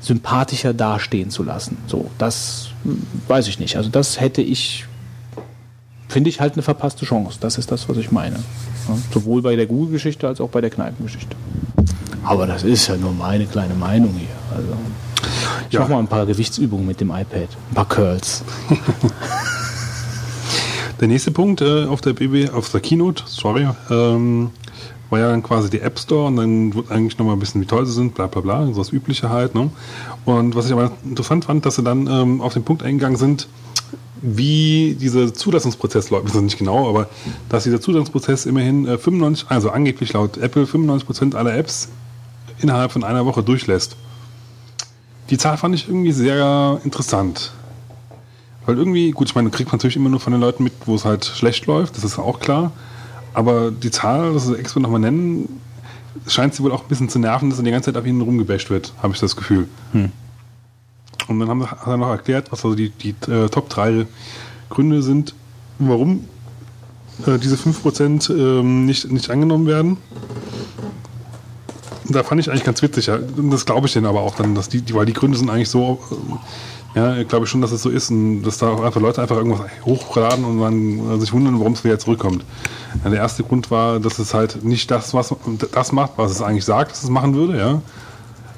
[0.00, 1.78] sympathischer dastehen zu lassen.
[1.86, 3.76] So, das hm, weiß ich nicht.
[3.76, 4.84] Also das hätte ich,
[6.08, 7.38] finde ich halt eine verpasste Chance.
[7.40, 8.36] Das ist das, was ich meine.
[8.36, 8.96] Ja?
[9.12, 11.36] Sowohl bei der Google-Geschichte als auch bei der Kneipengeschichte.
[12.22, 14.56] Aber das ist ja nur meine kleine Meinung hier.
[14.56, 14.76] Also
[15.68, 15.80] ich ja.
[15.80, 17.48] mache mal ein paar Gewichtsübungen mit dem iPad.
[17.70, 18.44] Ein paar Curls.
[21.00, 24.50] der nächste Punkt äh, auf der BB, auf der Keynote, sorry, ähm,
[25.10, 27.66] war ja dann quasi die App Store und dann wurde eigentlich nochmal ein bisschen, wie
[27.66, 29.54] toll sie sind, bla bla bla, so das Übliche halt.
[29.54, 29.70] Ne?
[30.24, 33.48] Und was ich aber interessant fand, dass sie dann ähm, auf den Punkt eingegangen sind,
[34.22, 37.08] wie dieser Zulassungsprozess läuft, ist nicht genau, aber
[37.48, 41.88] dass dieser Zulassungsprozess immerhin äh, 95, also angeblich laut Apple 95% aller Apps
[42.58, 43.96] innerhalb von einer Woche durchlässt.
[45.30, 47.52] Die Zahl fand ich irgendwie sehr interessant.
[48.64, 50.94] Weil irgendwie, gut, ich meine, kriegt man natürlich immer nur von den Leuten mit, wo
[50.94, 52.72] es halt schlecht läuft, das ist auch klar.
[53.32, 55.60] Aber die Zahl, das ist extra nochmal nennen,
[56.26, 58.20] scheint sie wohl auch ein bisschen zu nerven, dass er die ganze Zeit auf ihnen
[58.20, 59.68] rumgebasht wird, habe ich das Gefühl.
[59.92, 60.10] Hm.
[61.28, 64.06] Und dann haben, er noch erklärt, was also die, die äh, Top 3
[64.70, 65.34] Gründe sind,
[65.78, 66.24] warum
[67.26, 69.96] äh, diese 5% ähm, nicht, nicht angenommen werden.
[72.08, 74.82] Da fand ich eigentlich ganz witzig, das glaube ich denen aber auch dann, dass die,
[74.94, 75.98] weil die Gründe sind eigentlich so,
[76.94, 79.20] äh, ja, glaube ich schon, dass es so ist und dass da auch einfach Leute
[79.20, 82.44] einfach irgendwas hochladen und man sich wundern, warum es wieder zurückkommt.
[83.04, 85.34] Ja, der erste Grund war, dass es halt nicht das, was
[85.72, 87.82] das macht, was es eigentlich sagt, dass es machen würde, ja.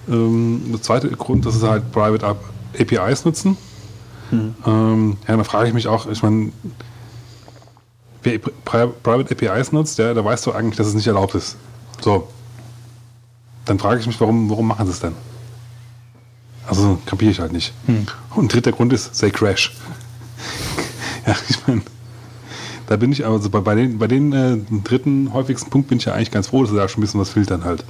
[0.09, 2.37] Ähm, der zweite Grund, dass es halt Private
[2.79, 3.57] APIs nutzen.
[4.31, 4.55] Hm.
[4.67, 6.53] Ähm, ja, da frage ich mich auch, ich meine,
[8.23, 11.57] wer Private APIs nutzt, ja, da weißt du eigentlich, dass es nicht erlaubt ist.
[12.01, 12.29] So.
[13.69, 15.13] Dann frage ich mich, warum, warum machen sie es denn?
[16.67, 17.75] Also kapiere ich halt nicht.
[17.87, 18.07] Hm.
[18.35, 19.77] Und dritter Grund ist, say crash.
[21.27, 21.83] ja, ich meine,
[22.87, 26.07] da bin ich also bei, bei den, bei den äh, dritten häufigsten Punkt bin ich
[26.07, 27.85] ja eigentlich ganz froh, dass sie da schon ein bisschen was filtern halt.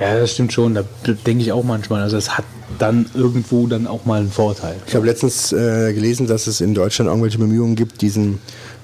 [0.00, 0.74] Ja, das stimmt schon.
[0.74, 2.00] Da denke ich auch manchmal.
[2.00, 2.44] Also es hat
[2.78, 4.76] dann irgendwo dann auch mal einen Vorteil.
[4.86, 8.38] Ich habe letztens äh, gelesen, dass es in Deutschland irgendwelche Bemühungen gibt, diesen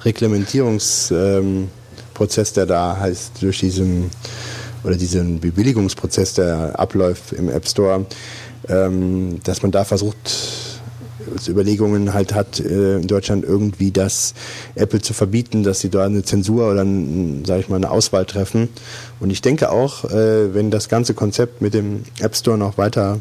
[0.05, 4.11] Reglementierungsprozess, ähm, der da heißt, durch diesen
[4.85, 8.07] oder diesen Bewilligungsprozess, der abläuft im App Store,
[8.69, 10.17] ähm, dass man da versucht,
[11.49, 14.35] Überlegungen halt hat, äh, in Deutschland irgendwie das
[14.75, 16.85] Apple zu verbieten, dass sie da eine Zensur oder,
[17.47, 18.69] sage ich mal, eine Auswahl treffen.
[19.21, 23.21] Und ich denke auch, äh, wenn das ganze Konzept mit dem App Store noch weiter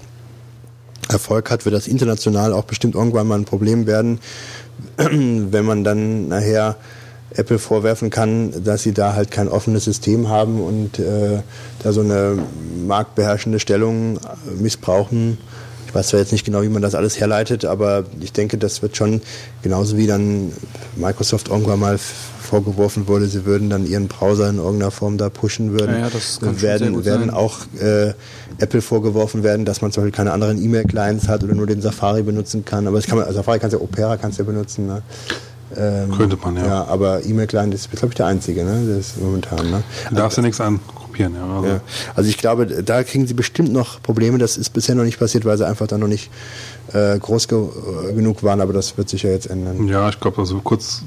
[1.09, 4.19] Erfolg hat, wird das international auch bestimmt irgendwann mal ein Problem werden,
[4.97, 6.77] wenn man dann nachher
[7.35, 11.41] Apple vorwerfen kann, dass sie da halt kein offenes System haben und äh,
[11.83, 12.37] da so eine
[12.87, 14.19] marktbeherrschende Stellung
[14.59, 15.37] missbrauchen
[15.89, 18.83] ich weiß zwar jetzt nicht genau, wie man das alles herleitet, aber ich denke, das
[18.83, 19.21] wird schon
[19.63, 20.51] genauso wie dann
[20.95, 25.71] Microsoft irgendwann mal vorgeworfen wurde, sie würden dann ihren Browser in irgendeiner Form da pushen
[25.71, 25.95] würden.
[25.95, 28.13] Ja, ja, das kann werden, werden auch äh,
[28.59, 32.21] Apple vorgeworfen werden, dass man zum Beispiel keine anderen E-Mail-Clients hat oder nur den Safari
[32.21, 32.85] benutzen kann.
[32.85, 34.85] Aber kann man, also Safari kannst ja Opera kannst ja benutzen.
[34.85, 35.01] Ne?
[35.77, 36.65] Ähm, Könnte man, ja.
[36.65, 38.85] Ja, aber E-Mail-Client ist, glaube ich, der einzige, ne?
[38.87, 39.83] Das ist momentan, ne?
[40.09, 41.67] Du darfst ja nichts an kopieren, ja also.
[41.67, 41.81] ja.
[42.15, 42.29] also.
[42.29, 44.37] ich glaube, da kriegen sie bestimmt noch Probleme.
[44.37, 46.31] Das ist bisher noch nicht passiert, weil sie einfach da noch nicht
[46.93, 49.87] äh, groß ge äh, genug waren, aber das wird sich ja jetzt ändern.
[49.87, 51.03] Ja, ich glaube, also kurz,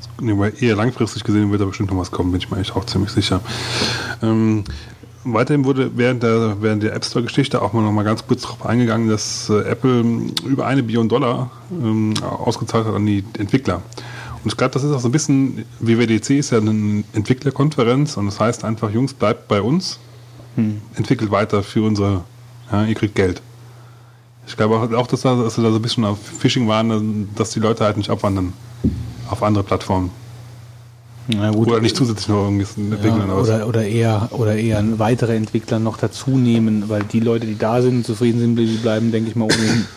[0.61, 3.11] eher langfristig gesehen wird da bestimmt noch was kommen, bin ich mir eigentlich auch ziemlich
[3.11, 3.41] sicher.
[4.23, 4.65] Ähm,
[5.25, 8.67] Weiterhin wurde während der, während der App Store-Geschichte auch mal noch mal ganz kurz darauf
[8.67, 10.05] eingegangen, dass äh, Apple
[10.45, 13.83] über eine Billion Dollar ähm, ausgezahlt hat an die Entwickler.
[14.45, 18.27] Und ich glaube, das ist auch so ein bisschen, WWDC ist ja eine Entwicklerkonferenz und
[18.27, 20.01] das heißt einfach, Jungs, bleibt bei uns,
[20.57, 20.81] hm.
[20.95, 22.25] entwickelt weiter für unsere,
[22.71, 23.41] ja, ihr kriegt Geld.
[24.47, 27.61] Ich glaube auch, dass, da, dass da so ein bisschen auf Phishing waren, dass die
[27.61, 28.53] Leute halt nicht abwandern
[29.31, 30.11] auf andere Plattformen.
[31.55, 33.29] oder nicht zusätzlich noch irgendwie entwickeln.
[33.29, 37.57] Ja, oder, oder, eher, oder eher weitere Entwickler noch dazu nehmen, weil die Leute, die
[37.57, 39.87] da sind, zufrieden sind, die bleiben, denke ich mal, ohnehin.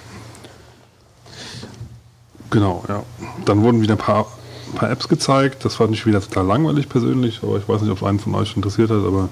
[2.56, 3.04] Genau, ja.
[3.44, 4.28] Dann wurden wieder ein paar,
[4.76, 5.66] paar Apps gezeigt.
[5.66, 8.34] Das fand ich wieder total langweilig persönlich, aber ich weiß nicht, ob es einen von
[8.34, 9.28] euch interessiert hat, aber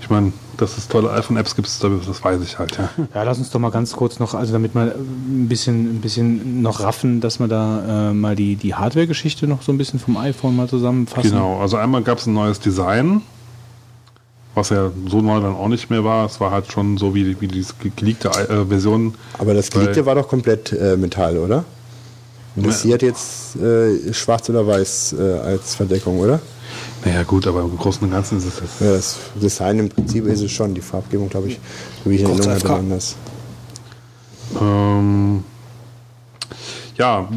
[0.00, 2.90] ich meine, dass es tolle iPhone-Apps gibt, das weiß ich halt, ja.
[3.12, 6.62] Ja, lass uns doch mal ganz kurz noch, also damit wir ein bisschen, ein bisschen
[6.62, 10.16] noch raffen, dass wir da äh, mal die, die Hardware-Geschichte noch so ein bisschen vom
[10.16, 11.32] iPhone mal zusammenfassen.
[11.32, 13.22] Genau, also einmal gab es ein neues Design,
[14.54, 16.24] was ja so neu dann auch nicht mehr war.
[16.26, 17.66] Es war halt schon so wie, wie die
[17.96, 19.14] geleakte äh, Version.
[19.38, 21.64] Aber das geleakte war doch komplett äh, Metall, oder?
[22.58, 26.40] Und das hier hat jetzt äh, schwarz oder weiß äh, als Verdeckung, oder?
[27.04, 28.80] Naja gut, aber im Großen und Ganzen ist es das.
[28.80, 30.74] Ja, das Design im Prinzip ist es schon.
[30.74, 31.60] Die Farbgebung, glaube ich,
[32.04, 33.16] wie ich in hatte, anders.
[34.60, 35.44] Ähm,
[36.96, 37.28] ja,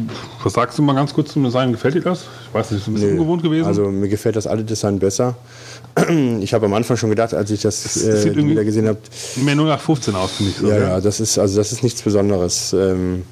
[0.42, 1.70] was sagst du mal ganz kurz zum Design?
[1.70, 2.24] Gefällt dir das?
[2.48, 3.66] Ich weiß nicht, ist ein bisschen nee, ungewohnt gewesen?
[3.66, 5.36] Also mir gefällt das alte Design besser.
[6.40, 8.98] Ich habe am Anfang schon gedacht, als ich das, das äh, wieder gesehen habe.
[9.36, 10.58] Mehr 0815 aus, finde ich.
[10.58, 12.72] So, ja, ja, das ist, also das ist nichts Besonderes.
[12.72, 13.24] Ähm,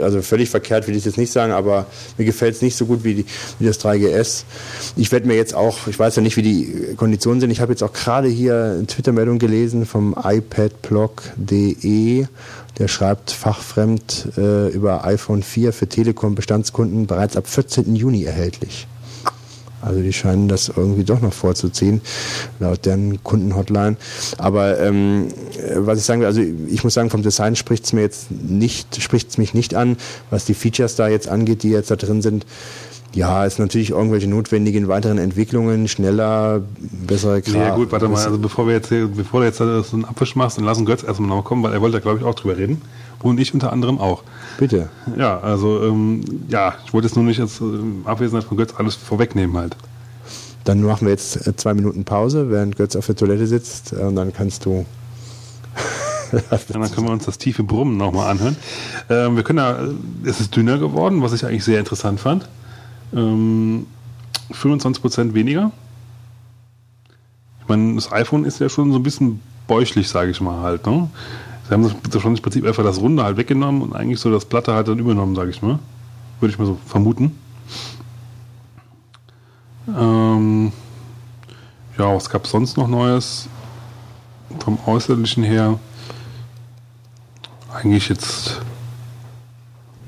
[0.00, 1.86] also völlig verkehrt will ich jetzt nicht sagen, aber
[2.18, 3.26] mir gefällt es nicht so gut wie, die,
[3.58, 4.44] wie das 3GS.
[4.96, 7.72] Ich werde mir jetzt auch, ich weiß ja nicht, wie die Konditionen sind, ich habe
[7.72, 12.26] jetzt auch gerade hier eine Twitter-Meldung gelesen vom iPadblog.de,
[12.78, 17.94] der schreibt fachfremd äh, über iPhone 4 für Telekom-Bestandskunden bereits ab 14.
[17.94, 18.86] Juni erhältlich.
[19.86, 22.00] Also die scheinen das irgendwie doch noch vorzuziehen,
[22.58, 23.96] laut deren Kundenhotline.
[24.36, 25.28] Aber ähm,
[25.76, 29.00] was ich sagen will, also ich muss sagen, vom Design spricht es mir jetzt nicht,
[29.00, 29.96] spricht es mich nicht an,
[30.30, 32.46] was die Features da jetzt angeht, die jetzt da drin sind.
[33.16, 36.60] Ja, ist natürlich irgendwelche notwendigen weiteren Entwicklungen, schneller,
[37.06, 37.54] bessere Kram.
[37.54, 40.58] Ja gut, warte mal, also bevor wir jetzt bevor du jetzt so einen Abwisch machst,
[40.58, 42.82] dann lassen Götz erstmal noch kommen, weil er wollte da glaube ich auch drüber reden.
[43.22, 44.22] Und ich unter anderem auch.
[44.58, 44.90] Bitte.
[45.16, 47.64] Ja, also ähm, ja, ich wollte jetzt nur nicht als äh,
[48.04, 49.76] Abwesenheit von Götz alles vorwegnehmen halt.
[50.64, 53.96] Dann machen wir jetzt äh, zwei Minuten Pause, während Götz auf der Toilette sitzt äh,
[53.96, 54.84] und dann kannst du
[56.68, 58.56] dann können wir uns das tiefe Brummen nochmal anhören.
[59.08, 59.78] Ähm, wir können da,
[60.28, 62.46] es ist dünner geworden, was ich eigentlich sehr interessant fand.
[63.14, 63.86] Ähm,
[64.52, 65.72] 25% weniger.
[67.60, 70.86] Ich meine, das iPhone ist ja schon so ein bisschen bäuchlich, sage ich mal halt.
[70.86, 71.08] Ne?
[71.68, 74.72] Sie haben schon im Prinzip einfach das Runde halt weggenommen und eigentlich so das Platte
[74.72, 75.78] halt dann übernommen, sage ich mal.
[76.38, 77.36] Würde ich mal so vermuten.
[79.88, 80.72] Ähm,
[81.98, 83.48] ja, was gab es sonst noch Neues?
[84.60, 85.78] Vom Äußerlichen her.
[87.72, 88.60] Eigentlich jetzt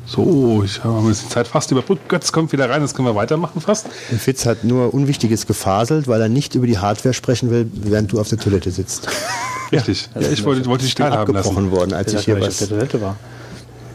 [0.08, 2.08] so, ich habe jetzt die Zeit fast überbrückt.
[2.08, 3.86] Götz kommt wieder rein, jetzt können wir weitermachen fast.
[4.10, 8.10] Der Fitz hat nur Unwichtiges gefaselt, weil er nicht über die Hardware sprechen will, während
[8.12, 9.08] du auf der Toilette sitzt.
[9.72, 10.08] Richtig.
[10.18, 11.76] Ja, ich wollte, wollte dich teilhaben abgebrochen lassen.
[11.76, 12.48] worden, als ich hier was...
[12.48, 13.16] auf der Toilette war.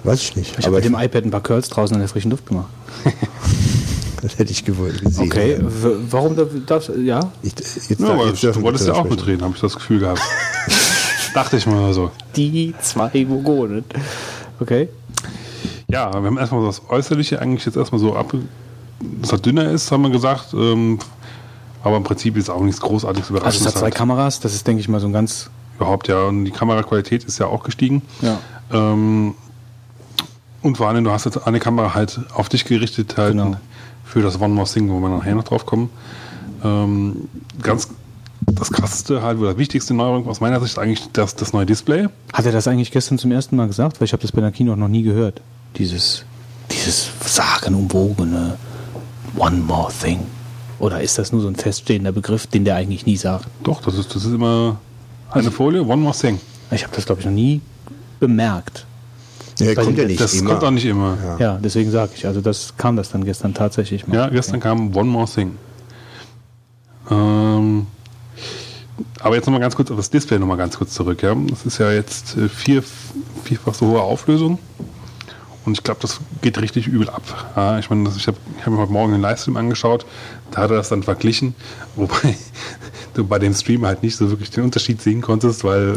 [0.03, 0.53] Weiß ich nicht.
[0.60, 2.68] Ich habe mit dem iPad ein paar Curls draußen in der frischen Luft gemacht.
[4.22, 5.23] das hätte ich gewollt gesehen.
[5.23, 7.31] Okay, w- warum darf, darf ja?
[7.41, 7.53] Ich,
[7.90, 9.15] jetzt, Ja, aber jetzt du wolltest ja auch sprechen.
[9.15, 10.22] mitreden, habe ich das Gefühl gehabt.
[11.34, 12.11] Dachte ich mal so.
[12.35, 13.84] Die zwei Mogonen.
[14.60, 14.90] Okay.
[15.94, 18.34] Ja, wir haben erstmal das Äußerliche eigentlich jetzt erstmal so ab,
[19.22, 20.53] dass er dünner ist, haben wir gesagt.
[20.53, 20.98] Ähm,
[21.84, 23.91] aber im Prinzip ist auch nichts Großartiges Also es hat zwei.
[23.91, 25.52] Kameras, das ist, denke ich mal, so ein ganz.
[25.76, 26.24] Überhaupt, ja.
[26.24, 28.02] Und die Kameraqualität ist ja auch gestiegen.
[28.22, 28.40] Ja.
[28.72, 29.36] Ähm,
[30.64, 33.57] und vor allem, du hast jetzt eine Kamera halt auf dich gerichtet, halt Genau.
[34.03, 35.91] für das One More Thing, wo wir nachher noch drauf kommen.
[36.64, 37.28] Ähm,
[37.61, 37.90] ganz
[38.45, 42.07] das krasseste halt, oder wichtigste Neuerung aus meiner Sicht ist eigentlich das, das neue Display.
[42.34, 43.99] Hat er das eigentlich gestern zum ersten Mal gesagt?
[44.02, 45.41] Weil ich habe das bei der Kino noch nie gehört.
[45.78, 46.26] Dieses,
[46.72, 48.58] dieses sagenumwogene
[49.38, 50.20] One More Thing.
[50.80, 53.48] Oder ist das nur so ein feststehender Begriff, den der eigentlich nie sagt?
[53.64, 54.80] Doch, das ist, das ist immer
[55.32, 56.40] eine Folie, One More Thing.
[56.72, 57.62] Ich habe das, glaube ich, noch nie
[58.20, 58.86] bemerkt.
[59.60, 60.52] Ja, kommt ja nicht Das immer.
[60.52, 61.18] kommt auch nicht immer.
[61.24, 61.38] Ja.
[61.38, 62.26] Ja, deswegen sage ich.
[62.26, 64.16] Also das kam das dann gestern tatsächlich mal.
[64.16, 65.58] Ja, gestern kam One More Thing.
[67.12, 67.86] Ähm,
[69.20, 71.22] aber jetzt nochmal ganz kurz auf das Display nochmal ganz kurz zurück.
[71.22, 71.36] Ja.
[71.50, 72.84] Das ist ja jetzt äh, vier,
[73.44, 74.58] vierfach so hohe Auflösung.
[75.65, 77.53] Und ich glaube, das geht richtig übel ab.
[77.56, 80.06] Ja, ich meine, ich habe ich hab mir heute Morgen den Livestream angeschaut,
[80.52, 81.56] da hat er das dann verglichen,
[81.95, 82.35] wobei
[83.14, 85.95] du bei dem Stream halt nicht so wirklich den Unterschied sehen konntest, weil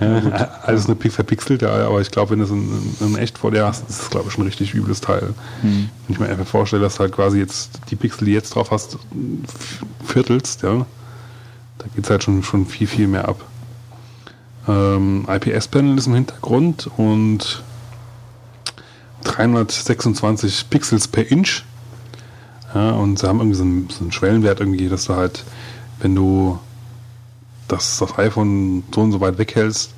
[0.00, 3.38] äh, ja, alles nur verpixelt, ja, aber ich glaube, wenn du es in, in, echt
[3.38, 5.32] vor dir hast, ist es, glaube ich, schon ein richtig übles Teil.
[5.62, 8.70] Wenn ich mir einfach vorstelle, dass du halt quasi jetzt die Pixel, die jetzt drauf
[8.70, 8.98] hast,
[10.04, 10.84] viertelst, ja,
[11.78, 13.40] da geht es halt schon, schon viel, viel mehr ab.
[14.68, 17.62] Ähm, IPS-Panel ist im Hintergrund und
[19.26, 21.64] 326 Pixels per Inch.
[22.74, 25.44] Ja, und sie haben irgendwie so einen, so einen Schwellenwert irgendwie, dass du halt,
[26.00, 26.58] wenn du
[27.68, 29.94] das, das iPhone so und so weit weghältst,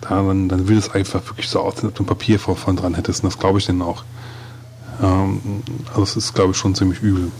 [0.00, 2.94] dann, dann will es einfach wirklich so aussehen, ob du ein Papier vor, von dran
[2.94, 3.22] hättest.
[3.22, 4.04] Und das glaube ich denen auch.
[5.02, 7.30] Ähm, also es ist, glaube ich, schon ziemlich übel.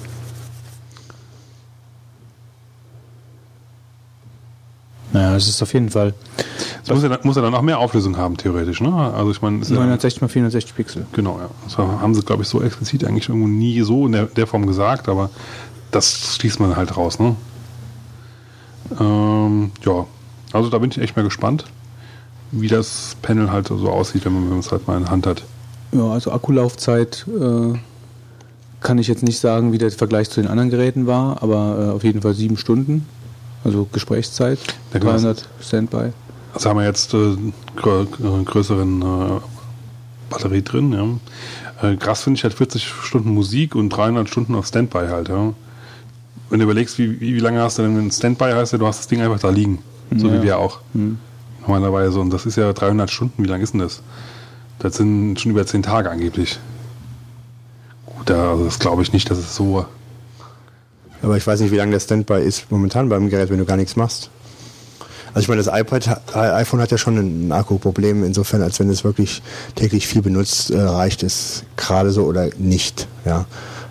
[5.13, 6.15] Naja, es ist auf jeden Fall
[6.83, 8.81] Es muss ja, dann- muss ja dann auch mehr Auflösung haben, theoretisch.
[8.81, 8.93] Ne?
[8.95, 11.07] Also ich meine, es ist ja, 960 mal 460 Pixel.
[11.13, 11.49] genau, ja.
[11.65, 14.67] Das haben sie, glaube ich, so explizit eigentlich irgendwo nie so in der, der Form
[14.67, 15.31] gesagt, aber
[15.91, 17.19] das schließt man halt raus.
[17.19, 17.37] Ne?
[19.01, 20.07] Ähm, ja,
[20.53, 21.65] also da bin ich echt mal gespannt,
[22.53, 25.43] wie das Panel halt so aussieht, wenn man es halt mal in der Hand hat.
[25.93, 27.79] Ja, also Akkulaufzeit äh,
[28.81, 31.91] kann ich jetzt nicht sagen, wie der Vergleich zu den anderen Geräten war, aber äh,
[31.93, 33.07] auf jeden Fall sieben Stunden.
[33.65, 34.59] Also Gesprächszeit,
[34.93, 35.13] Ja, genau.
[35.13, 36.13] 300 Standby.
[36.55, 37.37] Also haben wir jetzt äh,
[37.77, 39.41] grö äh, größeren äh,
[40.31, 41.21] Batterie drin.
[41.83, 41.89] Ja.
[41.91, 45.29] Äh, krass finde ich halt 40 Stunden Musik und 300 Stunden auf Standby halt.
[45.29, 45.53] Ja.
[46.51, 48.87] Wenn du überlegst, wie, wie, wie lange hast du denn ein Standby, heißt ja, du
[48.87, 49.81] hast das Ding einfach da liegen.
[50.17, 50.35] So Ja.
[50.35, 50.79] wie wir auch.
[51.63, 52.21] Normalerweise.
[52.21, 53.43] Und das ist ja 300 Stunden.
[53.43, 54.03] Wie lang ist denn das?
[54.79, 56.59] Das sind schon über 10 Tage angeblich.
[58.07, 59.87] Gut, also das glaube ich nicht, dass es so.
[61.23, 63.77] Aber ich weiß nicht, wie lange der Standby ist momentan beim Gerät, wenn du gar
[63.79, 64.31] nichts machst.
[65.35, 69.03] Also ich meine, das iPad, iPhone hat ja schon ein Akkuproblem, insofern, als wenn es
[69.03, 69.43] wirklich
[69.75, 73.09] täglich viel benutzt, äh, reicht es gerade so oder nicht.
[73.25, 73.47] Ja.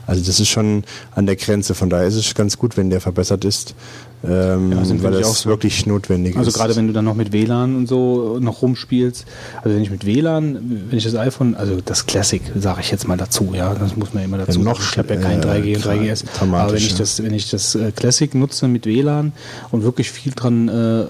[0.08, 3.02] Also das ist schon an der Grenze, von daher ist es ganz gut, wenn der
[3.02, 3.76] verbessert ist,
[4.26, 5.50] ähm, Ja, sind weil das auch so.
[5.50, 6.56] wirklich notwendig Also ist.
[6.56, 9.26] gerade wenn du dann noch mit WLAN und so noch rumspielst.
[9.62, 13.08] Also wenn ich mit WLAN, wenn ich das iPhone, also das Classic, sage ich jetzt
[13.08, 14.80] mal dazu, ja, das muss man immer dazu Ja, noch.
[14.80, 16.24] Ich habe ja kein äh, 3G und tra- 3GS.
[16.38, 19.34] dramatisch, Aber wenn ich das, wenn ich das äh, Classic nutze mit WLAN
[19.72, 20.72] und wirklich viel dran äh,
[21.02, 21.06] äh,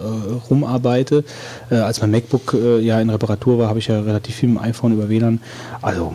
[0.49, 1.23] rumarbeite,
[1.69, 4.60] äh, als mein MacBook äh, ja in Reparatur war, habe ich ja relativ viel mit
[4.60, 5.40] dem iPhone über WLAN.
[5.81, 6.14] Also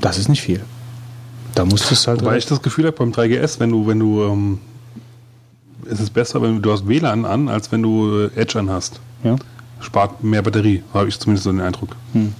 [0.00, 0.60] das ist nicht viel.
[1.54, 3.98] Da musst du es halt Wobei ich das Gefühl habe beim 3GS, wenn du, wenn
[3.98, 4.58] du, ähm,
[5.90, 9.00] es ist besser, wenn du, hast WLAN an, als wenn du äh, Edge an hast.
[9.24, 9.36] ja.
[9.80, 11.90] Spart mehr Batterie, habe ich zumindest so den Eindruck.
[12.12, 12.34] Hm.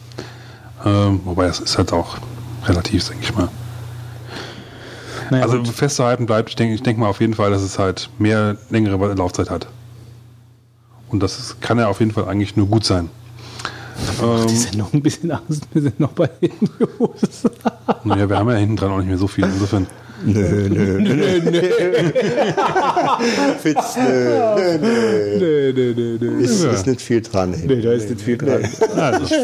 [0.84, 2.18] Ähm, wobei es ist halt auch
[2.64, 3.48] relativ, denke ich mal.
[5.30, 5.68] Naja, also gut.
[5.68, 9.14] festzuhalten bleibt, ich denke ich denk mal auf jeden Fall, dass es halt mehr längere
[9.14, 9.68] Laufzeit hat.
[11.08, 13.08] Und das ist, kann ja auf jeden Fall eigentlich nur gut sein.
[14.48, 17.44] Die Sendung ein bisschen Angst, wir sind noch bei den News.
[18.04, 19.44] Naja, wir haben ja hinten dran auch nicht mehr so viel.
[19.44, 19.86] Insofern,
[20.24, 21.60] Nö, nö, nö, nö.
[23.62, 25.38] Fitz, nö, nö, nö.
[25.38, 26.44] Nee, nee, nee, nee.
[26.44, 27.50] Ist, ist nicht viel dran.
[27.50, 28.62] Nee, da ist nicht viel dran.
[28.96, 29.34] also,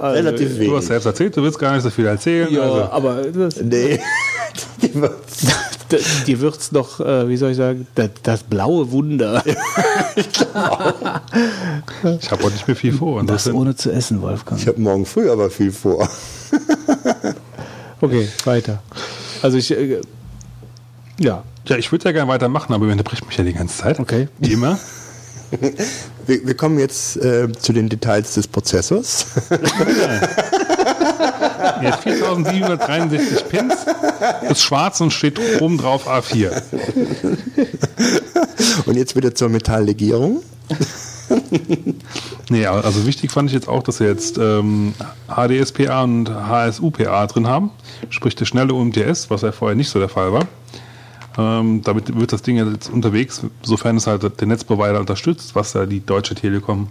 [0.00, 0.86] Relativ du hast wenig.
[0.86, 2.52] selbst erzählt, du willst gar nicht so viel erzählen.
[2.52, 4.00] Ja, also, aber das, Nee.
[4.82, 5.46] Die wird's.
[5.88, 9.42] das, dir wird's noch, äh, wie soll ich sagen, das, das blaue Wunder.
[9.46, 10.46] ich
[12.30, 13.22] habe heute nicht mehr viel vor.
[13.24, 14.60] Das Insofern, ohne zu essen, Wolfgang.
[14.60, 16.08] Ich habe morgen früh aber viel vor.
[18.00, 18.82] Okay, weiter.
[19.42, 20.00] Also ich, äh,
[21.18, 24.00] ja, ja, ich würde ja gerne weitermachen, aber ihr unterbricht mich ja die ganze Zeit.
[24.00, 24.28] Okay.
[24.38, 24.78] Wie immer.
[26.26, 29.28] Wir, wir kommen jetzt äh, zu den Details des Prozessors.
[31.82, 33.74] Jetzt 4763 Pins,
[34.50, 36.62] ist schwarz und steht oben drauf A4.
[38.86, 40.42] Und jetzt wieder zur Metalllegierung.
[42.50, 44.94] Nee, also wichtig fand ich jetzt auch, dass wir jetzt ähm,
[45.28, 47.70] HDSPA und HSUPA drin haben,
[48.08, 50.46] sprich der schnelle UMTS, was ja vorher nicht so der Fall war.
[51.36, 55.84] Ähm, damit wird das Ding jetzt unterwegs, sofern es halt den Netzprovider unterstützt, was ja
[55.84, 56.88] die Deutsche Telekom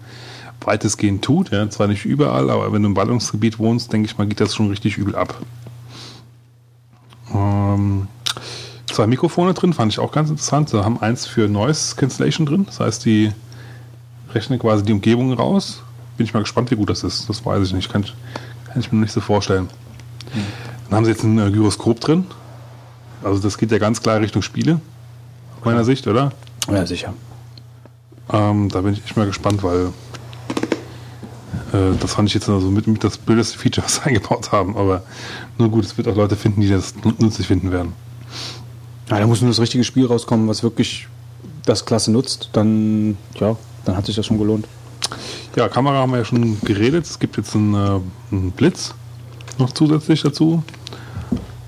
[0.62, 1.52] weitestgehend tut.
[1.52, 4.56] Ja, zwar nicht überall, aber wenn du im Ballungsgebiet wohnst, denke ich mal, geht das
[4.56, 5.42] schon richtig übel ab.
[7.34, 8.08] Ähm,
[8.86, 10.70] zwei Mikrofone drin, fand ich auch ganz interessant.
[10.70, 13.32] Sie haben eins für Noise Cancellation drin, das heißt, die
[14.38, 15.82] rechnen quasi die Umgebung raus.
[16.16, 17.28] Bin ich mal gespannt, wie gut das ist.
[17.30, 17.92] Das weiß ich nicht.
[17.92, 18.14] Kann ich,
[18.68, 19.70] kann ich mir nicht so vorstellen.
[20.90, 22.26] Dann haben sie jetzt ein äh, Gyroskop drin.
[23.24, 24.80] Also das geht ja ganz klar Richtung Spiele,
[25.58, 26.32] aus meiner Sicht, oder?
[26.70, 27.14] ja sicher.
[28.32, 29.88] Ähm, da bin ich echt mal gespannt, weil
[31.74, 34.78] äh, das fand ich jetzt also mit, mit das blödeste Feature, was sie eingebaut haben.
[34.78, 35.04] Aber
[35.58, 37.94] nur gut, es wird auch Leute finden, die das nützlich finden werden.
[39.10, 41.08] Ja, da muss nur das richtige Spiel rauskommen, was wirklich
[41.66, 42.50] das Klasse nutzt.
[42.54, 43.56] Dann, ja,
[43.88, 44.68] dann hat sich das schon gelohnt.
[45.56, 47.06] Ja, Kamera haben wir ja schon geredet.
[47.06, 48.00] Es gibt jetzt einen, äh,
[48.32, 48.94] einen Blitz
[49.58, 50.64] noch zusätzlich dazu.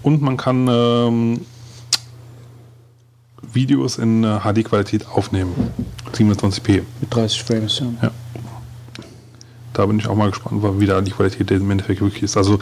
[0.04, 1.42] Und man kann ähm,
[3.42, 5.72] Videos in äh, HD-Qualität aufnehmen.
[6.14, 6.84] 720p.
[7.02, 7.88] Mit 30 Frames, ja.
[8.02, 8.12] Ja.
[9.74, 12.36] Da bin ich auch mal gespannt, wie da die Qualität im Endeffekt wirklich ist.
[12.36, 12.60] Also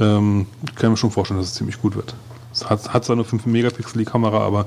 [0.00, 2.14] ähm, ich kann mir schon vorstellen, dass es ziemlich gut wird.
[2.66, 4.66] Hat, hat zwar nur 5 Megapixel die Kamera, aber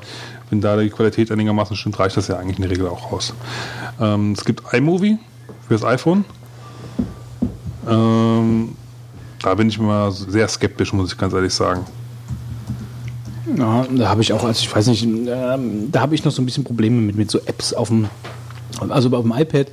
[0.49, 3.33] wenn da die Qualität einigermaßen stimmt, reicht das ja eigentlich in der Regel auch raus.
[3.99, 5.17] Ähm, es gibt iMovie
[5.67, 6.25] fürs iPhone.
[7.89, 8.75] Ähm,
[9.41, 11.85] da bin ich mal sehr skeptisch, muss ich ganz ehrlich sagen.
[13.57, 16.41] Ja, da habe ich auch, also ich weiß nicht, ähm, da habe ich noch so
[16.41, 18.07] ein bisschen Probleme mit, mit so Apps auf dem,
[18.89, 19.67] also auf dem iPad,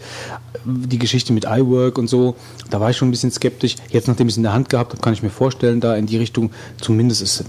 [0.65, 2.35] die Geschichte mit iWork und so,
[2.69, 3.77] da war ich schon ein bisschen skeptisch.
[3.91, 6.07] Jetzt, nachdem ich es in der Hand gehabt habe, kann ich mir vorstellen, da in
[6.07, 7.45] die Richtung, zumindest ist,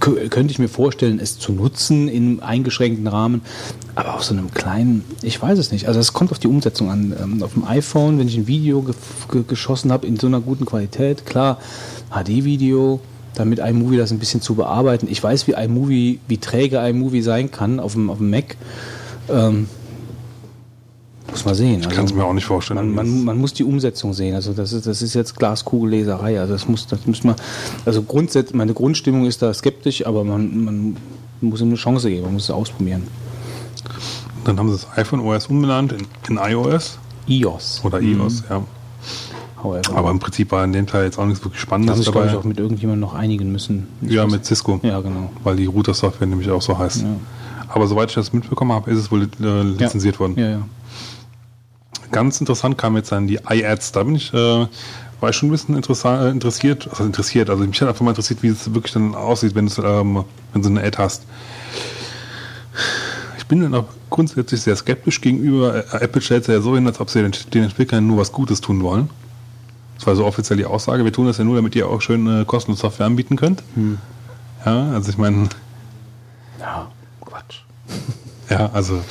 [0.00, 3.42] kö- könnte ich mir vorstellen, es zu nutzen in eingeschränkten Rahmen.
[3.94, 5.86] Aber auf so einem kleinen, ich weiß es nicht.
[5.86, 7.14] Also es kommt auf die Umsetzung an.
[7.22, 8.94] Ähm, Auf dem iPhone, wenn ich ein Video ge
[9.30, 11.58] ge geschossen habe in so einer guten Qualität, klar,
[12.10, 13.00] HD-Video,
[13.34, 15.06] damit iMovie das ein bisschen zu bearbeiten.
[15.10, 18.56] Ich weiß, wie iMovie, wie träge iMovie sein kann auf dem, auf dem Mac.
[19.28, 19.68] Ähm,
[21.30, 21.80] muss man sehen.
[21.80, 22.94] Ich kann es mir auch nicht vorstellen.
[22.94, 24.34] Man, man, man muss die Umsetzung sehen.
[24.34, 26.38] Also das ist, das ist jetzt Glaskugelleserei.
[26.38, 27.36] Also das muss, das muss man.
[27.84, 30.96] Also grundsätzlich, meine Grundstimmung ist da skeptisch, aber man, man
[31.40, 32.24] muss ihm eine Chance geben.
[32.24, 33.04] Man muss es ausprobieren.
[34.44, 37.80] Dann haben sie das iPhone OS umbenannt in, in iOS iOS.
[37.84, 38.62] oder iOS, ja.
[39.62, 39.96] However.
[39.96, 42.32] Aber im Prinzip war in dem Teil jetzt auch nichts wirklich da Spannendes glaube dabei.
[42.32, 43.88] ich, auch mit irgendjemandem noch einigen müssen.
[44.02, 44.78] Ich Ja, mit Cisco.
[44.82, 45.30] Ja, genau.
[45.42, 47.02] Weil die Router-Software nämlich auch so heißt.
[47.02, 47.16] Ja.
[47.68, 50.34] Aber soweit ich das mitbekommen habe, ist es wohl äh, lizenziert worden.
[50.36, 50.62] Ja, ja.
[52.14, 53.90] Ganz interessant kam jetzt dann die iAds.
[53.90, 54.66] Da bin ich, äh,
[55.20, 56.88] war ich schon ein bisschen äh, interessiert.
[56.88, 57.50] Also interessiert.
[57.50, 60.68] Also mich hat einfach mal interessiert, wie es wirklich dann aussieht, wenn, ähm, wenn du
[60.68, 61.24] eine Ad hast.
[63.36, 65.74] Ich bin dann auch grundsätzlich sehr skeptisch gegenüber.
[65.92, 68.30] Äh, Apple stellt es ja so hin, als ob sie den, den Entwicklern nur was
[68.30, 69.10] Gutes tun wollen.
[69.96, 71.04] Das war so offiziell die Aussage.
[71.04, 73.62] Wir tun das ja nur, damit ihr auch schön äh, kostenlose Software anbieten könnt.
[74.64, 75.48] Ja, also ich meine,
[76.60, 77.60] Ja, Quatsch.
[78.50, 79.02] ja, also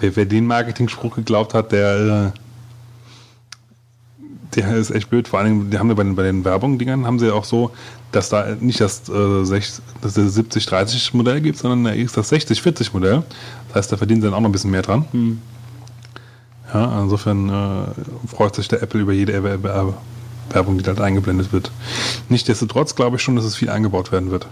[0.00, 2.38] wer, wer den Marketing-Spruch geglaubt hat, der, äh,
[4.56, 5.28] der ist echt blöd.
[5.28, 7.72] Vor allem, die haben ja bei den, bei den Werbung-Dingern haben sie ja auch so,
[8.12, 13.24] dass da nicht das, äh, 60 das 70-30-Modell gibt, sondern da ist das 60-40-Modell.
[13.68, 15.40] Das heißt, da verdienen sie dann auch noch ein bisschen mehr dran.
[16.72, 21.70] Ja, insofern äh, freut sich der Apple über jede Werbung, die da halt eingeblendet wird.
[22.28, 24.46] Nichtsdestotrotz glaube ich schon, dass es viel eingebaut werden wird.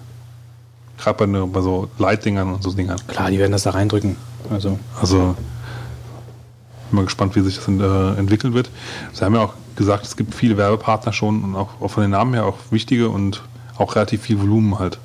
[0.99, 2.99] Gerade bei, ne- bei so Light-Dingern und so Dingern.
[3.09, 4.17] Klar, die werden das da reindrücken.
[4.51, 5.35] Also, Also
[6.91, 8.71] bin mal gespannt, wie sich das äh, entwickeln wird.
[9.13, 12.11] Sie haben ja auch gesagt, es gibt viele Werbepartner schon und auch, auch von den
[12.11, 13.43] Namen her auch wichtige und
[13.79, 14.99] auch relativ viel Volumen halt.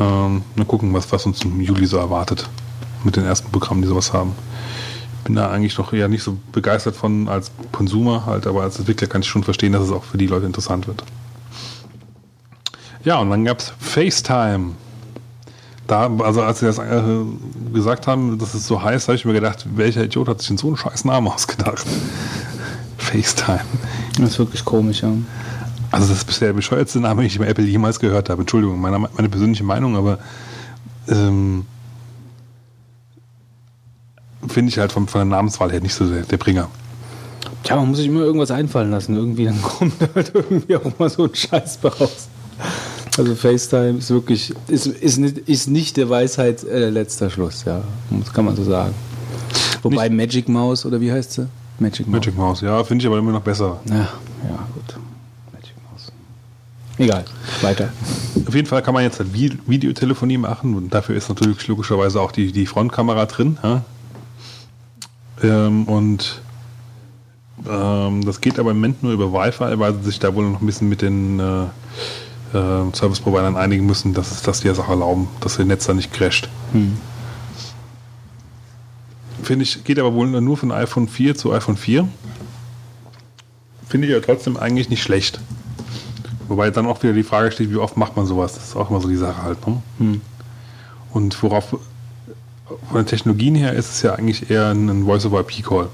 [0.00, 2.48] Ähm, mal gucken, was, was uns im Juli so erwartet
[3.04, 4.32] mit den ersten Programmen, die sowas haben.
[5.24, 9.08] bin da eigentlich noch eher nicht so begeistert von als Konsumer halt, aber als Entwickler
[9.08, 11.02] kann ich schon verstehen, dass es auch für die Leute interessant wird.
[13.04, 14.72] Ja, und dann gab es FaceTime.
[15.86, 17.02] Da, also als sie das äh,
[17.74, 20.56] gesagt haben, dass es so heißt, habe ich mir gedacht, welcher Idiot hat sich denn
[20.56, 21.84] so einen scheiß Namen ausgedacht?
[22.96, 23.60] FaceTime.
[24.18, 25.12] Das ist wirklich komisch, ja.
[25.90, 28.40] Also das ist bisher der bescheuertste Name, den ich bei Apple jemals gehört habe.
[28.40, 30.18] Entschuldigung, meine, meine persönliche Meinung, aber
[31.08, 31.66] ähm,
[34.48, 36.68] finde ich halt von, von der Namenswahl her nicht so der, der Bringer.
[37.62, 39.16] Tja, man muss sich immer irgendwas einfallen lassen.
[39.16, 42.28] Irgendwie, dann kommt halt irgendwie auch mal so ein Scheiß raus.
[43.16, 47.82] Also FaceTime ist wirklich, ist, ist, nicht, ist nicht der Weisheit äh, letzter Schluss, ja.
[48.10, 48.92] Das kann man so sagen.
[49.82, 51.46] Wobei nicht Magic Mouse, oder wie heißt sie?
[51.78, 52.12] Magic Mouse.
[52.12, 53.80] Magic Mouse, ja, finde ich aber immer noch besser.
[53.88, 54.96] Ja, ja, gut.
[55.52, 56.12] Magic Mouse.
[56.98, 57.24] Egal,
[57.62, 57.92] weiter.
[58.46, 62.32] Auf jeden Fall kann man jetzt halt Videotelefonie machen und dafür ist natürlich logischerweise auch
[62.32, 63.58] die, die Frontkamera drin.
[63.62, 63.84] Ja?
[65.42, 66.40] Ähm, und
[67.68, 70.60] ähm, das geht aber im Moment nur über Wi-Fi, weil sie sich da wohl noch
[70.60, 71.66] ein bisschen mit den äh,
[72.54, 76.12] äh, Service-Providern einigen müssen, dass, dass die das auch erlauben, dass ihr Netz da nicht
[76.12, 76.48] crasht.
[76.72, 76.96] Hm.
[79.42, 82.08] Finde ich, geht aber wohl nur von iPhone 4 zu iPhone 4.
[83.86, 85.40] Finde ich ja trotzdem eigentlich nicht schlecht.
[86.48, 88.54] Wobei dann auch wieder die Frage steht, wie oft macht man sowas?
[88.54, 89.66] Das ist auch immer so die Sache halt.
[89.66, 89.82] Ne?
[89.98, 90.20] Hm.
[91.12, 91.76] Und worauf
[92.88, 95.88] von den Technologien her ist es ja eigentlich eher ein Voice-over-IP-Call.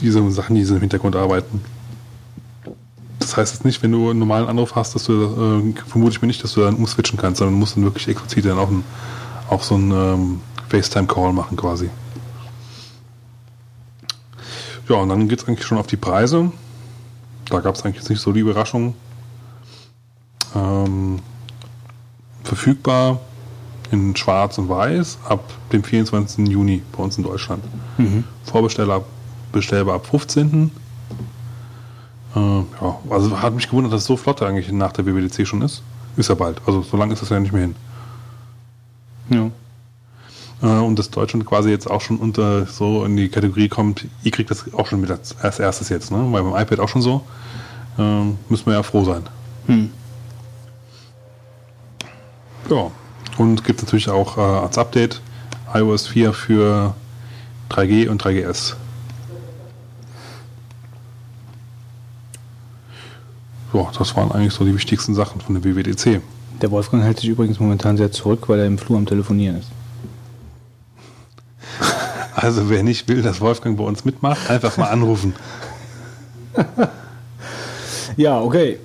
[0.00, 1.60] Diese Sachen, die so im Hintergrund arbeiten.
[3.30, 6.20] Das heißt jetzt nicht, wenn du einen normalen Anruf hast, dass du, äh, vermute ich
[6.20, 8.82] mir nicht, dass du dann umswitchen kannst, sondern musst dann wirklich explizit dann auch, ein,
[9.48, 11.90] auch so einen ähm, FaceTime-Call machen quasi.
[14.88, 16.50] Ja, und dann geht es eigentlich schon auf die Preise.
[17.48, 18.94] Da gab es eigentlich jetzt nicht so die Überraschung.
[20.56, 21.20] Ähm,
[22.42, 23.20] verfügbar
[23.92, 26.48] in Schwarz und Weiß ab dem 24.
[26.48, 27.62] Juni bei uns in Deutschland.
[27.96, 28.24] Mhm.
[28.42, 29.04] Vorbesteller
[29.52, 30.72] bestellbar ab 15.
[32.34, 35.62] Äh, ja, also hat mich gewundert, dass es so flott eigentlich nach der WWDC schon
[35.62, 35.82] ist.
[36.16, 36.60] Ist ja bald.
[36.66, 37.76] Also so lange ist das ja nicht mehr hin.
[39.30, 39.50] Ja.
[40.62, 44.30] Äh, und dass Deutschland quasi jetzt auch schon unter so in die Kategorie kommt, ihr
[44.30, 46.26] kriegt das auch schon mit als, als erstes jetzt, ne?
[46.30, 47.22] Weil beim iPad auch schon so.
[47.98, 49.22] Äh, müssen wir ja froh sein.
[49.66, 49.90] Hm.
[52.68, 52.90] Ja.
[53.38, 55.20] Und gibt natürlich auch äh, als Update
[55.72, 56.94] iOS 4 für
[57.70, 58.74] 3G und 3GS.
[63.72, 66.20] Ja, das waren eigentlich so die wichtigsten Sachen von der WWDC.
[66.60, 69.68] Der Wolfgang hält sich übrigens momentan sehr zurück, weil er im Flur am Telefonieren ist.
[72.32, 75.34] Also wer nicht will, dass Wolfgang bei uns mitmacht, einfach mal anrufen.
[78.16, 78.78] ja, okay.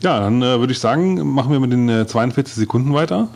[0.00, 3.28] Ja, dann äh, würde ich sagen, machen wir mit den äh, 42 Sekunden weiter.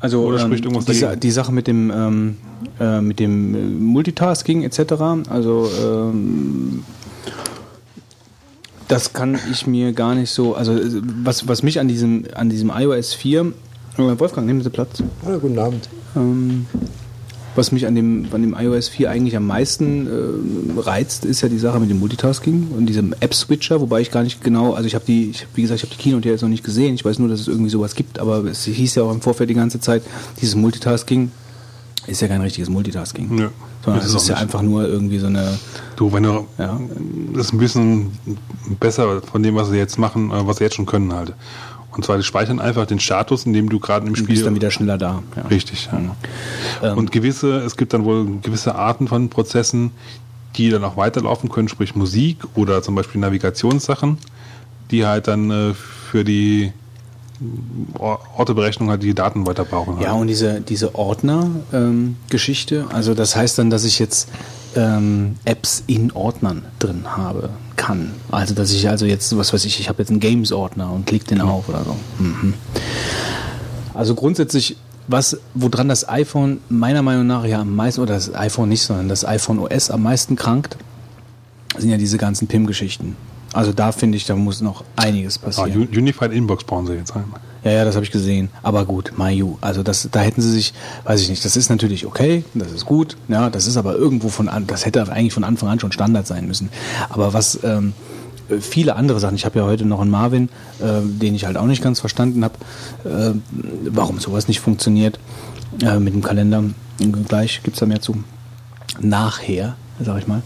[0.00, 2.36] Also Oder spricht ähm, irgendwas die, die Sache mit dem, ähm,
[2.80, 4.80] äh, mit dem äh, Multitasking etc.
[5.28, 6.84] Also ähm,
[8.88, 10.54] das kann ich mir gar nicht so.
[10.54, 13.52] Also äh, was, was mich an diesem, an diesem iOS 4
[13.98, 15.02] äh, Wolfgang, nehmen Sie Platz.
[15.26, 15.88] Ja, guten Abend.
[16.16, 16.66] Ähm,
[17.54, 21.48] was mich an dem, an dem iOS 4 eigentlich am meisten äh, reizt, ist ja
[21.48, 24.94] die Sache mit dem Multitasking und diesem App-Switcher, wobei ich gar nicht genau, also ich
[24.94, 27.18] habe die, ich, wie gesagt, ich habe die Keynote jetzt noch nicht gesehen, ich weiß
[27.18, 29.80] nur, dass es irgendwie sowas gibt, aber es hieß ja auch im Vorfeld die ganze
[29.80, 30.02] Zeit,
[30.40, 31.32] dieses Multitasking
[32.08, 33.38] ist ja kein richtiges Multitasking.
[33.38, 33.50] Ja,
[33.84, 35.58] sondern es ist, ist ja einfach nur irgendwie so eine.
[35.96, 36.80] Du, wenn du ja.
[37.34, 38.18] das ist ein bisschen
[38.80, 41.34] besser von dem, was sie jetzt machen, äh, was sie jetzt schon können halt.
[41.90, 44.26] Und zwar, die speichern einfach den Status, in dem du gerade im Spiel.
[44.26, 45.22] Du bist dann wieder schneller da.
[45.36, 45.42] Ja.
[45.42, 46.00] Richtig, ja.
[46.82, 46.98] Ähm.
[46.98, 49.90] Und gewisse, es gibt dann wohl gewisse Arten von Prozessen,
[50.56, 54.18] die dann auch weiterlaufen können, sprich Musik oder zum Beispiel Navigationssachen,
[54.90, 56.72] die halt dann äh, für die
[57.98, 60.00] Orteberechnung halt die Daten weiter brauchen.
[60.00, 64.28] Ja, und diese, diese Ordner-Geschichte, ähm, also das heißt dann, dass ich jetzt
[64.74, 68.12] ähm, Apps in Ordnern drin habe kann.
[68.30, 71.26] Also dass ich also jetzt, was weiß ich, ich habe jetzt einen Games-Ordner und klicke
[71.26, 71.54] den genau.
[71.54, 71.96] auf oder so.
[72.18, 72.54] Mhm.
[73.94, 78.68] Also grundsätzlich, was, woran das iPhone meiner Meinung nach ja am meisten, oder das iPhone
[78.68, 80.76] nicht, sondern das iPhone OS am meisten krankt,
[81.76, 83.16] sind ja diese ganzen PIM-Geschichten.
[83.52, 85.88] Also da finde ich, da muss noch einiges ah, passieren.
[85.90, 87.40] Ah, Unified Inbox brauchen sie jetzt einmal.
[87.64, 88.50] Ja, ja, das habe ich gesehen.
[88.62, 89.56] Aber gut, Mayu.
[89.60, 92.84] Also das, da hätten sie sich, weiß ich nicht, das ist natürlich okay, das ist
[92.86, 95.92] gut, ja, das ist aber irgendwo von an, das hätte eigentlich von Anfang an schon
[95.92, 96.68] Standard sein müssen.
[97.08, 97.94] Aber was ähm,
[98.60, 100.48] viele andere Sachen, ich habe ja heute noch einen Marvin,
[100.80, 102.54] äh, den ich halt auch nicht ganz verstanden habe,
[103.04, 103.34] äh,
[103.90, 105.18] warum sowas nicht funktioniert
[105.82, 106.64] äh, mit dem Kalender.
[107.28, 108.24] Gleich gibt es da mehr zu.
[109.00, 110.42] Nachher, sag ich mal.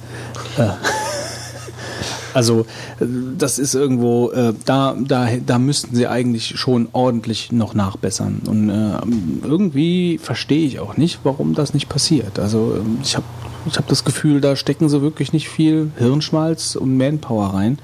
[2.34, 2.66] Also
[3.00, 3.06] äh,
[3.38, 8.42] das ist irgendwo, äh, da, da, da müssten sie eigentlich schon ordentlich noch nachbessern.
[8.46, 8.98] Und äh,
[9.44, 12.38] irgendwie verstehe ich auch nicht, warum das nicht passiert.
[12.38, 13.26] Also ähm, ich habe
[13.64, 17.78] ich hab das Gefühl, da stecken sie wirklich nicht viel Hirnschmalz und Manpower rein.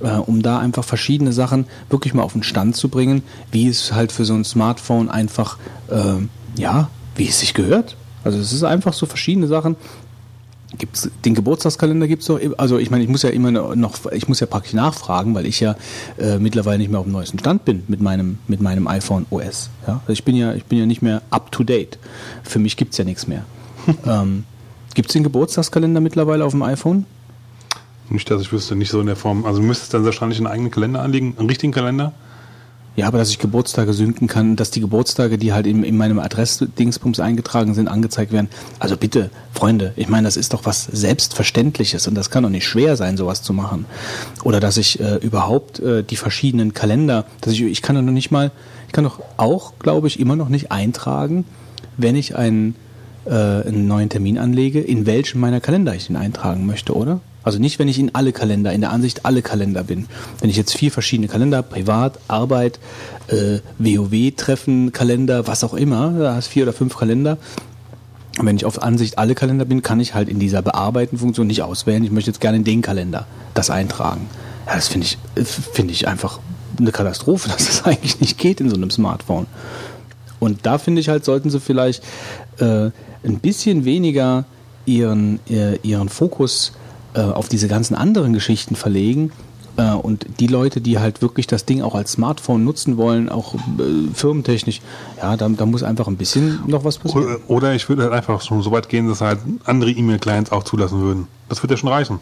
[0.00, 3.92] Äh, um da einfach verschiedene Sachen wirklich mal auf den Stand zu bringen, wie es
[3.92, 5.56] halt für so ein Smartphone einfach,
[5.88, 7.96] äh, ja, wie es sich gehört.
[8.22, 9.76] Also es ist einfach so verschiedene Sachen,
[10.78, 14.26] Gibt's, den Geburtstagskalender gibt es doch, also ich meine, ich muss ja immer noch, ich
[14.26, 15.76] muss ja praktisch nachfragen, weil ich ja
[16.18, 19.70] äh, mittlerweile nicht mehr auf dem neuesten Stand bin mit meinem, mit meinem iPhone OS.
[19.86, 20.00] Ja?
[20.02, 21.98] Also ich bin ja, ich bin ja nicht mehr up to date.
[22.42, 23.44] Für mich gibt es ja nichts mehr.
[24.06, 24.44] ähm,
[24.94, 27.06] gibt es den Geburtstagskalender mittlerweile auf dem iPhone?
[28.08, 29.44] Nicht, dass ich wüsste, nicht so in der Form.
[29.44, 32.12] Also du müsstest dann wahrscheinlich einen eigenen Kalender anlegen, einen richtigen Kalender.
[32.96, 36.18] Ja, aber dass ich Geburtstage synken kann, dass die Geburtstage, die halt in, in meinem
[36.18, 38.48] Adressdingsbums eingetragen sind, angezeigt werden.
[38.78, 42.66] Also bitte, Freunde, ich meine, das ist doch was Selbstverständliches und das kann doch nicht
[42.66, 43.84] schwer sein, sowas zu machen.
[44.44, 48.12] Oder dass ich äh, überhaupt äh, die verschiedenen Kalender, dass ich, ich kann doch noch
[48.12, 48.50] nicht mal,
[48.86, 51.44] ich kann doch auch, glaube ich, immer noch nicht eintragen,
[51.98, 52.76] wenn ich einen,
[53.26, 57.20] äh, einen neuen Termin anlege, in welchen meiner Kalender ich den eintragen möchte, oder?
[57.46, 60.08] Also nicht, wenn ich in alle Kalender, in der Ansicht alle Kalender bin.
[60.40, 62.80] Wenn ich jetzt vier verschiedene Kalender, Privat, Arbeit,
[63.28, 67.38] äh, WoW-Treffen, Kalender, was auch immer, da hast vier oder fünf Kalender.
[68.40, 71.62] Und wenn ich auf Ansicht alle Kalender bin, kann ich halt in dieser Bearbeiten-Funktion nicht
[71.62, 72.02] auswählen.
[72.02, 74.28] Ich möchte jetzt gerne in den Kalender das eintragen.
[74.66, 75.16] Ja, das finde ich,
[75.46, 76.40] finde ich einfach
[76.80, 79.46] eine Katastrophe, dass das eigentlich nicht geht in so einem Smartphone.
[80.40, 82.02] Und da finde ich halt, sollten sie vielleicht
[82.58, 82.90] äh,
[83.22, 84.46] ein bisschen weniger
[84.84, 86.72] ihren, äh, ihren Fokus
[87.16, 89.32] äh, auf diese ganzen anderen Geschichten verlegen.
[89.76, 93.54] Äh, und die Leute, die halt wirklich das Ding auch als Smartphone nutzen wollen, auch
[93.54, 93.58] äh,
[94.12, 94.82] firmentechnisch,
[95.16, 97.38] ja, da, da muss einfach ein bisschen noch was passieren.
[97.48, 101.00] Oder ich würde halt einfach schon so weit gehen, dass halt andere E-Mail-Clients auch zulassen
[101.00, 101.26] würden.
[101.48, 102.18] Das wird ja schon reichen.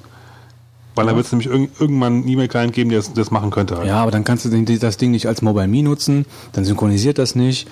[0.95, 1.09] Weil ja.
[1.09, 3.77] dann wird es nämlich irg irgendwann einen E-Mail-Client geben, der das, das, machen könnte.
[3.77, 3.89] Halt.
[3.89, 7.35] Ja, aber dann kannst du das Ding nicht als Mobile Me nutzen, dann synchronisiert das
[7.35, 7.69] nicht,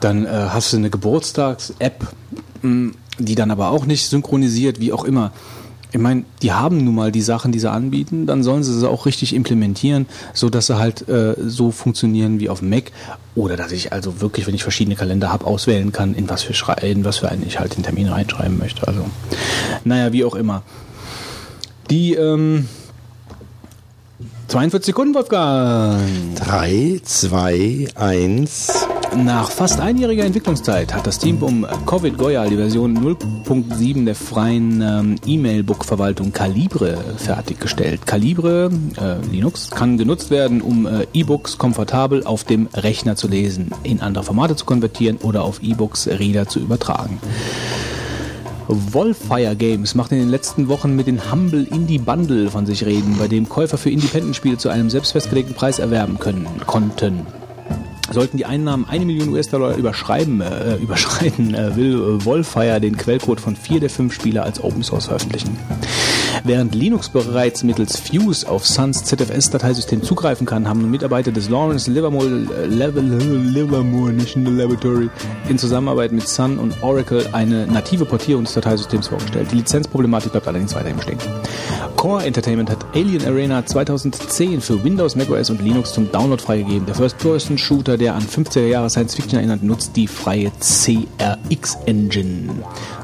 [0.00, 2.08] dann äh, hast du eine Geburtstags-App,
[2.62, 5.32] die dann aber auch nicht synchronisiert, wie auch immer
[5.92, 8.88] ich meine, die haben nun mal die Sachen, die sie anbieten, dann sollen sie sie
[8.88, 12.92] auch richtig implementieren, so dass sie halt äh, so funktionieren wie auf dem Mac
[13.34, 16.54] oder dass ich also wirklich, wenn ich verschiedene Kalender habe, auswählen kann, in was für
[16.82, 18.86] in was für einen ich halt den Termin reinschreiben möchte.
[18.86, 19.04] Also,
[19.84, 20.62] naja, wie auch immer.
[21.90, 22.68] Die ähm,
[24.48, 26.00] 42 Sekunden, Wolfgang.
[26.36, 28.86] 3, 2, 1.
[29.16, 34.80] Nach fast einjähriger Entwicklungszeit hat das Team um Covid Goya die Version 0.7 der freien
[34.80, 38.06] ähm, E-Mail-Book-Verwaltung Calibre fertiggestellt.
[38.06, 38.70] Calibre
[39.00, 44.00] äh, Linux kann genutzt werden, um äh, E-Books komfortabel auf dem Rechner zu lesen, in
[44.00, 47.18] andere Formate zu konvertieren oder auf E-Books Reader zu übertragen.
[48.68, 53.16] Wolfire Games macht in den letzten Wochen mit dem Humble Indie Bundle von sich reden,
[53.18, 57.26] bei dem Käufer für Independent-Spiele zu einem selbst festgelegten Preis erwerben können konnten.
[58.12, 63.40] Sollten die Einnahmen eine Million US-Dollar überschreiben, äh, überschreiten, äh, will äh, Wolfire den Quellcode
[63.40, 65.56] von vier der fünf Spieler als Open Source veröffentlichen.
[66.44, 72.28] Während Linux bereits mittels Fuse auf Suns ZFS-Dateisystem zugreifen kann, haben Mitarbeiter des Lawrence Livermore,
[72.66, 75.10] Livermore National Laboratory
[75.48, 79.48] in Zusammenarbeit mit Sun und Oracle eine native Portierung des Dateisystems vorgestellt.
[79.52, 81.18] Die Lizenzproblematik bleibt allerdings weiterhin bestehen.
[81.96, 86.86] Core Entertainment hat Alien Arena 2010 für Windows, macOS und Linux zum Download freigegeben.
[86.86, 92.54] Der First-Person-Shooter, der an 50er Jahre Science-Fiction erinnert, nutzt die freie CRX-Engine.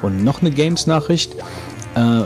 [0.02, 1.36] Und noch eine Games-Nachricht.
[1.96, 2.24] Äh,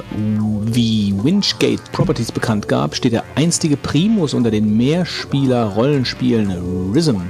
[0.64, 7.20] wie Winchgate Properties bekannt gab, steht der einstige Primus unter den Mehrspieler-Rollenspielen Rhythm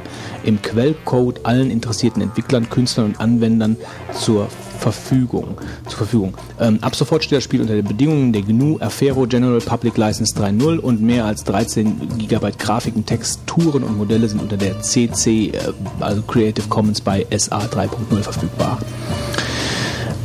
[0.44, 3.76] im Quellcode allen interessierten Entwicklern, Künstlern und Anwendern
[4.14, 4.48] zur
[4.78, 5.58] Verfügung.
[5.86, 6.32] Zur Verfügung.
[6.58, 10.34] Ähm, ab sofort steht das Spiel unter den Bedingungen der GNU Afero General Public License
[10.34, 15.72] 3.0 und mehr als 13 GB Grafiken, Texturen und Modelle sind unter der CC, äh,
[16.00, 18.78] also Creative Commons bei SA 3.0 verfügbar.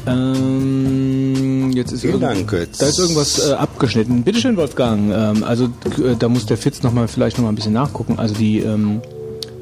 [0.07, 2.49] Ähm, jetzt ist Vielen Dank.
[2.80, 4.23] Da ist irgendwas äh, abgeschnitten.
[4.23, 5.11] Bitte schön, Wolfgang.
[5.14, 8.19] Ähm, also äh, da muss der Fitz noch mal vielleicht noch mal ein bisschen nachgucken.
[8.19, 9.02] Also die ähm,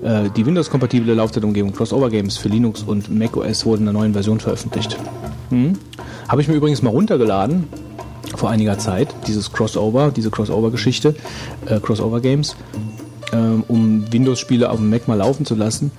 [0.03, 4.39] äh, die Windows-kompatible Laufzeitumgebung Crossover Games für Linux und macOS wurde in einer neuen Version
[4.39, 4.97] veröffentlicht.
[5.49, 5.73] Hm?
[6.27, 7.67] Habe ich mir übrigens mal runtergeladen
[8.35, 11.15] vor einiger Zeit, dieses Crossover, diese Crossover-Geschichte,
[11.67, 12.55] äh, Crossover Games,
[13.31, 13.37] äh,
[13.67, 15.91] um Windows-Spiele auf dem Mac mal laufen zu lassen.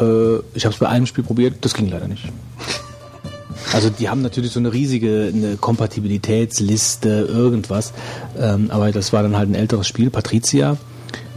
[0.00, 2.24] Äh, ich habe es bei einem Spiel probiert, das ging leider nicht.
[3.72, 7.92] Also die haben natürlich so eine riesige eine Kompatibilitätsliste, irgendwas.
[8.38, 10.76] Ähm, aber das war dann halt ein älteres Spiel, Patricia.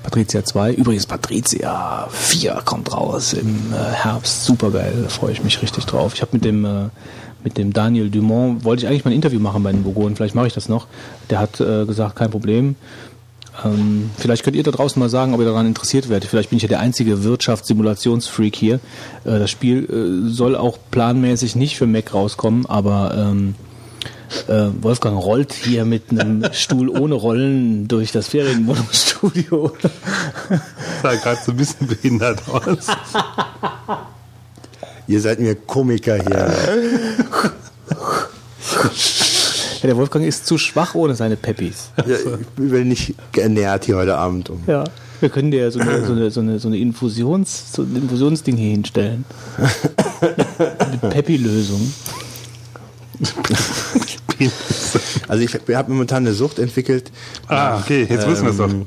[0.03, 0.73] Patricia 2.
[0.73, 4.45] Übrigens Patricia 4 kommt raus im äh, Herbst.
[4.45, 6.13] Super geil, da freue ich mich richtig drauf.
[6.13, 6.89] Ich habe mit dem äh,
[7.43, 10.15] mit dem Daniel Dumont wollte ich eigentlich mal ein Interview machen bei den Burgonen.
[10.15, 10.87] Vielleicht mache ich das noch.
[11.29, 12.75] Der hat äh, gesagt, kein Problem.
[13.63, 16.29] Ähm, vielleicht könnt ihr da draußen mal sagen, ob ihr daran interessiert werdet.
[16.29, 18.75] Vielleicht bin ich ja der einzige Wirtschaftssimulationsfreak hier.
[19.25, 23.55] Äh, das Spiel äh, soll auch planmäßig nicht für Mac rauskommen, aber ähm,
[24.47, 29.71] äh, Wolfgang rollt hier mit einem Stuhl ohne Rollen durch das Ferienwohnungsstudio.
[31.01, 32.87] sah gerade so ein bisschen behindert aus.
[35.07, 36.53] Ihr seid mir Komiker hier.
[39.81, 41.91] Ja, der Wolfgang ist zu schwach ohne seine Peppis.
[41.97, 44.49] Ja, ich bin nicht ernährt hier heute Abend.
[44.49, 44.63] Um.
[44.65, 44.83] Ja.
[45.19, 48.55] Wir können dir so eine, so eine, so eine, so eine Infusions, so ein Infusionsding
[48.55, 49.25] hier hinstellen.
[50.91, 51.93] Mit Peppi-Lösung.
[55.27, 57.11] Also ich habe momentan eine Sucht entwickelt.
[57.47, 58.69] Ah, okay, jetzt wissen wir es doch.
[58.69, 58.85] Ähm,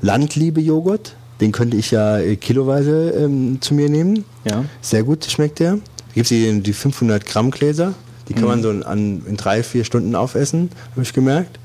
[0.00, 1.14] Landliebe-Joghurt.
[1.42, 4.24] Den könnte ich ja äh, kiloweise ähm, zu mir nehmen.
[4.46, 4.64] Ja.
[4.80, 5.72] Sehr gut schmeckt der.
[5.74, 5.80] Da
[6.14, 7.92] gibt es die 500 Gramm Gläser.
[8.28, 11.58] Die kann man so in, an, in drei, vier Stunden aufessen, habe ich gemerkt.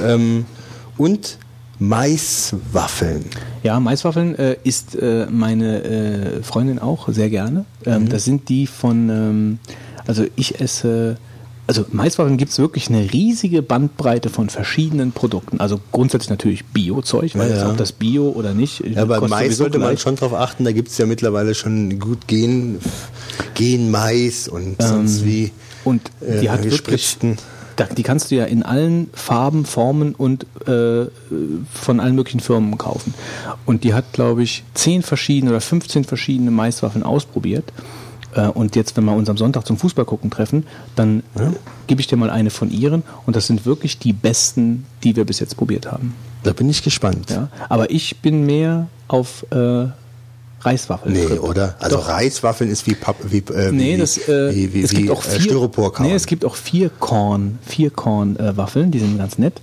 [0.00, 0.44] Ähm,
[0.96, 1.38] und
[1.78, 3.24] Maiswaffeln.
[3.62, 7.64] Ja, Maiswaffeln äh, isst äh, meine äh, Freundin auch sehr gerne.
[7.84, 9.58] Ähm, Das sind die von, ähm,
[10.06, 11.16] also ich esse,
[11.66, 15.60] also Maiswaffeln gibt es wirklich eine riesige Bandbreite von verschiedenen Produkten.
[15.60, 17.70] Also grundsätzlich natürlich Bio-Zeug, weil Ja, ja.
[17.70, 18.80] ob das Bio oder nicht.
[18.80, 20.00] Ja, bei Mais sollte man gleich.
[20.00, 22.78] schon drauf achten, da gibt es ja mittlerweile schon gut Gen,
[23.54, 25.52] Gen-Mais und sonst wie.
[25.84, 27.18] Und die äh, hat wirklich,
[27.96, 31.06] die kannst du ja in allen Farben, Formen und äh,
[31.72, 33.14] von allen möglichen Firmen kaufen.
[33.64, 37.64] Und die hat, glaube ich, 10 verschiedene oder 15 verschiedene Maiswaffeln ausprobiert.
[38.34, 40.66] Äh, und jetzt, wenn wir uns am Sonntag zum Fußball gucken treffen,
[40.96, 41.50] dann äh,
[41.86, 43.02] gebe ich dir mal eine von ihren.
[43.26, 46.14] Und das sind wirklich die besten, die wir bis jetzt probiert haben.
[46.42, 47.30] Da bin ich gespannt.
[47.30, 47.48] Ja?
[47.68, 49.86] Aber ich bin mehr auf äh,
[50.60, 51.14] Reiswaffeln.
[51.14, 51.76] Nee, oder?
[51.78, 52.08] Also Doch.
[52.08, 52.96] Reiswaffeln ist wie
[53.28, 55.70] wie, äh, Nee, wie, das, äh, wie, wie, es gibt auch vier,
[56.00, 59.60] nee, es gibt auch vier Korn, vier Korn äh, Waffeln, die sind ganz nett.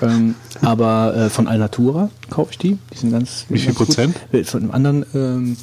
[0.00, 3.46] Ähm, aber von Alnatura kaufe ich die, die sind ganz.
[3.48, 3.78] Wie viel ganz.
[3.78, 4.16] Prozent?
[4.44, 5.56] Von dem anderen, ähm,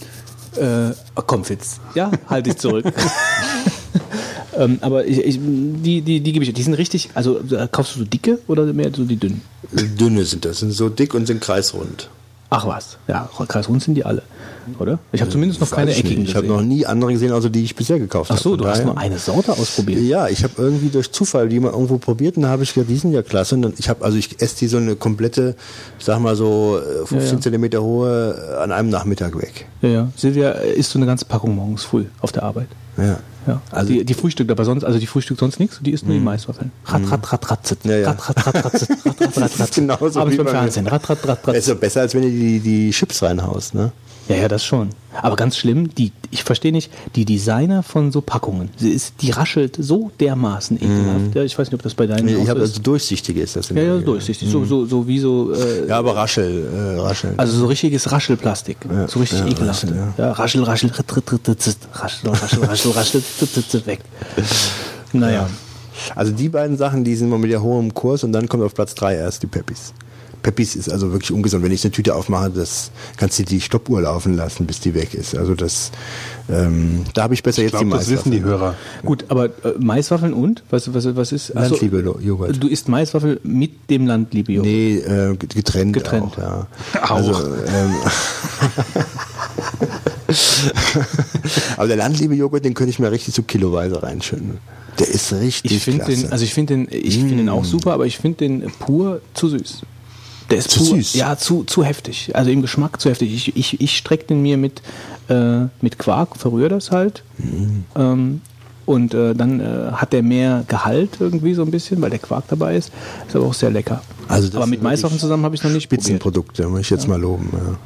[0.58, 2.86] äh, oh, komm Fitz, ja, halte ich zurück.
[4.58, 7.10] ähm, aber ich, ich, die, die, die gebe ich, die sind richtig.
[7.14, 9.42] Also äh, kaufst du so dicke oder mehr so die dünnen?
[9.72, 12.10] Dünne sind das, sind so dick und sind kreisrund.
[12.50, 14.22] Ach was, ja, kreisrund sind die alle,
[14.80, 15.00] oder?
[15.12, 16.30] Ich habe zumindest noch keine eckigen nicht.
[16.30, 18.40] Ich habe noch nie andere gesehen, außer die ich bisher gekauft habe.
[18.40, 20.02] Ach so, Von du hast nur eine Sorte ausprobiert.
[20.02, 22.90] Ja, ich habe irgendwie durch Zufall die mal irgendwo probiert und da habe ich gedacht,
[22.90, 23.56] die sind ja klasse.
[23.56, 25.56] Und dann, ich habe also ich esse die so eine komplette,
[26.00, 27.42] sag mal so äh, 15 Ja, ja.
[27.42, 29.68] Zentimeter hohe äh, an einem Nachmittag weg.
[29.82, 30.12] Ja, ja.
[30.16, 32.68] Silvia äh, isst so eine ganze Packung morgens früh auf der Arbeit.
[32.98, 33.20] Ja.
[33.48, 33.62] Ja.
[33.72, 36.24] Also die, die frühstückt aber sonst, also die frühstückt sonst nichts, die isst nur die
[36.24, 36.72] Maiswaffeln.
[36.86, 37.86] Rat, rat, rat, rat, zit.
[37.86, 37.92] Mhm.
[37.92, 38.12] Ja, ja.
[38.12, 38.90] Rat, rat, rat, rat, zit.
[39.06, 40.48] Rat, rat, rat, rat, genauso Abends wie beim.
[40.48, 40.88] Fernsehen.
[40.88, 41.56] Rat, rat, rat, rat.
[41.56, 43.92] ist doch besser, als wenn du die, die Chips reinhaust, ne?
[44.28, 44.90] Ja, ja, das schon.
[45.22, 49.30] Aber ganz schlimm, die, ich verstehe nicht, die Designer von so Packungen, sie ist, die
[49.30, 51.36] raschelt so dermaßen ekelhaft.
[51.36, 52.42] Ja, ich weiß nicht, ob das bei deinen Mhm.
[52.42, 53.70] Ich habe also durchsichtige ist das.
[53.70, 54.50] in ja, ja, durchsichtig.
[54.50, 56.66] So, so, so wie so, äh, Ja, aber Raschel,
[56.98, 57.34] äh, Raschel.
[57.38, 58.78] also so richtiges Raschelplastik.
[58.92, 59.84] Ja, so richtig ja, ekelhaft.
[59.84, 60.14] Raschel, ja.
[60.18, 63.24] Ja, raschel, raschel, ritt, ritt, ritt, raschel, raschel, raschel, raschel,
[63.86, 64.00] weg.
[65.14, 65.48] Naja.
[66.16, 68.74] Also die beiden Sachen, die sind mal mit der hohen Kurs und dann kommt auf
[68.74, 69.94] Platz drei erst die Peppis.
[70.46, 71.64] Peppis ist also wirklich ungesund.
[71.64, 75.16] Wenn ich eine Tüte aufmache, das kannst du die Stoppuhr laufen lassen, bis die weg
[75.16, 75.36] ist.
[75.36, 75.90] Also das,
[76.48, 78.60] ähm, da habe ich besser Ich jetzt die glaube, das wissen die Maiswaffeln.
[78.62, 78.76] Hörer.
[79.04, 79.50] Gut, aber äh,
[79.80, 80.62] Maiswaffeln und?
[80.70, 81.52] Was, was, was ist?
[81.56, 82.62] Landliebe-Joghurt.
[82.62, 84.68] Du isst Maiswaffel mit dem Landliebe-Joghurt.
[84.72, 86.38] Nee, äh, getrennt, Getrennt.
[86.38, 86.68] auch, ja.
[87.02, 87.10] Auch.
[87.10, 87.96] Also, ähm,
[91.78, 94.60] aber der Landliebe-Joghurt, den könnte ich mir richtig so kiloweise reinschütten.
[95.00, 96.22] Der ist richtig Ich finde klasse.
[96.22, 99.22] den, also ich finde den, ich finde den auch super, aber ich finde den pur
[99.34, 99.82] zu süß.
[100.50, 101.16] Der ist Zu pur, süß?
[101.16, 102.32] Ja, zu, zu heftig.
[102.36, 103.34] Also im Geschmack zu heftig.
[103.34, 104.82] Ich, ich, ich strecke den mir mit,
[105.30, 107.24] äh, mit Quark, verrühre das halt.
[107.38, 107.86] Mhm.
[107.96, 108.42] Ähm,
[108.86, 112.46] und äh, dann äh, hat der mehr Gehalt irgendwie so ein bisschen, weil der Quark
[112.48, 112.92] dabei ist.
[113.28, 114.02] Ist aber auch sehr lecker.
[114.28, 116.04] Also aber mit wirklich zusammen habe ich noch nicht probiert.
[116.04, 117.50] Spitzenprodukte, muss ich jetzt mal loben.
[117.52, 117.78] Ja.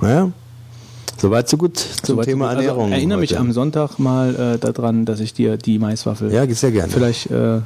[0.00, 0.32] Naja,
[1.20, 2.56] soweit so gut zum Soweit so Thema gut.
[2.56, 2.92] Also Ernährung.
[2.92, 3.40] erinnere mich heute.
[3.40, 6.32] am Sonntag mal äh, daran, dass ich dir die Maiswaffel.
[6.32, 6.92] Ja, sehr gerne.
[6.92, 7.60] Vielleicht äh,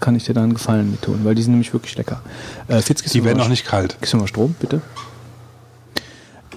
[0.00, 2.22] kann ich dir da einen Gefallen mit tun, weil die sind nämlich wirklich lecker.
[2.68, 3.96] Äh, Fitz, Die werden noch nicht kalt.
[4.00, 4.80] Gibst du mal Strom, bitte?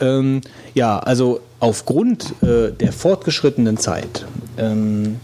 [0.02, 0.42] Ähm,
[0.74, 4.26] ja, also aufgrund äh, der fortgeschrittenen Zeit.
[4.58, 5.20] Ähm,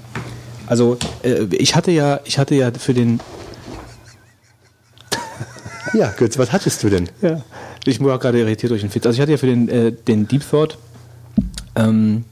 [0.68, 3.20] also äh, ich hatte ja, ich hatte ja für den
[5.94, 7.10] Ja, Götz, was hattest du denn?
[7.22, 7.42] Ja.
[7.86, 9.06] Ich war gerade irritiert durch den Fitz.
[9.06, 10.78] Also ich hatte ja für den, äh, den Deep Thought
[11.88, 12.24] ähm,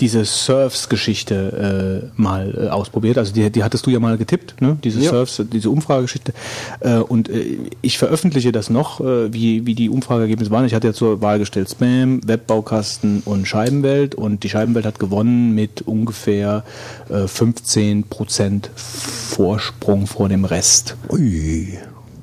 [0.00, 3.18] diese Surfs-Geschichte äh, mal äh, ausprobiert.
[3.18, 4.78] Also die, die hattest du ja mal getippt, ne?
[4.84, 5.10] Diese Ja.
[5.10, 6.32] Surfs, diese Umfragegeschichte.
[6.80, 10.64] Äh, und äh, ich veröffentliche das noch, äh, wie, wie die Umfrageergebnisse waren.
[10.66, 14.14] Ich hatte ja zur Wahl gestellt Spam, Webbaukasten und Scheibenwelt.
[14.14, 16.64] Und die Scheibenwelt hat gewonnen mit ungefähr
[17.08, 20.96] äh, 15 Prozent Vorsprung vor dem Rest.
[21.10, 21.78] Ui.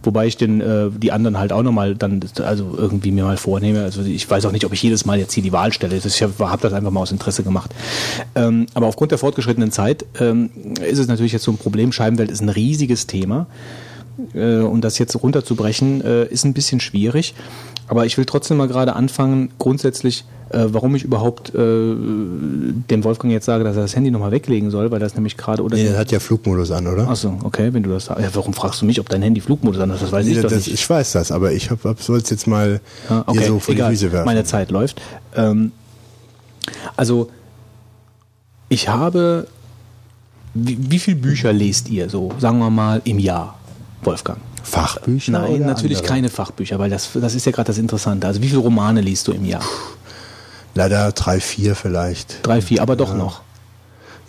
[0.06, 3.84] Wobei ich den, äh, die anderen halt auch nochmal dann, also irgendwie mir mal vornehme.
[3.84, 5.96] Also ich weiß auch nicht, ob ich jedes Mal jetzt hier die Wahl stelle.
[5.96, 7.74] Ich habe hab das einfach mal aus Interesse gemacht.
[8.36, 10.50] Ähm, aber aufgrund der fortgeschrittenen Zeit ähm,
[10.82, 11.92] ist es natürlich jetzt so ein Problem.
[11.92, 13.48] Scheibenwelt ist ein riesiges Thema.
[14.34, 17.34] Äh, und das jetzt runterzubrechen, äh, ist ein bisschen schwierig.
[17.88, 23.32] Aber ich will trotzdem mal gerade anfangen, grundsätzlich, äh, warum ich überhaupt äh, dem Wolfgang
[23.32, 25.84] jetzt sage, dass er das Handy nochmal weglegen soll, weil das nämlich gerade oder Nee,
[25.84, 27.08] der hat ja Flugmodus an, oder?
[27.08, 28.24] Achso, okay, wenn du das sagst.
[28.24, 30.02] Ja, warum fragst du mich, ob dein Handy Flugmodus an hat?
[30.02, 30.74] Das weiß ich Nee, doch das, nicht.
[30.74, 31.70] ich weiß das, aber ich
[32.00, 32.80] soll es jetzt mal
[33.10, 33.92] Ja, okay, hier so vor egal.
[33.92, 34.26] die Füße werfen.
[34.26, 35.00] Meine Zeit läuft.
[35.36, 35.72] Ähm,
[36.96, 37.30] also,
[38.70, 39.48] ich habe.
[40.56, 43.60] Wie, wie viele Bücher lest ihr so, sagen wir mal, im Jahr,
[44.06, 44.40] Wolfgang?
[44.64, 45.32] Fachbücher?
[45.32, 46.14] Nein, natürlich andere?
[46.14, 48.28] keine Fachbücher, weil das, das ist ja gerade das Interessante.
[48.28, 49.64] Also, wie viele Romane liest du im Jahr?
[50.74, 52.46] Leider drei, vier vielleicht.
[52.46, 53.42] Drei, vier, aber doch noch.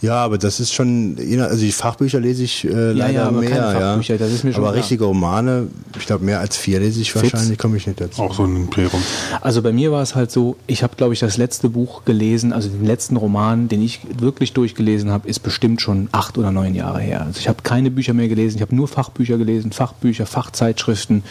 [0.06, 3.50] Ja, aber das ist schon, also die Fachbücher lese ich äh, leider ja, aber mehr.
[3.50, 4.18] keine Fachbücher, ja.
[4.18, 4.82] das ist mir schon aber klar.
[4.82, 5.66] richtige Romane,
[5.98, 7.32] ich glaube mehr als vier lese ich Fitz?
[7.32, 8.22] wahrscheinlich, komme ich nicht dazu.
[8.22, 9.02] Auch so ein Imperium.
[9.40, 12.52] Also bei mir war es halt so, ich habe, glaube ich, das letzte Buch gelesen,
[12.52, 16.76] also den letzten Roman, den ich wirklich durchgelesen habe, ist bestimmt schon acht oder neun
[16.76, 17.22] Jahre her.
[17.22, 21.24] Also ich habe keine Bücher mehr gelesen, ich habe nur Fachbücher gelesen, Fachbücher, Fachzeitschriften,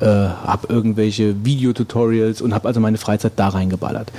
[0.00, 4.10] äh, habe irgendwelche Videotutorials und habe also meine Freizeit da reingeballert.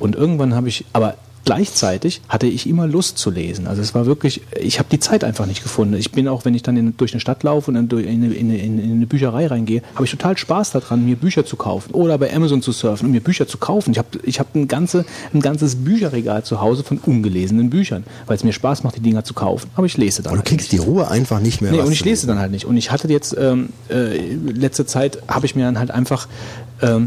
[0.00, 1.14] Und irgendwann habe ich, aber
[1.44, 3.66] gleichzeitig hatte ich immer Lust zu lesen.
[3.66, 5.94] Also es war wirklich, ich habe die Zeit einfach nicht gefunden.
[5.94, 8.34] Ich bin auch, wenn ich dann in, durch eine Stadt laufe und dann in, eine-
[8.34, 11.92] in, in, in eine Bücherei reingehe, habe ich total Spaß daran, mir Bücher zu kaufen
[11.92, 13.92] oder bei Amazon zu surfen und mir Bücher zu kaufen.
[13.92, 15.04] Ich habe ich hab ein, ganze,
[15.34, 19.24] ein ganzes Bücherregal zu Hause von ungelesenen Büchern, weil es mir Spaß macht, die Dinger
[19.24, 19.70] zu kaufen.
[19.74, 20.84] Aber ich lese dann Und du halt kriegst nicht.
[20.84, 21.72] die Ruhe einfach nicht mehr.
[21.72, 22.64] Nee, und ich lese dann halt nicht.
[22.64, 26.28] Und ich hatte jetzt, ähm, äh, letzte Zeit habe ich mir dann halt einfach,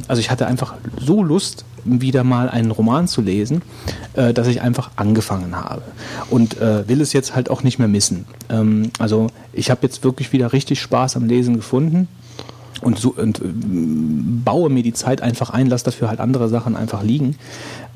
[0.07, 3.61] also ich hatte einfach so Lust, wieder mal einen Roman zu lesen,
[4.13, 5.81] äh, dass ich einfach angefangen habe.
[6.29, 8.25] Und äh, will es jetzt halt auch nicht mehr missen.
[8.49, 12.07] Ähm, also ich habe jetzt wirklich wieder richtig Spaß am Lesen gefunden.
[12.81, 16.75] Und, so, und äh, baue mir die Zeit einfach ein, lasse dafür halt andere Sachen
[16.75, 17.37] einfach liegen.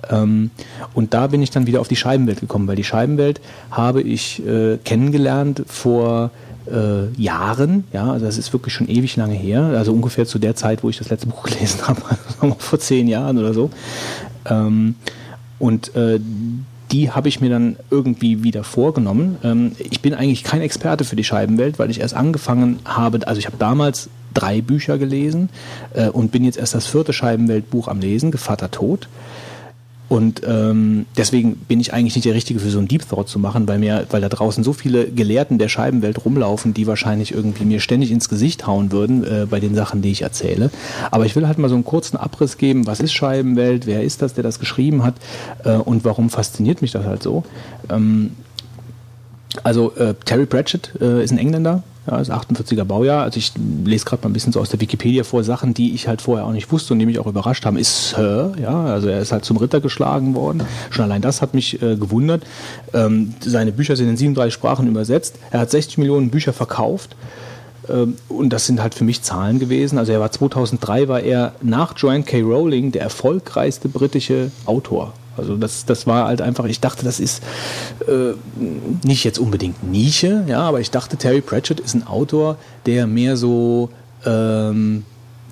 [0.09, 0.51] Ähm,
[0.93, 3.41] und da bin ich dann wieder auf die Scheibenwelt gekommen, weil die Scheibenwelt
[3.71, 4.41] habe ich
[4.85, 6.31] kennengelernt vor
[6.71, 10.55] äh, Jahren, ja, also das ist wirklich schon ewig lange her, also ungefähr zu der
[10.55, 12.01] Zeit, wo ich das letzte Buch gelesen habe,
[12.39, 13.69] also vor zehn Jahren oder so.
[14.45, 14.95] Ähm,
[15.59, 16.19] und äh,
[16.91, 19.37] die habe ich mir dann irgendwie wieder vorgenommen.
[19.43, 23.39] Ähm, ich bin eigentlich kein Experte für die Scheibenwelt, weil ich erst angefangen habe, also
[23.39, 25.49] ich habe damals drei Bücher gelesen
[25.93, 29.09] äh, und bin jetzt erst das vierte Scheibenweltbuch am Lesen, Gevatter Tod.
[30.09, 33.39] Und ähm, deswegen bin ich eigentlich nicht der Richtige für so einen Deep Thought zu
[33.39, 37.65] machen, weil mir, weil da draußen so viele Gelehrten der Scheibenwelt rumlaufen, die wahrscheinlich irgendwie
[37.65, 40.69] mir ständig ins Gesicht hauen würden äh, bei den Sachen, die ich erzähle.
[41.11, 44.21] Aber ich will halt mal so einen kurzen Abriss geben, was ist Scheibenwelt, wer ist
[44.21, 45.15] das, der das geschrieben hat
[45.65, 47.43] äh, und warum fasziniert mich das halt so.
[47.89, 48.31] Ähm,
[49.63, 53.23] also äh, Terry Pratchett äh, ist ein Engländer, ja, ist 48er Baujahr.
[53.23, 53.51] Also ich
[53.85, 56.45] lese gerade mal ein bisschen so aus der Wikipedia vor Sachen, die ich halt vorher
[56.45, 57.77] auch nicht wusste und die mich auch überrascht haben.
[57.77, 60.63] Ist Sir, ja, also er ist halt zum Ritter geschlagen worden.
[60.89, 62.43] Schon allein das hat mich äh, gewundert.
[62.93, 65.35] Ähm, seine Bücher sind in 37 Sprachen übersetzt.
[65.51, 67.15] Er hat 60 Millionen Bücher verkauft.
[67.89, 69.97] Ähm, Und das sind halt für mich Zahlen gewesen.
[69.97, 72.41] Also er war 2003 war er nach Joanne K.
[72.41, 75.13] Rowling der erfolgreichste britische Autor.
[75.37, 77.43] Also das, das war halt einfach, ich dachte, das ist
[78.07, 78.33] äh,
[79.03, 83.37] nicht jetzt unbedingt Nische, ja, aber ich dachte, Terry Pratchett ist ein Autor, der mehr
[83.37, 83.89] so,
[84.25, 85.03] ähm,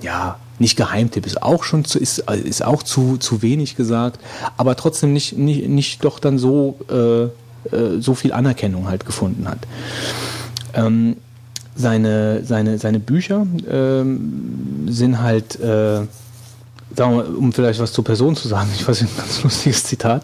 [0.01, 4.19] ja, nicht Geheimtipp ist auch schon zu, ist, ist auch zu, zu wenig gesagt,
[4.57, 7.23] aber trotzdem nicht, nicht, nicht doch dann so, äh,
[7.75, 9.59] äh, so viel Anerkennung halt gefunden hat.
[10.73, 11.17] Ähm,
[11.75, 16.01] seine, seine, seine Bücher ähm, sind halt, äh,
[16.97, 20.23] wir, um vielleicht was zur Person zu sagen, ich weiß ein ganz lustiges Zitat,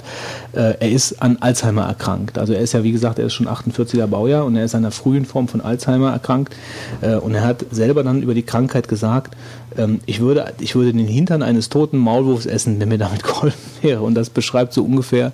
[0.53, 2.37] äh, er ist an Alzheimer erkrankt.
[2.37, 4.83] Also er ist ja, wie gesagt, er ist schon 48er Baujahr und er ist an
[4.83, 6.55] einer frühen Form von Alzheimer erkrankt
[7.01, 9.35] äh, und er hat selber dann über die Krankheit gesagt,
[9.77, 13.59] ähm, ich, würde, ich würde den Hintern eines toten Maulwurfs essen, wenn mir damit geholfen
[13.81, 14.01] wäre.
[14.01, 15.31] Und das beschreibt so ungefähr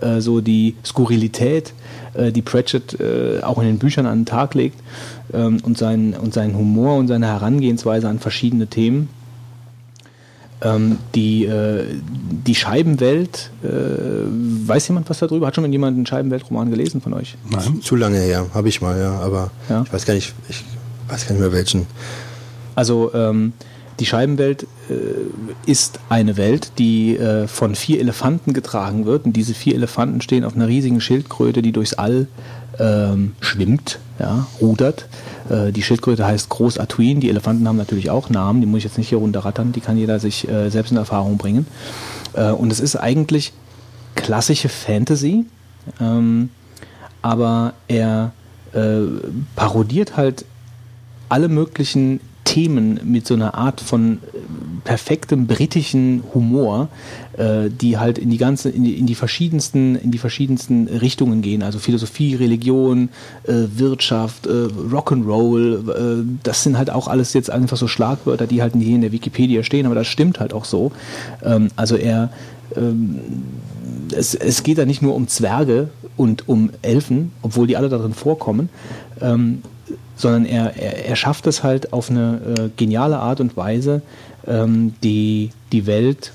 [0.00, 1.72] äh, so die Skurrilität,
[2.14, 4.78] äh, die Pratchett äh, auch in den Büchern an den Tag legt
[5.32, 9.08] ähm, und, seinen, und seinen Humor und seine Herangehensweise an verschiedene Themen.
[10.60, 11.84] Ähm, die, äh,
[12.46, 15.46] die Scheibenwelt, äh, weiß jemand was darüber?
[15.46, 17.36] Hat schon mal jemand einen Scheibenweltroman gelesen von euch?
[17.48, 17.80] Nein.
[17.80, 19.82] Zu lange her, habe ich mal, ja, aber Ja.
[19.86, 20.64] ich weiß gar nicht, ich
[21.08, 21.86] weiß gar nicht mehr welchen.
[22.74, 23.52] Also ähm,
[24.00, 29.26] die Scheibenwelt äh, ist eine Welt, die äh, von vier Elefanten getragen wird.
[29.26, 32.26] Und diese vier Elefanten stehen auf einer riesigen Schildkröte, die durchs All
[32.78, 35.06] ähm, schwimmt, ja, rudert.
[35.48, 36.78] Äh, die Schildkröte heißt Groß.
[36.98, 39.96] Die Elefanten haben natürlich auch Namen, die muss ich jetzt nicht hier runterrattern, die kann
[39.96, 41.66] jeder sich äh, selbst in Erfahrung bringen.
[42.34, 43.52] Äh, und es ist eigentlich
[44.14, 45.46] klassische Fantasy,
[46.00, 46.50] ähm,
[47.22, 48.32] aber er
[48.72, 49.00] äh,
[49.56, 50.44] parodiert halt
[51.28, 54.18] alle möglichen Themen mit so einer Art von äh,
[54.88, 56.88] perfektem britischen Humor,
[57.36, 61.42] äh, die halt in die ganze, in die, in die verschiedensten, in die verschiedensten Richtungen
[61.42, 61.62] gehen.
[61.62, 63.10] Also Philosophie, Religion,
[63.42, 64.50] äh, Wirtschaft, äh,
[64.90, 65.90] Rock'n'Roll.
[65.90, 69.12] Äh, das sind halt auch alles jetzt einfach so Schlagwörter, die halt hier in der
[69.12, 70.90] Wikipedia stehen, aber das stimmt halt auch so.
[71.44, 72.30] Ähm, also er
[72.74, 73.18] ähm,
[74.16, 78.14] es, es, geht da nicht nur um Zwerge und um Elfen, obwohl die alle darin
[78.14, 78.70] vorkommen,
[79.20, 79.60] ähm,
[80.16, 84.02] sondern er, er, er schafft es halt auf eine äh, geniale Art und Weise,
[84.48, 86.32] ähm, die, die Welt,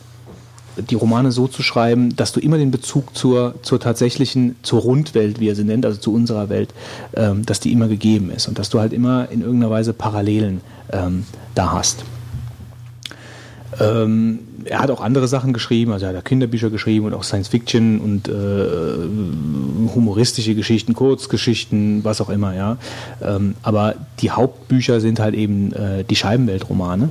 [0.77, 5.39] die Romane so zu schreiben, dass du immer den Bezug zur, zur tatsächlichen, zur Rundwelt,
[5.39, 6.73] wie er sie nennt, also zu unserer Welt,
[7.15, 10.61] ähm, dass die immer gegeben ist und dass du halt immer in irgendeiner Weise Parallelen
[10.91, 11.25] ähm,
[11.55, 12.03] da hast.
[13.79, 17.49] Ähm, er hat auch andere Sachen geschrieben, also er hat Kinderbücher geschrieben und auch Science
[17.49, 22.77] Fiction und äh, humoristische Geschichten, Kurzgeschichten, was auch immer, ja.
[23.21, 27.09] Ähm, aber die Hauptbücher sind halt eben äh, die Scheibenweltromane.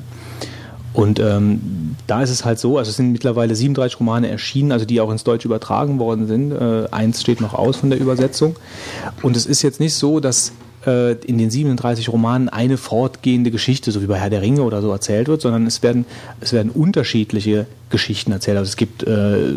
[0.92, 4.84] Und ähm, da ist es halt so, also es sind mittlerweile 37 Romane erschienen, also
[4.84, 6.52] die auch ins Deutsch übertragen worden sind.
[6.52, 8.56] Äh, eins steht noch aus von der Übersetzung.
[9.22, 10.52] Und es ist jetzt nicht so, dass
[10.86, 14.82] äh, in den 37 Romanen eine fortgehende Geschichte, so wie bei Herr der Ringe oder
[14.82, 16.04] so erzählt wird, sondern es werden,
[16.40, 18.58] es werden unterschiedliche Geschichten erzählt.
[18.58, 19.52] Also es gibt, äh,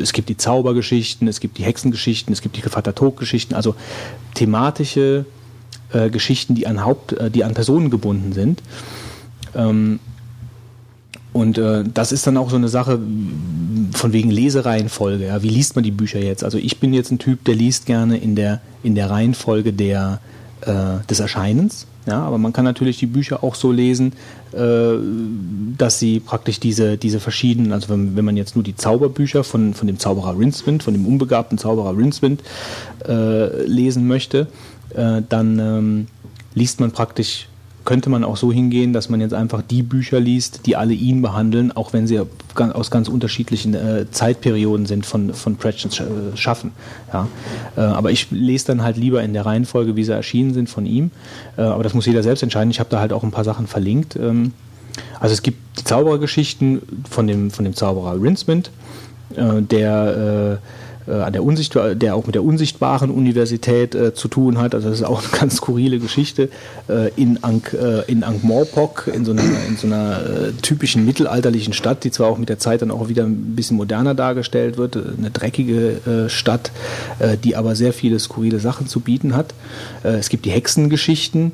[0.00, 3.74] es gibt die Zaubergeschichten, es gibt die Hexengeschichten, es gibt die Gevatter Tod-Geschichten, also
[4.34, 5.24] thematische
[5.92, 8.62] äh, Geschichten, die an Haupt, äh, die an Personen gebunden sind.
[9.54, 10.00] Ähm,
[11.36, 12.98] und äh, das ist dann auch so eine Sache
[13.92, 15.26] von wegen Lesereihenfolge.
[15.26, 15.42] Ja.
[15.42, 16.42] Wie liest man die Bücher jetzt?
[16.42, 20.20] Also ich bin jetzt ein Typ, der liest gerne in der, in der Reihenfolge der,
[20.62, 21.86] äh, des Erscheinens.
[22.06, 24.14] Ja, aber man kann natürlich die Bücher auch so lesen,
[24.52, 24.94] äh,
[25.76, 29.74] dass sie praktisch diese, diese verschiedenen, also wenn, wenn man jetzt nur die Zauberbücher von,
[29.74, 32.42] von dem Zauberer Rincewind, von dem unbegabten Zauberer Rincewind
[33.06, 34.46] äh, lesen möchte,
[34.94, 36.06] äh, dann ähm,
[36.54, 37.48] liest man praktisch
[37.86, 41.22] könnte man auch so hingehen, dass man jetzt einfach die Bücher liest, die alle ihn
[41.22, 42.20] behandeln, auch wenn sie
[42.54, 46.72] aus ganz unterschiedlichen äh, Zeitperioden sind von, von Pratchett äh, schaffen.
[47.12, 47.28] Ja.
[47.76, 50.84] Äh, aber ich lese dann halt lieber in der Reihenfolge, wie sie erschienen sind von
[50.84, 51.10] ihm.
[51.56, 52.70] Aber das muss jeder selbst entscheiden.
[52.70, 54.16] Ich habe da halt auch ein paar Sachen verlinkt.
[54.16, 54.52] Ähm,
[55.20, 58.70] also es gibt die Zauberergeschichten von dem, von dem Zauberer Rinsmond,
[59.30, 60.58] der
[61.12, 64.74] an der Unsichtbar der auch mit der unsichtbaren Universität äh, zu tun hat.
[64.74, 66.48] Also das ist auch eine ganz skurrile Geschichte
[66.88, 71.72] äh, in Ankh äh, in Ankh-Morpok, in so einer, in so einer äh, typischen mittelalterlichen
[71.72, 74.96] Stadt, die zwar auch mit der Zeit dann auch wieder ein bisschen moderner dargestellt wird,
[74.96, 76.70] eine dreckige äh, Stadt,
[77.44, 79.54] die aber sehr viele skurrile Sachen zu bieten hat.
[80.02, 81.52] es gibt die Hexengeschichten.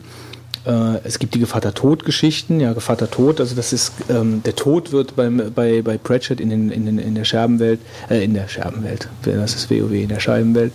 [0.65, 2.61] Äh, es gibt die Gevatter-Tod-Geschichten.
[2.61, 6.71] Ja, Gevatter-Tod, also das ist, ähm, der Tod wird beim, bei, bei Pratchett in, den,
[6.71, 10.73] in, den, in der Scherbenwelt, äh, in der Scherbenwelt, das ist WoW, in der Scheibenwelt,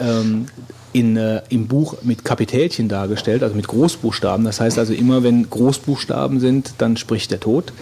[0.00, 0.46] ähm,
[0.92, 4.44] in, äh, im Buch mit Kapitälchen dargestellt, also mit Großbuchstaben.
[4.44, 7.72] Das heißt also immer, wenn Großbuchstaben sind, dann spricht der Tod.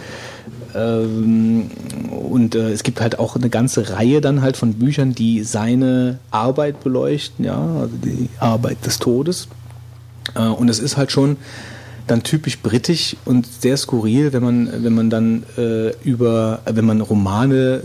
[0.75, 1.71] Ähm,
[2.11, 6.19] und äh, es gibt halt auch eine ganze Reihe dann halt von Büchern, die seine
[6.31, 9.49] Arbeit beleuchten, ja, also die Arbeit des Todes.
[10.35, 11.37] Äh, und es ist halt schon
[12.09, 17.01] dann typisch britisch und sehr skurril, wenn man, wenn man dann äh, über, wenn man
[17.01, 17.83] Romane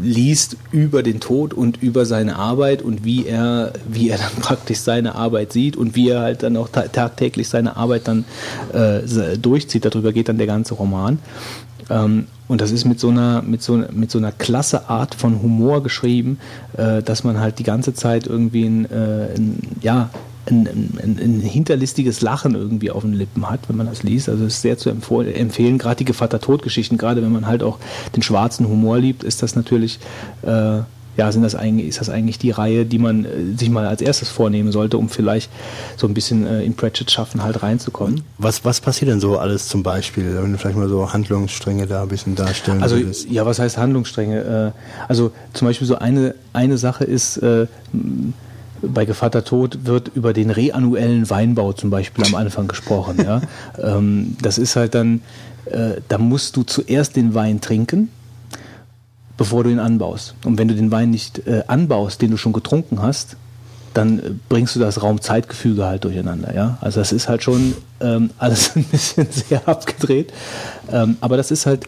[0.00, 4.78] liest über den Tod und über seine Arbeit und wie er, wie er dann praktisch
[4.78, 8.24] seine Arbeit sieht und wie er halt dann auch tagtäglich seine Arbeit dann
[8.72, 9.84] äh, durchzieht.
[9.84, 11.18] Darüber geht dann der ganze Roman.
[11.90, 15.42] Ähm, und das ist mit so einer, mit so, mit so einer klasse Art von
[15.42, 16.38] Humor geschrieben,
[16.76, 20.10] äh, dass man halt die ganze Zeit irgendwie ein, äh, ein ja,
[20.46, 24.28] ein, ein, ein, hinterlistiges Lachen irgendwie auf den Lippen hat, wenn man das liest.
[24.28, 27.78] Also es ist sehr zu empfehlen, gerade die Gevatter-Tod-Geschichten, gerade wenn man halt auch
[28.16, 30.00] den schwarzen Humor liebt, ist das natürlich,
[30.42, 30.80] äh,
[31.14, 34.00] ja, sind das eigentlich, ist das eigentlich die Reihe, die man äh, sich mal als
[34.00, 35.50] erstes vornehmen sollte, um vielleicht
[35.96, 38.22] so ein bisschen äh, in Pratchett-Schaffen halt reinzukommen.
[38.38, 42.02] Was, was passiert denn so alles zum Beispiel, wenn du vielleicht mal so Handlungsstränge da
[42.02, 43.30] ein bisschen darstellen Also, würdest?
[43.30, 44.72] ja, was heißt Handlungsstränge?
[44.74, 47.66] Äh, also zum Beispiel so eine, eine Sache ist, äh,
[48.82, 53.18] bei Gevatter Tod wird über den reannuellen Weinbau zum Beispiel am Anfang gesprochen.
[53.24, 53.40] Ja?
[53.82, 55.22] ähm, das ist halt dann,
[55.66, 58.10] äh, da musst du zuerst den Wein trinken,
[59.36, 60.34] bevor du ihn anbaust.
[60.44, 63.36] Und wenn du den Wein nicht äh, anbaust, den du schon getrunken hast,
[63.94, 66.54] dann bringst du das Raum-Zeitgefüge halt durcheinander.
[66.54, 66.78] Ja?
[66.80, 70.32] Also das ist halt schon ähm, alles ein bisschen sehr abgedreht.
[70.90, 71.86] Ähm, aber das ist halt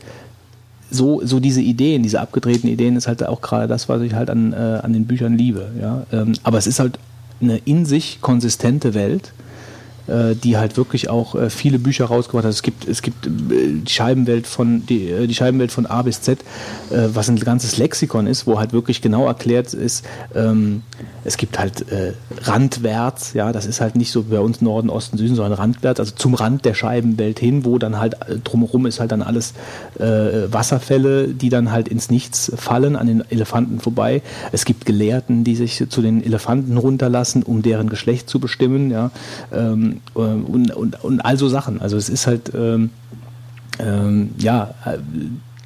[0.94, 4.30] so, so diese Ideen, diese abgedrehten Ideen ist halt auch gerade das, was ich halt
[4.30, 5.70] an, äh, an den Büchern liebe.
[5.80, 6.06] Ja?
[6.12, 6.98] Ähm, aber es ist halt
[7.40, 9.32] eine in sich konsistente Welt
[10.06, 12.52] die halt wirklich auch äh, viele Bücher rausgebracht hat.
[12.52, 16.44] Es gibt, es gibt äh, die Scheibenwelt von die, die Scheibenwelt von A bis Z,
[16.90, 20.04] was ein ganzes Lexikon ist, wo halt wirklich genau erklärt ist,
[20.34, 20.82] ähm,
[21.24, 22.12] es gibt halt äh,
[22.42, 26.12] randwärts, ja, das ist halt nicht so bei uns Norden, Osten, Süden, sondern randwärts, also
[26.14, 29.54] zum Rand der Scheibenwelt hin, wo dann halt drumherum ist halt dann alles
[29.98, 34.22] äh, Wasserfälle, die dann halt ins Nichts fallen, an den Elefanten vorbei.
[34.52, 39.10] Es gibt Gelehrten, die sich zu den Elefanten runterlassen, um deren Geschlecht zu bestimmen, ja.
[39.52, 41.80] Ähm, und, und, und all so Sachen.
[41.80, 42.90] Also es ist halt, ähm,
[43.78, 44.98] ähm, ja, äh,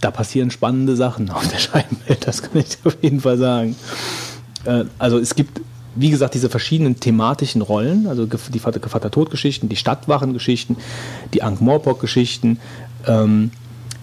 [0.00, 3.76] da passieren spannende Sachen auf der Scheibenwelt, das kann ich auf jeden Fall sagen.
[4.64, 5.60] Äh, also es gibt,
[5.94, 10.76] wie gesagt, diese verschiedenen thematischen Rollen, also die Vater-Tod-Geschichten, die Stadtwachen-Geschichten,
[11.34, 12.59] die Ankh-Morpok-Geschichten.
[13.06, 13.50] Ähm,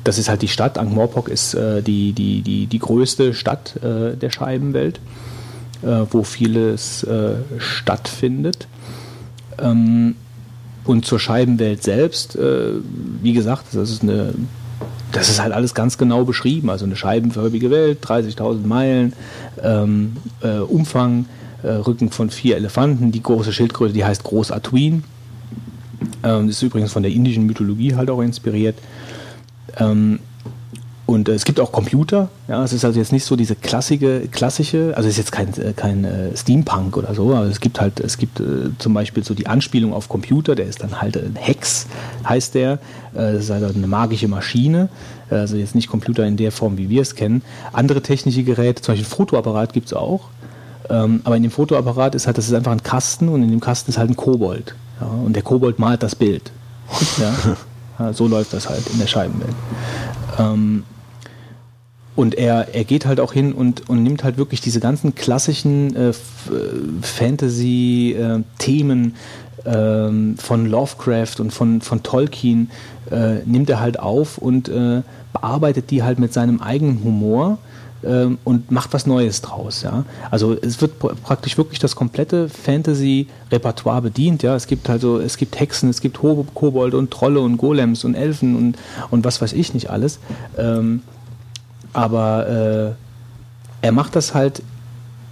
[0.03, 0.77] das ist halt die Stadt.
[0.77, 4.99] Ankh-Morpok ist äh, die, die, die, die größte Stadt äh, der Scheibenwelt,
[5.81, 8.67] äh, wo vieles äh, stattfindet.
[9.59, 10.15] Ähm,
[10.85, 12.73] und zur Scheibenwelt selbst, äh,
[13.21, 14.33] wie gesagt, das ist eine
[15.11, 16.69] das ist halt alles ganz genau beschrieben.
[16.69, 19.13] Also eine scheibenförmige Welt, 30.000 Meilen,
[19.63, 21.25] ähm, äh, Umfang,
[21.63, 25.03] äh, Rücken von vier Elefanten, die große Schildkröte, die heißt Groß Atuin.
[26.23, 28.75] Ähm, ist übrigens von der indischen Mythologie halt auch inspiriert.
[29.77, 30.19] Ähm,
[31.05, 32.29] und äh, es gibt auch Computer.
[32.47, 35.49] Ja, es ist also jetzt nicht so diese klassische, klassische, also es ist jetzt kein,
[35.59, 38.41] äh, kein äh, Steampunk oder so, aber es gibt halt, es gibt
[38.79, 41.87] zum Beispiel so die Anspielung auf Computer, der ist dann halt ein Hex,
[42.27, 42.79] heißt der.
[43.13, 44.89] Das ist also eine magische Maschine.
[45.29, 47.43] Also jetzt nicht Computer in der Form, wie wir es kennen.
[47.71, 50.29] Andere technische Geräte, zum Beispiel ein Fotoapparat gibt es auch.
[50.89, 53.61] Ähm, aber in dem Fotoapparat ist halt, das ist einfach ein Kasten und in dem
[53.61, 54.75] Kasten ist halt ein Kobold.
[54.99, 56.51] Ja, und der Kobold malt das Bild.
[57.17, 57.33] Ja.
[57.97, 59.55] Ja, so läuft das halt in der Scheibenwelt.
[60.37, 60.83] Ähm,
[62.15, 65.95] und er, er geht halt auch hin und, und nimmt halt wirklich diese ganzen klassischen
[65.95, 66.13] äh,
[67.01, 69.15] Fantasy-Themen
[69.65, 72.69] äh, äh, von Lovecraft und von, von Tolkien,
[73.11, 75.01] äh, nimmt er halt auf und äh,
[75.33, 77.57] bearbeitet die halt mit seinem eigenen Humor
[78.03, 79.83] ähm, und macht was Neues draus.
[79.83, 80.05] Ja?
[80.31, 84.43] Also es wird praktisch wirklich das komplette Fantasy-Repertoire bedient.
[84.43, 84.55] Ja?
[84.55, 88.55] Es gibt also, es gibt Hexen, es gibt Kobold und Trolle und Golems und Elfen
[88.55, 88.77] und,
[89.11, 90.19] und was weiß ich nicht alles.
[90.57, 91.01] Ähm,
[91.95, 92.95] aber
[93.81, 94.63] äh, er macht das halt,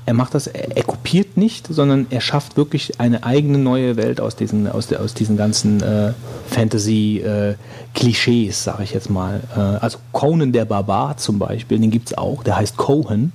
[0.05, 4.19] er macht das, er, er, kopiert nicht, sondern er schafft wirklich eine eigene neue Welt
[4.19, 6.11] aus diesen, aus, der, aus diesen ganzen äh,
[6.49, 9.41] Fantasy-Klischees, äh, sage ich jetzt mal.
[9.55, 13.31] Äh, also Conan der Barbar zum Beispiel, den gibt es auch, der heißt Cohen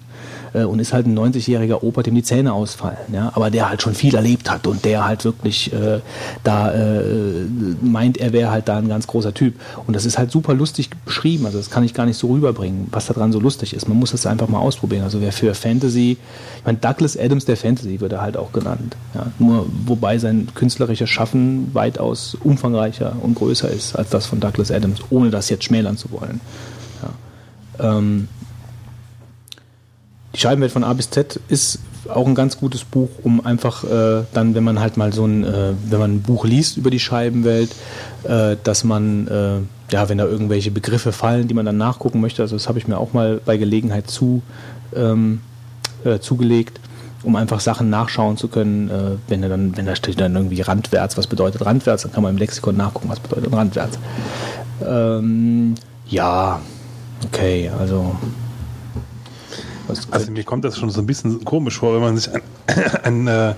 [0.55, 2.99] äh, und ist halt ein 90-jähriger Opa, dem die Zähne ausfallen.
[3.13, 3.33] Ja?
[3.35, 6.01] Aber der halt schon viel erlebt hat und der halt wirklich äh,
[6.45, 7.03] da äh,
[7.81, 9.55] meint, er wäre halt da ein ganz großer Typ.
[9.87, 11.47] Und das ist halt super lustig beschrieben.
[11.47, 13.89] Also das kann ich gar nicht so rüberbringen, was da dran so lustig ist.
[13.89, 15.05] Man muss das einfach mal ausprobieren.
[15.05, 16.19] Also wer für Fantasy,
[16.59, 18.97] ich meine, Douglas Adams der Fantasy wird er halt auch genannt.
[19.15, 19.27] Ja?
[19.39, 25.01] Nur wobei sein künstlerisches Schaffen weitaus umfangreicher und größer ist als das von Douglas Adams,
[25.11, 26.41] ohne das jetzt schmälern zu wollen.
[27.03, 27.99] Ja.
[27.99, 28.29] Ähm,
[30.39, 34.23] die Scheibenwelt von A bis Z ist auch ein ganz gutes Buch, um einfach äh,
[34.33, 37.01] dann, wenn man halt mal so ein, äh, wenn man ein Buch liest über die
[37.01, 37.75] Scheibenwelt,
[38.23, 42.43] äh, dass man, äh, ja, wenn da irgendwelche Begriffe fallen, die man dann nachgucken möchte,
[42.43, 44.43] also das habe ich mir auch mal bei Gelegenheit zu,
[44.95, 45.41] ähm,
[46.05, 46.79] äh, zugelegt,
[47.25, 50.61] um einfach Sachen nachschauen zu können, äh, wenn da dann, wenn da steht dann irgendwie
[50.61, 53.99] Randwärts, was bedeutet Randwärts, dann kann man im Lexikon nachgucken, was bedeutet Randwärts.
[54.87, 55.75] Ähm,
[56.07, 56.61] ja,
[57.27, 58.15] okay, also
[60.11, 62.43] also mir kommt das schon so ein bisschen komisch vor, wenn man sich ein,
[63.03, 63.55] ein, äh,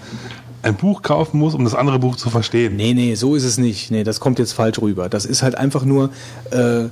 [0.63, 2.77] ein Buch kaufen muss, um das andere Buch zu verstehen.
[2.77, 3.91] Nee, nee, so ist es nicht.
[3.91, 5.09] Nee, das kommt jetzt falsch rüber.
[5.09, 6.11] Das ist halt einfach nur,
[6.51, 6.85] äh,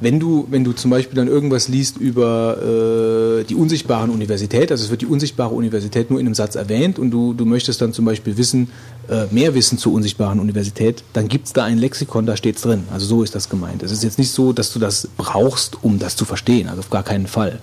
[0.00, 4.84] wenn du, wenn du zum Beispiel dann irgendwas liest über äh, die unsichtbaren Universität, also
[4.84, 7.92] es wird die unsichtbare Universität nur in einem Satz erwähnt und du, du möchtest dann
[7.92, 8.70] zum Beispiel wissen,
[9.08, 12.62] äh, mehr wissen zur unsichtbaren Universität, dann gibt es da ein Lexikon, da steht es
[12.62, 12.84] drin.
[12.92, 13.82] Also so ist das gemeint.
[13.82, 16.90] Es ist jetzt nicht so, dass du das brauchst, um das zu verstehen, also auf
[16.90, 17.58] gar keinen Fall.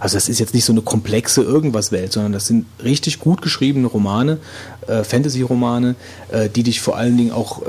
[0.00, 3.86] Also das ist jetzt nicht so eine komplexe Irgendwas-Welt, sondern das sind richtig gut geschriebene
[3.86, 4.38] Romane,
[4.86, 5.94] äh, Fantasy-Romane,
[6.30, 7.66] äh, die dich vor allen Dingen auch, äh,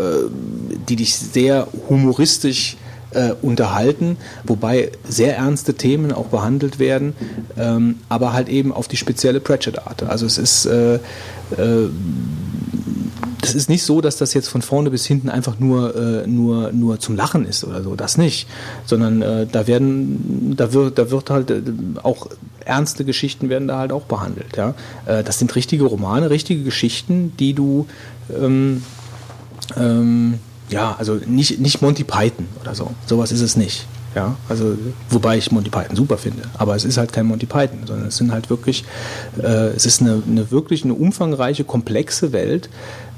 [0.89, 2.75] die dich sehr humoristisch
[3.11, 7.13] äh, unterhalten, wobei sehr ernste Themen auch behandelt werden,
[7.57, 10.03] ähm, aber halt eben auf die spezielle Pratchett-Art.
[10.03, 11.89] Also es ist äh, äh,
[13.41, 16.71] das ist nicht so, dass das jetzt von vorne bis hinten einfach nur, äh, nur,
[16.71, 18.47] nur zum Lachen ist oder so, das nicht.
[18.85, 21.61] Sondern äh, da werden, da wird, da wird halt äh,
[22.03, 22.27] auch
[22.65, 24.57] ernste Geschichten werden da halt auch behandelt.
[24.57, 24.73] Ja?
[25.05, 27.87] Äh, das sind richtige Romane, richtige Geschichten, die du
[28.29, 28.83] ähm,
[29.77, 30.35] ähm,
[30.69, 32.91] ja, also nicht, nicht Monty Python oder so.
[33.05, 33.85] Sowas ist es nicht.
[34.15, 34.75] Ja, also
[35.11, 38.17] wobei ich Monty Python super finde, aber es ist halt kein Monty Python, sondern es
[38.17, 38.83] sind halt wirklich,
[39.37, 42.69] äh, es ist eine, eine wirklich eine umfangreiche, komplexe Welt,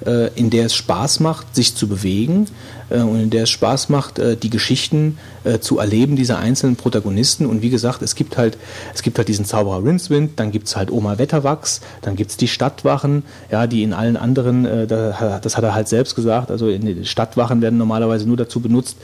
[0.06, 2.48] äh, in der es Spaß macht, sich zu bewegen
[2.90, 6.76] äh, und in der es Spaß macht, äh, die Geschichten äh, zu erleben dieser einzelnen
[6.76, 7.46] Protagonisten.
[7.46, 8.58] Und wie gesagt, es gibt halt,
[8.94, 12.38] es gibt halt diesen Zauberer Rincewind, dann gibt es halt Oma Wetterwachs, dann gibt es
[12.38, 16.70] die Stadtwachen, ja, die in allen anderen, äh, das hat er halt selbst gesagt, also
[17.04, 18.98] Stadtwachen werden normalerweise nur dazu benutzt,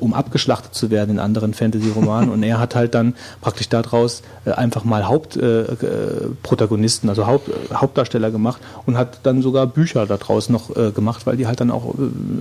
[0.00, 2.30] um abgeschlachtet zu werden in anderen Fantasy-Romanen.
[2.30, 8.96] und er hat halt dann praktisch daraus einfach mal Hauptprotagonisten, also Haupt, Hauptdarsteller gemacht und
[8.96, 11.98] hat dann sogar Bücher daraus noch äh, gemacht, weil die halt dann auch, äh,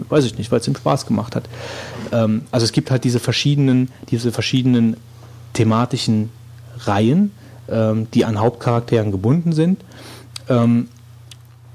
[0.09, 1.43] weiß ich nicht, weil es ihm Spaß gemacht hat.
[2.11, 3.30] Ähm, also es gibt halt diese verschiedenen,
[4.09, 4.97] diese verschiedenen
[5.53, 6.29] thematischen
[6.79, 7.31] Reihen,
[7.69, 9.83] ähm, die an Hauptcharakteren gebunden sind.
[10.49, 10.87] Ähm,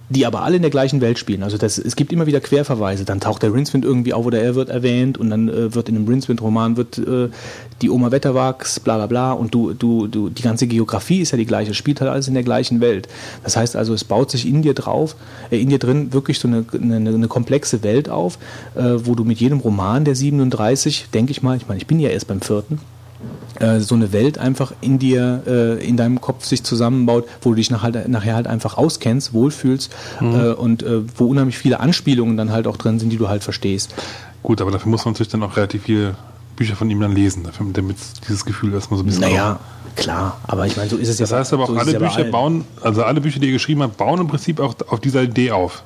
[0.08, 1.42] die aber alle in der gleichen Welt spielen.
[1.42, 3.04] Also das, es gibt immer wieder Querverweise.
[3.04, 5.96] Dann taucht der Rincewind irgendwie auf oder er wird erwähnt und dann äh, wird in
[5.96, 7.28] einem Rincewind-Roman wird äh,
[7.82, 11.38] die Oma Wetterwachs, bla bla bla und du, du, du, die ganze Geografie ist ja
[11.38, 13.08] die gleiche, spielt halt alles in der gleichen Welt.
[13.42, 15.16] Das heißt also, es baut sich in dir drauf,
[15.50, 18.38] äh, in dir drin wirklich so eine, eine, eine komplexe Welt auf,
[18.76, 21.98] äh, wo du mit jedem Roman der 37, denke ich mal, ich meine, ich bin
[21.98, 22.78] ja erst beim vierten,
[23.60, 27.56] äh, so eine Welt einfach in dir, äh, in deinem Kopf sich zusammenbaut, wo du
[27.56, 30.34] dich nach halt, nachher halt einfach auskennst, wohlfühlst mhm.
[30.34, 30.84] äh, und
[31.16, 33.94] wo unheimlich viele Anspielungen dann halt auch drin sind, die du halt verstehst.
[34.43, 36.14] Gut, aber dafür muss man natürlich dann auch relativ viele
[36.56, 39.22] Bücher von ihm dann lesen, damit dieses Gefühl erstmal so ein bisschen.
[39.22, 39.59] Naja,
[39.94, 41.24] klar, aber ich meine, so ist es ja.
[41.24, 43.97] Das heißt aber auch, so alle Bücher bauen, also alle Bücher, die er geschrieben hat,
[43.97, 45.82] bauen im Prinzip auch auf dieser Idee auf.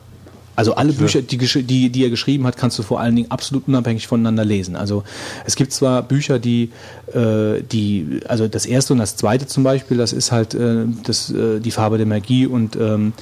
[0.61, 3.67] Also alle Bücher, die, die, die er geschrieben hat, kannst du vor allen Dingen absolut
[3.67, 4.77] unabhängig voneinander lesen.
[4.77, 5.05] Also
[5.47, 6.71] es gibt zwar Bücher, die,
[7.15, 11.31] äh, die also das erste und das zweite zum Beispiel, das ist halt äh, das,
[11.31, 13.15] äh, die Farbe der Magie und ähm,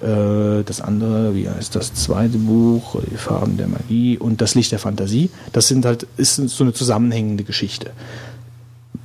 [0.00, 4.72] äh, das andere, wie heißt das zweite Buch, die Farben der Magie und das Licht
[4.72, 5.28] der Fantasie.
[5.52, 7.90] Das sind halt ist so eine zusammenhängende Geschichte.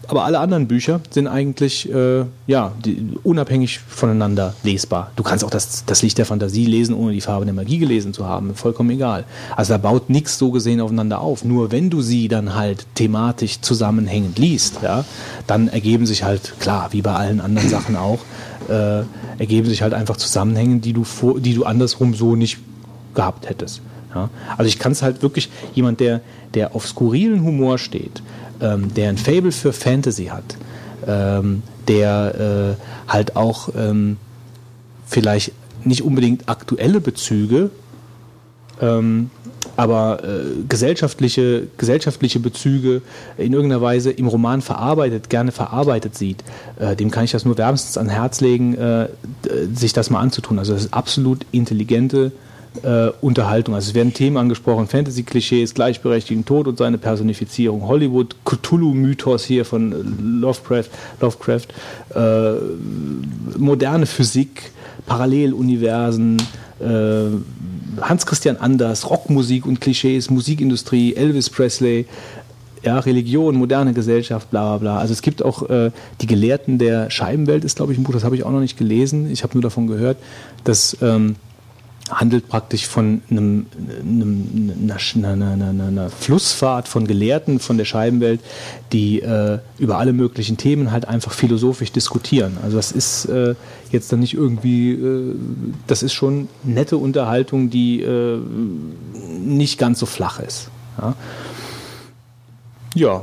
[0.08, 5.12] Aber alle anderen Bücher sind eigentlich äh, ja, die, unabhängig voneinander lesbar.
[5.16, 8.14] Du kannst auch das, das Licht der Fantasie lesen, ohne die Farbe der Magie gelesen
[8.14, 8.56] zu haben.
[8.56, 9.26] Vollkommen egal.
[9.56, 11.46] Also da baut nichts so gesehen aufeinander auf.
[11.46, 15.06] Nur wenn du sie dann halt thematisch zusammenhängend liest, ja,
[15.48, 18.20] dann ergeben sich halt, klar, wie bei allen anderen Sachen auch,
[18.70, 19.04] äh,
[19.38, 22.58] ergeben sich halt einfach Zusammenhänge, die du, vor, die du andersrum so nicht
[23.14, 23.82] gehabt hättest.
[24.14, 24.30] Ja?
[24.58, 26.22] Also ich kann es halt wirklich, jemand, der,
[26.54, 28.22] der auf skurrilen Humor steht,
[28.62, 30.58] ähm, der ein Fable für Fantasy hat,
[31.08, 34.18] ähm, der äh, halt auch ähm,
[35.06, 35.52] vielleicht
[35.84, 37.72] nicht unbedingt aktuelle Bezüge,
[38.82, 39.30] ähm,
[39.78, 43.02] aber äh, gesellschaftliche, gesellschaftliche Bezüge
[43.38, 46.44] in irgendeiner Weise im Roman verarbeitet, gerne verarbeitet sieht,
[46.80, 49.08] äh, dem kann ich das nur wärmstens ans Herz legen, äh,
[49.74, 50.60] sich das mal anzutun.
[50.60, 52.32] Also das ist absolut intelligente
[52.84, 53.76] äh, Unterhaltung.
[53.76, 60.40] Also es werden Themen angesprochen, Fantasy-Klischees, Gleichberechtigung, Tod und seine Personifizierung, Hollywood, Cthulhu-Mythos hier von
[60.42, 60.90] Lovecraft,
[61.20, 61.68] Lovecraft
[62.16, 62.54] äh,
[63.58, 64.72] moderne Physik,
[65.06, 66.42] Paralleluniversen,
[66.80, 72.06] äh, Hans-Christian Anders, Rockmusik und Klischees, Musikindustrie, Elvis Presley,
[72.84, 74.98] ja, Religion, moderne Gesellschaft, bla bla bla.
[75.00, 75.92] Also es gibt auch äh,
[76.22, 78.78] die Gelehrten der Scheibenwelt, ist glaube ich ein Buch, das habe ich auch noch nicht
[78.78, 79.30] gelesen.
[79.30, 80.18] Ich habe nur davon gehört,
[80.64, 81.36] dass ähm,
[82.12, 83.66] handelt praktisch von einem,
[84.02, 88.42] einem, einer, einer, einer, einer, Flussfahrt von Gelehrten von der Scheibenwelt,
[88.92, 92.58] die äh, über alle möglichen Themen halt einfach philosophisch diskutieren.
[92.64, 93.56] Also das ist äh,
[93.92, 95.36] jetzt dann nicht irgendwie, äh,
[95.88, 98.40] das ist schon nette Unterhaltung, die äh,
[99.40, 100.70] nicht ganz so flach ist.
[100.98, 101.16] Ja,
[102.96, 103.22] ja.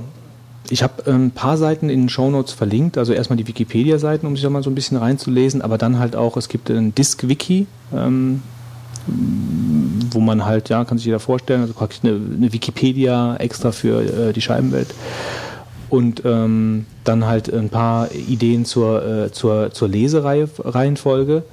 [0.71, 4.43] Ich habe ein paar Seiten in den Shownotes verlinkt, also erstmal die Wikipedia-Seiten, um sich
[4.43, 8.43] da mal so ein bisschen reinzulesen, aber dann halt auch, es gibt ein Disk-Wiki, ähm,
[10.11, 14.03] wo man halt, ja, kann sich jeder vorstellen, also praktisch eine, eine Wikipedia extra für
[14.03, 14.95] äh, die Scheibenwelt.
[15.91, 21.45] Und ähm, dann halt ein paar Ideen zur, äh, zur, zur Lesereihenfolge.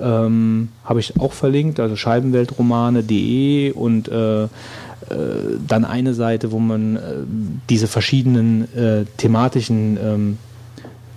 [0.00, 4.48] Ähm, Habe ich auch verlinkt, also scheibenweltromane.de und äh, äh,
[5.66, 7.00] dann eine Seite, wo man äh,
[7.68, 10.38] diese verschiedenen äh, thematischen ähm,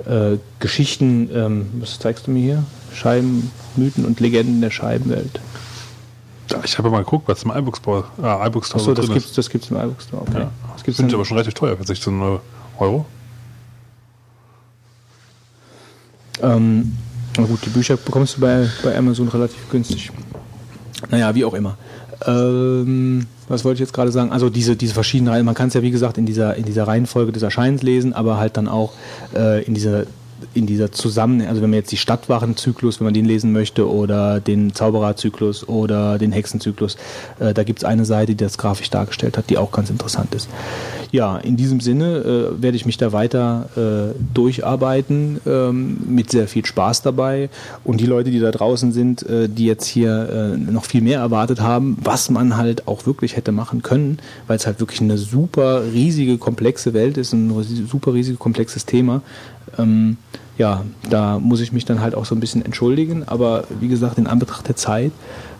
[0.05, 2.63] äh, Geschichten, ähm, was zeigst du mir hier?
[2.93, 5.39] Scheiben, Mythen und Legenden der Scheibenwelt.
[6.63, 9.33] Ich habe mal geguckt, was im iBook Store, äh, iBook Store Achso, das gibt es
[9.33, 10.21] das gibt's im iBook Store.
[10.21, 10.39] Okay.
[10.39, 10.51] Ja.
[10.73, 12.39] Das gibt's Finde ich aber schon relativ teuer für 16
[12.79, 13.05] Euro.
[16.41, 16.95] Ähm,
[17.37, 20.11] na gut, die Bücher bekommst du bei, bei Amazon relativ günstig.
[21.09, 21.77] Naja, wie auch immer.
[22.25, 24.31] Ähm, was wollte ich jetzt gerade sagen?
[24.31, 26.87] Also diese, diese verschiedenen Reihen, man kann es ja wie gesagt in dieser, in dieser
[26.87, 28.93] Reihenfolge des Erscheinens lesen, aber halt dann auch
[29.35, 30.05] äh, in dieser
[30.53, 34.39] in dieser Zusammen, also wenn man jetzt die Stadtwachenzyklus, wenn man den lesen möchte, oder
[34.39, 36.97] den Zaubererzyklus oder den Hexenzyklus,
[37.39, 40.33] äh, da gibt es eine Seite, die das grafisch dargestellt hat, die auch ganz interessant
[40.35, 40.49] ist.
[41.11, 46.47] Ja, in diesem Sinne äh, werde ich mich da weiter äh, durcharbeiten, ähm, mit sehr
[46.47, 47.49] viel Spaß dabei.
[47.83, 51.19] Und die Leute, die da draußen sind, äh, die jetzt hier äh, noch viel mehr
[51.19, 55.17] erwartet haben, was man halt auch wirklich hätte machen können, weil es halt wirklich eine
[55.17, 57.51] super riesige, komplexe Welt ist, ein
[57.89, 59.21] super riesiges, komplexes Thema.
[59.77, 60.17] Ähm,
[60.57, 63.23] ja, da muss ich mich dann halt auch so ein bisschen entschuldigen.
[63.27, 65.11] Aber wie gesagt, in Anbetracht der Zeit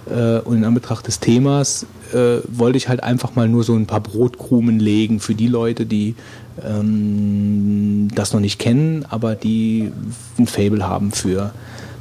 [0.10, 3.86] äh, und in Anbetracht des Themas äh, wollte ich halt einfach mal nur so ein
[3.86, 6.16] paar Brotkrumen legen für die Leute, die
[6.66, 9.92] ähm, das noch nicht kennen, aber die
[10.40, 11.52] ein Fable haben für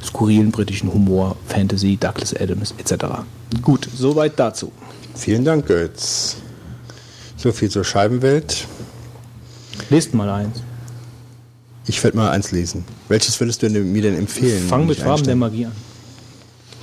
[0.03, 3.05] skurrilen britischen Humor, Fantasy, Douglas Adams etc.
[3.61, 4.71] Gut, soweit dazu.
[5.15, 6.37] Vielen Dank, Götz.
[7.35, 8.67] So viel zur Scheibenwelt.
[9.89, 10.63] Lest mal eins.
[11.87, 12.83] Ich werde mal eins lesen.
[13.07, 14.67] Welches würdest du mir denn empfehlen?
[14.67, 15.71] Fang mit Farben der Magie an.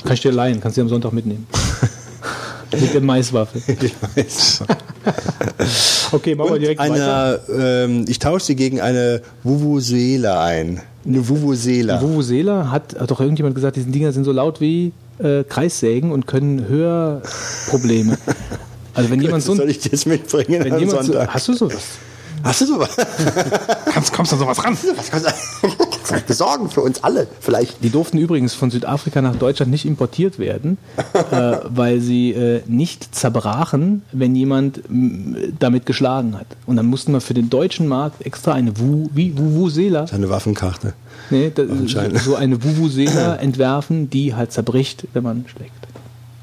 [0.02, 1.46] Kann ich dir leihen, kannst du am Sonntag mitnehmen.
[2.80, 3.60] mit der Maiswaffe.
[6.12, 7.40] Okay, machen wir direkt eine, weiter.
[7.84, 10.80] Ähm, ich tausche sie gegen eine Vuvuzela ein.
[11.04, 12.00] Eine Vuvuzela.
[12.00, 16.26] Vuvuzela hat, hat doch irgendjemand gesagt, diese Dinger sind so laut wie äh, Kreissägen und
[16.26, 18.18] können Hörprobleme.
[18.96, 21.82] Also wenn jemand so soll ich das mitbringen wenn jemand so, hast du sowas?
[22.44, 22.94] Hast du sowas?
[23.86, 24.76] Kannst, kommst du an sowas ran?
[24.96, 27.82] Was kannst du besorgen für uns alle vielleicht?
[27.82, 30.76] Die durften übrigens von Südafrika nach Deutschland nicht importiert werden,
[31.30, 34.82] äh, weil sie äh, nicht zerbrachen, wenn jemand
[35.58, 36.46] damit geschlagen hat.
[36.66, 40.04] Und dann mussten wir für den deutschen Markt extra eine Wu, wie Vuvuzela.
[40.12, 40.92] Eine Waffenkarte.
[41.30, 41.66] Nee, das,
[42.24, 45.72] so eine Vuvuzela entwerfen, die halt zerbricht, wenn man schlägt.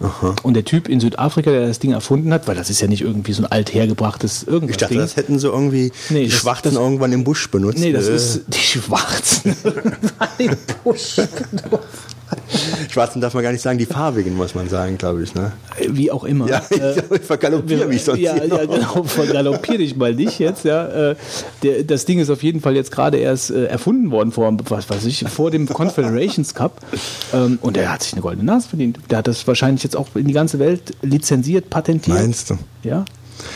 [0.01, 0.35] Aha.
[0.43, 3.01] Und der Typ in Südafrika, der das Ding erfunden hat, weil das ist ja nicht
[3.01, 4.71] irgendwie so ein althergebrachtes irgendwas.
[4.71, 5.01] Ich dachte, Ding.
[5.01, 7.79] das hätten so irgendwie nee, die das, Schwarzen das, irgendwann im Busch benutzt.
[7.79, 8.15] Nee, das äh.
[8.15, 9.55] ist die Schwarzen
[10.37, 11.87] im Busch benutzt.
[12.89, 15.33] Schwarzen darf man gar nicht sagen, die farbigen muss man sagen, glaube ich.
[15.35, 15.51] Ne?
[15.89, 16.47] Wie auch immer.
[16.47, 18.19] Ja, ich, äh, ich vergaloppiere mich sonst.
[18.19, 20.65] Ja, ja genau, vergaloppiere dich mal nicht jetzt.
[20.65, 21.11] Ja.
[21.11, 21.15] Äh,
[21.63, 24.89] der, das Ding ist auf jeden Fall jetzt gerade erst äh, erfunden worden vor, was
[24.89, 26.81] weiß ich, vor dem Confederations Cup.
[27.33, 28.99] Ähm, und er hat sich eine goldene Nase verdient.
[29.09, 32.17] Der hat das wahrscheinlich jetzt auch in die ganze Welt lizenziert, patentiert.
[32.17, 32.57] Meinst du?
[32.83, 33.05] Ja.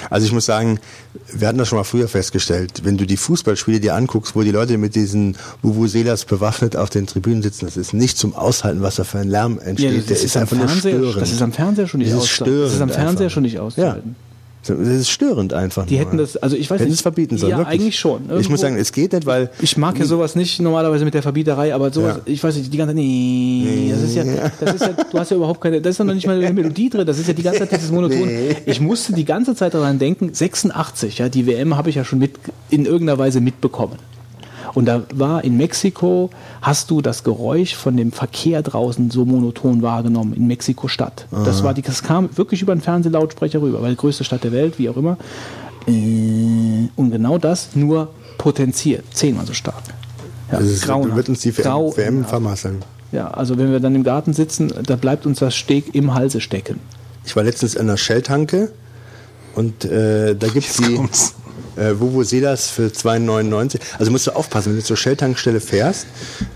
[0.09, 0.79] Also ich muss sagen,
[1.33, 4.51] wir hatten das schon mal früher festgestellt, wenn du die Fußballspiele dir anguckst, wo die
[4.51, 8.95] Leute mit diesen Vuvuzelas bewaffnet auf den Tribünen sitzen, das ist nicht zum Aushalten, was
[8.95, 9.91] da für ein Lärm entsteht.
[9.91, 11.21] Ja, das Der ist, ist einfach nur störend.
[11.21, 12.61] Das ist am Fernseher schon nicht auszuhalten.
[12.61, 13.33] Das ist am Fernseher einfach.
[13.33, 14.15] schon nicht auszuhalten.
[14.17, 14.24] Ja.
[14.67, 15.85] Das ist störend einfach.
[15.85, 16.97] Die hätten das, also ich weiß hätten nicht.
[16.97, 17.51] es verbieten sollen.
[17.51, 17.79] Ja, wirklich.
[17.79, 18.23] eigentlich schon.
[18.23, 18.39] Irgendwo.
[18.39, 19.49] Ich muss sagen, es geht nicht, weil.
[19.61, 22.21] Ich mag ja sowas nicht normalerweise mit der Verbieterei, aber sowas, ja.
[22.25, 24.23] ich weiß nicht, die ganze nee, das ist ja,
[24.59, 26.53] das ist ja, du hast ja überhaupt keine, das ist ja noch nicht mal eine
[26.53, 28.27] Melodie drin, das ist ja die ganze Zeit dieses Monoton.
[28.27, 28.55] Nee.
[28.65, 32.19] Ich musste die ganze Zeit daran denken, 86, ja, die WM habe ich ja schon
[32.19, 32.31] mit,
[32.69, 33.97] in irgendeiner Weise mitbekommen.
[34.75, 36.29] Und da war in Mexiko,
[36.61, 41.27] hast du das Geräusch von dem Verkehr draußen so monoton wahrgenommen, in Mexiko-Stadt.
[41.45, 44.51] Das, war die, das kam wirklich über den Fernsehlautsprecher rüber, weil die größte Stadt der
[44.51, 45.17] Welt, wie auch immer.
[45.87, 49.81] Äh, und genau das nur potenziert, zehnmal so stark.
[50.51, 52.83] Ja, das ist, wird uns die WM, WM vermasseln.
[53.11, 56.41] Ja, also wenn wir dann im Garten sitzen, da bleibt uns das Steg im Halse
[56.41, 56.81] stecken.
[57.25, 58.71] Ich war letztens in einer Shell-Tanke
[59.55, 60.95] und äh, da gibt es die.
[60.95, 61.33] Kommt's
[61.75, 63.79] äh, Vuvuzelas für 2,99.
[63.99, 66.07] Also musst du aufpassen, wenn du zur Shell-Tankstelle fährst,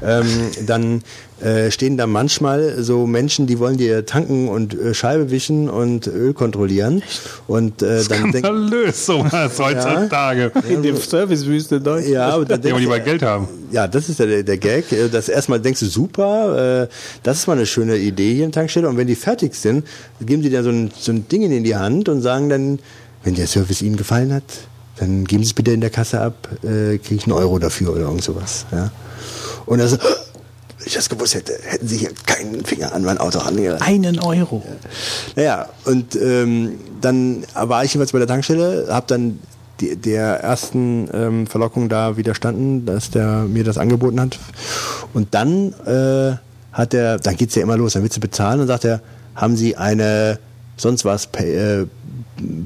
[0.03, 0.25] ähm,
[0.65, 1.01] dann
[1.41, 6.07] äh, stehen da manchmal so Menschen, die wollen dir tanken und äh, Scheibe wischen und
[6.07, 7.01] Öl kontrollieren.
[7.47, 10.51] Und äh, dann Skandalös sowas heutzutage.
[10.53, 12.13] Ja, In dem Servicewüste Deutschland.
[12.13, 13.47] Ja, aber dann ja, die mal Geld haben.
[13.71, 14.91] Ja, das ist der, der Gag.
[14.91, 16.87] Äh, das erstmal denkst du, super, äh,
[17.23, 18.89] das ist mal eine schöne Idee hier in Tankstelle.
[18.89, 19.85] Und wenn die fertig sind,
[20.19, 22.79] geben die dir so ein, so ein Ding in die Hand und sagen dann,
[23.23, 24.43] wenn der Service Ihnen gefallen hat,
[24.99, 27.91] dann geben Sie es bitte in der Kasse ab, äh, kriege ich einen Euro dafür
[27.91, 28.65] oder irgend sowas.
[28.71, 28.91] Ja?
[29.65, 33.39] Und also, wenn ich das gewusst hätte, hätten Sie hier keinen Finger an mein Auto
[33.39, 33.81] angerannt.
[33.81, 34.63] Einen Euro.
[35.35, 39.39] Naja, und ähm, dann war ich jeweils bei der Tankstelle, habe dann
[39.79, 44.37] die, der ersten ähm, Verlockung da widerstanden, dass der mir das angeboten hat.
[45.13, 46.35] Und dann äh,
[46.73, 49.01] hat er, dann geht's ja immer los, dann willst du bezahlen und sagt er,
[49.35, 50.39] haben Sie eine
[50.75, 51.87] sonst was pay, äh,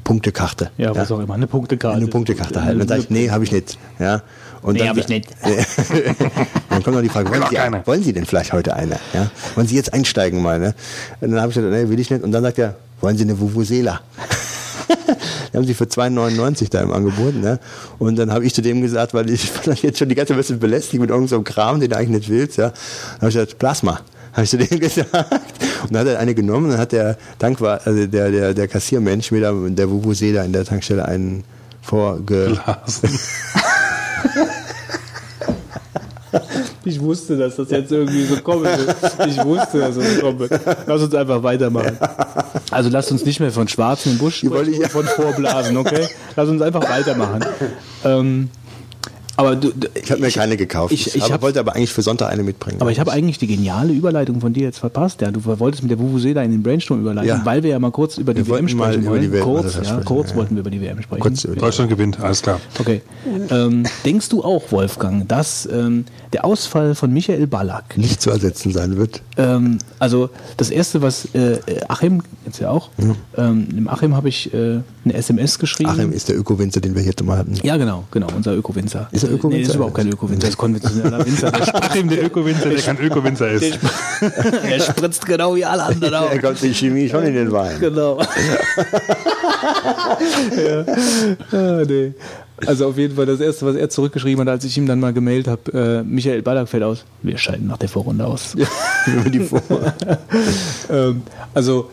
[0.04, 0.72] Punktekarte.
[0.78, 1.16] Ja, was ja.
[1.16, 1.98] auch immer, eine Punktekarte.
[1.98, 2.80] Eine Punktekarte halt.
[2.80, 3.78] Dann sage ich, nee, habe ich nicht.
[4.00, 4.22] Ja.
[4.62, 5.30] Und nee, habe ich nicht.
[6.70, 8.98] dann kommt noch die Frage, wollen Sie, wollen Sie denn vielleicht heute eine?
[9.14, 9.30] Ja?
[9.56, 10.60] Wollen Sie jetzt einsteigen mal?
[10.60, 10.74] Ne?
[11.20, 12.24] Und dann habe ich gesagt, nee, will ich nicht.
[12.24, 14.00] Und dann sagt er, wollen Sie eine Vuvuzela?
[15.54, 17.36] die haben sie für 2,99 da im Angebot.
[17.36, 17.60] Ne?
[18.00, 20.40] Und dann habe ich zu dem gesagt, weil ich jetzt schon die ganze Zeit ein
[20.40, 22.58] bisschen belästigt mit irgendeinem so Kram, den du eigentlich nicht willst.
[22.58, 22.70] Ja?
[22.70, 24.00] Dann habe ich gesagt, Plasma
[24.34, 25.14] habe ich zu dem gesagt.
[25.14, 29.32] Und dann hat er eine genommen, dann hat der Tankwart, also der, der, der Kassiermensch
[29.32, 31.44] mir da, der Vuvuzela in der Tankstelle einen
[31.82, 32.58] vorge...
[36.86, 38.96] Ich wusste, dass das jetzt irgendwie so kommen wird.
[39.28, 40.52] Ich wusste, dass das kommen wird.
[40.86, 41.98] Lass uns einfach weitermachen.
[42.72, 46.08] Also lasst uns nicht mehr von schwarzen Busch sprechen und von Vorblasen, okay?
[46.36, 47.46] Lass uns einfach weitermachen.
[48.04, 48.50] Ähm,
[49.36, 50.94] aber du, du, ich habe mir ich, keine gekauft.
[50.94, 52.80] Ich, ich hab, wollte aber eigentlich für Sonntag eine mitbringen.
[52.82, 55.22] Aber ich habe eigentlich die geniale Überleitung von dir jetzt verpasst.
[55.22, 57.42] Ja, du wolltest mit der Vuvuzela in den Brainstorm überleiten, ja.
[57.44, 59.32] weil wir ja mal kurz über die wir WM sprechen wollen.
[59.32, 60.36] WM, kurz, ja, sprechen, kurz ja.
[60.36, 61.22] wollten wir über die WM sprechen.
[61.22, 62.60] Kurz, Deutschland gewinnt, alles klar.
[62.80, 63.02] Okay.
[63.50, 68.72] Ähm, denkst du auch, Wolfgang, dass ähm, der Ausfall von Michael Ballack nicht zu ersetzen
[68.72, 69.22] sein wird?
[69.38, 72.90] Ähm, also das erste, was äh, Achim jetzt ja auch,
[73.38, 75.90] ähm, dem Achim habe ich äh, eine SMS geschrieben.
[75.90, 77.56] Achim ist der Öko-Winzer, den wir hier mal hatten.
[77.64, 79.10] Ja, genau, genau, unser Öko-Winzer.
[79.24, 79.58] Ist er Öko-Winzer?
[79.58, 81.52] Nee, ist überhaupt kein Öko-Winzer, das ist konventioneller Winzer.
[81.52, 83.80] Der der Öko-Winzer, der kein Öko-Winzer ist.
[84.22, 86.30] er spritzt genau wie alle anderen auch.
[86.30, 87.80] Er kommt die Chemie schon in den Wein.
[87.80, 88.20] Genau.
[88.20, 88.26] ja.
[91.52, 92.14] Ah, nee.
[92.66, 95.14] Also auf jeden Fall das Erste, was er zurückgeschrieben hat, als ich ihm dann mal
[95.14, 97.04] gemeldet habe, äh, Michael Ballack fällt aus.
[97.22, 98.56] Wir scheiden nach der Vorrunde aus.
[99.28, 99.62] Die Vor
[100.90, 101.90] ähm, also,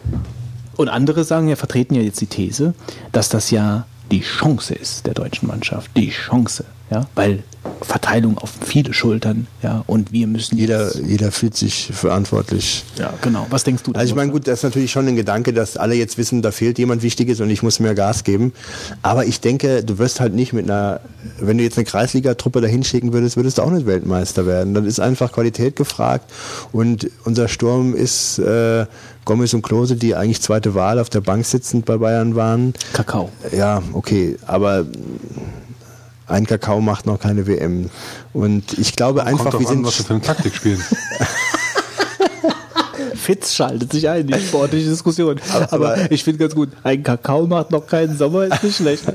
[0.76, 2.74] und andere sagen ja, vertreten ja jetzt die These,
[3.12, 5.90] dass das ja die Chance ist der deutschen Mannschaft.
[5.96, 7.42] Die Chance ja, weil
[7.82, 12.84] Verteilung auf viele Schultern, ja, und wir müssen jeder jeder fühlt sich verantwortlich.
[12.98, 13.46] Ja, genau.
[13.50, 13.92] Was denkst du?
[13.92, 16.52] Also ich meine, gut, das ist natürlich schon ein Gedanke, dass alle jetzt wissen, da
[16.52, 18.52] fehlt jemand Wichtiges und ich muss mehr Gas geben.
[19.02, 21.00] Aber ich denke, du wirst halt nicht mit einer,
[21.38, 24.74] wenn du jetzt eine Kreisliga-Truppe dahin schicken würdest, würdest du auch nicht Weltmeister werden.
[24.74, 26.30] Dann ist einfach Qualität gefragt
[26.72, 28.86] und unser Sturm ist äh,
[29.24, 32.74] Gomez und Klose, die eigentlich zweite Wahl auf der Bank sitzend bei Bayern waren.
[32.92, 33.30] Kakao.
[33.56, 34.86] Ja, okay, aber
[36.30, 37.90] ein Kakao macht noch keine WM.
[38.32, 39.84] Und ich glaube einfach, wir sind.
[39.84, 40.82] was wir für eine Taktik spielen.
[43.14, 45.40] Fitz schaltet sich ein in die sportliche Diskussion.
[45.52, 49.04] Aber, aber ich finde ganz gut, ein Kakao macht noch keinen Sommer, ist nicht schlecht.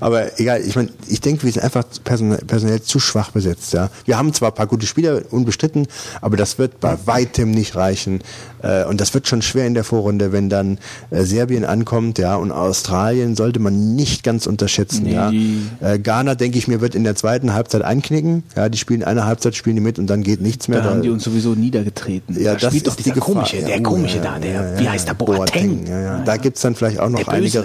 [0.00, 3.72] aber egal, ich meine, ich denke, wir sind einfach personell zu schwach besetzt.
[3.72, 3.90] Ja.
[4.04, 5.86] Wir haben zwar ein paar gute Spieler, unbestritten,
[6.20, 8.20] aber das wird bei weitem nicht reichen.
[8.62, 10.78] Äh, und das wird schon schwer in der Vorrunde, wenn dann
[11.10, 15.14] äh, Serbien ankommt, ja, und Australien sollte man nicht ganz unterschätzen, nee.
[15.14, 15.32] ja.
[15.80, 18.44] Äh, Ghana, denke ich mir, wird in der zweiten Halbzeit einknicken.
[18.56, 20.80] Ja, die spielen eine Halbzeit, spielen die mit und dann geht nichts mehr.
[20.80, 22.40] Da haben die uns sowieso niedergetreten.
[22.40, 25.08] Ja, da das spielt doch dieser komische, der komische ja, da, der, ja, wie heißt
[25.08, 25.86] der, Boateng?
[25.86, 26.18] Ja, ja.
[26.24, 27.64] Da gibt's dann vielleicht auch noch einige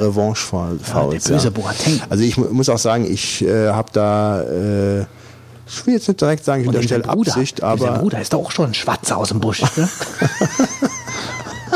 [0.68, 1.24] Revanche-Fouls.
[1.24, 2.02] Ja, der böse Boateng.
[2.10, 5.06] Also ich muss auch sagen, ich äh, habe da äh,
[5.68, 7.86] ich will jetzt nicht direkt sagen, ich unterstelle Absicht, aber.
[7.86, 9.62] Der Bruder ist doch auch schon ein Schwarzer aus dem Busch.
[9.76, 9.90] Ne?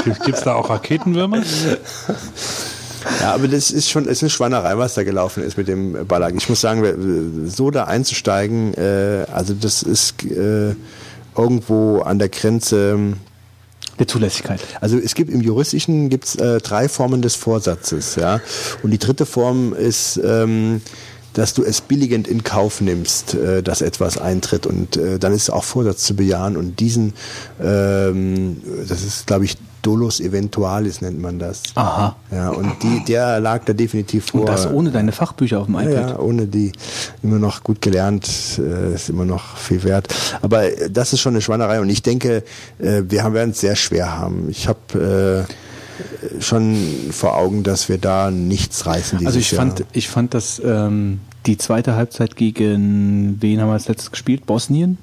[0.26, 1.44] Gibt es da auch Raketenwürmer?
[3.20, 6.08] Ja, aber das ist schon, es ist eine Schweinerei, was da gelaufen ist mit dem
[6.08, 6.36] Ballack.
[6.38, 10.76] Ich muss sagen, so da einzusteigen, äh, also das ist äh,
[11.36, 13.16] irgendwo an der Grenze
[14.02, 14.60] der Zulässigkeit.
[14.82, 18.42] Also es gibt im Juristischen gibt's äh, drei Formen des Vorsatzes, ja.
[18.84, 20.82] Und die dritte Form ist ähm,
[21.34, 24.66] dass du es billigend in Kauf nimmst, äh, dass etwas eintritt.
[24.66, 26.58] Und äh, dann ist auch Vorsatz zu bejahen.
[26.58, 27.14] Und diesen,
[27.62, 31.64] ähm, das ist, glaube ich, Dolus Eventualis nennt man das.
[31.76, 32.16] Aha.
[32.32, 34.42] Ja, und die, der lag da definitiv vor.
[34.42, 36.10] Und das ohne deine Fachbücher auf dem iPad?
[36.10, 36.72] Ja, ohne die.
[37.24, 38.28] Immer noch gut gelernt,
[38.60, 40.08] äh, ist immer noch viel wert.
[40.42, 42.44] Aber das ist schon eine Schweinerei und ich denke,
[42.80, 44.50] äh, wir werden es sehr schwer haben.
[44.50, 46.78] Ich habe äh, schon
[47.12, 49.62] vor Augen, dass wir da nichts reißen Also ich Jahr.
[49.66, 54.46] fand, ich fand, dass ähm, die zweite Halbzeit gegen wen haben wir als letztes gespielt?
[54.46, 54.98] Bosnien?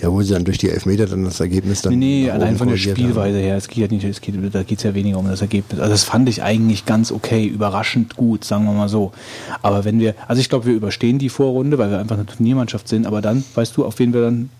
[0.00, 1.98] Ja, wo sie dann durch die Elfmeter dann das Ergebnis dann.
[1.98, 3.44] Nee, nee allein von der Spielweise haben.
[3.44, 3.56] her.
[3.56, 5.80] Es geht ja nicht, es geht, da geht es ja weniger um das Ergebnis.
[5.80, 9.12] Also das fand ich eigentlich ganz okay, überraschend gut, sagen wir mal so.
[9.62, 12.88] Aber wenn wir, also ich glaube, wir überstehen die Vorrunde, weil wir einfach eine Turniermannschaft
[12.88, 14.50] sind, aber dann, weißt du, auf wen wir dann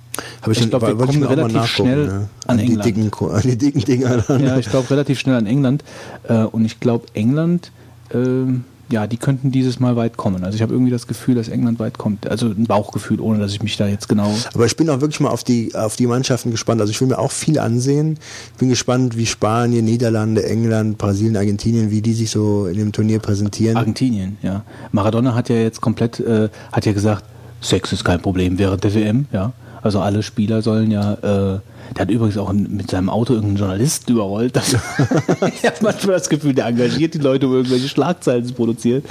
[0.42, 2.12] habe ich, ich glaube, wir kommen relativ schnell ja.
[2.12, 2.84] an, an England.
[2.86, 4.24] Die dicken, an die dicken Dinger.
[4.26, 4.44] Dann.
[4.44, 5.84] Ja, ich glaube relativ schnell an England.
[6.24, 7.70] Äh, und ich glaube, England,
[8.12, 10.44] ähm, ja, die könnten dieses Mal weit kommen.
[10.44, 12.28] Also ich habe irgendwie das Gefühl, dass England weit kommt.
[12.28, 14.34] Also ein Bauchgefühl, ohne dass ich mich da jetzt genau.
[14.54, 16.80] Aber ich bin auch wirklich mal auf die auf die Mannschaften gespannt.
[16.80, 18.18] Also ich will mir auch viel ansehen.
[18.58, 23.18] Bin gespannt, wie Spanien, Niederlande, England, Brasilien, Argentinien, wie die sich so in dem Turnier
[23.18, 23.76] präsentieren.
[23.76, 24.64] Argentinien, ja.
[24.92, 27.24] Maradona hat ja jetzt komplett, äh, hat ja gesagt,
[27.60, 29.52] Sex ist kein Problem während der WM, ja.
[29.82, 31.60] Also alle Spieler sollen ja, äh,
[31.96, 34.56] der hat übrigens auch mit seinem Auto irgendeinen Journalisten überrollt.
[34.56, 39.02] ich habe manchmal das Gefühl, der engagiert die Leute, um irgendwelche Schlagzeilen zu produzieren.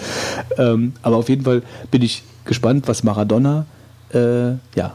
[0.58, 3.66] Ähm, aber auf jeden Fall bin ich gespannt, was Maradona
[4.14, 4.94] äh, ja,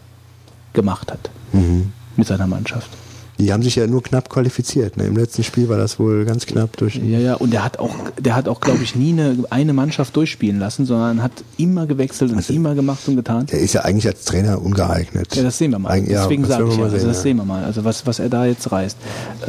[0.73, 1.93] gemacht hat mhm.
[2.17, 2.91] mit seiner Mannschaft.
[3.39, 4.97] Die haben sich ja nur knapp qualifiziert.
[4.97, 5.05] Ne?
[5.07, 6.97] Im letzten Spiel war das wohl ganz knapp durch.
[6.97, 10.15] Ja, ja, und der hat auch, der hat auch, glaube ich, nie eine, eine Mannschaft
[10.17, 13.47] durchspielen lassen, sondern hat immer gewechselt und Also- immer gemacht und getan.
[13.47, 15.35] Der ist ja eigentlich als Trainer ungeeignet.
[15.35, 15.91] Ja, das sehen wir mal.
[15.93, 17.23] Eig- ja, Deswegen sage ich ja, also das ja.
[17.23, 17.65] sehen wir mal.
[17.65, 18.97] Also was, was er da jetzt reißt.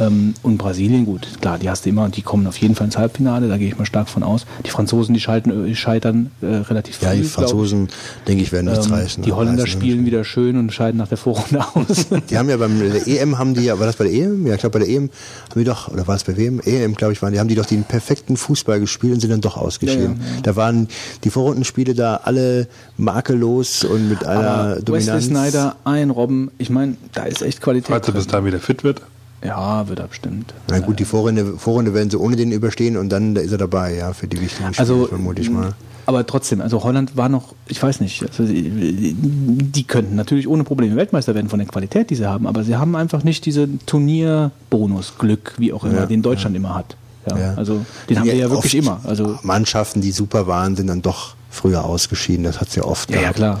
[0.00, 2.86] Ähm, und Brasilien, gut, klar, die hast du immer und die kommen auf jeden Fall
[2.86, 4.46] ins Halbfinale, da gehe ich mal stark von aus.
[4.66, 7.32] Die Franzosen, die schalten, äh, scheitern äh, relativ Ja, früh, die glaub ich.
[7.32, 7.88] Franzosen,
[8.26, 9.22] denke ich, werden nichts Ähm, reißen.
[9.22, 9.80] die Holländer reißen.
[9.80, 12.06] spielen wieder schön und scheiden nach der Vorrunde aus.
[12.30, 14.46] Die haben ja beim EM haben die ja, war das bei der EM?
[14.46, 15.10] Ja, ich glaube bei der EM
[15.50, 16.60] haben die doch, oder war es bei WM?
[16.64, 19.40] EM, glaube ich, waren die, haben die doch den perfekten Fußball gespielt und sind dann
[19.40, 20.16] doch ausgeschieden.
[20.20, 20.40] Ja, ja, ja.
[20.42, 20.88] Da waren
[21.24, 25.24] die Vorrundenspiele da alle makellos und mit einer Aber Wesley Dominanz.
[25.26, 27.88] Snyder, ein Robben, ich meine, da ist echt Qualität.
[27.90, 29.02] Falls er bis dahin wieder fit wird.
[29.44, 30.54] Ja, wird abstimmt.
[30.70, 33.94] Na gut, die Vorrunde, Vorrunde werden sie ohne den überstehen und dann ist er dabei,
[33.94, 35.74] ja, für die wichtigen Spiele, Also, vermute ich mal.
[36.06, 40.64] Aber trotzdem, also Holland war noch, ich weiß nicht, also die, die könnten natürlich ohne
[40.64, 43.80] Probleme Weltmeister werden von der Qualität, die sie haben, aber sie haben einfach nicht diesen
[43.86, 46.96] Turnierbonus, Glück, wie auch immer, Ja, den Deutschland immer hat.
[47.26, 47.54] Ja, Ja.
[47.54, 49.00] Also den haben wir ja wirklich immer.
[49.04, 52.44] Also Mannschaften, die super waren, sind dann doch früher ausgeschieden.
[52.44, 53.36] Das hat es ja oft ja, ja gehabt.
[53.36, 53.60] klar.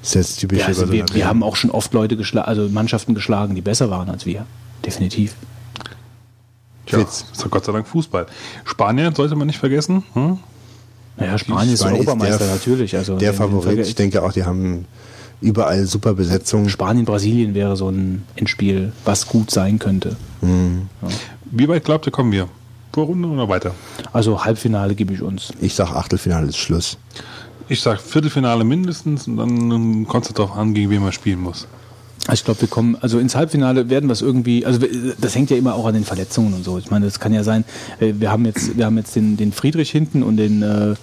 [0.00, 2.68] Das ist jetzt typisch Ja, also wir, wir haben auch schon oft Leute geschlagen, also
[2.68, 4.46] Mannschaften geschlagen, die besser waren als wir.
[4.84, 5.34] Definitiv.
[6.86, 7.24] Tja, Witz.
[7.32, 8.26] ist doch Gott sei Dank Fußball.
[8.64, 10.02] Spanien sollte man nicht vergessen.
[10.12, 10.38] Hm?
[11.16, 12.96] Naja, Spanien ist Spanien ist Europameister der- natürlich.
[12.96, 14.84] Also Der Favorit, ich denke auch, die haben
[15.40, 16.68] überall super Besetzung.
[16.68, 20.16] Spanien, Brasilien wäre so ein Endspiel, was gut sein könnte.
[21.50, 22.48] Wie weit glaubt ihr, kommen wir?
[22.92, 23.74] Vorrunde oder weiter?
[24.12, 25.52] Also Halbfinale gebe ich uns.
[25.60, 26.96] Ich sag Achtelfinale ist Schluss.
[27.68, 31.66] Ich sag Viertelfinale mindestens und dann kommt es darauf an, gegen wen man spielen muss.
[32.32, 34.80] Ich glaube, wir kommen, also ins Halbfinale werden wir es irgendwie, also
[35.20, 36.78] das hängt ja immer auch an den Verletzungen und so.
[36.78, 37.64] Ich meine, das kann ja sein,
[38.00, 40.94] äh, wir haben jetzt, wir haben jetzt den, den Friedrich hinten und den äh,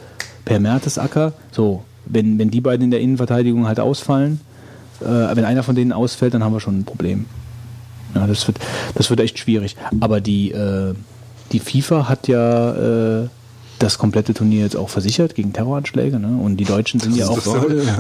[0.46, 1.34] Per Mertesacker.
[1.52, 4.42] So, wenn, wenn die beiden in der Innenverteidigung halt ausfallen,
[5.02, 7.26] äh, wenn einer von denen ausfällt, dann haben wir schon ein Problem.
[8.16, 8.58] Ja, das wird,
[8.96, 9.76] das wird echt schwierig.
[10.00, 10.94] Aber die, äh,
[11.52, 13.28] die FIFA hat ja äh,
[13.82, 16.20] das komplette Turnier jetzt auch versichert gegen Terroranschläge.
[16.20, 16.40] Ne?
[16.42, 17.38] Und die Deutschen sind ja auch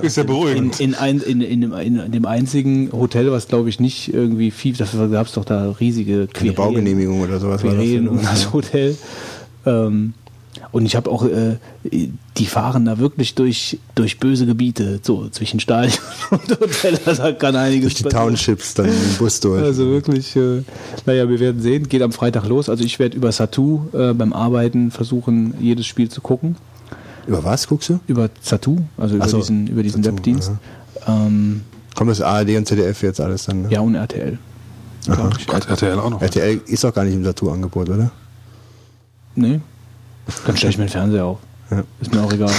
[0.01, 0.80] ist ja, beruhigend.
[0.80, 4.76] in, ein, in, in, dem, in dem einzigen Hotel, was glaube ich nicht irgendwie viel,
[4.76, 7.80] dafür gab es doch da riesige Keine Querelen- Baugenehmigung oder sowas war das.
[7.80, 8.95] Querelen um das Hotel.
[9.66, 10.14] Ähm,
[10.72, 11.58] und ich habe auch, äh,
[12.38, 15.98] die fahren da wirklich durch, durch böse Gebiete, so zwischen Stadion
[16.30, 18.17] und Hotel, also da kann einiges Durch die.
[18.17, 19.61] Townships dann im Bus durch.
[19.61, 20.64] Also wirklich, äh,
[21.06, 21.90] naja, wir werden sehen.
[21.90, 22.69] Geht am Freitag los.
[22.69, 26.56] Also ich werde über Satu äh, beim Arbeiten versuchen, jedes Spiel zu gucken.
[27.27, 28.00] Über was guckst du?
[28.08, 30.51] Über Satu, also über so, diesen, über diesen Zattoo, Webdienst.
[31.08, 31.61] Ähm,
[31.95, 33.64] Kommt das ARD und ZDF jetzt alles dann?
[33.64, 33.69] Ne?
[33.72, 34.38] ja, und RTL.
[35.38, 35.48] Ich.
[35.48, 36.22] Gott, RTL auch noch.
[36.22, 38.11] RTL ist doch gar nicht im Tattoo-Angebot, oder?
[39.35, 39.59] Nee.
[40.45, 41.40] Dann stelle ich mir den Fernseher auf.
[41.69, 41.84] Ja.
[42.01, 42.51] Ist mir auch egal.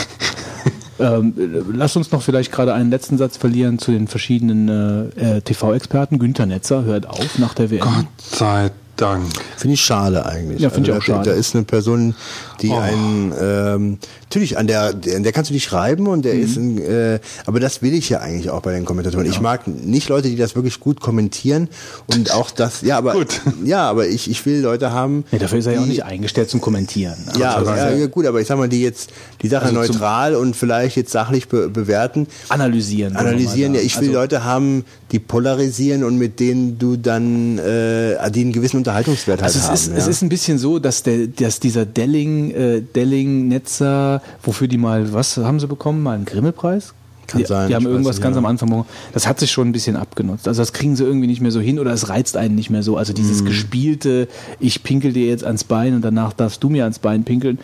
[1.01, 1.34] ähm,
[1.73, 4.68] lass uns noch vielleicht gerade einen letzten Satz verlieren zu den verschiedenen
[5.17, 6.18] äh, äh, TV-Experten.
[6.18, 7.81] Günther Netzer hört auf nach der WM.
[7.81, 9.25] Gott sei Dank.
[9.57, 10.60] Finde ich schade eigentlich.
[10.60, 11.31] Ja, finde ich Also auch da, schade.
[11.31, 12.15] Da ist eine Person,
[12.62, 12.78] die Oh.
[12.78, 16.23] einen, ähm, natürlich, an der, der, der kannst du dich schreiben und Mhm.
[16.23, 19.26] der ist, ein, äh, aber das will ich ja eigentlich auch bei den Kommentatoren.
[19.26, 21.68] Ich mag nicht Leute, die das wirklich gut kommentieren
[22.07, 23.41] und auch das, ja, aber, Gut.
[23.65, 25.24] ja, aber ich, ich will Leute haben.
[25.32, 27.16] Nee, dafür ist er ja auch nicht eingestellt zum Kommentieren.
[27.39, 29.10] Ja, Also, ja, ja, gut, aber ich sag mal, die jetzt
[29.42, 32.26] die Sache Also neutral und vielleicht jetzt sachlich be bewerten.
[32.49, 33.16] analysieren.
[33.16, 38.31] Analysieren, ja, ich will Also, Leute haben, die polarisieren und mit denen du dann äh,
[38.31, 39.74] die einen gewissen Unterhaltungswert halt Also es haben.
[39.74, 39.97] ist, ja.
[39.97, 44.78] es ist ein bisschen so, dass der, dass dieser Delling, äh, Delling Netzer, wofür die
[44.78, 46.02] mal, was haben sie bekommen?
[46.02, 46.94] Mal einen Grimmelpreis?
[47.28, 48.89] Kann die, sein, Die haben irgendwas ganz am Anfang bekommen.
[49.12, 50.48] Das hat sich schon ein bisschen abgenutzt.
[50.48, 52.82] Also das kriegen sie irgendwie nicht mehr so hin oder es reizt einen nicht mehr
[52.82, 52.97] so.
[52.97, 53.47] Also dieses Mhm.
[53.47, 54.28] gespielte,
[54.60, 57.58] ich pinkel dir jetzt ans Bein und danach darfst du mir ans Bein pinkeln.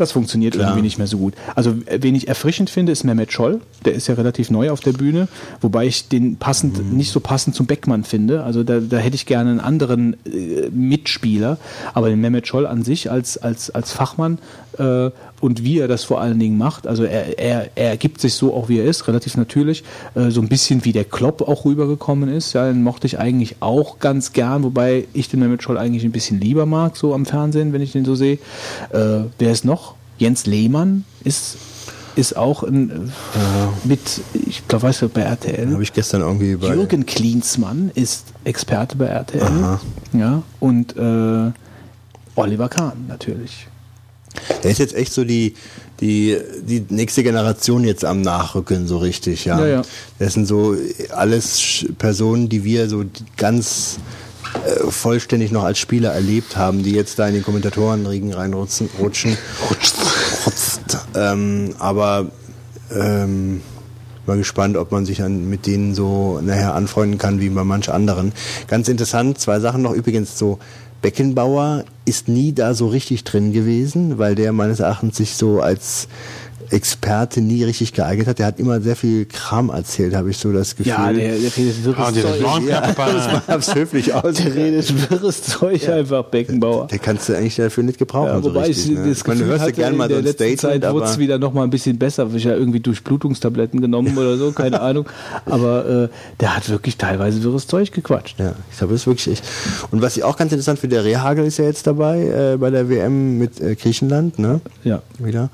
[0.00, 0.68] Das funktioniert Klar.
[0.68, 1.34] irgendwie nicht mehr so gut.
[1.54, 3.60] Also, äh, wen ich erfrischend finde, ist Mehmet Scholl.
[3.84, 5.28] Der ist ja relativ neu auf der Bühne,
[5.60, 6.96] wobei ich den passend, Mhm.
[6.96, 8.42] nicht so passend zum Beckmann finde.
[8.44, 11.58] Also, da, da hätte ich gerne einen anderen äh, Mitspieler.
[11.94, 14.38] Aber den Mehmet Scholl an sich als, als, als Fachmann
[14.80, 15.10] äh,
[15.40, 18.54] und wie er das vor allen Dingen macht, also er, er, er gibt sich so
[18.54, 19.84] auch, wie er ist, relativ natürlich.
[20.14, 22.52] Äh, so ein bisschen wie der Klopp auch rübergekommen ist.
[22.54, 26.12] Ja, den mochte ich eigentlich auch ganz gern, wobei ich den Mehmet Scholl eigentlich ein
[26.12, 28.38] bisschen lieber mag, so am Fernsehen, wenn ich den so sehe.
[28.90, 29.94] Äh, wer ist noch?
[30.18, 31.56] Jens Lehmann ist,
[32.16, 35.72] ist auch ein, äh, mit, ich glaube, weißt du, bei RTL.
[35.72, 36.74] Habe ich gestern irgendwie bei.
[36.74, 39.42] Jürgen Klinsmann ist Experte bei RTL.
[39.42, 39.80] Aha.
[40.12, 41.50] Ja, und äh,
[42.34, 43.69] Oliver Kahn natürlich.
[44.62, 45.54] Der ist jetzt echt so die,
[46.00, 49.58] die, die nächste Generation jetzt am Nachrücken, so richtig, ja.
[49.60, 49.82] Ja, ja.
[50.18, 50.74] Das sind so
[51.10, 53.04] alles Personen, die wir so
[53.36, 53.98] ganz
[54.66, 58.88] äh, vollständig noch als Spieler erlebt haben, die jetzt da in den Kommentatorenregen reinrutschen.
[58.98, 59.36] Rutschen.
[59.70, 60.00] Rutzt.
[61.14, 62.30] Ähm, aber
[62.94, 63.60] ähm,
[64.26, 67.90] mal gespannt, ob man sich an, mit denen so nachher anfreunden kann wie bei manch
[67.90, 68.32] anderen.
[68.68, 70.58] Ganz interessant, zwei Sachen noch übrigens so.
[71.02, 76.08] Beckenbauer ist nie da so richtig drin gewesen, weil der meines Erachtens sich so als
[76.70, 78.38] Experte nie richtig geeignet hat.
[78.38, 80.92] Der hat immer sehr viel Kram erzählt, habe ich so das Gefühl.
[80.92, 82.62] Ja, der, der redet wirres der Zeug.
[82.68, 82.80] Ja,
[83.46, 84.36] das war höflich aus.
[84.36, 86.86] Der redet wirres Zeug einfach, Beckenbauer.
[86.88, 88.28] Der kannst du eigentlich dafür nicht gebrauchen.
[88.28, 89.08] Ja, so wobei richtig, ich ne?
[89.08, 90.92] das Man Gefühl hörst du hatte, gern mal in so der ein letzten Statement, Zeit
[90.92, 92.28] wurde es wieder noch mal ein bisschen besser.
[92.34, 95.06] Ich ja irgendwie Durchblutungstabletten genommen oder so, keine Ahnung.
[95.46, 96.08] Aber äh,
[96.40, 98.38] der hat wirklich teilweise wirres Zeug gequatscht.
[98.38, 99.44] ja, ich glaube, das ist wirklich echt.
[99.90, 102.70] Und was ich auch ganz interessant finde, der Rehagel ist ja jetzt dabei äh, bei
[102.70, 104.60] der WM mit äh, Griechenland, ne?
[104.84, 105.02] Ja.
[105.18, 105.50] Wieder.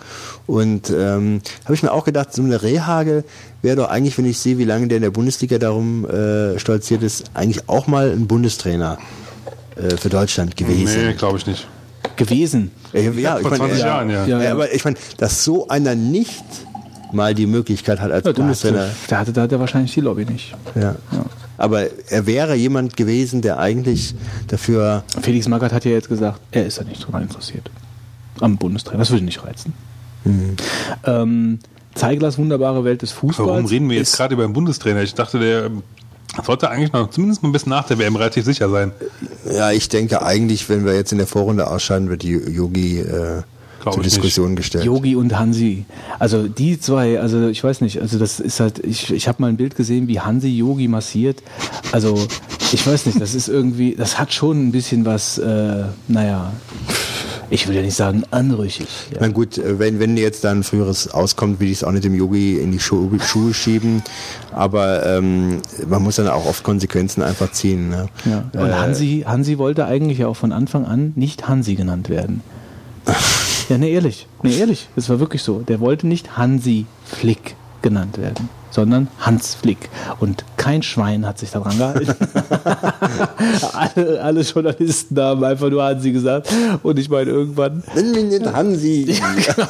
[0.46, 3.24] Und ähm, habe ich mir auch gedacht, so eine Rehagel
[3.62, 7.02] wäre doch eigentlich, wenn ich sehe, wie lange der in der Bundesliga darum äh, stolziert
[7.02, 8.98] ist, eigentlich auch mal ein Bundestrainer
[9.76, 11.06] äh, für Deutschland gewesen.
[11.06, 11.66] Nee, glaube ich nicht.
[12.16, 12.70] Gewesen.
[12.92, 14.26] Ja, ja, ich Vor meine, 20 ja, Jahren, ja.
[14.26, 16.44] Ja, Ja, aber ich meine, dass so einer nicht
[17.12, 18.82] mal die Möglichkeit hat als Ja, Bundestrainer.
[18.82, 20.54] hatte, da, hatte, da hat er wahrscheinlich die Lobby nicht.
[20.74, 20.96] Ja.
[21.58, 24.14] Aber er wäre jemand gewesen, der eigentlich
[24.48, 25.04] dafür.
[25.22, 27.70] Felix Magath hat ja jetzt gesagt, er ist da nicht dran interessiert.
[28.40, 28.98] Am Bundestrainer.
[28.98, 29.72] Das würde ihn nicht reizen.
[31.04, 31.58] Ähm,
[31.94, 33.48] Zeiglers wunderbare Welt des Fußballs.
[33.48, 35.02] Warum reden wir jetzt gerade über den Bundestrainer?
[35.02, 35.70] Ich dachte, der
[36.44, 38.92] sollte eigentlich noch zumindest mal bis nach der WM relativ sicher sein.
[39.50, 43.42] Ja, ich denke eigentlich, wenn wir jetzt in der Vorrunde ausscheiden, wird die Yogi äh,
[43.92, 44.84] zur Diskussion gestellt.
[44.84, 45.84] Yogi und Hansi.
[46.18, 49.48] Also die zwei, also ich weiß nicht, also das ist halt, ich, ich habe mal
[49.48, 51.42] ein Bild gesehen, wie Hansi Yogi massiert.
[51.92, 52.26] Also
[52.72, 56.52] ich weiß nicht, das ist irgendwie, das hat schon ein bisschen was, äh, naja,
[57.50, 58.88] ich will ja nicht sagen anrüchig.
[59.12, 59.18] Ja.
[59.20, 62.14] Na gut, äh, wenn, wenn jetzt dann früheres auskommt, will ich es auch nicht dem
[62.14, 64.02] Yogi in die Schuhe, Schuhe schieben.
[64.52, 67.90] Aber ähm, man muss dann auch oft Konsequenzen einfach ziehen.
[67.90, 68.08] Ne?
[68.24, 68.60] Ja.
[68.60, 72.42] Und Hansi, Hansi wollte eigentlich ja auch von Anfang an nicht Hansi genannt werden.
[73.68, 74.28] Ja, ne, ehrlich.
[74.44, 74.88] Ne, ehrlich.
[74.94, 75.58] Das war wirklich so.
[75.58, 79.88] Der wollte nicht Hansi Flick genannt werden, sondern Hans Flick.
[80.18, 82.12] Und kein Schwein hat sich daran gehalten.
[83.74, 86.52] alle, alle Journalisten haben einfach nur Hansi gesagt.
[86.82, 89.16] Und ich meine, irgendwann, Nenn mich nicht Hansi.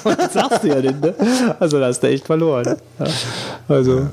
[0.04, 1.14] das sagst du ja nicht, ne?
[1.60, 2.76] Also da hast du echt verloren.
[2.98, 3.06] Ja.
[3.68, 4.06] Also.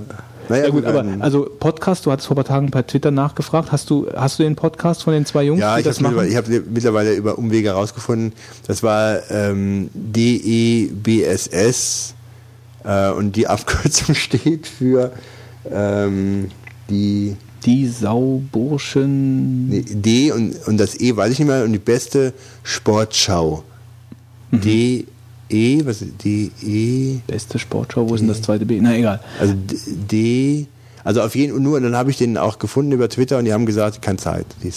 [0.50, 3.12] Naja, Ja gut, aber werden- also Podcast, du hattest vor ein paar Tagen per Twitter
[3.12, 3.72] nachgefragt.
[3.72, 7.14] Hast du, hast du den Podcast von den zwei Jungs, Ja, ich habe hab mittlerweile
[7.14, 8.34] über Umwege herausgefunden,
[8.68, 11.46] das war ähm, DEBSS
[12.84, 15.12] äh, und die Abkürzung steht für
[15.72, 16.50] ähm,
[16.90, 19.70] die Die Sauburschen.
[19.70, 23.64] nee, D und, und das E weiß ich nicht mehr und die beste Sportschau.
[24.52, 24.62] Mhm.
[24.62, 25.06] D
[25.50, 27.20] E, was ist D E?
[27.28, 28.80] Beste Sportschau, wo ist denn das zweite B?
[28.82, 29.20] Na egal.
[29.40, 29.78] Also D,
[30.12, 30.68] D
[31.04, 33.46] also auf jeden Fall nur, und dann habe ich den auch gefunden über Twitter und
[33.46, 34.46] die haben gesagt, keine Zeit.
[34.62, 34.70] Du.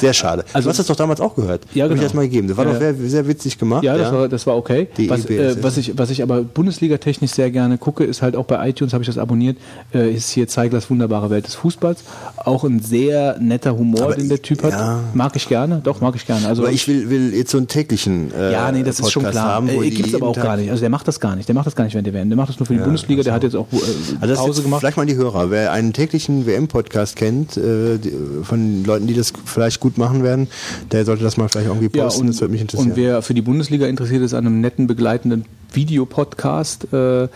[0.00, 0.44] Sehr schade.
[0.52, 1.62] Also- du hast das doch damals auch gehört.
[1.74, 2.02] Ja, Hab ich genau.
[2.06, 2.48] das mal gegeben.
[2.48, 2.94] Das war Ja, doch ja.
[2.94, 3.82] sehr, sehr witzig gemacht.
[3.84, 4.88] Ja, das, War, das war okay.
[4.96, 8.36] Die Was, EBS, äh, was, ich, was ich aber Bundesliga-technisch sehr gerne gucke, ist halt
[8.36, 9.56] auch bei iTunes, habe ich das abonniert,
[9.94, 12.04] äh, ist hier Zeiglers wunderbare Welt des Fußballs.
[12.36, 14.72] Auch ein sehr netter Humor, Aber den der ich- Typ hat.
[14.72, 15.00] ja.
[15.14, 16.46] Mag ich gerne, doch, mag ich gerne.
[16.48, 19.22] Also Aber ich will, will jetzt so einen täglichen äh, ja, nee, das ist schon
[19.22, 19.54] Podcast klar.
[19.54, 20.70] haben, äh, die Gibt's aber auch Tag- gar nicht.
[20.70, 21.48] Also der macht das gar nicht.
[21.48, 22.28] Der macht das gar nicht während der WM.
[22.28, 23.22] Der macht das nur für die Bundesliga.
[23.22, 23.76] Der hat jetzt auch äh,
[24.20, 24.80] Also Pause jetzt gemacht.
[24.80, 25.50] Vielleicht mal die Hörer.
[25.50, 27.98] Wer einen täglichen WM-Podcast kennt, äh,
[28.42, 30.48] von Leuten, die das vielleicht gut machen werden,
[30.92, 32.22] der sollte das mal vielleicht irgendwie Ja, posten.
[32.22, 32.90] und, das würde mich interessieren.
[32.90, 37.28] und wer für die Bundesliga interessiert ist an einem netten begleitenden Videopodcast, äh,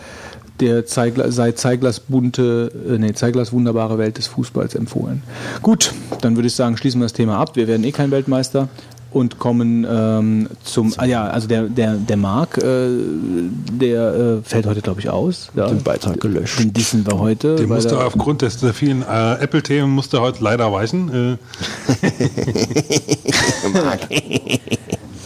[0.59, 5.23] der Zeigler, sei Zeiglers bunte, äh, nee, Zeiglers wunderbare Welt des Fußballs empfohlen.
[5.61, 7.55] Gut, dann würde ich sagen, schließen wir das Thema ab.
[7.55, 8.69] Wir werden eh kein Weltmeister
[9.13, 12.87] und kommen ähm, zum, ah ja, also der, der, der Marc, äh,
[13.71, 15.49] der äh, fällt heute, glaube ich, aus.
[15.55, 15.67] Ja.
[15.67, 16.59] Den Beitrag gelöscht.
[16.59, 17.55] Den dissen wir heute.
[17.55, 21.13] Den musste er- aufgrund des, der vielen äh, Apple-Themen musste heute leider weichen.
[21.13, 21.37] Äh,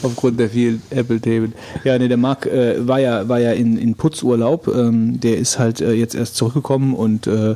[0.04, 1.54] Aufgrund der vielen Apple-Themen.
[1.84, 4.68] Ja, nee, der Marc äh, war ja, war ja in, in Putzurlaub.
[4.68, 7.56] Ähm, der ist halt äh, jetzt erst zurückgekommen und äh,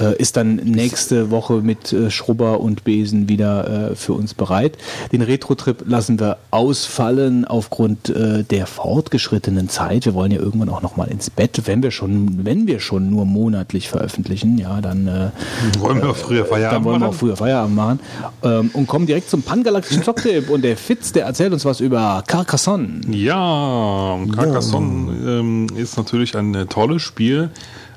[0.00, 4.76] äh, ist dann nächste Woche mit äh, Schrubber und Besen wieder äh, für uns bereit.
[5.12, 10.06] Den Retro-Trip lassen wir ausfallen aufgrund äh, der fortgeschrittenen Zeit.
[10.06, 13.10] Wir wollen ja irgendwann auch noch mal ins Bett, wenn wir schon, wenn wir schon
[13.10, 14.58] nur monatlich veröffentlichen.
[14.58, 15.30] Ja, dann äh,
[15.78, 18.00] wollen wir früher dann Feierabend wollen wir auch früher Feierabend machen.
[18.42, 20.50] Ähm, und kommen direkt zum pangalaktischen Zocktipp.
[20.50, 23.00] Und der Fitz, der erzählt uns was über Carcassonne.
[23.10, 27.50] Ja, Carcassonne ähm, ist natürlich ein äh, tolles Spiel,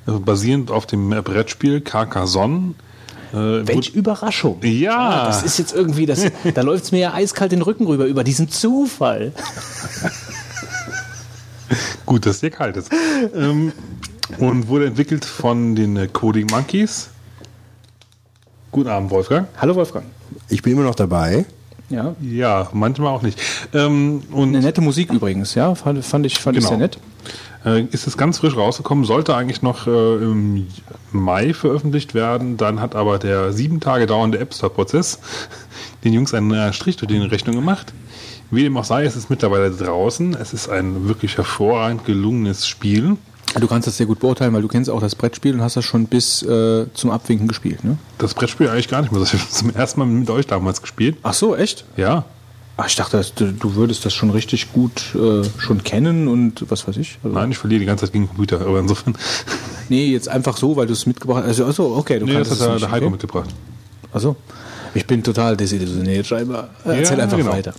[0.07, 2.73] äh, basierend auf dem Brettspiel Carcassonne.
[3.33, 4.59] Äh, Welch Überraschung.
[4.63, 5.25] Ja.
[5.25, 8.23] Das ist jetzt irgendwie, das, da läuft es mir ja eiskalt den Rücken rüber über
[8.23, 9.33] diesen Zufall.
[12.05, 12.89] Gut, dass dir kalt ist.
[13.35, 13.73] ähm,
[14.37, 17.09] und wurde entwickelt von den äh, Coding Monkeys.
[18.71, 19.47] Guten Abend, Wolfgang.
[19.57, 20.05] Hallo Wolfgang.
[20.49, 21.45] ich bin immer noch dabei.
[21.89, 22.15] Ja.
[22.21, 23.39] Ja, manchmal auch nicht.
[23.73, 26.69] Ähm, und Eine nette Musik übrigens, ja, fand, fand ich, fand ich Genau.
[26.69, 26.97] sehr nett.
[27.65, 30.67] Äh, ist es ganz frisch rausgekommen, sollte eigentlich noch äh, im
[31.11, 32.57] Mai veröffentlicht werden.
[32.57, 35.19] Dann hat aber der sieben Tage dauernde App Store-Prozess
[36.03, 37.93] den Jungs einen äh, Strich durch die Rechnung gemacht.
[38.51, 40.33] Wie dem auch sei, es ist mittlerweile draußen.
[40.35, 43.17] Es ist ein wirklich hervorragend gelungenes Spiel.
[43.59, 45.85] Du kannst das sehr gut beurteilen, weil du kennst auch das Brettspiel und hast das
[45.85, 47.97] schon bis äh, zum Abwinken gespielt, ne?
[48.17, 49.19] Das Brettspiel eigentlich gar nicht mehr.
[49.19, 51.17] Das habe ich zum ersten Mal mit euch damals gespielt.
[51.23, 51.85] Ach so, echt?
[51.95, 52.25] Ja.
[52.79, 56.97] Ach, ich dachte, du, würdest das schon richtig gut äh, schon kennen und was weiß
[56.97, 57.17] ich.
[57.23, 59.15] Also, Nein, ich verliere die ganze Zeit gegen Computer, aber insofern.
[59.89, 61.61] Nee, jetzt einfach so, weil du es mitgebracht hast.
[61.61, 63.11] Also, achso, okay, du Nee, das kannst hat es der, nicht, der Heiko okay.
[63.13, 63.49] mitgebracht.
[64.11, 64.35] Achso.
[64.93, 66.69] Ich bin total desillusioniert, scheinbar.
[66.83, 67.51] Erzähl Ja, einfach genau.
[67.51, 67.73] weiter.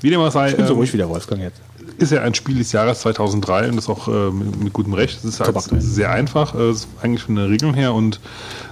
[0.00, 1.60] Wie dem auch sei, Ich bin so ähm, ruhig wie der Wolfgang jetzt.
[1.98, 5.18] Ist ja ein Spiel des Jahres 2003 und ist auch äh, mit, mit gutem Recht.
[5.18, 8.20] Es ist halt sehr einfach, äh, ist eigentlich von der Regeln her und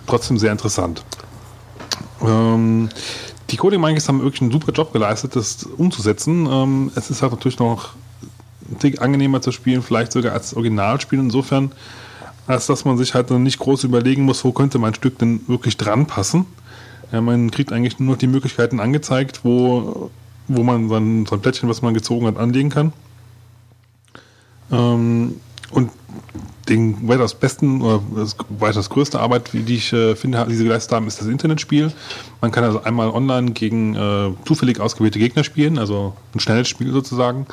[0.06, 1.04] trotzdem sehr interessant.
[2.22, 2.88] Ähm,
[3.50, 6.46] die Coding Monkeys haben wirklich einen super Job geleistet, das umzusetzen.
[6.50, 7.90] Ähm, es ist halt natürlich noch
[8.70, 11.72] ein Tick angenehmer zu spielen, vielleicht sogar als Originalspiel insofern,
[12.46, 15.40] als dass man sich halt dann nicht groß überlegen muss, wo könnte mein Stück denn
[15.46, 16.46] wirklich dran passen.
[17.12, 20.10] Ja, man kriegt eigentlich nur noch die Möglichkeiten angezeigt, wo,
[20.48, 22.92] wo man sein, sein Plättchen, was man gezogen hat, anlegen kann.
[24.70, 25.90] Ähm, und
[26.68, 30.92] den weitaus besten oder das weitaus größte Arbeit, die ich äh, finde, die sie geleistet
[30.92, 31.92] haben, ist das Internetspiel.
[32.40, 36.92] Man kann also einmal online gegen äh, zufällig ausgewählte Gegner spielen, also ein schnelles Spiel
[36.92, 37.46] sozusagen,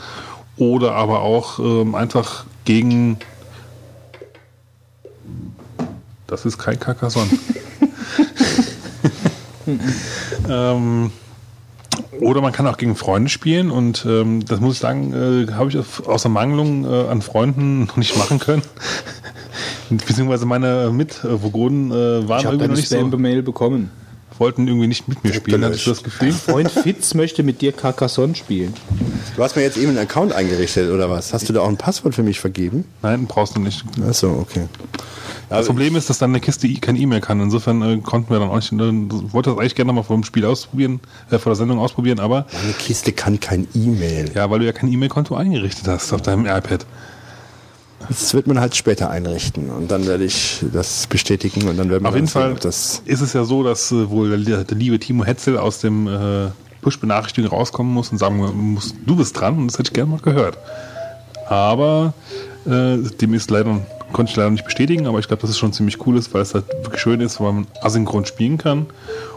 [0.57, 3.17] oder aber auch ähm, einfach gegen.
[6.27, 7.30] Das ist kein Carcassonne.
[10.49, 11.11] ähm,
[12.22, 15.14] oder man kann auch gegen Freunde spielen und ähm, das muss ich sagen,
[15.48, 18.61] äh, habe ich aus- Ermangelung äh, an Freunden noch nicht machen können.
[19.90, 23.90] Beziehungsweise meine Mitwogonen äh, waren Ich irgendwie noch nicht so, Spam-Mail bekommen.
[24.38, 26.32] wollten irgendwie nicht mit mir spielen, hatte ich das Gefühl.
[26.32, 28.74] Freund Fitz möchte mit dir Carcassonne spielen.
[29.35, 31.33] Du hast mir jetzt eben einen Account eingerichtet, oder was?
[31.33, 32.85] Hast du da auch ein Passwort für mich vergeben?
[33.01, 33.83] Nein, brauchst du nicht.
[34.08, 34.67] Achso, okay.
[35.57, 37.39] Das Problem ist, dass dann eine Kiste kein E-Mail kann.
[37.41, 38.71] Insofern äh, konnten wir dann auch nicht.
[38.71, 38.77] Äh,
[39.33, 40.99] wollte das eigentlich gerne mal vor dem Spiel ausprobieren,
[41.30, 44.31] äh, vor der Sendung ausprobieren, aber Meine Kiste kann kein E-Mail.
[44.33, 46.85] ja, weil du ja kein E-Mail-Konto eingerichtet hast auf deinem iPad.
[48.09, 52.03] Das wird man halt später einrichten und dann werde ich das bestätigen und dann werden
[52.03, 52.57] wir Auf jeden sehen, Fall
[53.05, 56.47] ist es ja so, dass äh, wohl der, der liebe Timo Hetzel aus dem äh,
[56.81, 58.38] Push-Benachrichtigung rauskommen muss und sagen
[58.73, 60.57] muss, du bist dran und das hätte ich gerne mal gehört.
[61.47, 62.13] Aber
[62.65, 63.81] äh, dem ist leider,
[64.11, 66.41] konnte ich leider nicht bestätigen, aber ich glaube, dass es schon ziemlich cool ist, weil
[66.41, 68.88] es halt wirklich schön ist, weil man asynchron spielen kann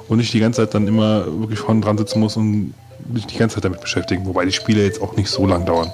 [0.08, 2.74] und nicht die ganze Zeit dann immer wirklich vorne dran sitzen muss und
[3.14, 5.90] sich die ganze Zeit damit beschäftigen, wobei die Spiele jetzt auch nicht so lang dauern.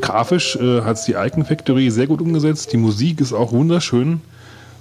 [0.00, 4.20] Grafisch äh, hat es die Icon Factory sehr gut umgesetzt, die Musik ist auch wunderschön.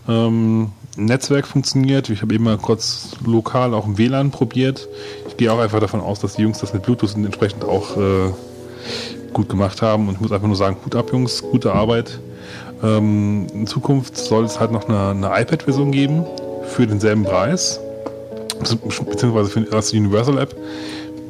[0.08, 2.10] Ähm, Netzwerk funktioniert.
[2.10, 4.88] Ich habe eben mal kurz lokal auch im WLAN probiert.
[5.28, 8.32] Ich gehe auch einfach davon aus, dass die Jungs das mit Bluetooth entsprechend auch äh,
[9.34, 10.08] gut gemacht haben.
[10.08, 12.20] Und ich muss einfach nur sagen, Hut ab, Jungs, gute Arbeit.
[12.84, 16.26] Ähm, in Zukunft soll es halt noch eine, eine iPad-Version geben
[16.68, 17.80] für denselben Preis.
[18.60, 20.56] Beziehungsweise für das Universal App,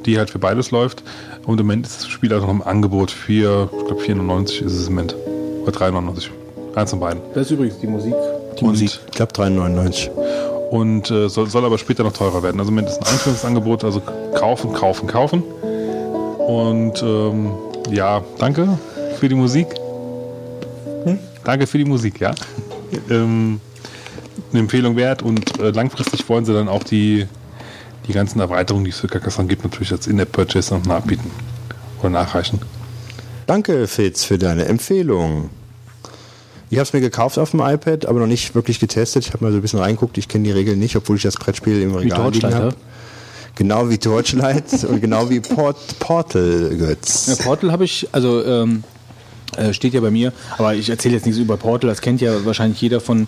[0.05, 1.03] die halt für beides läuft.
[1.45, 4.73] Und im Moment ist das Spiel also noch im Angebot für, ich glaube 94 ist
[4.73, 5.15] es im Moment.
[5.63, 6.29] Oder 3,99.
[6.75, 7.21] Eins von beiden.
[7.33, 8.13] Das ist übrigens die Musik.
[8.59, 8.99] Die Und- Musik.
[9.05, 10.09] ich glaube 3,99.
[10.71, 12.59] und äh, soll, soll aber später noch teurer werden.
[12.59, 14.01] Also mindestens ein Einführungsangebot, also
[14.35, 15.43] kaufen, kaufen, kaufen.
[16.47, 17.51] Und ähm,
[17.91, 18.67] ja, danke
[19.19, 19.67] für die Musik.
[21.49, 22.35] Danke für die Musik, ja.
[23.09, 23.59] ähm,
[24.51, 27.25] eine Empfehlung wert und äh, langfristig wollen sie dann auch die,
[28.07, 31.31] die ganzen Erweiterungen, die es für Carcassonne gibt, natürlich als In-App-Purchase noch nachbieten
[32.01, 32.59] oder nachreichen.
[33.47, 35.49] Danke, Fitz, für deine Empfehlung.
[36.69, 39.25] Ich habe es mir gekauft auf dem iPad, aber noch nicht wirklich getestet.
[39.25, 40.19] Ich habe mal so ein bisschen reinguckt.
[40.19, 42.75] Ich kenne die Regeln nicht, obwohl ich das Brettspiel im Regal liegen habe.
[43.55, 47.25] Genau wie Torchlight und genau wie Port Portal Götz.
[47.25, 48.83] Ja, Portal habe ich, also ähm,
[49.57, 52.45] äh, steht ja bei mir, aber ich erzähle jetzt nichts über Portal, das kennt ja
[52.45, 53.27] wahrscheinlich jeder von,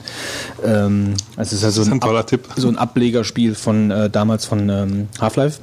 [0.66, 2.48] ähm, also es ist ja so ist ein, ein Ab- Tipp.
[2.56, 5.60] so ein Ablegerspiel von äh, damals von ähm, Half-Life.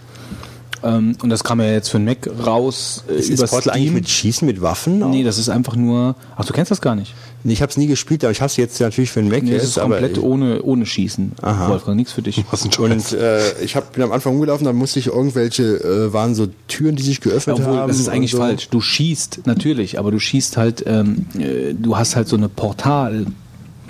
[0.84, 3.86] Ähm, und das kam ja jetzt für den Mac raus äh, Ist über Portal eigentlich
[3.88, 3.94] Steam.
[3.94, 5.10] mit Schießen, mit Waffen?
[5.10, 6.14] Nee, das ist einfach nur.
[6.36, 7.14] Ach, du kennst das gar nicht.
[7.44, 9.52] Ich habe es nie gespielt, aber ich habe es jetzt natürlich für den Mac Nee,
[9.52, 9.64] jetzt.
[9.64, 11.32] ist komplett aber ohne, ohne Schießen.
[11.42, 11.68] Aha.
[11.68, 12.44] Wolfgang, nichts für dich.
[12.50, 16.12] Was ein und äh, ich hab, bin am Anfang rumgelaufen, da musste ich irgendwelche, äh,
[16.12, 17.88] waren so Türen, die sich geöffnet Obwohl, haben.
[17.88, 18.38] das ist eigentlich so.
[18.38, 18.68] falsch.
[18.68, 22.48] Du schießt natürlich, aber du schießt halt, ähm, äh, du hast halt so eine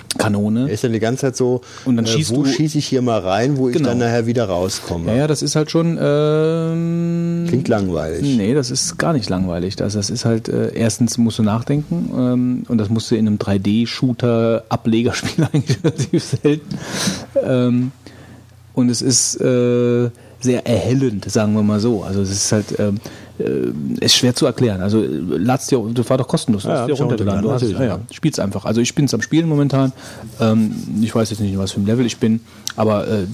[0.09, 0.67] Portalkanone.
[0.67, 3.01] Er ist dann die ganze Zeit so, Und dann äh, schießt wo schieße ich hier
[3.01, 3.89] mal rein, wo ich Genau.
[3.89, 5.11] dann nachher wieder rauskomme.
[5.11, 5.97] Ja, ja, das ist halt schon.
[6.01, 8.37] Ähm, Klingt langweilig.
[8.37, 9.75] Nee, das ist gar nicht langweilig.
[9.75, 13.27] Das, das ist halt, äh, erstens musst du nachdenken ähm, und das musst du in
[13.27, 16.77] einem 3D-Shooter-Ablegerspiel eigentlich relativ selten.
[17.43, 17.91] Ähm,
[18.73, 20.09] und es ist äh,
[20.41, 22.03] sehr erhellend, sagen wir mal so.
[22.03, 22.99] Also es ist halt, ähm, äh,
[23.99, 24.81] ist schwer zu erklären.
[24.81, 27.41] Also lad's dir, das war doch kostenlos, Ja, dir runtergeladen.
[27.41, 28.65] Du hast, ja, ja, spiel's einfach.
[28.65, 29.93] Also ich bin's am Spielen momentan.
[30.39, 32.41] Ähm, ich weiß jetzt nicht, was für ein Level ich bin,
[32.75, 33.25] aber äh,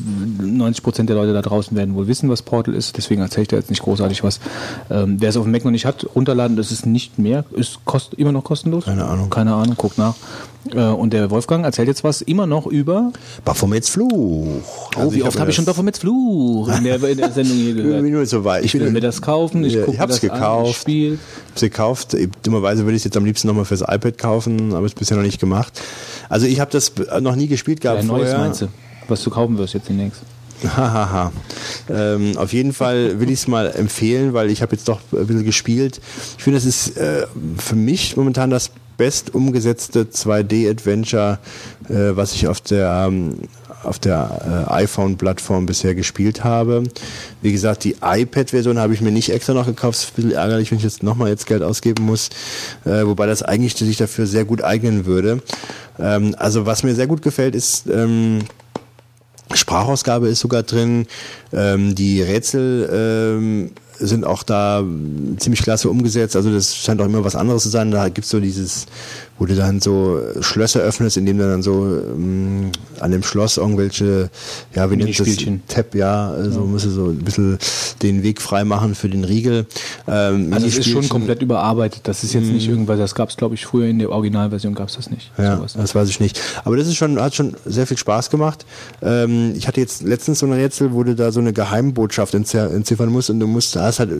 [0.41, 2.97] 90 Prozent der Leute da draußen werden wohl wissen, was Portal ist.
[2.97, 4.39] Deswegen erzähle ich da jetzt nicht großartig was.
[4.89, 6.57] Ähm, Wer es auf dem Mac noch nicht hat, runterladen.
[6.57, 8.85] Das ist nicht mehr, ist kost, immer noch kostenlos.
[8.85, 9.30] Keine Ahnung.
[9.30, 10.15] Keine Ahnung, guck nach.
[10.73, 13.11] Äh, und der Wolfgang erzählt jetzt was immer noch über.
[13.43, 14.09] Baphomets Fluch.
[14.97, 17.83] Oh, wie oft habe ich schon Baphomets Fluch in der, in der Sendung hier Ich
[17.83, 18.01] gehört?
[18.01, 18.65] bin nur so weit.
[18.65, 20.81] Ich will mir das kaufen, ich Ja, gucke ich mir das an, ich gekauft.
[20.81, 21.19] spiel.
[21.51, 22.17] Hab's gekauft.
[22.43, 25.23] Dummerweise würde ich es jetzt am liebsten nochmal fürs iPad kaufen, aber es bisher noch
[25.23, 25.80] nicht gemacht.
[26.30, 28.38] Also ich habe das noch nie gespielt gehabt neues vorher.
[28.39, 28.67] meinst du,
[29.08, 30.22] was du kaufen wirst jetzt demnächst?
[30.64, 31.32] Hahaha.
[31.90, 35.27] ähm, auf jeden Fall will ich es mal empfehlen, weil ich habe jetzt doch ein
[35.27, 36.00] bisschen gespielt.
[36.38, 37.27] Ich finde, es ist äh,
[37.58, 41.40] für mich momentan das best umgesetzte 2D-Adventure,
[41.90, 43.40] äh, was ich auf der ähm,
[43.84, 46.84] auf der äh, iPhone-Plattform bisher gespielt habe.
[47.43, 50.00] Wie gesagt, die iPad-Version habe ich mir nicht extra noch gekauft.
[50.00, 52.30] Ist ein bisschen ärgerlich, wenn ich jetzt nochmal jetzt Geld ausgeben muss.
[52.84, 55.43] Äh, wobei das eigentlich sich dafür sehr gut eignen würde.
[56.00, 58.40] Ähm, also was mir sehr gut gefällt, ist ähm,
[59.56, 61.08] Sprachausgabe ist sogar drin.
[61.53, 64.84] Ähm, die Rätsel ähm, sind auch da
[65.38, 66.35] ziemlich klasse umgesetzt.
[66.35, 67.92] Also das scheint auch immer was anderes zu sein.
[67.92, 68.85] Da gibt's so dieses,
[69.38, 74.30] wo du dann so Schlösser öffnest, indem du dann so ähm, an dem Schloss irgendwelche,
[74.73, 75.27] ja, wie nennt das?
[75.67, 77.57] Tab, ja, also musst du so ein bisschen
[78.01, 79.65] den Weg frei machen für den Riegel.
[80.07, 82.01] Ähm, Also es ist schon komplett überarbeitet.
[82.03, 84.88] Das ist jetzt nicht irgendwas, das gab es glaube ich früher in der Originalversion gab
[84.88, 85.31] es das nicht.
[85.38, 85.73] Ja, Sowas.
[85.73, 86.39] das weiß ich nicht.
[86.64, 88.65] Aber das ist schon, hat schon sehr viel Spaß gemacht.
[89.01, 93.09] Ähm, ich hatte jetzt letztens so ein Rätsel, wo du da so eine Geheimbotschaft entziffern
[93.09, 94.11] musst und du musst, hast halt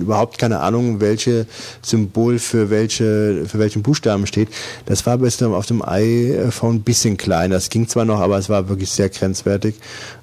[0.00, 1.46] überhaupt keine Ahnung, welche
[1.82, 4.48] Symbol für welche, für welchen Buchstaben steht.
[4.86, 7.50] Das war bis auf dem iPhone ein bisschen klein.
[7.50, 9.74] Das ging zwar noch, aber es war wirklich sehr grenzwertig.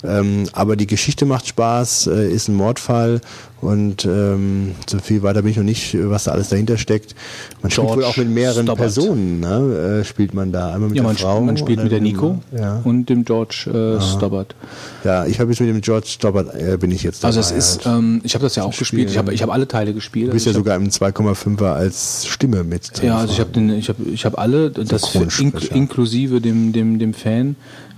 [0.03, 3.21] Ähm, aber die Geschichte macht Spaß, äh, ist ein Mordfall
[3.61, 7.15] und ähm, so viel weiter bin ich noch nicht, was da alles dahinter steckt.
[7.61, 8.77] Man spielt George wohl auch mit mehreren Stobbart.
[8.79, 9.99] Personen, ne?
[10.01, 10.73] äh, spielt man da.
[10.73, 11.41] Einmal mit Ja, der man, Frau.
[11.41, 12.81] man spielt mit der Nico Ja.
[12.83, 14.55] und dem George äh, Stobbart.
[15.03, 17.35] ja, ich habe jetzt mit dem George Stobbart äh, bin ich jetzt dabei.
[17.35, 17.97] Also es ist, halt.
[17.99, 19.09] ähm, ich habe das ja auch gespielt.
[19.09, 20.29] Ich habe ich hab alle Teile gespielt.
[20.29, 22.91] Du bist ja Also hab- sogar im 2,5er als Stimme mit.
[23.03, 25.13] Ja, also ich habe den, ich habe, ich habe alle, das
[25.73, 27.13] inklusive dem, dem, dem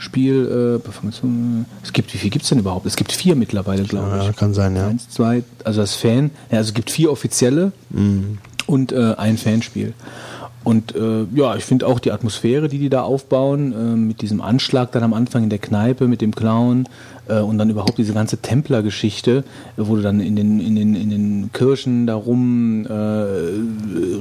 [0.05, 0.77] Fanspiel.
[0.77, 1.21] Äh, Performance-
[1.83, 2.85] es gibt, wie viel gibt's denn überhaupt?
[2.85, 4.25] Es gibt vier mittlerweile, glaube ich.
[4.25, 4.87] Ja, kann sein, ja.
[4.87, 8.39] Eins, zwei, also das Fan, ja, also es gibt vier offizielle Mhm.
[8.67, 9.93] und äh, ein Fanspiel.
[10.63, 14.41] Und äh, ja, ich finde auch die Atmosphäre, die die da aufbauen, äh, mit diesem
[14.41, 16.89] Anschlag dann am Anfang in der Kneipe, mit dem Clown äh,
[17.39, 19.43] und dann überhaupt diese ganze Templer-Geschichte,
[19.77, 22.91] äh, wo du dann in den, in den, in den Kirchen darum äh,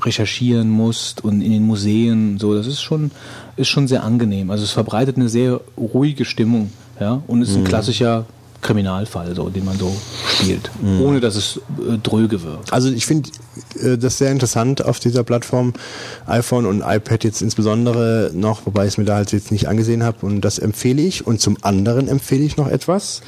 [0.04, 3.10] recherchieren musst und in den Museen und so, das ist schon,
[3.56, 4.50] ist schon sehr angenehm.
[4.50, 8.26] Also es verbreitet eine sehr ruhige Stimmung, ja, und ist ein klassischer
[8.60, 9.94] Kriminalfall, so, den man so
[10.28, 10.70] spielt,
[11.02, 12.72] ohne dass es äh, dröge wird.
[12.72, 13.30] Also ich finde
[13.82, 15.72] äh, das sehr interessant auf dieser Plattform
[16.26, 20.02] iPhone und iPad jetzt insbesondere noch, wobei ich es mir da halt jetzt nicht angesehen
[20.02, 21.26] habe und das empfehle ich.
[21.26, 23.22] Und zum anderen empfehle ich noch etwas,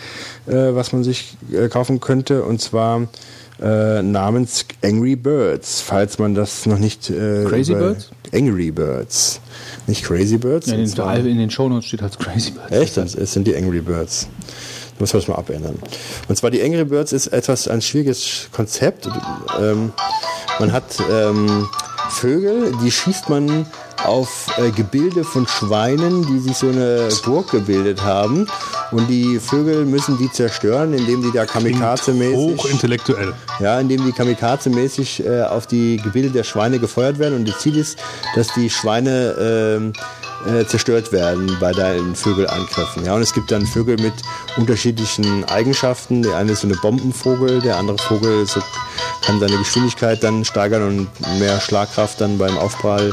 [0.46, 3.08] äh, was man sich äh, kaufen könnte und zwar
[3.60, 8.10] äh, namens Angry Birds, falls man das noch nicht äh, Crazy Birds?
[8.34, 9.40] Angry Birds,
[9.86, 10.66] nicht Crazy Birds.
[10.66, 12.70] Ja, in, den, in den Shownotes steht halt Crazy Birds.
[12.70, 12.96] Echt?
[12.96, 14.28] Das sind die Angry Birds.
[14.98, 15.78] Muss man das mal abändern.
[16.28, 19.08] Und zwar die Angry Birds ist etwas ein schwieriges Konzept.
[19.60, 19.92] Ähm,
[20.58, 21.68] man hat ähm,
[22.10, 23.66] Vögel, die schießt man
[24.04, 28.46] auf äh, Gebilde von Schweinen, die sich so eine Burg gebildet haben.
[28.90, 33.32] Und die Vögel müssen die zerstören, indem die da kamikaze-mäßig Hochintellektuell.
[33.60, 37.34] ja, indem die kamikaze-mäßig äh, auf die Gebilde der Schweine gefeuert werden.
[37.36, 37.98] Und das Ziel ist,
[38.34, 39.92] dass die Schweine ähm,
[40.46, 43.04] äh, zerstört werden bei deinen Vögelangriffen.
[43.04, 44.14] Ja, und es gibt dann Vögel mit
[44.56, 46.22] unterschiedlichen Eigenschaften.
[46.22, 48.60] Der eine ist so eine Bombenvogel, der andere Vogel so,
[49.24, 53.12] kann seine Geschwindigkeit dann steigern und mehr Schlagkraft dann beim Aufprall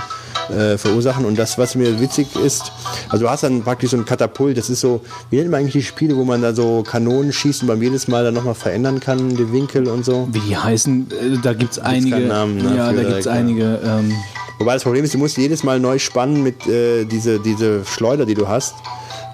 [0.49, 1.25] äh, verursachen.
[1.25, 2.71] Und das, was mir witzig ist,
[3.09, 5.73] also du hast dann praktisch so ein Katapult, das ist so, wie nennt man eigentlich
[5.73, 8.99] die Spiele, wo man da so Kanonen schießt und beim jedes Mal dann nochmal verändern
[8.99, 10.27] kann, den Winkel und so.
[10.31, 12.11] Wie die heißen, äh, da gibt's einige.
[12.11, 13.31] keinen Namen, ne, ja, da direkt, ja.
[13.31, 13.79] einige.
[13.83, 14.13] Ähm,
[14.59, 18.25] Wobei das Problem ist, du musst jedes Mal neu spannen mit äh, diese, diese Schleuder,
[18.25, 18.75] die du hast.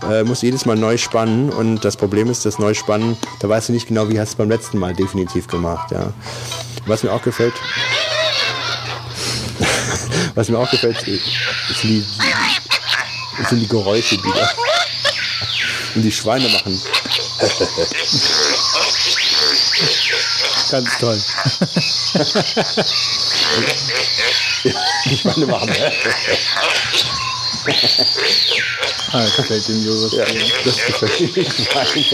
[0.09, 3.73] Äh, musst jedes Mal neu spannen und das Problem ist, das Neuspannen, da weißt du
[3.73, 5.91] nicht genau, wie hast du es beim letzten Mal definitiv gemacht.
[5.91, 6.13] Ja.
[6.85, 7.53] Was mir auch gefällt,
[10.35, 11.21] was mir auch gefällt, die,
[13.49, 14.49] sind die Geräusche, die da.
[15.95, 16.81] Und die Schweine machen.
[20.71, 21.21] ganz toll.
[25.05, 25.69] Die Schweine machen.
[29.11, 30.13] Ah, das gefällt dem Josef.
[30.13, 30.25] Ja,
[30.65, 31.27] das gefällt mir.
[31.27, 32.05] Die Schweine.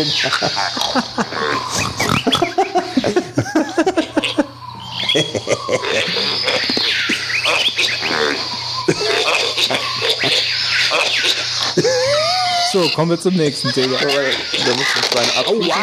[12.72, 13.98] So, kommen wir zum nächsten Thema.
[13.98, 15.45] Da muss das Schwein ab.
[15.48, 15.75] Oh, wow.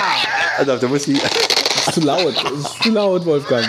[0.56, 1.20] Also, da muss ich.
[1.20, 1.30] Das
[1.88, 2.34] ist zu laut.
[2.34, 3.66] Das ist zu laut, Wolfgang.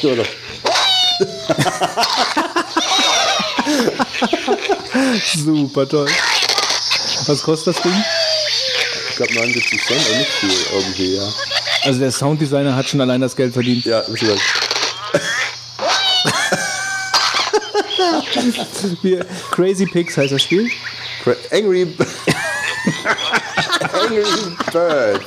[0.00, 0.26] So, doch.
[5.36, 6.10] Super toll.
[7.26, 8.04] Was kostet das Ding?
[9.10, 11.28] Ich glaube 79 Cent, aber nicht viel irgendwie, ja.
[11.84, 13.84] Also der Sounddesigner hat schon allein das Geld verdient.
[13.84, 14.28] Ja, muss ich
[19.02, 20.68] Wir, Crazy Pigs heißt das Spiel.
[21.24, 21.86] Cra- Angry.
[23.92, 24.24] Angry
[24.72, 25.24] Birds.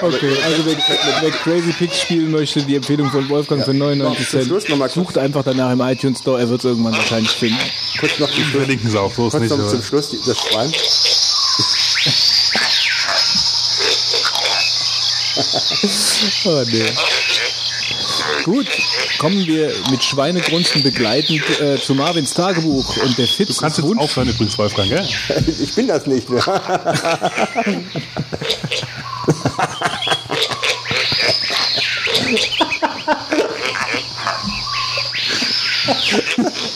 [0.00, 0.76] Okay, also wer,
[1.22, 4.76] wer Crazy Pigs spielen möchte, die Empfehlung von Wolfgang für 99 Zum Cent, Schluss noch
[4.76, 7.58] mal sucht einfach danach im iTunes Store, er wird es irgendwann wahrscheinlich finden.
[7.98, 8.62] Kurz noch zum Schluss.
[8.62, 9.56] Verlinken sie auch, so ist Kurz nicht.
[9.58, 10.72] noch zum Schluss die- das Schwein.
[16.46, 16.92] Oh nee.
[18.44, 18.66] Gut,
[19.18, 23.98] kommen wir mit Schweinegrunzen begleitend äh, zu Marvins Tagebuch und der Fitz Du kannst jetzt
[23.98, 25.08] aufhören übrigens, Wolfgang, gell?
[25.62, 26.42] Ich bin das nicht mehr.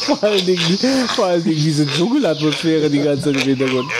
[0.06, 0.78] Vor allen Dingen,
[1.14, 3.90] vor allen Dingen diese Dschungelatmosphäre die ganze Zeit im Hintergrund.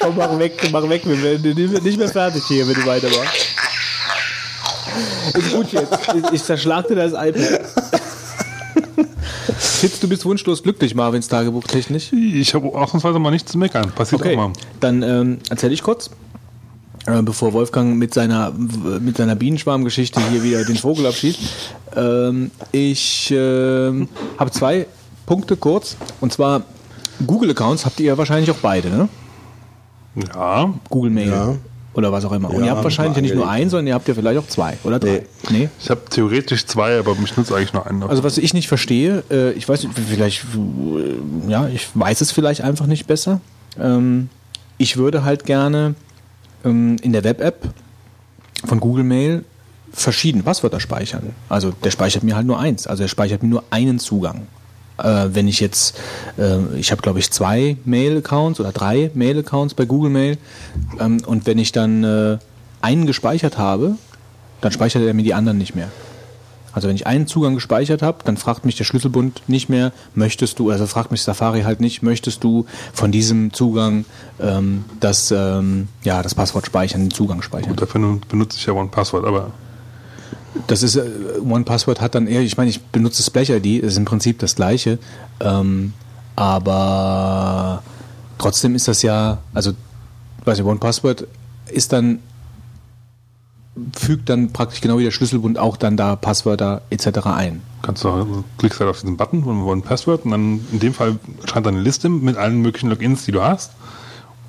[0.00, 3.46] Komm, mach weg, mach weg, wir werden nicht mehr fertig hier, wenn du weitermachst.
[5.34, 5.92] Ist gut jetzt.
[6.14, 7.60] Ich- Ich zerschlag dir das iPad.
[9.58, 12.12] Fitz, du bist wunschlos glücklich, Marvins Tagebuch technisch.
[12.12, 13.90] Ich habe ausnahmsweise mal nichts zu meckern.
[13.92, 14.52] Passiert Okay, auch mal.
[14.80, 16.10] dann ähm, erzähle ich kurz,
[17.06, 21.38] äh, bevor Wolfgang mit seiner, mit seiner Bienenschwarmgeschichte hier wieder den Vogel abschießt.
[21.96, 24.86] Ähm, ich ähm, habe zwei
[25.26, 25.96] Punkte kurz.
[26.20, 26.62] Und zwar
[27.26, 29.08] Google-Accounts habt ihr ja wahrscheinlich auch beide, ne?
[30.14, 31.28] Ja, Google Mail.
[31.30, 31.56] Ja.
[31.92, 32.50] Oder was auch immer.
[32.50, 34.46] Und Ja, ihr habt wahrscheinlich ja nicht nur einen, sondern ihr habt ja vielleicht auch
[34.46, 35.26] zwei oder drei.
[35.50, 35.68] Nee.
[35.80, 38.02] ich habe theoretisch zwei, aber mich nutzt eigentlich nur einen.
[38.04, 42.30] Also was ich nicht verstehe, äh, ich weiß nicht, vielleicht, äh, ja, ich weiß es
[42.30, 43.40] vielleicht einfach nicht besser.
[43.78, 44.28] Ähm,
[44.78, 45.94] ich würde halt gerne
[46.64, 47.68] ähm, in der Web-App
[48.64, 49.44] von Google Mail
[49.92, 51.34] verschiedene Passwörter speichern.
[51.48, 52.86] Also der speichert mir halt nur eins.
[52.86, 54.46] Also er speichert mir nur einen Zugang.
[55.04, 55.98] Äh, wenn ich jetzt,
[56.38, 60.38] äh, ich habe glaube ich zwei Mail-Accounts oder drei Mail-Accounts bei Google Mail
[60.98, 62.38] ähm, und wenn ich dann äh,
[62.80, 63.96] einen gespeichert habe,
[64.60, 65.88] dann speichert er mir die anderen nicht mehr.
[66.72, 70.58] Also wenn ich einen Zugang gespeichert habe, dann fragt mich der Schlüsselbund nicht mehr, möchtest
[70.58, 74.04] du, also fragt mich Safari halt nicht, möchtest du von diesem Zugang
[74.40, 77.74] ähm, das, ähm, ja, das Passwort speichern, den Zugang speichern.
[77.74, 79.52] Dafür benutze ich ja OnePassword, aber
[80.66, 81.04] Das ist, äh,
[81.48, 84.98] OnePassword hat dann eher, ich meine, ich benutze Splash-ID, ist im Prinzip das gleiche,
[85.40, 85.92] ähm,
[86.36, 87.82] aber
[88.38, 89.72] trotzdem ist das ja, also,
[90.44, 91.26] weiß nicht, OnePassword
[91.70, 92.18] ist dann,
[93.96, 97.26] fügt dann praktisch genau wie der Schlüsselbund auch dann da Passwörter etc.
[97.26, 97.62] ein.
[97.82, 101.66] kannst du klickst halt auf diesen Button von OnePassword und dann in dem Fall erscheint
[101.66, 103.72] dann eine Liste mit allen möglichen Logins, die du hast.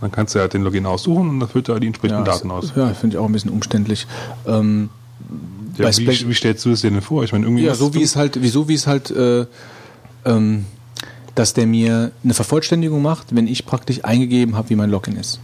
[0.02, 2.50] Dann kannst du halt den Login aussuchen und dann füllt er die entsprechenden Ja, Daten
[2.50, 2.74] aus.
[2.76, 4.08] Ja, finde ich auch ein bisschen umständlich.
[4.48, 4.90] Ähm,
[5.78, 7.24] Ja, bei wie, wie stellst du es dir denn vor?
[7.24, 9.46] Ich meine, irgendwie ja, so wie es halt, wieso wie es halt, äh,
[10.26, 10.66] ähm,
[11.36, 15.40] dass der mir eine Vervollständigung macht, wenn ich praktisch eingegeben habe, wie mein Login ist.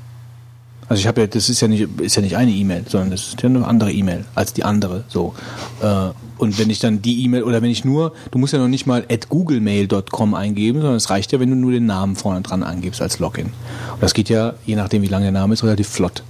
[0.90, 3.28] Also ich habe ja, das ist ja nicht, ist ja nicht eine E-Mail, sondern das
[3.30, 5.04] ist ja eine andere E-Mail als die andere.
[5.10, 5.34] So.
[5.82, 8.70] Äh, und wenn ich dann die E-Mail oder wenn ich nur, du musst ja noch
[8.70, 12.42] nicht mal at googlemail.com eingeben, sondern es reicht ja, wenn du nur den Namen vorne
[12.42, 13.48] dran angibst als Login.
[13.48, 16.24] Und das geht ja, je nachdem wie lang der Name ist, relativ flott.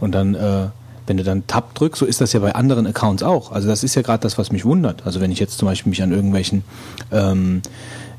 [0.00, 0.68] Und dann, äh,
[1.08, 3.50] wenn du dann Tab drückst, so ist das ja bei anderen Accounts auch.
[3.52, 5.04] Also das ist ja gerade das, was mich wundert.
[5.06, 6.62] Also wenn ich jetzt zum Beispiel mich an irgendwelchen
[7.10, 7.62] ähm,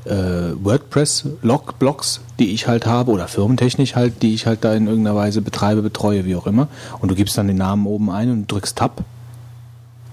[0.04, 5.16] äh, WordPress-Blocks, die ich halt habe, oder firmentechnisch halt, die ich halt da in irgendeiner
[5.16, 6.68] Weise betreibe, betreue, wie auch immer,
[7.00, 9.04] und du gibst dann den Namen oben ein und drückst Tab,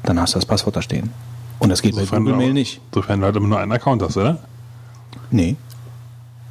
[0.04, 1.12] dann hast du das Passwort da stehen.
[1.60, 2.82] Und das geht bei Sofern Google du- Mail nicht.
[2.94, 4.38] Sofern du halt immer nur einen Account hast, oder?
[5.32, 5.56] Nee.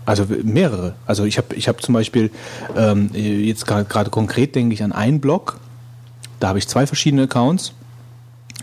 [0.04, 0.94] Also mehrere.
[1.06, 2.30] Also ich habe ich hab zum Beispiel
[2.76, 5.58] ähm, jetzt gerade gerade konkret denke ich an einen Blog.
[6.40, 7.72] Da habe ich zwei verschiedene Accounts.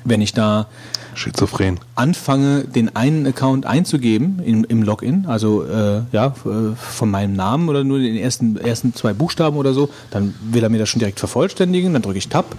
[0.03, 0.68] Wenn ich da
[1.16, 1.80] Schizophren.
[1.95, 7.69] anfange, den einen Account einzugeben im, im Login, also äh, ja, äh, von meinem Namen
[7.69, 11.00] oder nur den ersten, ersten zwei Buchstaben oder so, dann will er mir das schon
[11.00, 12.56] direkt vervollständigen, dann drücke ich Tab.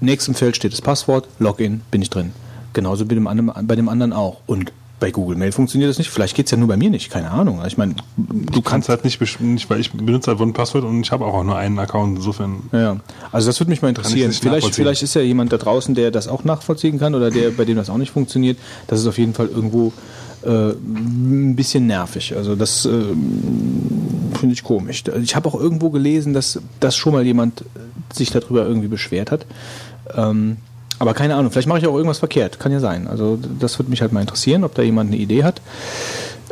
[0.00, 2.32] Im nächsten Feld steht das Passwort, Login, bin ich drin.
[2.72, 4.38] Genauso bei dem, anderen, bei dem anderen auch.
[4.46, 4.72] Und
[5.04, 6.08] bei Google Mail funktioniert das nicht.
[6.08, 7.60] Vielleicht geht es ja nur bei mir nicht, keine Ahnung.
[7.66, 11.26] Ich meine, Du kannst halt nicht, nicht weil ich benutze halt OnePassword und ich habe
[11.26, 12.16] auch nur einen Account.
[12.16, 12.96] Insofern Ja,
[13.30, 14.32] also das würde mich mal interessieren.
[14.32, 17.66] Vielleicht, vielleicht ist ja jemand da draußen, der das auch nachvollziehen kann oder der, bei
[17.66, 18.56] dem das auch nicht funktioniert.
[18.86, 19.92] Das ist auf jeden Fall irgendwo
[20.42, 22.34] äh, ein bisschen nervig.
[22.34, 22.90] Also das, äh,
[24.38, 25.04] finde ich komisch.
[25.22, 27.62] Ich habe auch irgendwo gelesen, dass, dass schon mal jemand
[28.10, 29.44] sich darüber irgendwie beschwert hat.
[30.14, 30.56] Ähm,
[31.04, 32.58] aber keine Ahnung, vielleicht mache ich auch irgendwas verkehrt.
[32.58, 33.06] Kann ja sein.
[33.06, 35.60] Also das würde mich halt mal interessieren, ob da jemand eine Idee hat.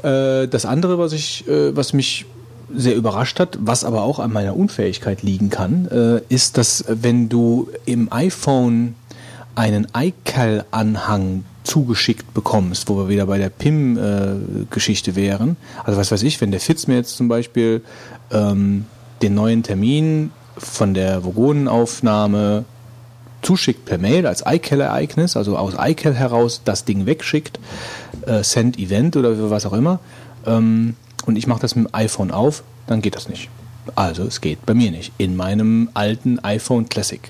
[0.03, 2.27] Äh, das andere, was ich, äh, was mich
[2.75, 7.31] sehr überrascht hat, was aber auch an meiner Unfähigkeit liegen kann, äh, ist, dass wenn
[7.31, 8.95] du im iPhone
[9.55, 15.57] einen iCal-Anhang zugeschickt bekommst, wo wir wieder bei der PIM-Geschichte wären.
[15.85, 17.83] Also was weiß ich, wenn der Fitz mir jetzt zum Beispiel
[18.31, 18.85] ähm,
[19.23, 22.65] den neuen Termin von der Vogonenaufnahme
[23.43, 27.59] zuschickt per Mail als iCal-Ereignis, also aus iCal heraus das Ding wegschickt,
[28.27, 30.01] äh, Send Event oder was auch immer,
[30.47, 30.97] ähm,
[31.27, 33.49] und ich mache das mit dem iPhone auf, dann geht das nicht.
[33.95, 35.13] Also es geht bei mir nicht.
[35.19, 37.21] In meinem alten iPhone Classic.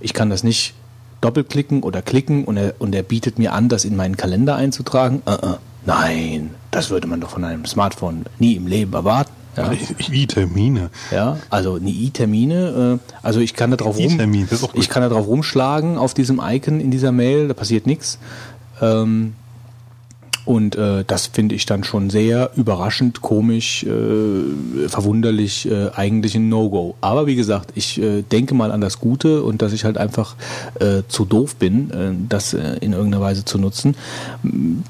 [0.00, 0.74] Ich kann das nicht
[1.20, 5.22] doppelklicken oder klicken und er, und er bietet mir an, das in meinen Kalender einzutragen.
[5.26, 5.58] Uh -uh.
[5.86, 9.32] Nein, das würde man doch von einem Smartphone nie im Leben erwarten.
[9.58, 9.72] Ja.
[10.12, 10.90] I-Termine.
[11.10, 13.00] Ja, also die I-Termine.
[13.00, 16.80] Äh, also ich kann da drauf rum, ich kann da drauf rumschlagen auf diesem Icon
[16.80, 18.18] in dieser Mail, da passiert nichts.
[18.80, 19.34] Ähm,
[20.48, 26.48] und äh, das finde ich dann schon sehr überraschend, komisch, äh, verwunderlich, äh, eigentlich ein
[26.48, 26.94] No-Go.
[27.02, 30.36] Aber wie gesagt, ich äh, denke mal an das Gute und dass ich halt einfach
[30.80, 33.94] äh, zu doof bin, äh, das äh, in irgendeiner Weise zu nutzen.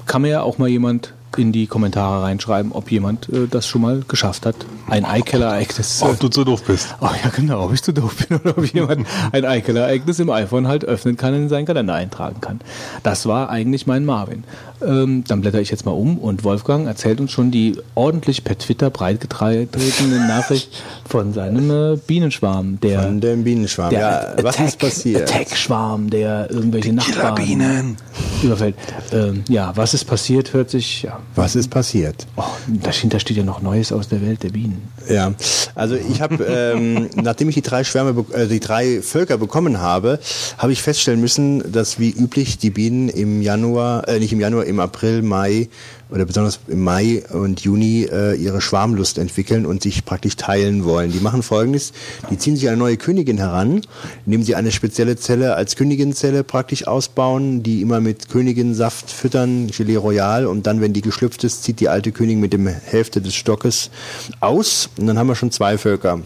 [0.05, 3.81] Kann mir ja auch mal jemand in die Kommentare reinschreiben, ob jemand äh, das schon
[3.81, 4.55] mal geschafft hat.
[4.87, 6.01] Ein Eikeler-Ereignis.
[6.01, 6.95] Ob du zu doof bist.
[7.01, 10.67] Oh ja, genau, ob ich zu doof bin oder ob jemand ein Eikeler-Ereignis im iPhone
[10.67, 12.61] halt öffnen kann und in seinen Kalender eintragen kann.
[13.03, 14.43] Das war eigentlich mein Marvin.
[14.85, 18.57] Ähm, dann blätter ich jetzt mal um und Wolfgang erzählt uns schon die ordentlich per
[18.57, 19.67] Twitter breitgetretene
[20.27, 22.79] Nachricht von seinem äh, Bienenschwarm.
[22.81, 23.89] Der, von dem Bienenschwarm.
[23.89, 25.29] Der ja, Attack, was ist passiert?
[25.29, 27.97] Attack-Schwarm, der irgendwelche Nachbarn
[28.43, 28.75] überfällt.
[29.11, 32.27] Ähm, ja, was ist passiert, hört sich ja, was ist passiert?
[32.35, 34.81] Oh, dahinter steht ja noch Neues aus der Welt der Bienen.
[35.09, 35.33] Ja,
[35.75, 40.19] also ich habe, ähm, nachdem ich die drei Schwärme, äh, die drei Völker bekommen habe,
[40.57, 44.65] habe ich feststellen müssen, dass wie üblich die Bienen im Januar, äh, nicht im Januar,
[44.69, 45.67] im April, Mai
[46.09, 51.11] oder besonders im Mai und Juni äh, ihre Schwarmlust entwickeln und sich praktisch teilen wollen.
[51.11, 51.93] Die machen folgendes,
[52.29, 53.81] die ziehen sich eine neue Königin heran,
[54.25, 59.97] indem sie eine spezielle Zelle als Königinzelle praktisch ausbauen, die immer mit Königinsaft füttern, Gelee
[59.97, 63.35] Royal und dann, wenn die geschlüpft ist, zieht die alte Königin mit dem Hälfte des
[63.35, 63.91] Stockes
[64.39, 66.21] aus und dann haben wir schon zwei Völker.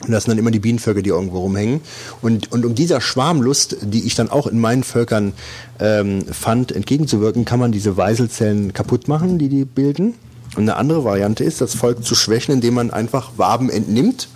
[0.00, 1.80] Und das sind dann immer die Bienenvölker, die irgendwo rumhängen.
[2.22, 5.32] Und, und um dieser Schwarmlust, die ich dann auch in meinen Völkern
[5.80, 10.14] ähm, fand, entgegenzuwirken, kann man diese Weiselzellen kaputt machen, die die bilden.
[10.56, 14.28] Und eine andere Variante ist, das Volk zu schwächen, indem man einfach Waben entnimmt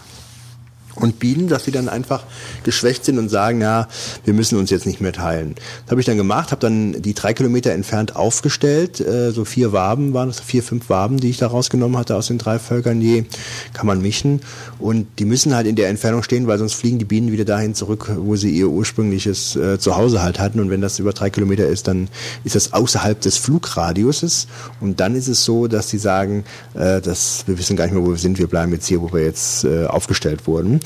[0.97, 2.25] und Bienen, dass sie dann einfach
[2.65, 3.89] geschwächt sind und sagen, ja,
[4.25, 5.55] wir müssen uns jetzt nicht mehr teilen.
[5.85, 9.73] Das habe ich dann gemacht, habe dann die drei Kilometer entfernt aufgestellt, äh, so vier
[9.73, 13.01] Waben waren es, vier, fünf Waben, die ich da rausgenommen hatte aus den drei Völkern
[13.01, 13.25] je,
[13.73, 14.41] kann man mischen
[14.79, 17.75] und die müssen halt in der Entfernung stehen, weil sonst fliegen die Bienen wieder dahin
[17.75, 21.67] zurück, wo sie ihr ursprüngliches äh, Zuhause halt hatten und wenn das über drei Kilometer
[21.67, 22.09] ist, dann
[22.45, 24.47] ist das außerhalb des Flugradiuses
[24.81, 28.05] und dann ist es so, dass sie sagen, äh, dass wir wissen gar nicht mehr,
[28.05, 30.81] wo wir sind, wir bleiben jetzt hier, wo wir jetzt äh, aufgestellt wurden.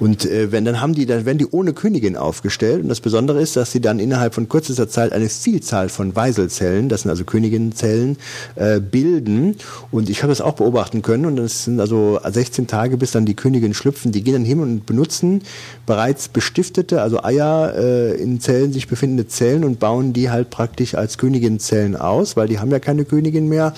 [0.00, 2.82] Und äh, wenn dann haben die, dann werden die ohne Königin aufgestellt.
[2.82, 6.88] Und das Besondere ist, dass sie dann innerhalb von kürzester Zeit eine Vielzahl von Weiselzellen,
[6.88, 8.16] das sind also Königinnenzellen,
[8.54, 9.56] äh, bilden.
[9.90, 11.26] Und ich habe das auch beobachten können.
[11.26, 14.12] Und das sind also 16 Tage, bis dann die Königin schlüpfen.
[14.12, 15.42] Die gehen dann hin und benutzen
[15.86, 20.94] bereits bestiftete, also Eier äh, in Zellen sich befindende Zellen und bauen die halt praktisch
[20.94, 23.72] als Königinnenzellen aus, weil die haben ja keine Königin mehr.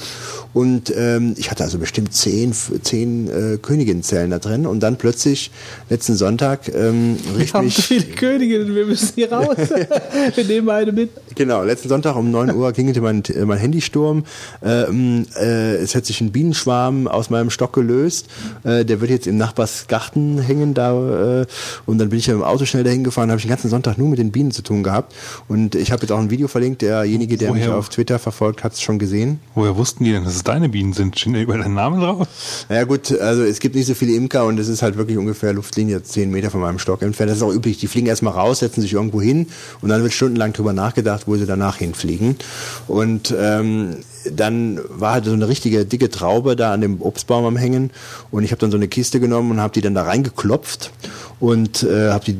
[0.52, 4.66] Und ähm, ich hatte also bestimmt zehn, zehn äh, Königinnenzellen da drin.
[4.66, 5.52] Und dann plötzlich
[5.88, 7.54] letzten Sonntag ähm, rief wir mich...
[7.54, 9.56] haben viele Königinnen, wir müssen hier raus.
[10.34, 11.10] wir nehmen eine mit.
[11.34, 14.24] Genau, letzten Sonntag um 9 Uhr klingelte mein, mein Handysturm.
[14.62, 18.26] Ähm, äh, es hat sich ein Bienenschwarm aus meinem Stock gelöst.
[18.64, 21.40] Äh, der wird jetzt im Nachbarsgarten hängen da.
[21.42, 21.46] Äh,
[21.86, 23.98] und dann bin ich ja im Auto schnell dahin gefahren, habe ich den ganzen Sonntag
[23.98, 25.14] nur mit den Bienen zu tun gehabt.
[25.48, 26.82] Und ich habe jetzt auch ein Video verlinkt.
[26.82, 27.66] Derjenige, der Woher?
[27.66, 29.40] mich auf Twitter verfolgt, hat es schon gesehen.
[29.54, 31.18] Woher wussten die denn, dass es deine Bienen sind?
[31.18, 32.28] Stehen da über deinen Namen drauf?
[32.68, 35.49] Ja gut, also es gibt nicht so viele Imker und es ist halt wirklich ungefähr
[35.52, 37.30] Luftlinie 10 Meter von meinem Stock entfernt.
[37.30, 37.78] Das ist auch üblich.
[37.78, 39.48] Die fliegen erstmal raus, setzen sich irgendwo hin
[39.80, 42.36] und dann wird stundenlang drüber nachgedacht, wo sie danach hinfliegen.
[42.86, 43.96] Und ähm,
[44.30, 47.90] dann war halt so eine richtige dicke Traube da an dem Obstbaum am Hängen
[48.30, 50.90] und ich habe dann so eine Kiste genommen und habe die dann da reingeklopft
[51.40, 52.38] und äh, habe die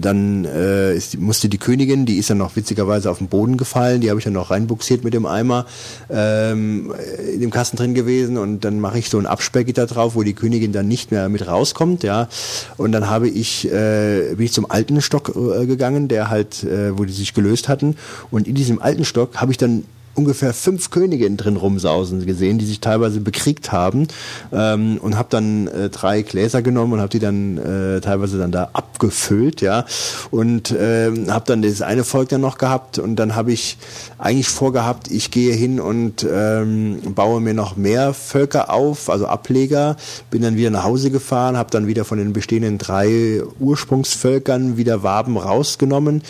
[0.00, 4.02] dann äh, ist, musste die Königin, die ist dann noch witzigerweise auf den Boden gefallen,
[4.02, 5.64] die habe ich dann noch reinbuxiert mit dem Eimer
[6.10, 6.94] ähm,
[7.32, 8.36] in dem Kasten drin gewesen.
[8.36, 11.46] Und dann mache ich so ein Absperrgitter drauf, wo die Königin dann nicht mehr mit
[11.46, 12.28] rauskommt, ja.
[12.76, 16.96] Und dann habe ich äh, bin ich zum alten Stock äh, gegangen, der halt äh,
[16.96, 17.96] wo die sich gelöst hatten.
[18.30, 22.66] Und in diesem alten Stock habe ich dann ungefähr fünf Königinnen drin rumsausen gesehen, die
[22.66, 24.08] sich teilweise bekriegt haben
[24.52, 28.52] ähm, und habe dann äh, drei Gläser genommen und habe die dann äh, teilweise dann
[28.52, 29.84] da abgefüllt, ja.
[30.30, 33.76] Und äh, habe dann das eine Volk dann noch gehabt und dann habe ich
[34.18, 39.96] eigentlich vorgehabt, ich gehe hin und ähm, baue mir noch mehr Völker auf, also Ableger,
[40.30, 45.02] bin dann wieder nach Hause gefahren, habe dann wieder von den bestehenden drei Ursprungsvölkern wieder
[45.02, 46.22] Waben rausgenommen,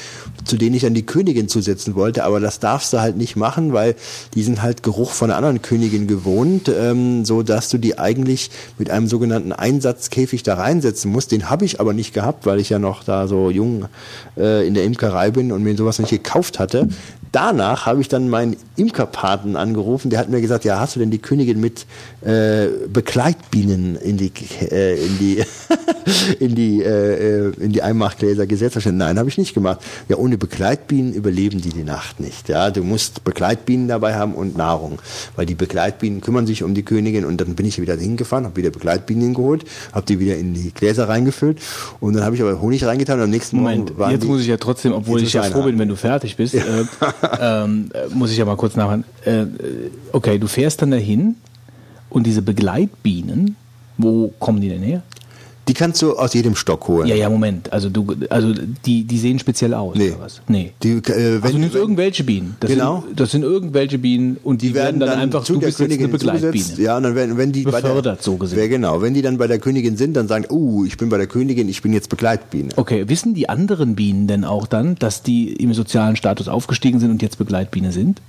[0.45, 3.74] zu denen ich dann die Königin zusetzen wollte, aber das darfst du halt nicht machen,
[3.75, 3.95] weil
[4.35, 8.51] die sind halt Geruch von einer anderen Königin gewohnt, ähm, so dass du die eigentlich
[8.79, 11.33] mit einem sogenannten Einsatzkäfig da reinsetzen musst.
[11.33, 13.87] Den habe ich aber nicht gehabt, weil ich ja noch da so jung
[14.39, 16.89] äh, in der Imkerei bin und mir sowas nicht gekauft hatte.
[17.35, 21.11] Danach habe ich dann meinen Imkerpaten angerufen, der hat mir gesagt, ja, hast du denn
[21.11, 21.85] die Königin mit
[22.25, 24.31] äh, Begleitbienen in die
[24.71, 25.43] äh, in die
[26.39, 28.79] in die äh, in die Einmachgläser gesetzt?
[28.87, 29.81] Nein, habe ich nicht gemacht.
[30.09, 32.49] Ja, ohne Begleitbienen überleben die die Nacht nicht.
[32.49, 35.01] Ja, du musst Begleitbienen dabei haben und Nahrung,
[35.35, 38.57] weil die Begleitbienen kümmern sich um die Königin und dann bin ich wieder hingefahren, habe
[38.57, 41.59] wieder Begleitbienen geholt, habe die wieder in die Gläser reingefüllt
[41.99, 44.41] und dann habe ich aber Honig reingetan und am nächsten Moment, Morgen waren jetzt muss
[44.41, 46.61] ich ja trotzdem, obwohl ich ja froh bin, wenn du fertig bist, äh,
[47.41, 49.05] ähm, äh, muss ich ja mal kurz nachhören.
[49.25, 49.47] Äh,
[50.13, 51.37] okay, du fährst dann dahin
[52.11, 53.57] und diese Begleitbienen,
[53.99, 55.03] wo kommen die denn her?
[55.69, 57.07] Die kannst du aus jedem Stock holen.
[57.09, 57.73] Ja, ja, Moment.
[57.73, 58.53] Also du, also
[58.85, 60.11] die, die sehen speziell aus Nee.
[60.11, 60.43] oder was?
[60.47, 60.73] Nee.
[60.83, 62.57] Die, äh, wenn, also du nimmst irgendwelche Bienen.
[62.61, 63.03] Das Genau.
[63.07, 65.91] Sind, das sind irgendwelche Bienen und die, werden dann, einfach, zu du der bist jetzt
[65.91, 66.83] eine Königin Begleitbiene.
[66.83, 68.59] Ja, und dann werden, wenn die bei Befördert, der, so gesehen.
[68.59, 69.01] Ja, genau.
[69.01, 71.69] Wenn die dann bei der Königin sind, dann sagen, uh, ich bin bei der Königin,
[71.69, 72.71] ich bin jetzt Begleitbiene.
[72.77, 77.11] Okay, wissen die anderen Bienen denn auch dann, dass die im sozialen Status aufgestiegen sind
[77.11, 78.21] und jetzt Begleitbiene sind?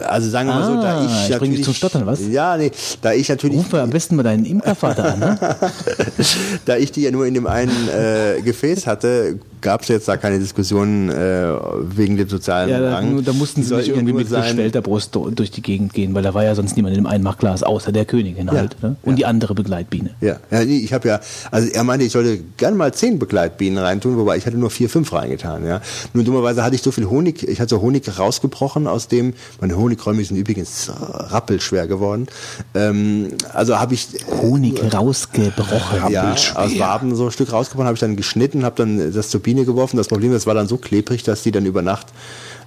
[0.00, 2.20] Also sagen wir mal so, da Ah, ich ich dich natürlich, zum Stottern, was?
[2.28, 2.70] Ja, nee,
[3.02, 5.18] da ich natürlich, Ruf mal am besten mal deinen Imkervater an.
[5.18, 5.38] Ne?
[6.64, 10.16] da ich die ja nur in dem einen äh, Gefäß hatte, gab es jetzt da
[10.16, 13.24] keine Diskussionen äh, wegen dem sozialen Ja, da, Rang.
[13.24, 16.22] da mussten sie nicht ja irgendwie mit sein- gestellter Brust durch die Gegend gehen, weil
[16.22, 18.82] da war ja sonst niemand in dem Einmachglas, außer der Königin halt.
[18.82, 18.96] Ne?
[19.02, 20.10] Und die andere Begleitbiene.
[20.20, 24.16] Ja, ja ich habe ja, also er meinte, ich sollte gern mal zehn Begleitbienen reintun,
[24.16, 25.80] wobei ich hatte nur vier, fünf reingetan, ja.
[26.14, 29.76] Nur dummerweise hatte ich so viel Honig, ich hatte so Honig rausgebrochen aus dem, meine
[29.76, 32.26] Honigräume sind übrigens rappelschwer geworden.
[32.74, 34.08] Ähm, also habe ich
[34.42, 36.12] Honig rausgebrochen.
[36.12, 39.42] ja, aus Waben so ein Stück rausgebrochen, habe ich dann geschnitten, habe dann das zur
[39.50, 39.96] Biene geworfen.
[39.96, 42.06] Das Problem, das war dann so klebrig, dass die dann über Nacht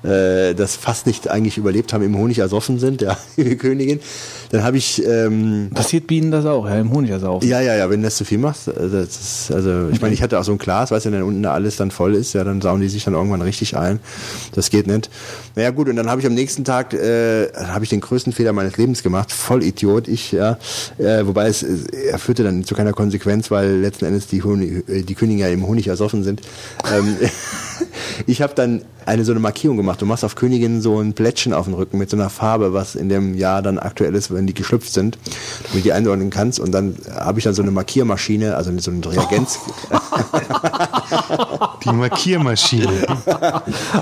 [0.03, 3.99] äh, das fast nicht eigentlich überlebt haben, im Honig ersoffen sind, ja, die Königin.
[4.51, 7.43] Dann habe ich ähm, Passiert Bienen das auch, ja, im Honig auch.
[7.43, 10.14] ja, ja, ja, wenn du das zu viel machst, also, das ist, also ich meine,
[10.14, 12.33] ich hatte auch so ein Glas, weißt du, wenn dann unten alles dann voll ist,
[12.33, 13.99] ja, dann sauen die sich dann irgendwann richtig ein.
[14.53, 15.09] Das geht nicht.
[15.56, 18.53] Naja gut, und dann habe ich am nächsten Tag, äh, habe ich den größten Fehler
[18.53, 20.57] meines Lebens gemacht, voll Idiot, ich, ja,
[20.98, 24.88] äh, wobei es, es er führte dann zu keiner Konsequenz, weil letzten Endes die, Honig,
[24.88, 26.41] äh, die Könige ja im Honig ersoffen sind.
[26.93, 27.17] Ähm,
[28.27, 30.01] ich habe dann eine so eine Markierung gemacht.
[30.01, 32.95] Du machst auf Königinnen so ein Plättchen auf dem Rücken mit so einer Farbe, was
[32.95, 35.17] in dem Jahr dann aktuell ist, wenn die geschlüpft sind,
[35.64, 36.59] damit du die einordnen kannst.
[36.59, 39.59] Und dann habe ich dann so eine Markiermaschine, also so ein Reagenz.
[41.83, 42.88] Die Markiermaschine.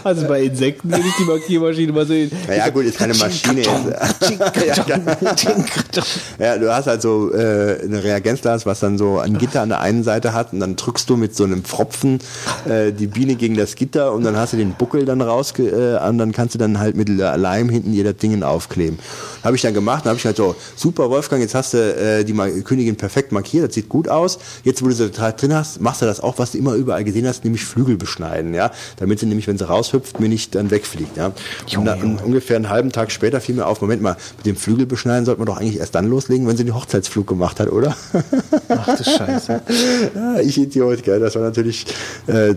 [0.04, 2.32] Also bei Insekten will ich die Markiermaschine mal sehen.
[2.48, 3.62] Naja, gut, ist keine Maschine.
[6.40, 9.82] ja, du hast halt so äh, ein Reagenzglas, was dann so ein Gitter an der
[9.82, 12.20] einen Seite hat und dann drückst du mit so einem Pfropfen
[12.68, 15.98] äh, die Biene gegen das Gitter und dann hast du den Buckel dann raus äh,
[16.08, 19.00] und dann kannst du dann halt mit Leim hinten jeder Dingen aufkleben.
[19.44, 22.24] Habe ich dann gemacht, dann habe ich halt so, super Wolfgang, jetzt hast du äh,
[22.24, 24.40] die Königin perfekt markiert, das sieht gut aus.
[24.64, 27.28] Jetzt, wo du sie drin hast, machst du das auch, was du immer überall gesehen
[27.28, 31.18] hast, nämlich Flügel beschneiden, ja, damit sie nämlich, wenn sie raushüpft, mir nicht dann wegfliegt,
[31.18, 31.32] ja.
[31.76, 34.86] Und dann, ungefähr einen halben Tag später fiel mir auf, Moment mal, mit dem Flügel
[34.86, 37.96] beschneiden sollte man doch eigentlich erst dann loslegen, wenn sie den Hochzeitsflug gemacht hat, oder?
[38.70, 39.62] Ach du Scheiße.
[40.16, 41.20] ja, ich Idiot, gell.
[41.20, 41.86] Das war natürlich,
[42.28, 42.56] äh,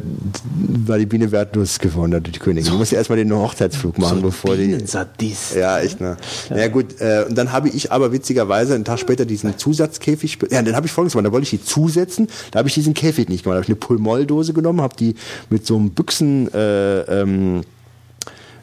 [0.86, 2.72] war die Biene wertlos gewonnen, die Königin.
[2.72, 4.68] Die musste erstmal den Hochzeitsflug machen, bevor die.
[4.68, 5.56] Bienensadist.
[5.56, 6.16] Ja, echt, ne?
[6.48, 10.38] Na ja, gut, äh, und dann habe ich aber witzigerweise einen Tag später diesen Zusatzkäfig,
[10.50, 12.94] ja, dann habe ich folgendes gemacht, da wollte ich die zusetzen, da habe ich diesen
[12.94, 15.14] Käfig nicht gemacht, da habe ich eine Pulmoldose genommen, habe die
[15.50, 17.64] mit so einem Büchsen, äh, ähm,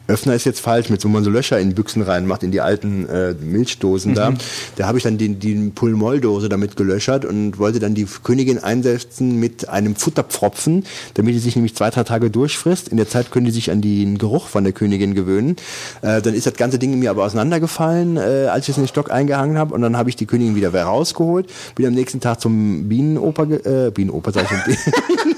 [0.08, 3.08] Öffner ist jetzt falsch, mit so man so Löcher in Büchsen reinmacht, in die alten
[3.08, 4.32] äh, Milchdosen da.
[4.76, 9.38] Da habe ich dann die, die Pulmoldose damit gelöchert und wollte dann die Königin einsetzen
[9.38, 12.88] mit einem Futterpfropfen, damit die sich nämlich zwei, drei Tage durchfrisst.
[12.88, 15.56] In der Zeit können die sich an den Geruch von der Königin gewöhnen.
[16.02, 18.88] Äh, dann ist das ganze Ding mir aber auseinandergefallen, äh, als ich es in den
[18.88, 19.74] Stock eingehangen habe.
[19.74, 23.90] Und dann habe ich die Königin wieder rausgeholt, bin am nächsten Tag zum Bienenoper, äh,
[23.90, 24.76] Bienenoper, sag ich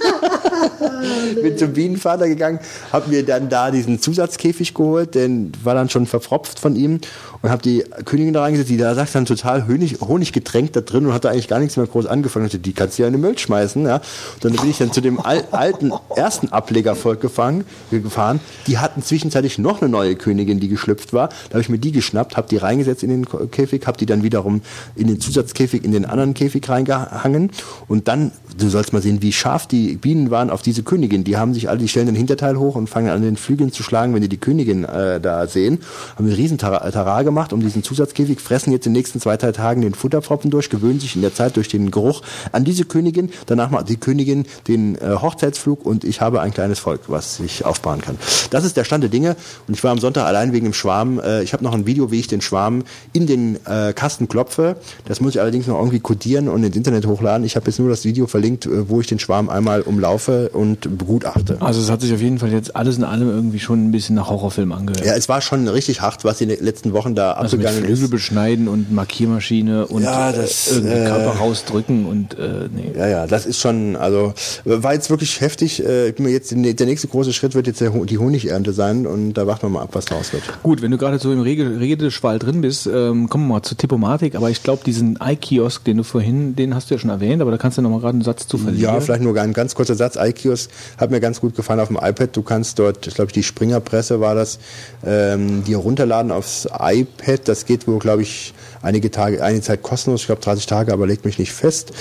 [1.42, 2.58] bin zum Bienenvater gegangen,
[2.92, 7.00] habe mir dann da diesen Zusatzkäfig geholt, den war dann schon verpropft von ihm
[7.42, 10.80] und habe die Königin da reingesetzt, die da sagt dann total Honig, Honig getränkt da
[10.80, 12.48] drin und hat da eigentlich gar nichts mehr groß angefangen.
[12.50, 13.84] Die kannst du ja in den Müll schmeißen.
[13.84, 13.96] Ja.
[13.96, 18.40] Und dann bin ich dann zu dem al alten ersten Ablegervolk gefangen, gefahren.
[18.66, 21.28] Die hatten zwischenzeitlich noch eine neue Königin, die geschlüpft war.
[21.28, 24.22] Da habe ich mir die geschnappt, habe die reingesetzt in den Käfig, habe die dann
[24.22, 24.62] wiederum
[24.96, 27.50] in den Zusatzkäfig, in den anderen Käfig reingehangen
[27.88, 31.24] und dann, du sollst mal sehen, wie scharf die Bienen waren auf diese Königin.
[31.24, 33.82] Die haben sich alle, die stellen den Hinterteil hoch und fangen an den Flügeln zu
[33.82, 35.78] schlagen, wenn die die Königin äh, da sehen.
[36.16, 39.36] Haben einen riesen Tarar gemacht gemacht um diesen Zusatzkäfig, fressen jetzt in den nächsten zwei,
[39.36, 42.84] drei Tagen den Futterpfropfen durch, gewöhnen sich in der Zeit durch den Geruch an diese
[42.84, 43.30] Königin.
[43.46, 47.64] Danach macht die Königin den äh, Hochzeitsflug und ich habe ein kleines Volk, was ich
[47.64, 48.16] aufbauen kann.
[48.50, 51.18] Das ist der Stand der Dinge und ich war am Sonntag allein wegen dem Schwarm.
[51.18, 54.76] Äh, ich habe noch ein Video, wie ich den Schwarm in den äh, Kasten klopfe.
[55.04, 57.44] Das muss ich allerdings noch irgendwie codieren und ins Internet hochladen.
[57.44, 60.98] Ich habe jetzt nur das Video verlinkt, äh, wo ich den Schwarm einmal umlaufe und
[60.98, 61.56] begutachte.
[61.60, 64.14] Also es hat sich auf jeden Fall jetzt alles in allem irgendwie schon ein bisschen
[64.14, 65.04] nach Horrorfilm angehört.
[65.04, 67.86] Ja, es war schon richtig hart, was in den letzten Wochen da also abgegangen mit
[67.86, 68.10] Flügel ist.
[68.10, 72.92] beschneiden und Markiermaschine und ja, das, äh, äh, Körper rausdrücken und äh, nee.
[72.96, 75.84] Ja, ja, das ist schon, also war jetzt wirklich heftig.
[75.84, 79.70] Äh, jetzt der nächste große Schritt wird jetzt die Honigernte sein und da warten wir
[79.70, 80.42] mal ab, was daraus wird.
[80.62, 84.34] Gut, wenn du gerade so im Redeschwall drin bist, ähm, kommen wir mal zur Tippomatik,
[84.34, 87.50] aber ich glaube, diesen iKiosk, den du vorhin, den hast du ja schon erwähnt, aber
[87.50, 88.94] da kannst du noch mal gerade einen Satz zu verlieren.
[88.94, 90.16] Ja, vielleicht nur ein ganz kurzer Satz.
[90.16, 92.36] iKiosk hat mir ganz gut gefallen auf dem iPad.
[92.36, 94.58] Du kannst dort, glaube ich, die Springerpresse war das,
[95.04, 97.48] ähm, die runterladen aufs iPad iPad.
[97.48, 100.22] Das geht wohl, glaube ich, einige Tage, eine Zeit kostenlos.
[100.22, 101.92] Ich glaube 30 Tage, aber legt mich nicht fest.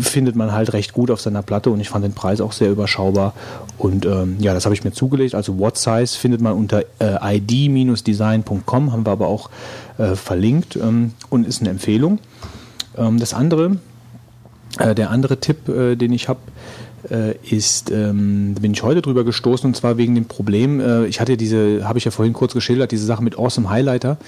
[0.00, 2.70] findet man halt recht gut auf seiner Platte und ich fand den Preis auch sehr
[2.70, 3.34] überschaubar.
[3.78, 5.34] Und ähm, ja, das habe ich mir zugelegt.
[5.34, 9.50] Also What Size findet man unter äh, id-design.com, haben wir aber auch
[9.98, 12.20] äh, verlinkt ähm, und ist eine Empfehlung.
[12.96, 13.78] Ähm, das andere,
[14.76, 16.40] der andere Tipp, äh, den ich habe,
[17.10, 21.20] äh, ist, ähm, bin ich heute drüber gestoßen und zwar wegen dem Problem, äh, ich
[21.20, 24.18] hatte diese, habe ich ja vorhin kurz geschildert, diese Sache mit Awesome Highlighter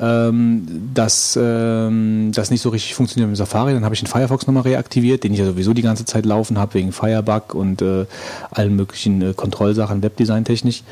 [0.00, 3.74] ähm, dass ähm, das nicht so richtig funktioniert mit Safari.
[3.74, 6.58] Dann habe ich den Firefox nochmal reaktiviert, den ich ja sowieso die ganze Zeit laufen
[6.58, 8.06] habe, wegen Firebug und äh,
[8.50, 10.82] allen möglichen äh, Kontrollsachen, Webdesign-technisch.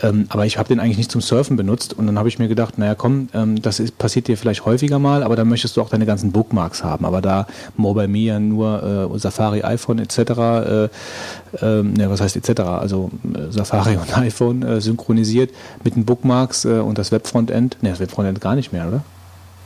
[0.00, 2.48] Ähm, aber ich habe den eigentlich nicht zum Surfen benutzt und dann habe ich mir
[2.48, 5.82] gedacht, naja komm, ähm, das ist, passiert dir vielleicht häufiger mal, aber dann möchtest du
[5.82, 7.04] auch deine ganzen Bookmarks haben.
[7.04, 12.60] Aber da Mobile Me ja nur äh, Safari, iPhone etc., äh, ne, was heißt etc.,
[12.60, 15.50] also äh, Safari und iPhone äh, synchronisiert
[15.84, 19.02] mit den Bookmarks äh, und das Webfrontend, ne, das Webfrontend gar nicht mehr, oder?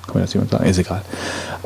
[0.07, 0.65] Kann man das jemand sagen?
[0.65, 1.03] Ist egal.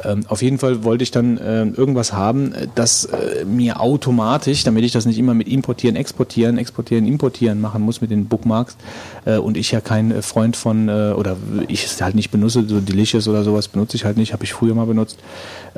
[0.05, 4.85] Ähm, auf jeden Fall wollte ich dann äh, irgendwas haben, das äh, mir automatisch, damit
[4.85, 8.77] ich das nicht immer mit importieren, exportieren, exportieren, importieren machen muss mit den Bookmarks
[9.25, 11.37] äh, und ich ja kein äh, Freund von, äh, oder
[11.69, 14.53] ich es halt nicht benutze, so Delicious oder sowas benutze ich halt nicht, habe ich
[14.53, 15.21] früher mal benutzt,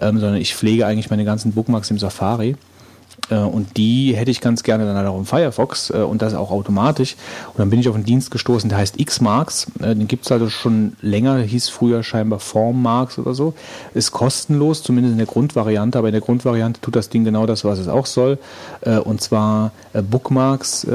[0.01, 2.57] ähm, sondern ich pflege eigentlich meine ganzen Bookmarks im Safari.
[3.31, 6.35] Äh, und die hätte ich ganz gerne dann halt auch im Firefox äh, und das
[6.35, 7.17] auch automatisch.
[7.49, 9.67] Und dann bin ich auf einen Dienst gestoßen, der heißt Xmarks.
[9.81, 13.55] Äh, den gibt es also schon länger, hieß früher scheinbar Formmarks oder so.
[13.95, 17.65] Ist kostenlos, zumindest in der Grundvariante, aber in der Grundvariante tut das Ding genau das,
[17.65, 18.39] was es auch soll.
[19.05, 20.87] Und zwar Bookmarks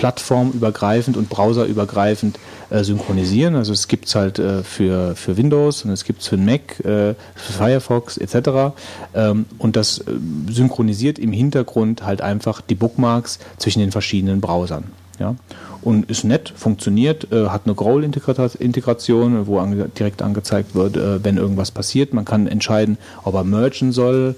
[0.00, 2.38] plattformübergreifend und browserübergreifend
[2.70, 3.54] äh, synchronisieren.
[3.54, 6.80] Also es gibt es halt äh, für, für Windows und es gibt es für Mac,
[6.80, 8.72] äh, für Firefox etc.
[9.14, 10.04] Ähm, und das äh,
[10.48, 14.84] synchronisiert im Hintergrund halt einfach die Bookmarks zwischen den verschiedenen Browsern.
[15.20, 15.36] Ja?
[15.82, 21.36] Und ist nett, funktioniert, äh, hat eine Growl-Integration, wo ange direkt angezeigt wird, äh, wenn
[21.36, 22.12] irgendwas passiert.
[22.12, 24.34] Man kann entscheiden, ob er mergen soll,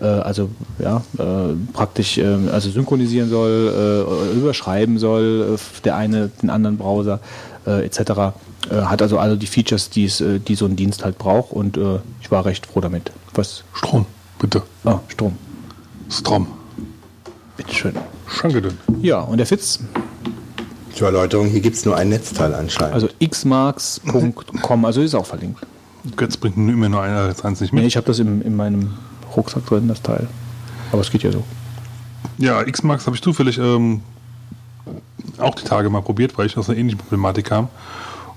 [0.00, 6.78] äh, also ja, äh, praktisch äh, also synchronisieren soll, überschreiben soll, der eine den anderen
[6.78, 7.20] Browser
[7.66, 8.32] etc.
[8.70, 11.78] hat also alle die Features, die so ein Dienst halt braucht und
[12.22, 13.12] ich war recht froh damit.
[13.34, 13.64] Was?
[13.74, 14.06] Strom,
[14.38, 14.62] bitte.
[14.84, 15.36] Ah, Strom.
[16.08, 16.46] Strom.
[17.56, 17.94] Bitteschön.
[18.42, 18.62] Danke
[19.00, 19.80] Ja, und der Fitz?
[20.94, 22.94] Zur Erläuterung, hier gibt es nur ein Netzteil anscheinend.
[22.94, 25.60] Also xmarks.com, also ist auch verlinkt.
[26.18, 27.82] Jetzt bringt immer nur einer eins nicht mit.
[27.82, 28.94] Nee, ich habe das in, in meinem
[29.36, 30.28] Rucksack drin, das Teil.
[30.92, 31.44] Aber es geht ja so.
[32.38, 34.02] Ja, Xmarks habe ich zufällig ähm,
[35.38, 37.68] auch die Tage mal probiert, weil ich aus einer ähnlichen Problematik kam.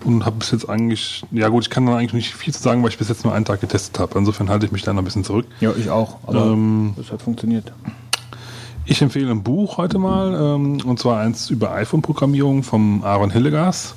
[0.03, 2.83] Und habe bis jetzt eigentlich, ja gut, ich kann da eigentlich nicht viel zu sagen,
[2.83, 4.19] weil ich bis jetzt nur einen Tag getestet habe.
[4.19, 5.45] Insofern halte ich mich da noch ein bisschen zurück.
[5.61, 6.17] Ja, ich auch.
[6.27, 7.71] Aber ähm, das hat funktioniert.
[8.85, 13.95] Ich empfehle ein Buch heute mal, ähm, und zwar eins über iPhone-Programmierung vom Aaron Hillegas.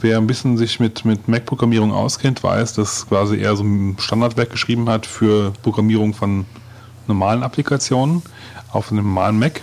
[0.00, 4.50] Wer ein bisschen sich mit, mit Mac-Programmierung auskennt, weiß, dass quasi er so ein Standardwerk
[4.50, 6.44] geschrieben hat für Programmierung von
[7.08, 8.22] normalen Applikationen
[8.70, 9.62] auf einem normalen Mac.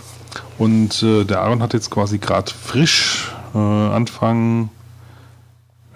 [0.57, 4.69] Und äh, der Aaron hat jetzt quasi gerade frisch äh, Anfang,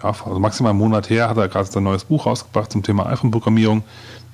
[0.04, 3.08] ja, also maximal einen Monat her, hat er gerade sein neues Buch rausgebracht zum Thema
[3.08, 3.84] iPhone-Programmierung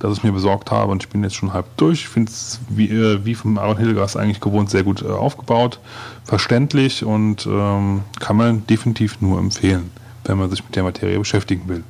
[0.02, 2.02] das ich mir besorgt habe und ich bin jetzt schon halb durch.
[2.02, 5.80] Ich finde es wie, äh, wie vom Aaron Hildegast eigentlich gewohnt sehr gut äh, aufgebaut,
[6.24, 9.92] verständlich und ähm, kann man definitiv nur empfehlen,
[10.26, 11.84] wenn man sich mit der Materie beschäftigen will.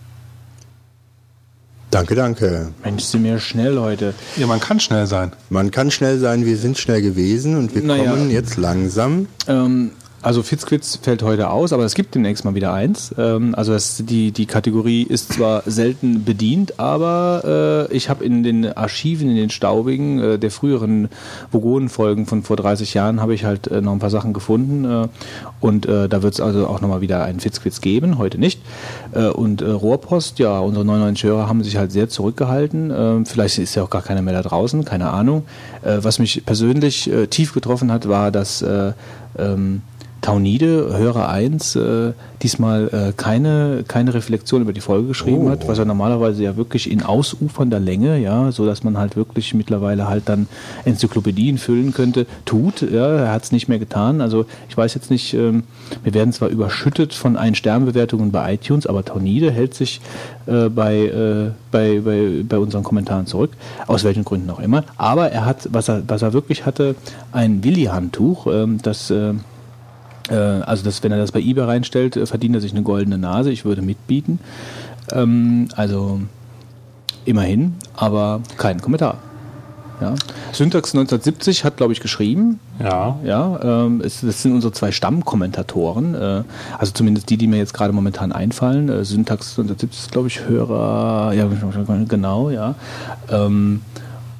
[1.90, 2.72] Danke, danke.
[2.86, 4.14] Mensch, sind wir schnell heute.
[4.38, 5.34] Ja, man kann schnell sein.
[5.50, 9.28] Man kann schnell sein, wir sind schnell gewesen und wir naja, kommen jetzt langsam.
[9.48, 9.92] Ähm,
[10.22, 13.14] also Fitzquiz fällt heute aus, aber es gibt demnächst mal wieder eins.
[13.18, 18.44] Ähm, also das, die, die Kategorie ist zwar selten bedient, aber äh, ich habe in
[18.44, 21.10] den Archiven, in den Staubigen äh, der früheren
[21.52, 25.08] Vogonen-Folgen von vor 30 Jahren habe ich halt äh, noch ein paar Sachen gefunden äh,
[25.60, 28.62] und äh, da wird es also auch nochmal wieder einen Fitzquiz geben, heute nicht.
[29.14, 32.92] Äh, und Rohrpost, ja, unsere 99 Hörer haben sich halt sehr zurückgehalten.
[32.96, 35.44] Ähm, vielleicht ist ja auch gar keiner mehr da draußen, keine Ahnung.
[35.84, 38.64] was mich persönlich tief getroffen hat, war, dass
[39.38, 39.82] ähm,
[40.22, 45.50] Taunide, Hörer 1, äh, diesmal äh, keine, keine Reflexion über die Folge geschrieben oh.
[45.50, 49.54] hat, was er normalerweise ja wirklich in ausufernder Länge, ja, so dass man halt wirklich
[49.54, 50.48] mittlerweile halt dann
[50.86, 52.82] Enzyklopädien füllen könnte, tut.
[52.82, 54.22] Ja, er hat es nicht mehr getan.
[54.22, 55.64] Also ich weiß jetzt nicht, ähm,
[56.04, 60.02] wir werden zwar überschüttet von Ein-Stern-Bewertungen bei iTunes, aber Taunide hält sich
[60.46, 63.52] äh, bei, äh, bei, bei, bei unseren Kommentaren zurück,
[63.88, 64.84] aus welchen Gründen auch immer.
[64.98, 66.96] Aber er hat, was er, was er wirklich hatte,
[67.32, 69.34] ein Willi-Handtuch, ähm, das äh, äh,
[70.36, 73.52] also das, wenn er das bei eBay reinstellt, äh, verdient er sich eine goldene Nase.
[73.52, 74.40] Ich würde mitbieten.
[75.12, 76.22] Ähm, also
[77.26, 79.18] immerhin, aber kein Kommentar.
[80.02, 80.16] Ja.
[80.52, 82.60] Syntax 1970 hat, glaube ich, geschrieben.
[82.80, 83.20] Ja.
[83.24, 86.16] Ja, ähm, es, das sind unsere zwei Stammkommentatoren.
[86.16, 86.44] Äh,
[86.80, 88.90] also zumindest die, die mir jetzt gerade momentan einfallen.
[88.90, 91.34] Äh, Syntax 1970 ist, glaube ich, Hörer.
[91.34, 91.48] Ja,
[92.08, 92.74] genau, ja.
[93.30, 93.82] Ähm,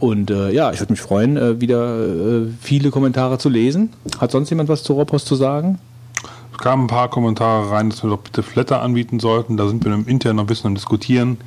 [0.02, 3.94] und äh, ja, ich würde mich freuen, äh, wieder äh, viele Kommentare zu lesen.
[4.20, 5.78] Hat sonst jemand was zu Rohrpost zu sagen?
[6.52, 9.58] Es kamen ein paar Kommentare rein, dass wir doch bitte Flatter anbieten sollten.
[9.58, 11.38] Da sind wir im Intern noch ein bisschen am Diskutieren.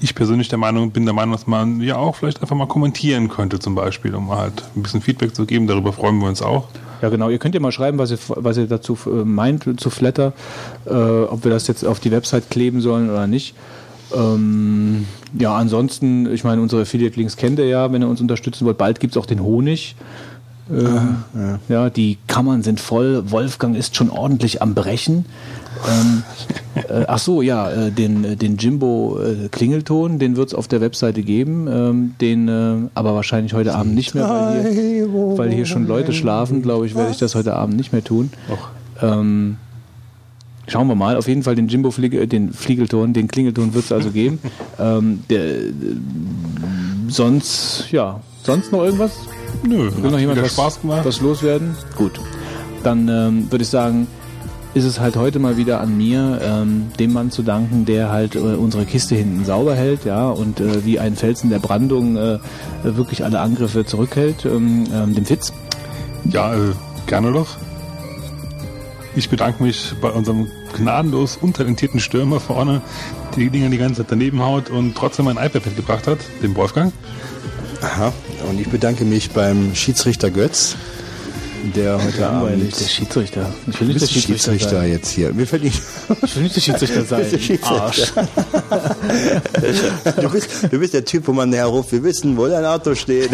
[0.00, 3.30] Ich persönlich der Meinung, bin der Meinung, dass man ja auch vielleicht einfach mal kommentieren
[3.30, 5.66] könnte, zum Beispiel, um halt ein bisschen Feedback zu geben.
[5.66, 6.68] Darüber freuen wir uns auch.
[7.00, 7.30] Ja, genau.
[7.30, 10.34] Ihr könnt ja mal schreiben, was ihr, was ihr dazu äh, meint, zu Flatter,
[10.84, 13.54] äh, ob wir das jetzt auf die Website kleben sollen oder nicht.
[14.14, 15.06] Ähm,
[15.38, 18.78] ja, ansonsten, ich meine, unsere Affiliate-Links kennt ihr ja, wenn ihr uns unterstützen wollt.
[18.78, 19.96] Bald gibt es auch den Honig.
[20.70, 21.58] Ähm, ah, ja.
[21.68, 21.90] ja.
[21.90, 23.30] die Kammern sind voll.
[23.30, 25.26] Wolfgang ist schon ordentlich am Brechen.
[25.86, 26.22] Ähm,
[26.74, 30.68] äh, ach so, ja, äh, den, äh, den Jimbo äh, Klingelton, den wird es auf
[30.68, 31.68] der Webseite geben.
[31.68, 36.12] Ähm, den äh, aber wahrscheinlich heute Abend nicht mehr, weil hier, weil hier schon Leute
[36.12, 38.30] schlafen, glaube ich, werde ich das heute Abend nicht mehr tun.
[39.02, 39.56] Ähm,
[40.66, 41.16] Schauen wir mal.
[41.16, 44.38] Auf jeden Fall den Jimbo Flieg äh, den Fliegelton, den Klingelton wird es also geben.
[44.78, 45.72] ähm, der, äh,
[47.08, 49.12] sonst, ja, sonst noch irgendwas?
[49.62, 51.04] Nö, Will noch jemand was, Spaß gemacht.
[51.04, 51.76] was loswerden?
[51.96, 52.20] Gut.
[52.82, 54.06] Dann ähm, würde ich sagen,
[54.74, 58.34] ist es halt heute mal wieder an mir, ähm, dem Mann zu danken, der halt
[58.34, 62.38] äh, unsere Kiste hinten sauber hält, ja, und äh, wie ein Felsen der Brandung äh,
[62.82, 65.52] wirklich alle Angriffe zurückhält, ähm, ähm, dem Fitz.
[66.24, 66.72] Ja, äh,
[67.06, 67.56] gerne doch.
[69.16, 72.82] Ich bedanke mich bei unserem gnadenlos untalentierten Stürmer vorne,
[73.30, 76.56] der die Dinger die ganze Zeit daneben haut und trotzdem ein iPad mitgebracht hat, dem
[76.56, 76.92] Wolfgang.
[77.80, 78.12] Aha,
[78.48, 80.76] und ich bedanke mich beim Schiedsrichter Götz,
[81.72, 82.80] der heute Langweilig, Abend.
[82.80, 83.54] der Schiedsrichter.
[83.68, 84.90] Ich will nicht der Schiedsrichter, Schiedsrichter sein.
[84.90, 85.32] jetzt hier.
[85.32, 85.80] Mir fällt nicht.
[86.22, 87.26] Ich will nicht der Schiedsrichter sein.
[87.30, 87.82] der Schiedsrichter.
[87.82, 88.12] Arsch.
[90.20, 91.92] Du bist, du bist der Typ, wo man näher ruft.
[91.92, 93.30] Wir wissen, wo dein Auto steht.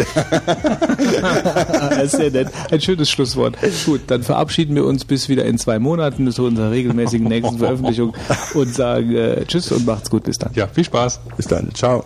[1.89, 2.47] Das ist sehr nett.
[2.71, 3.57] Ein schönes Schlusswort.
[3.85, 8.13] Gut, dann verabschieden wir uns bis wieder in zwei Monaten zu unserer regelmäßigen nächsten Veröffentlichung
[8.53, 10.23] und sagen äh, Tschüss und macht's gut.
[10.23, 10.51] Bis dann.
[10.55, 11.19] Ja, viel Spaß.
[11.37, 11.73] Bis dann.
[11.73, 12.03] Ciao.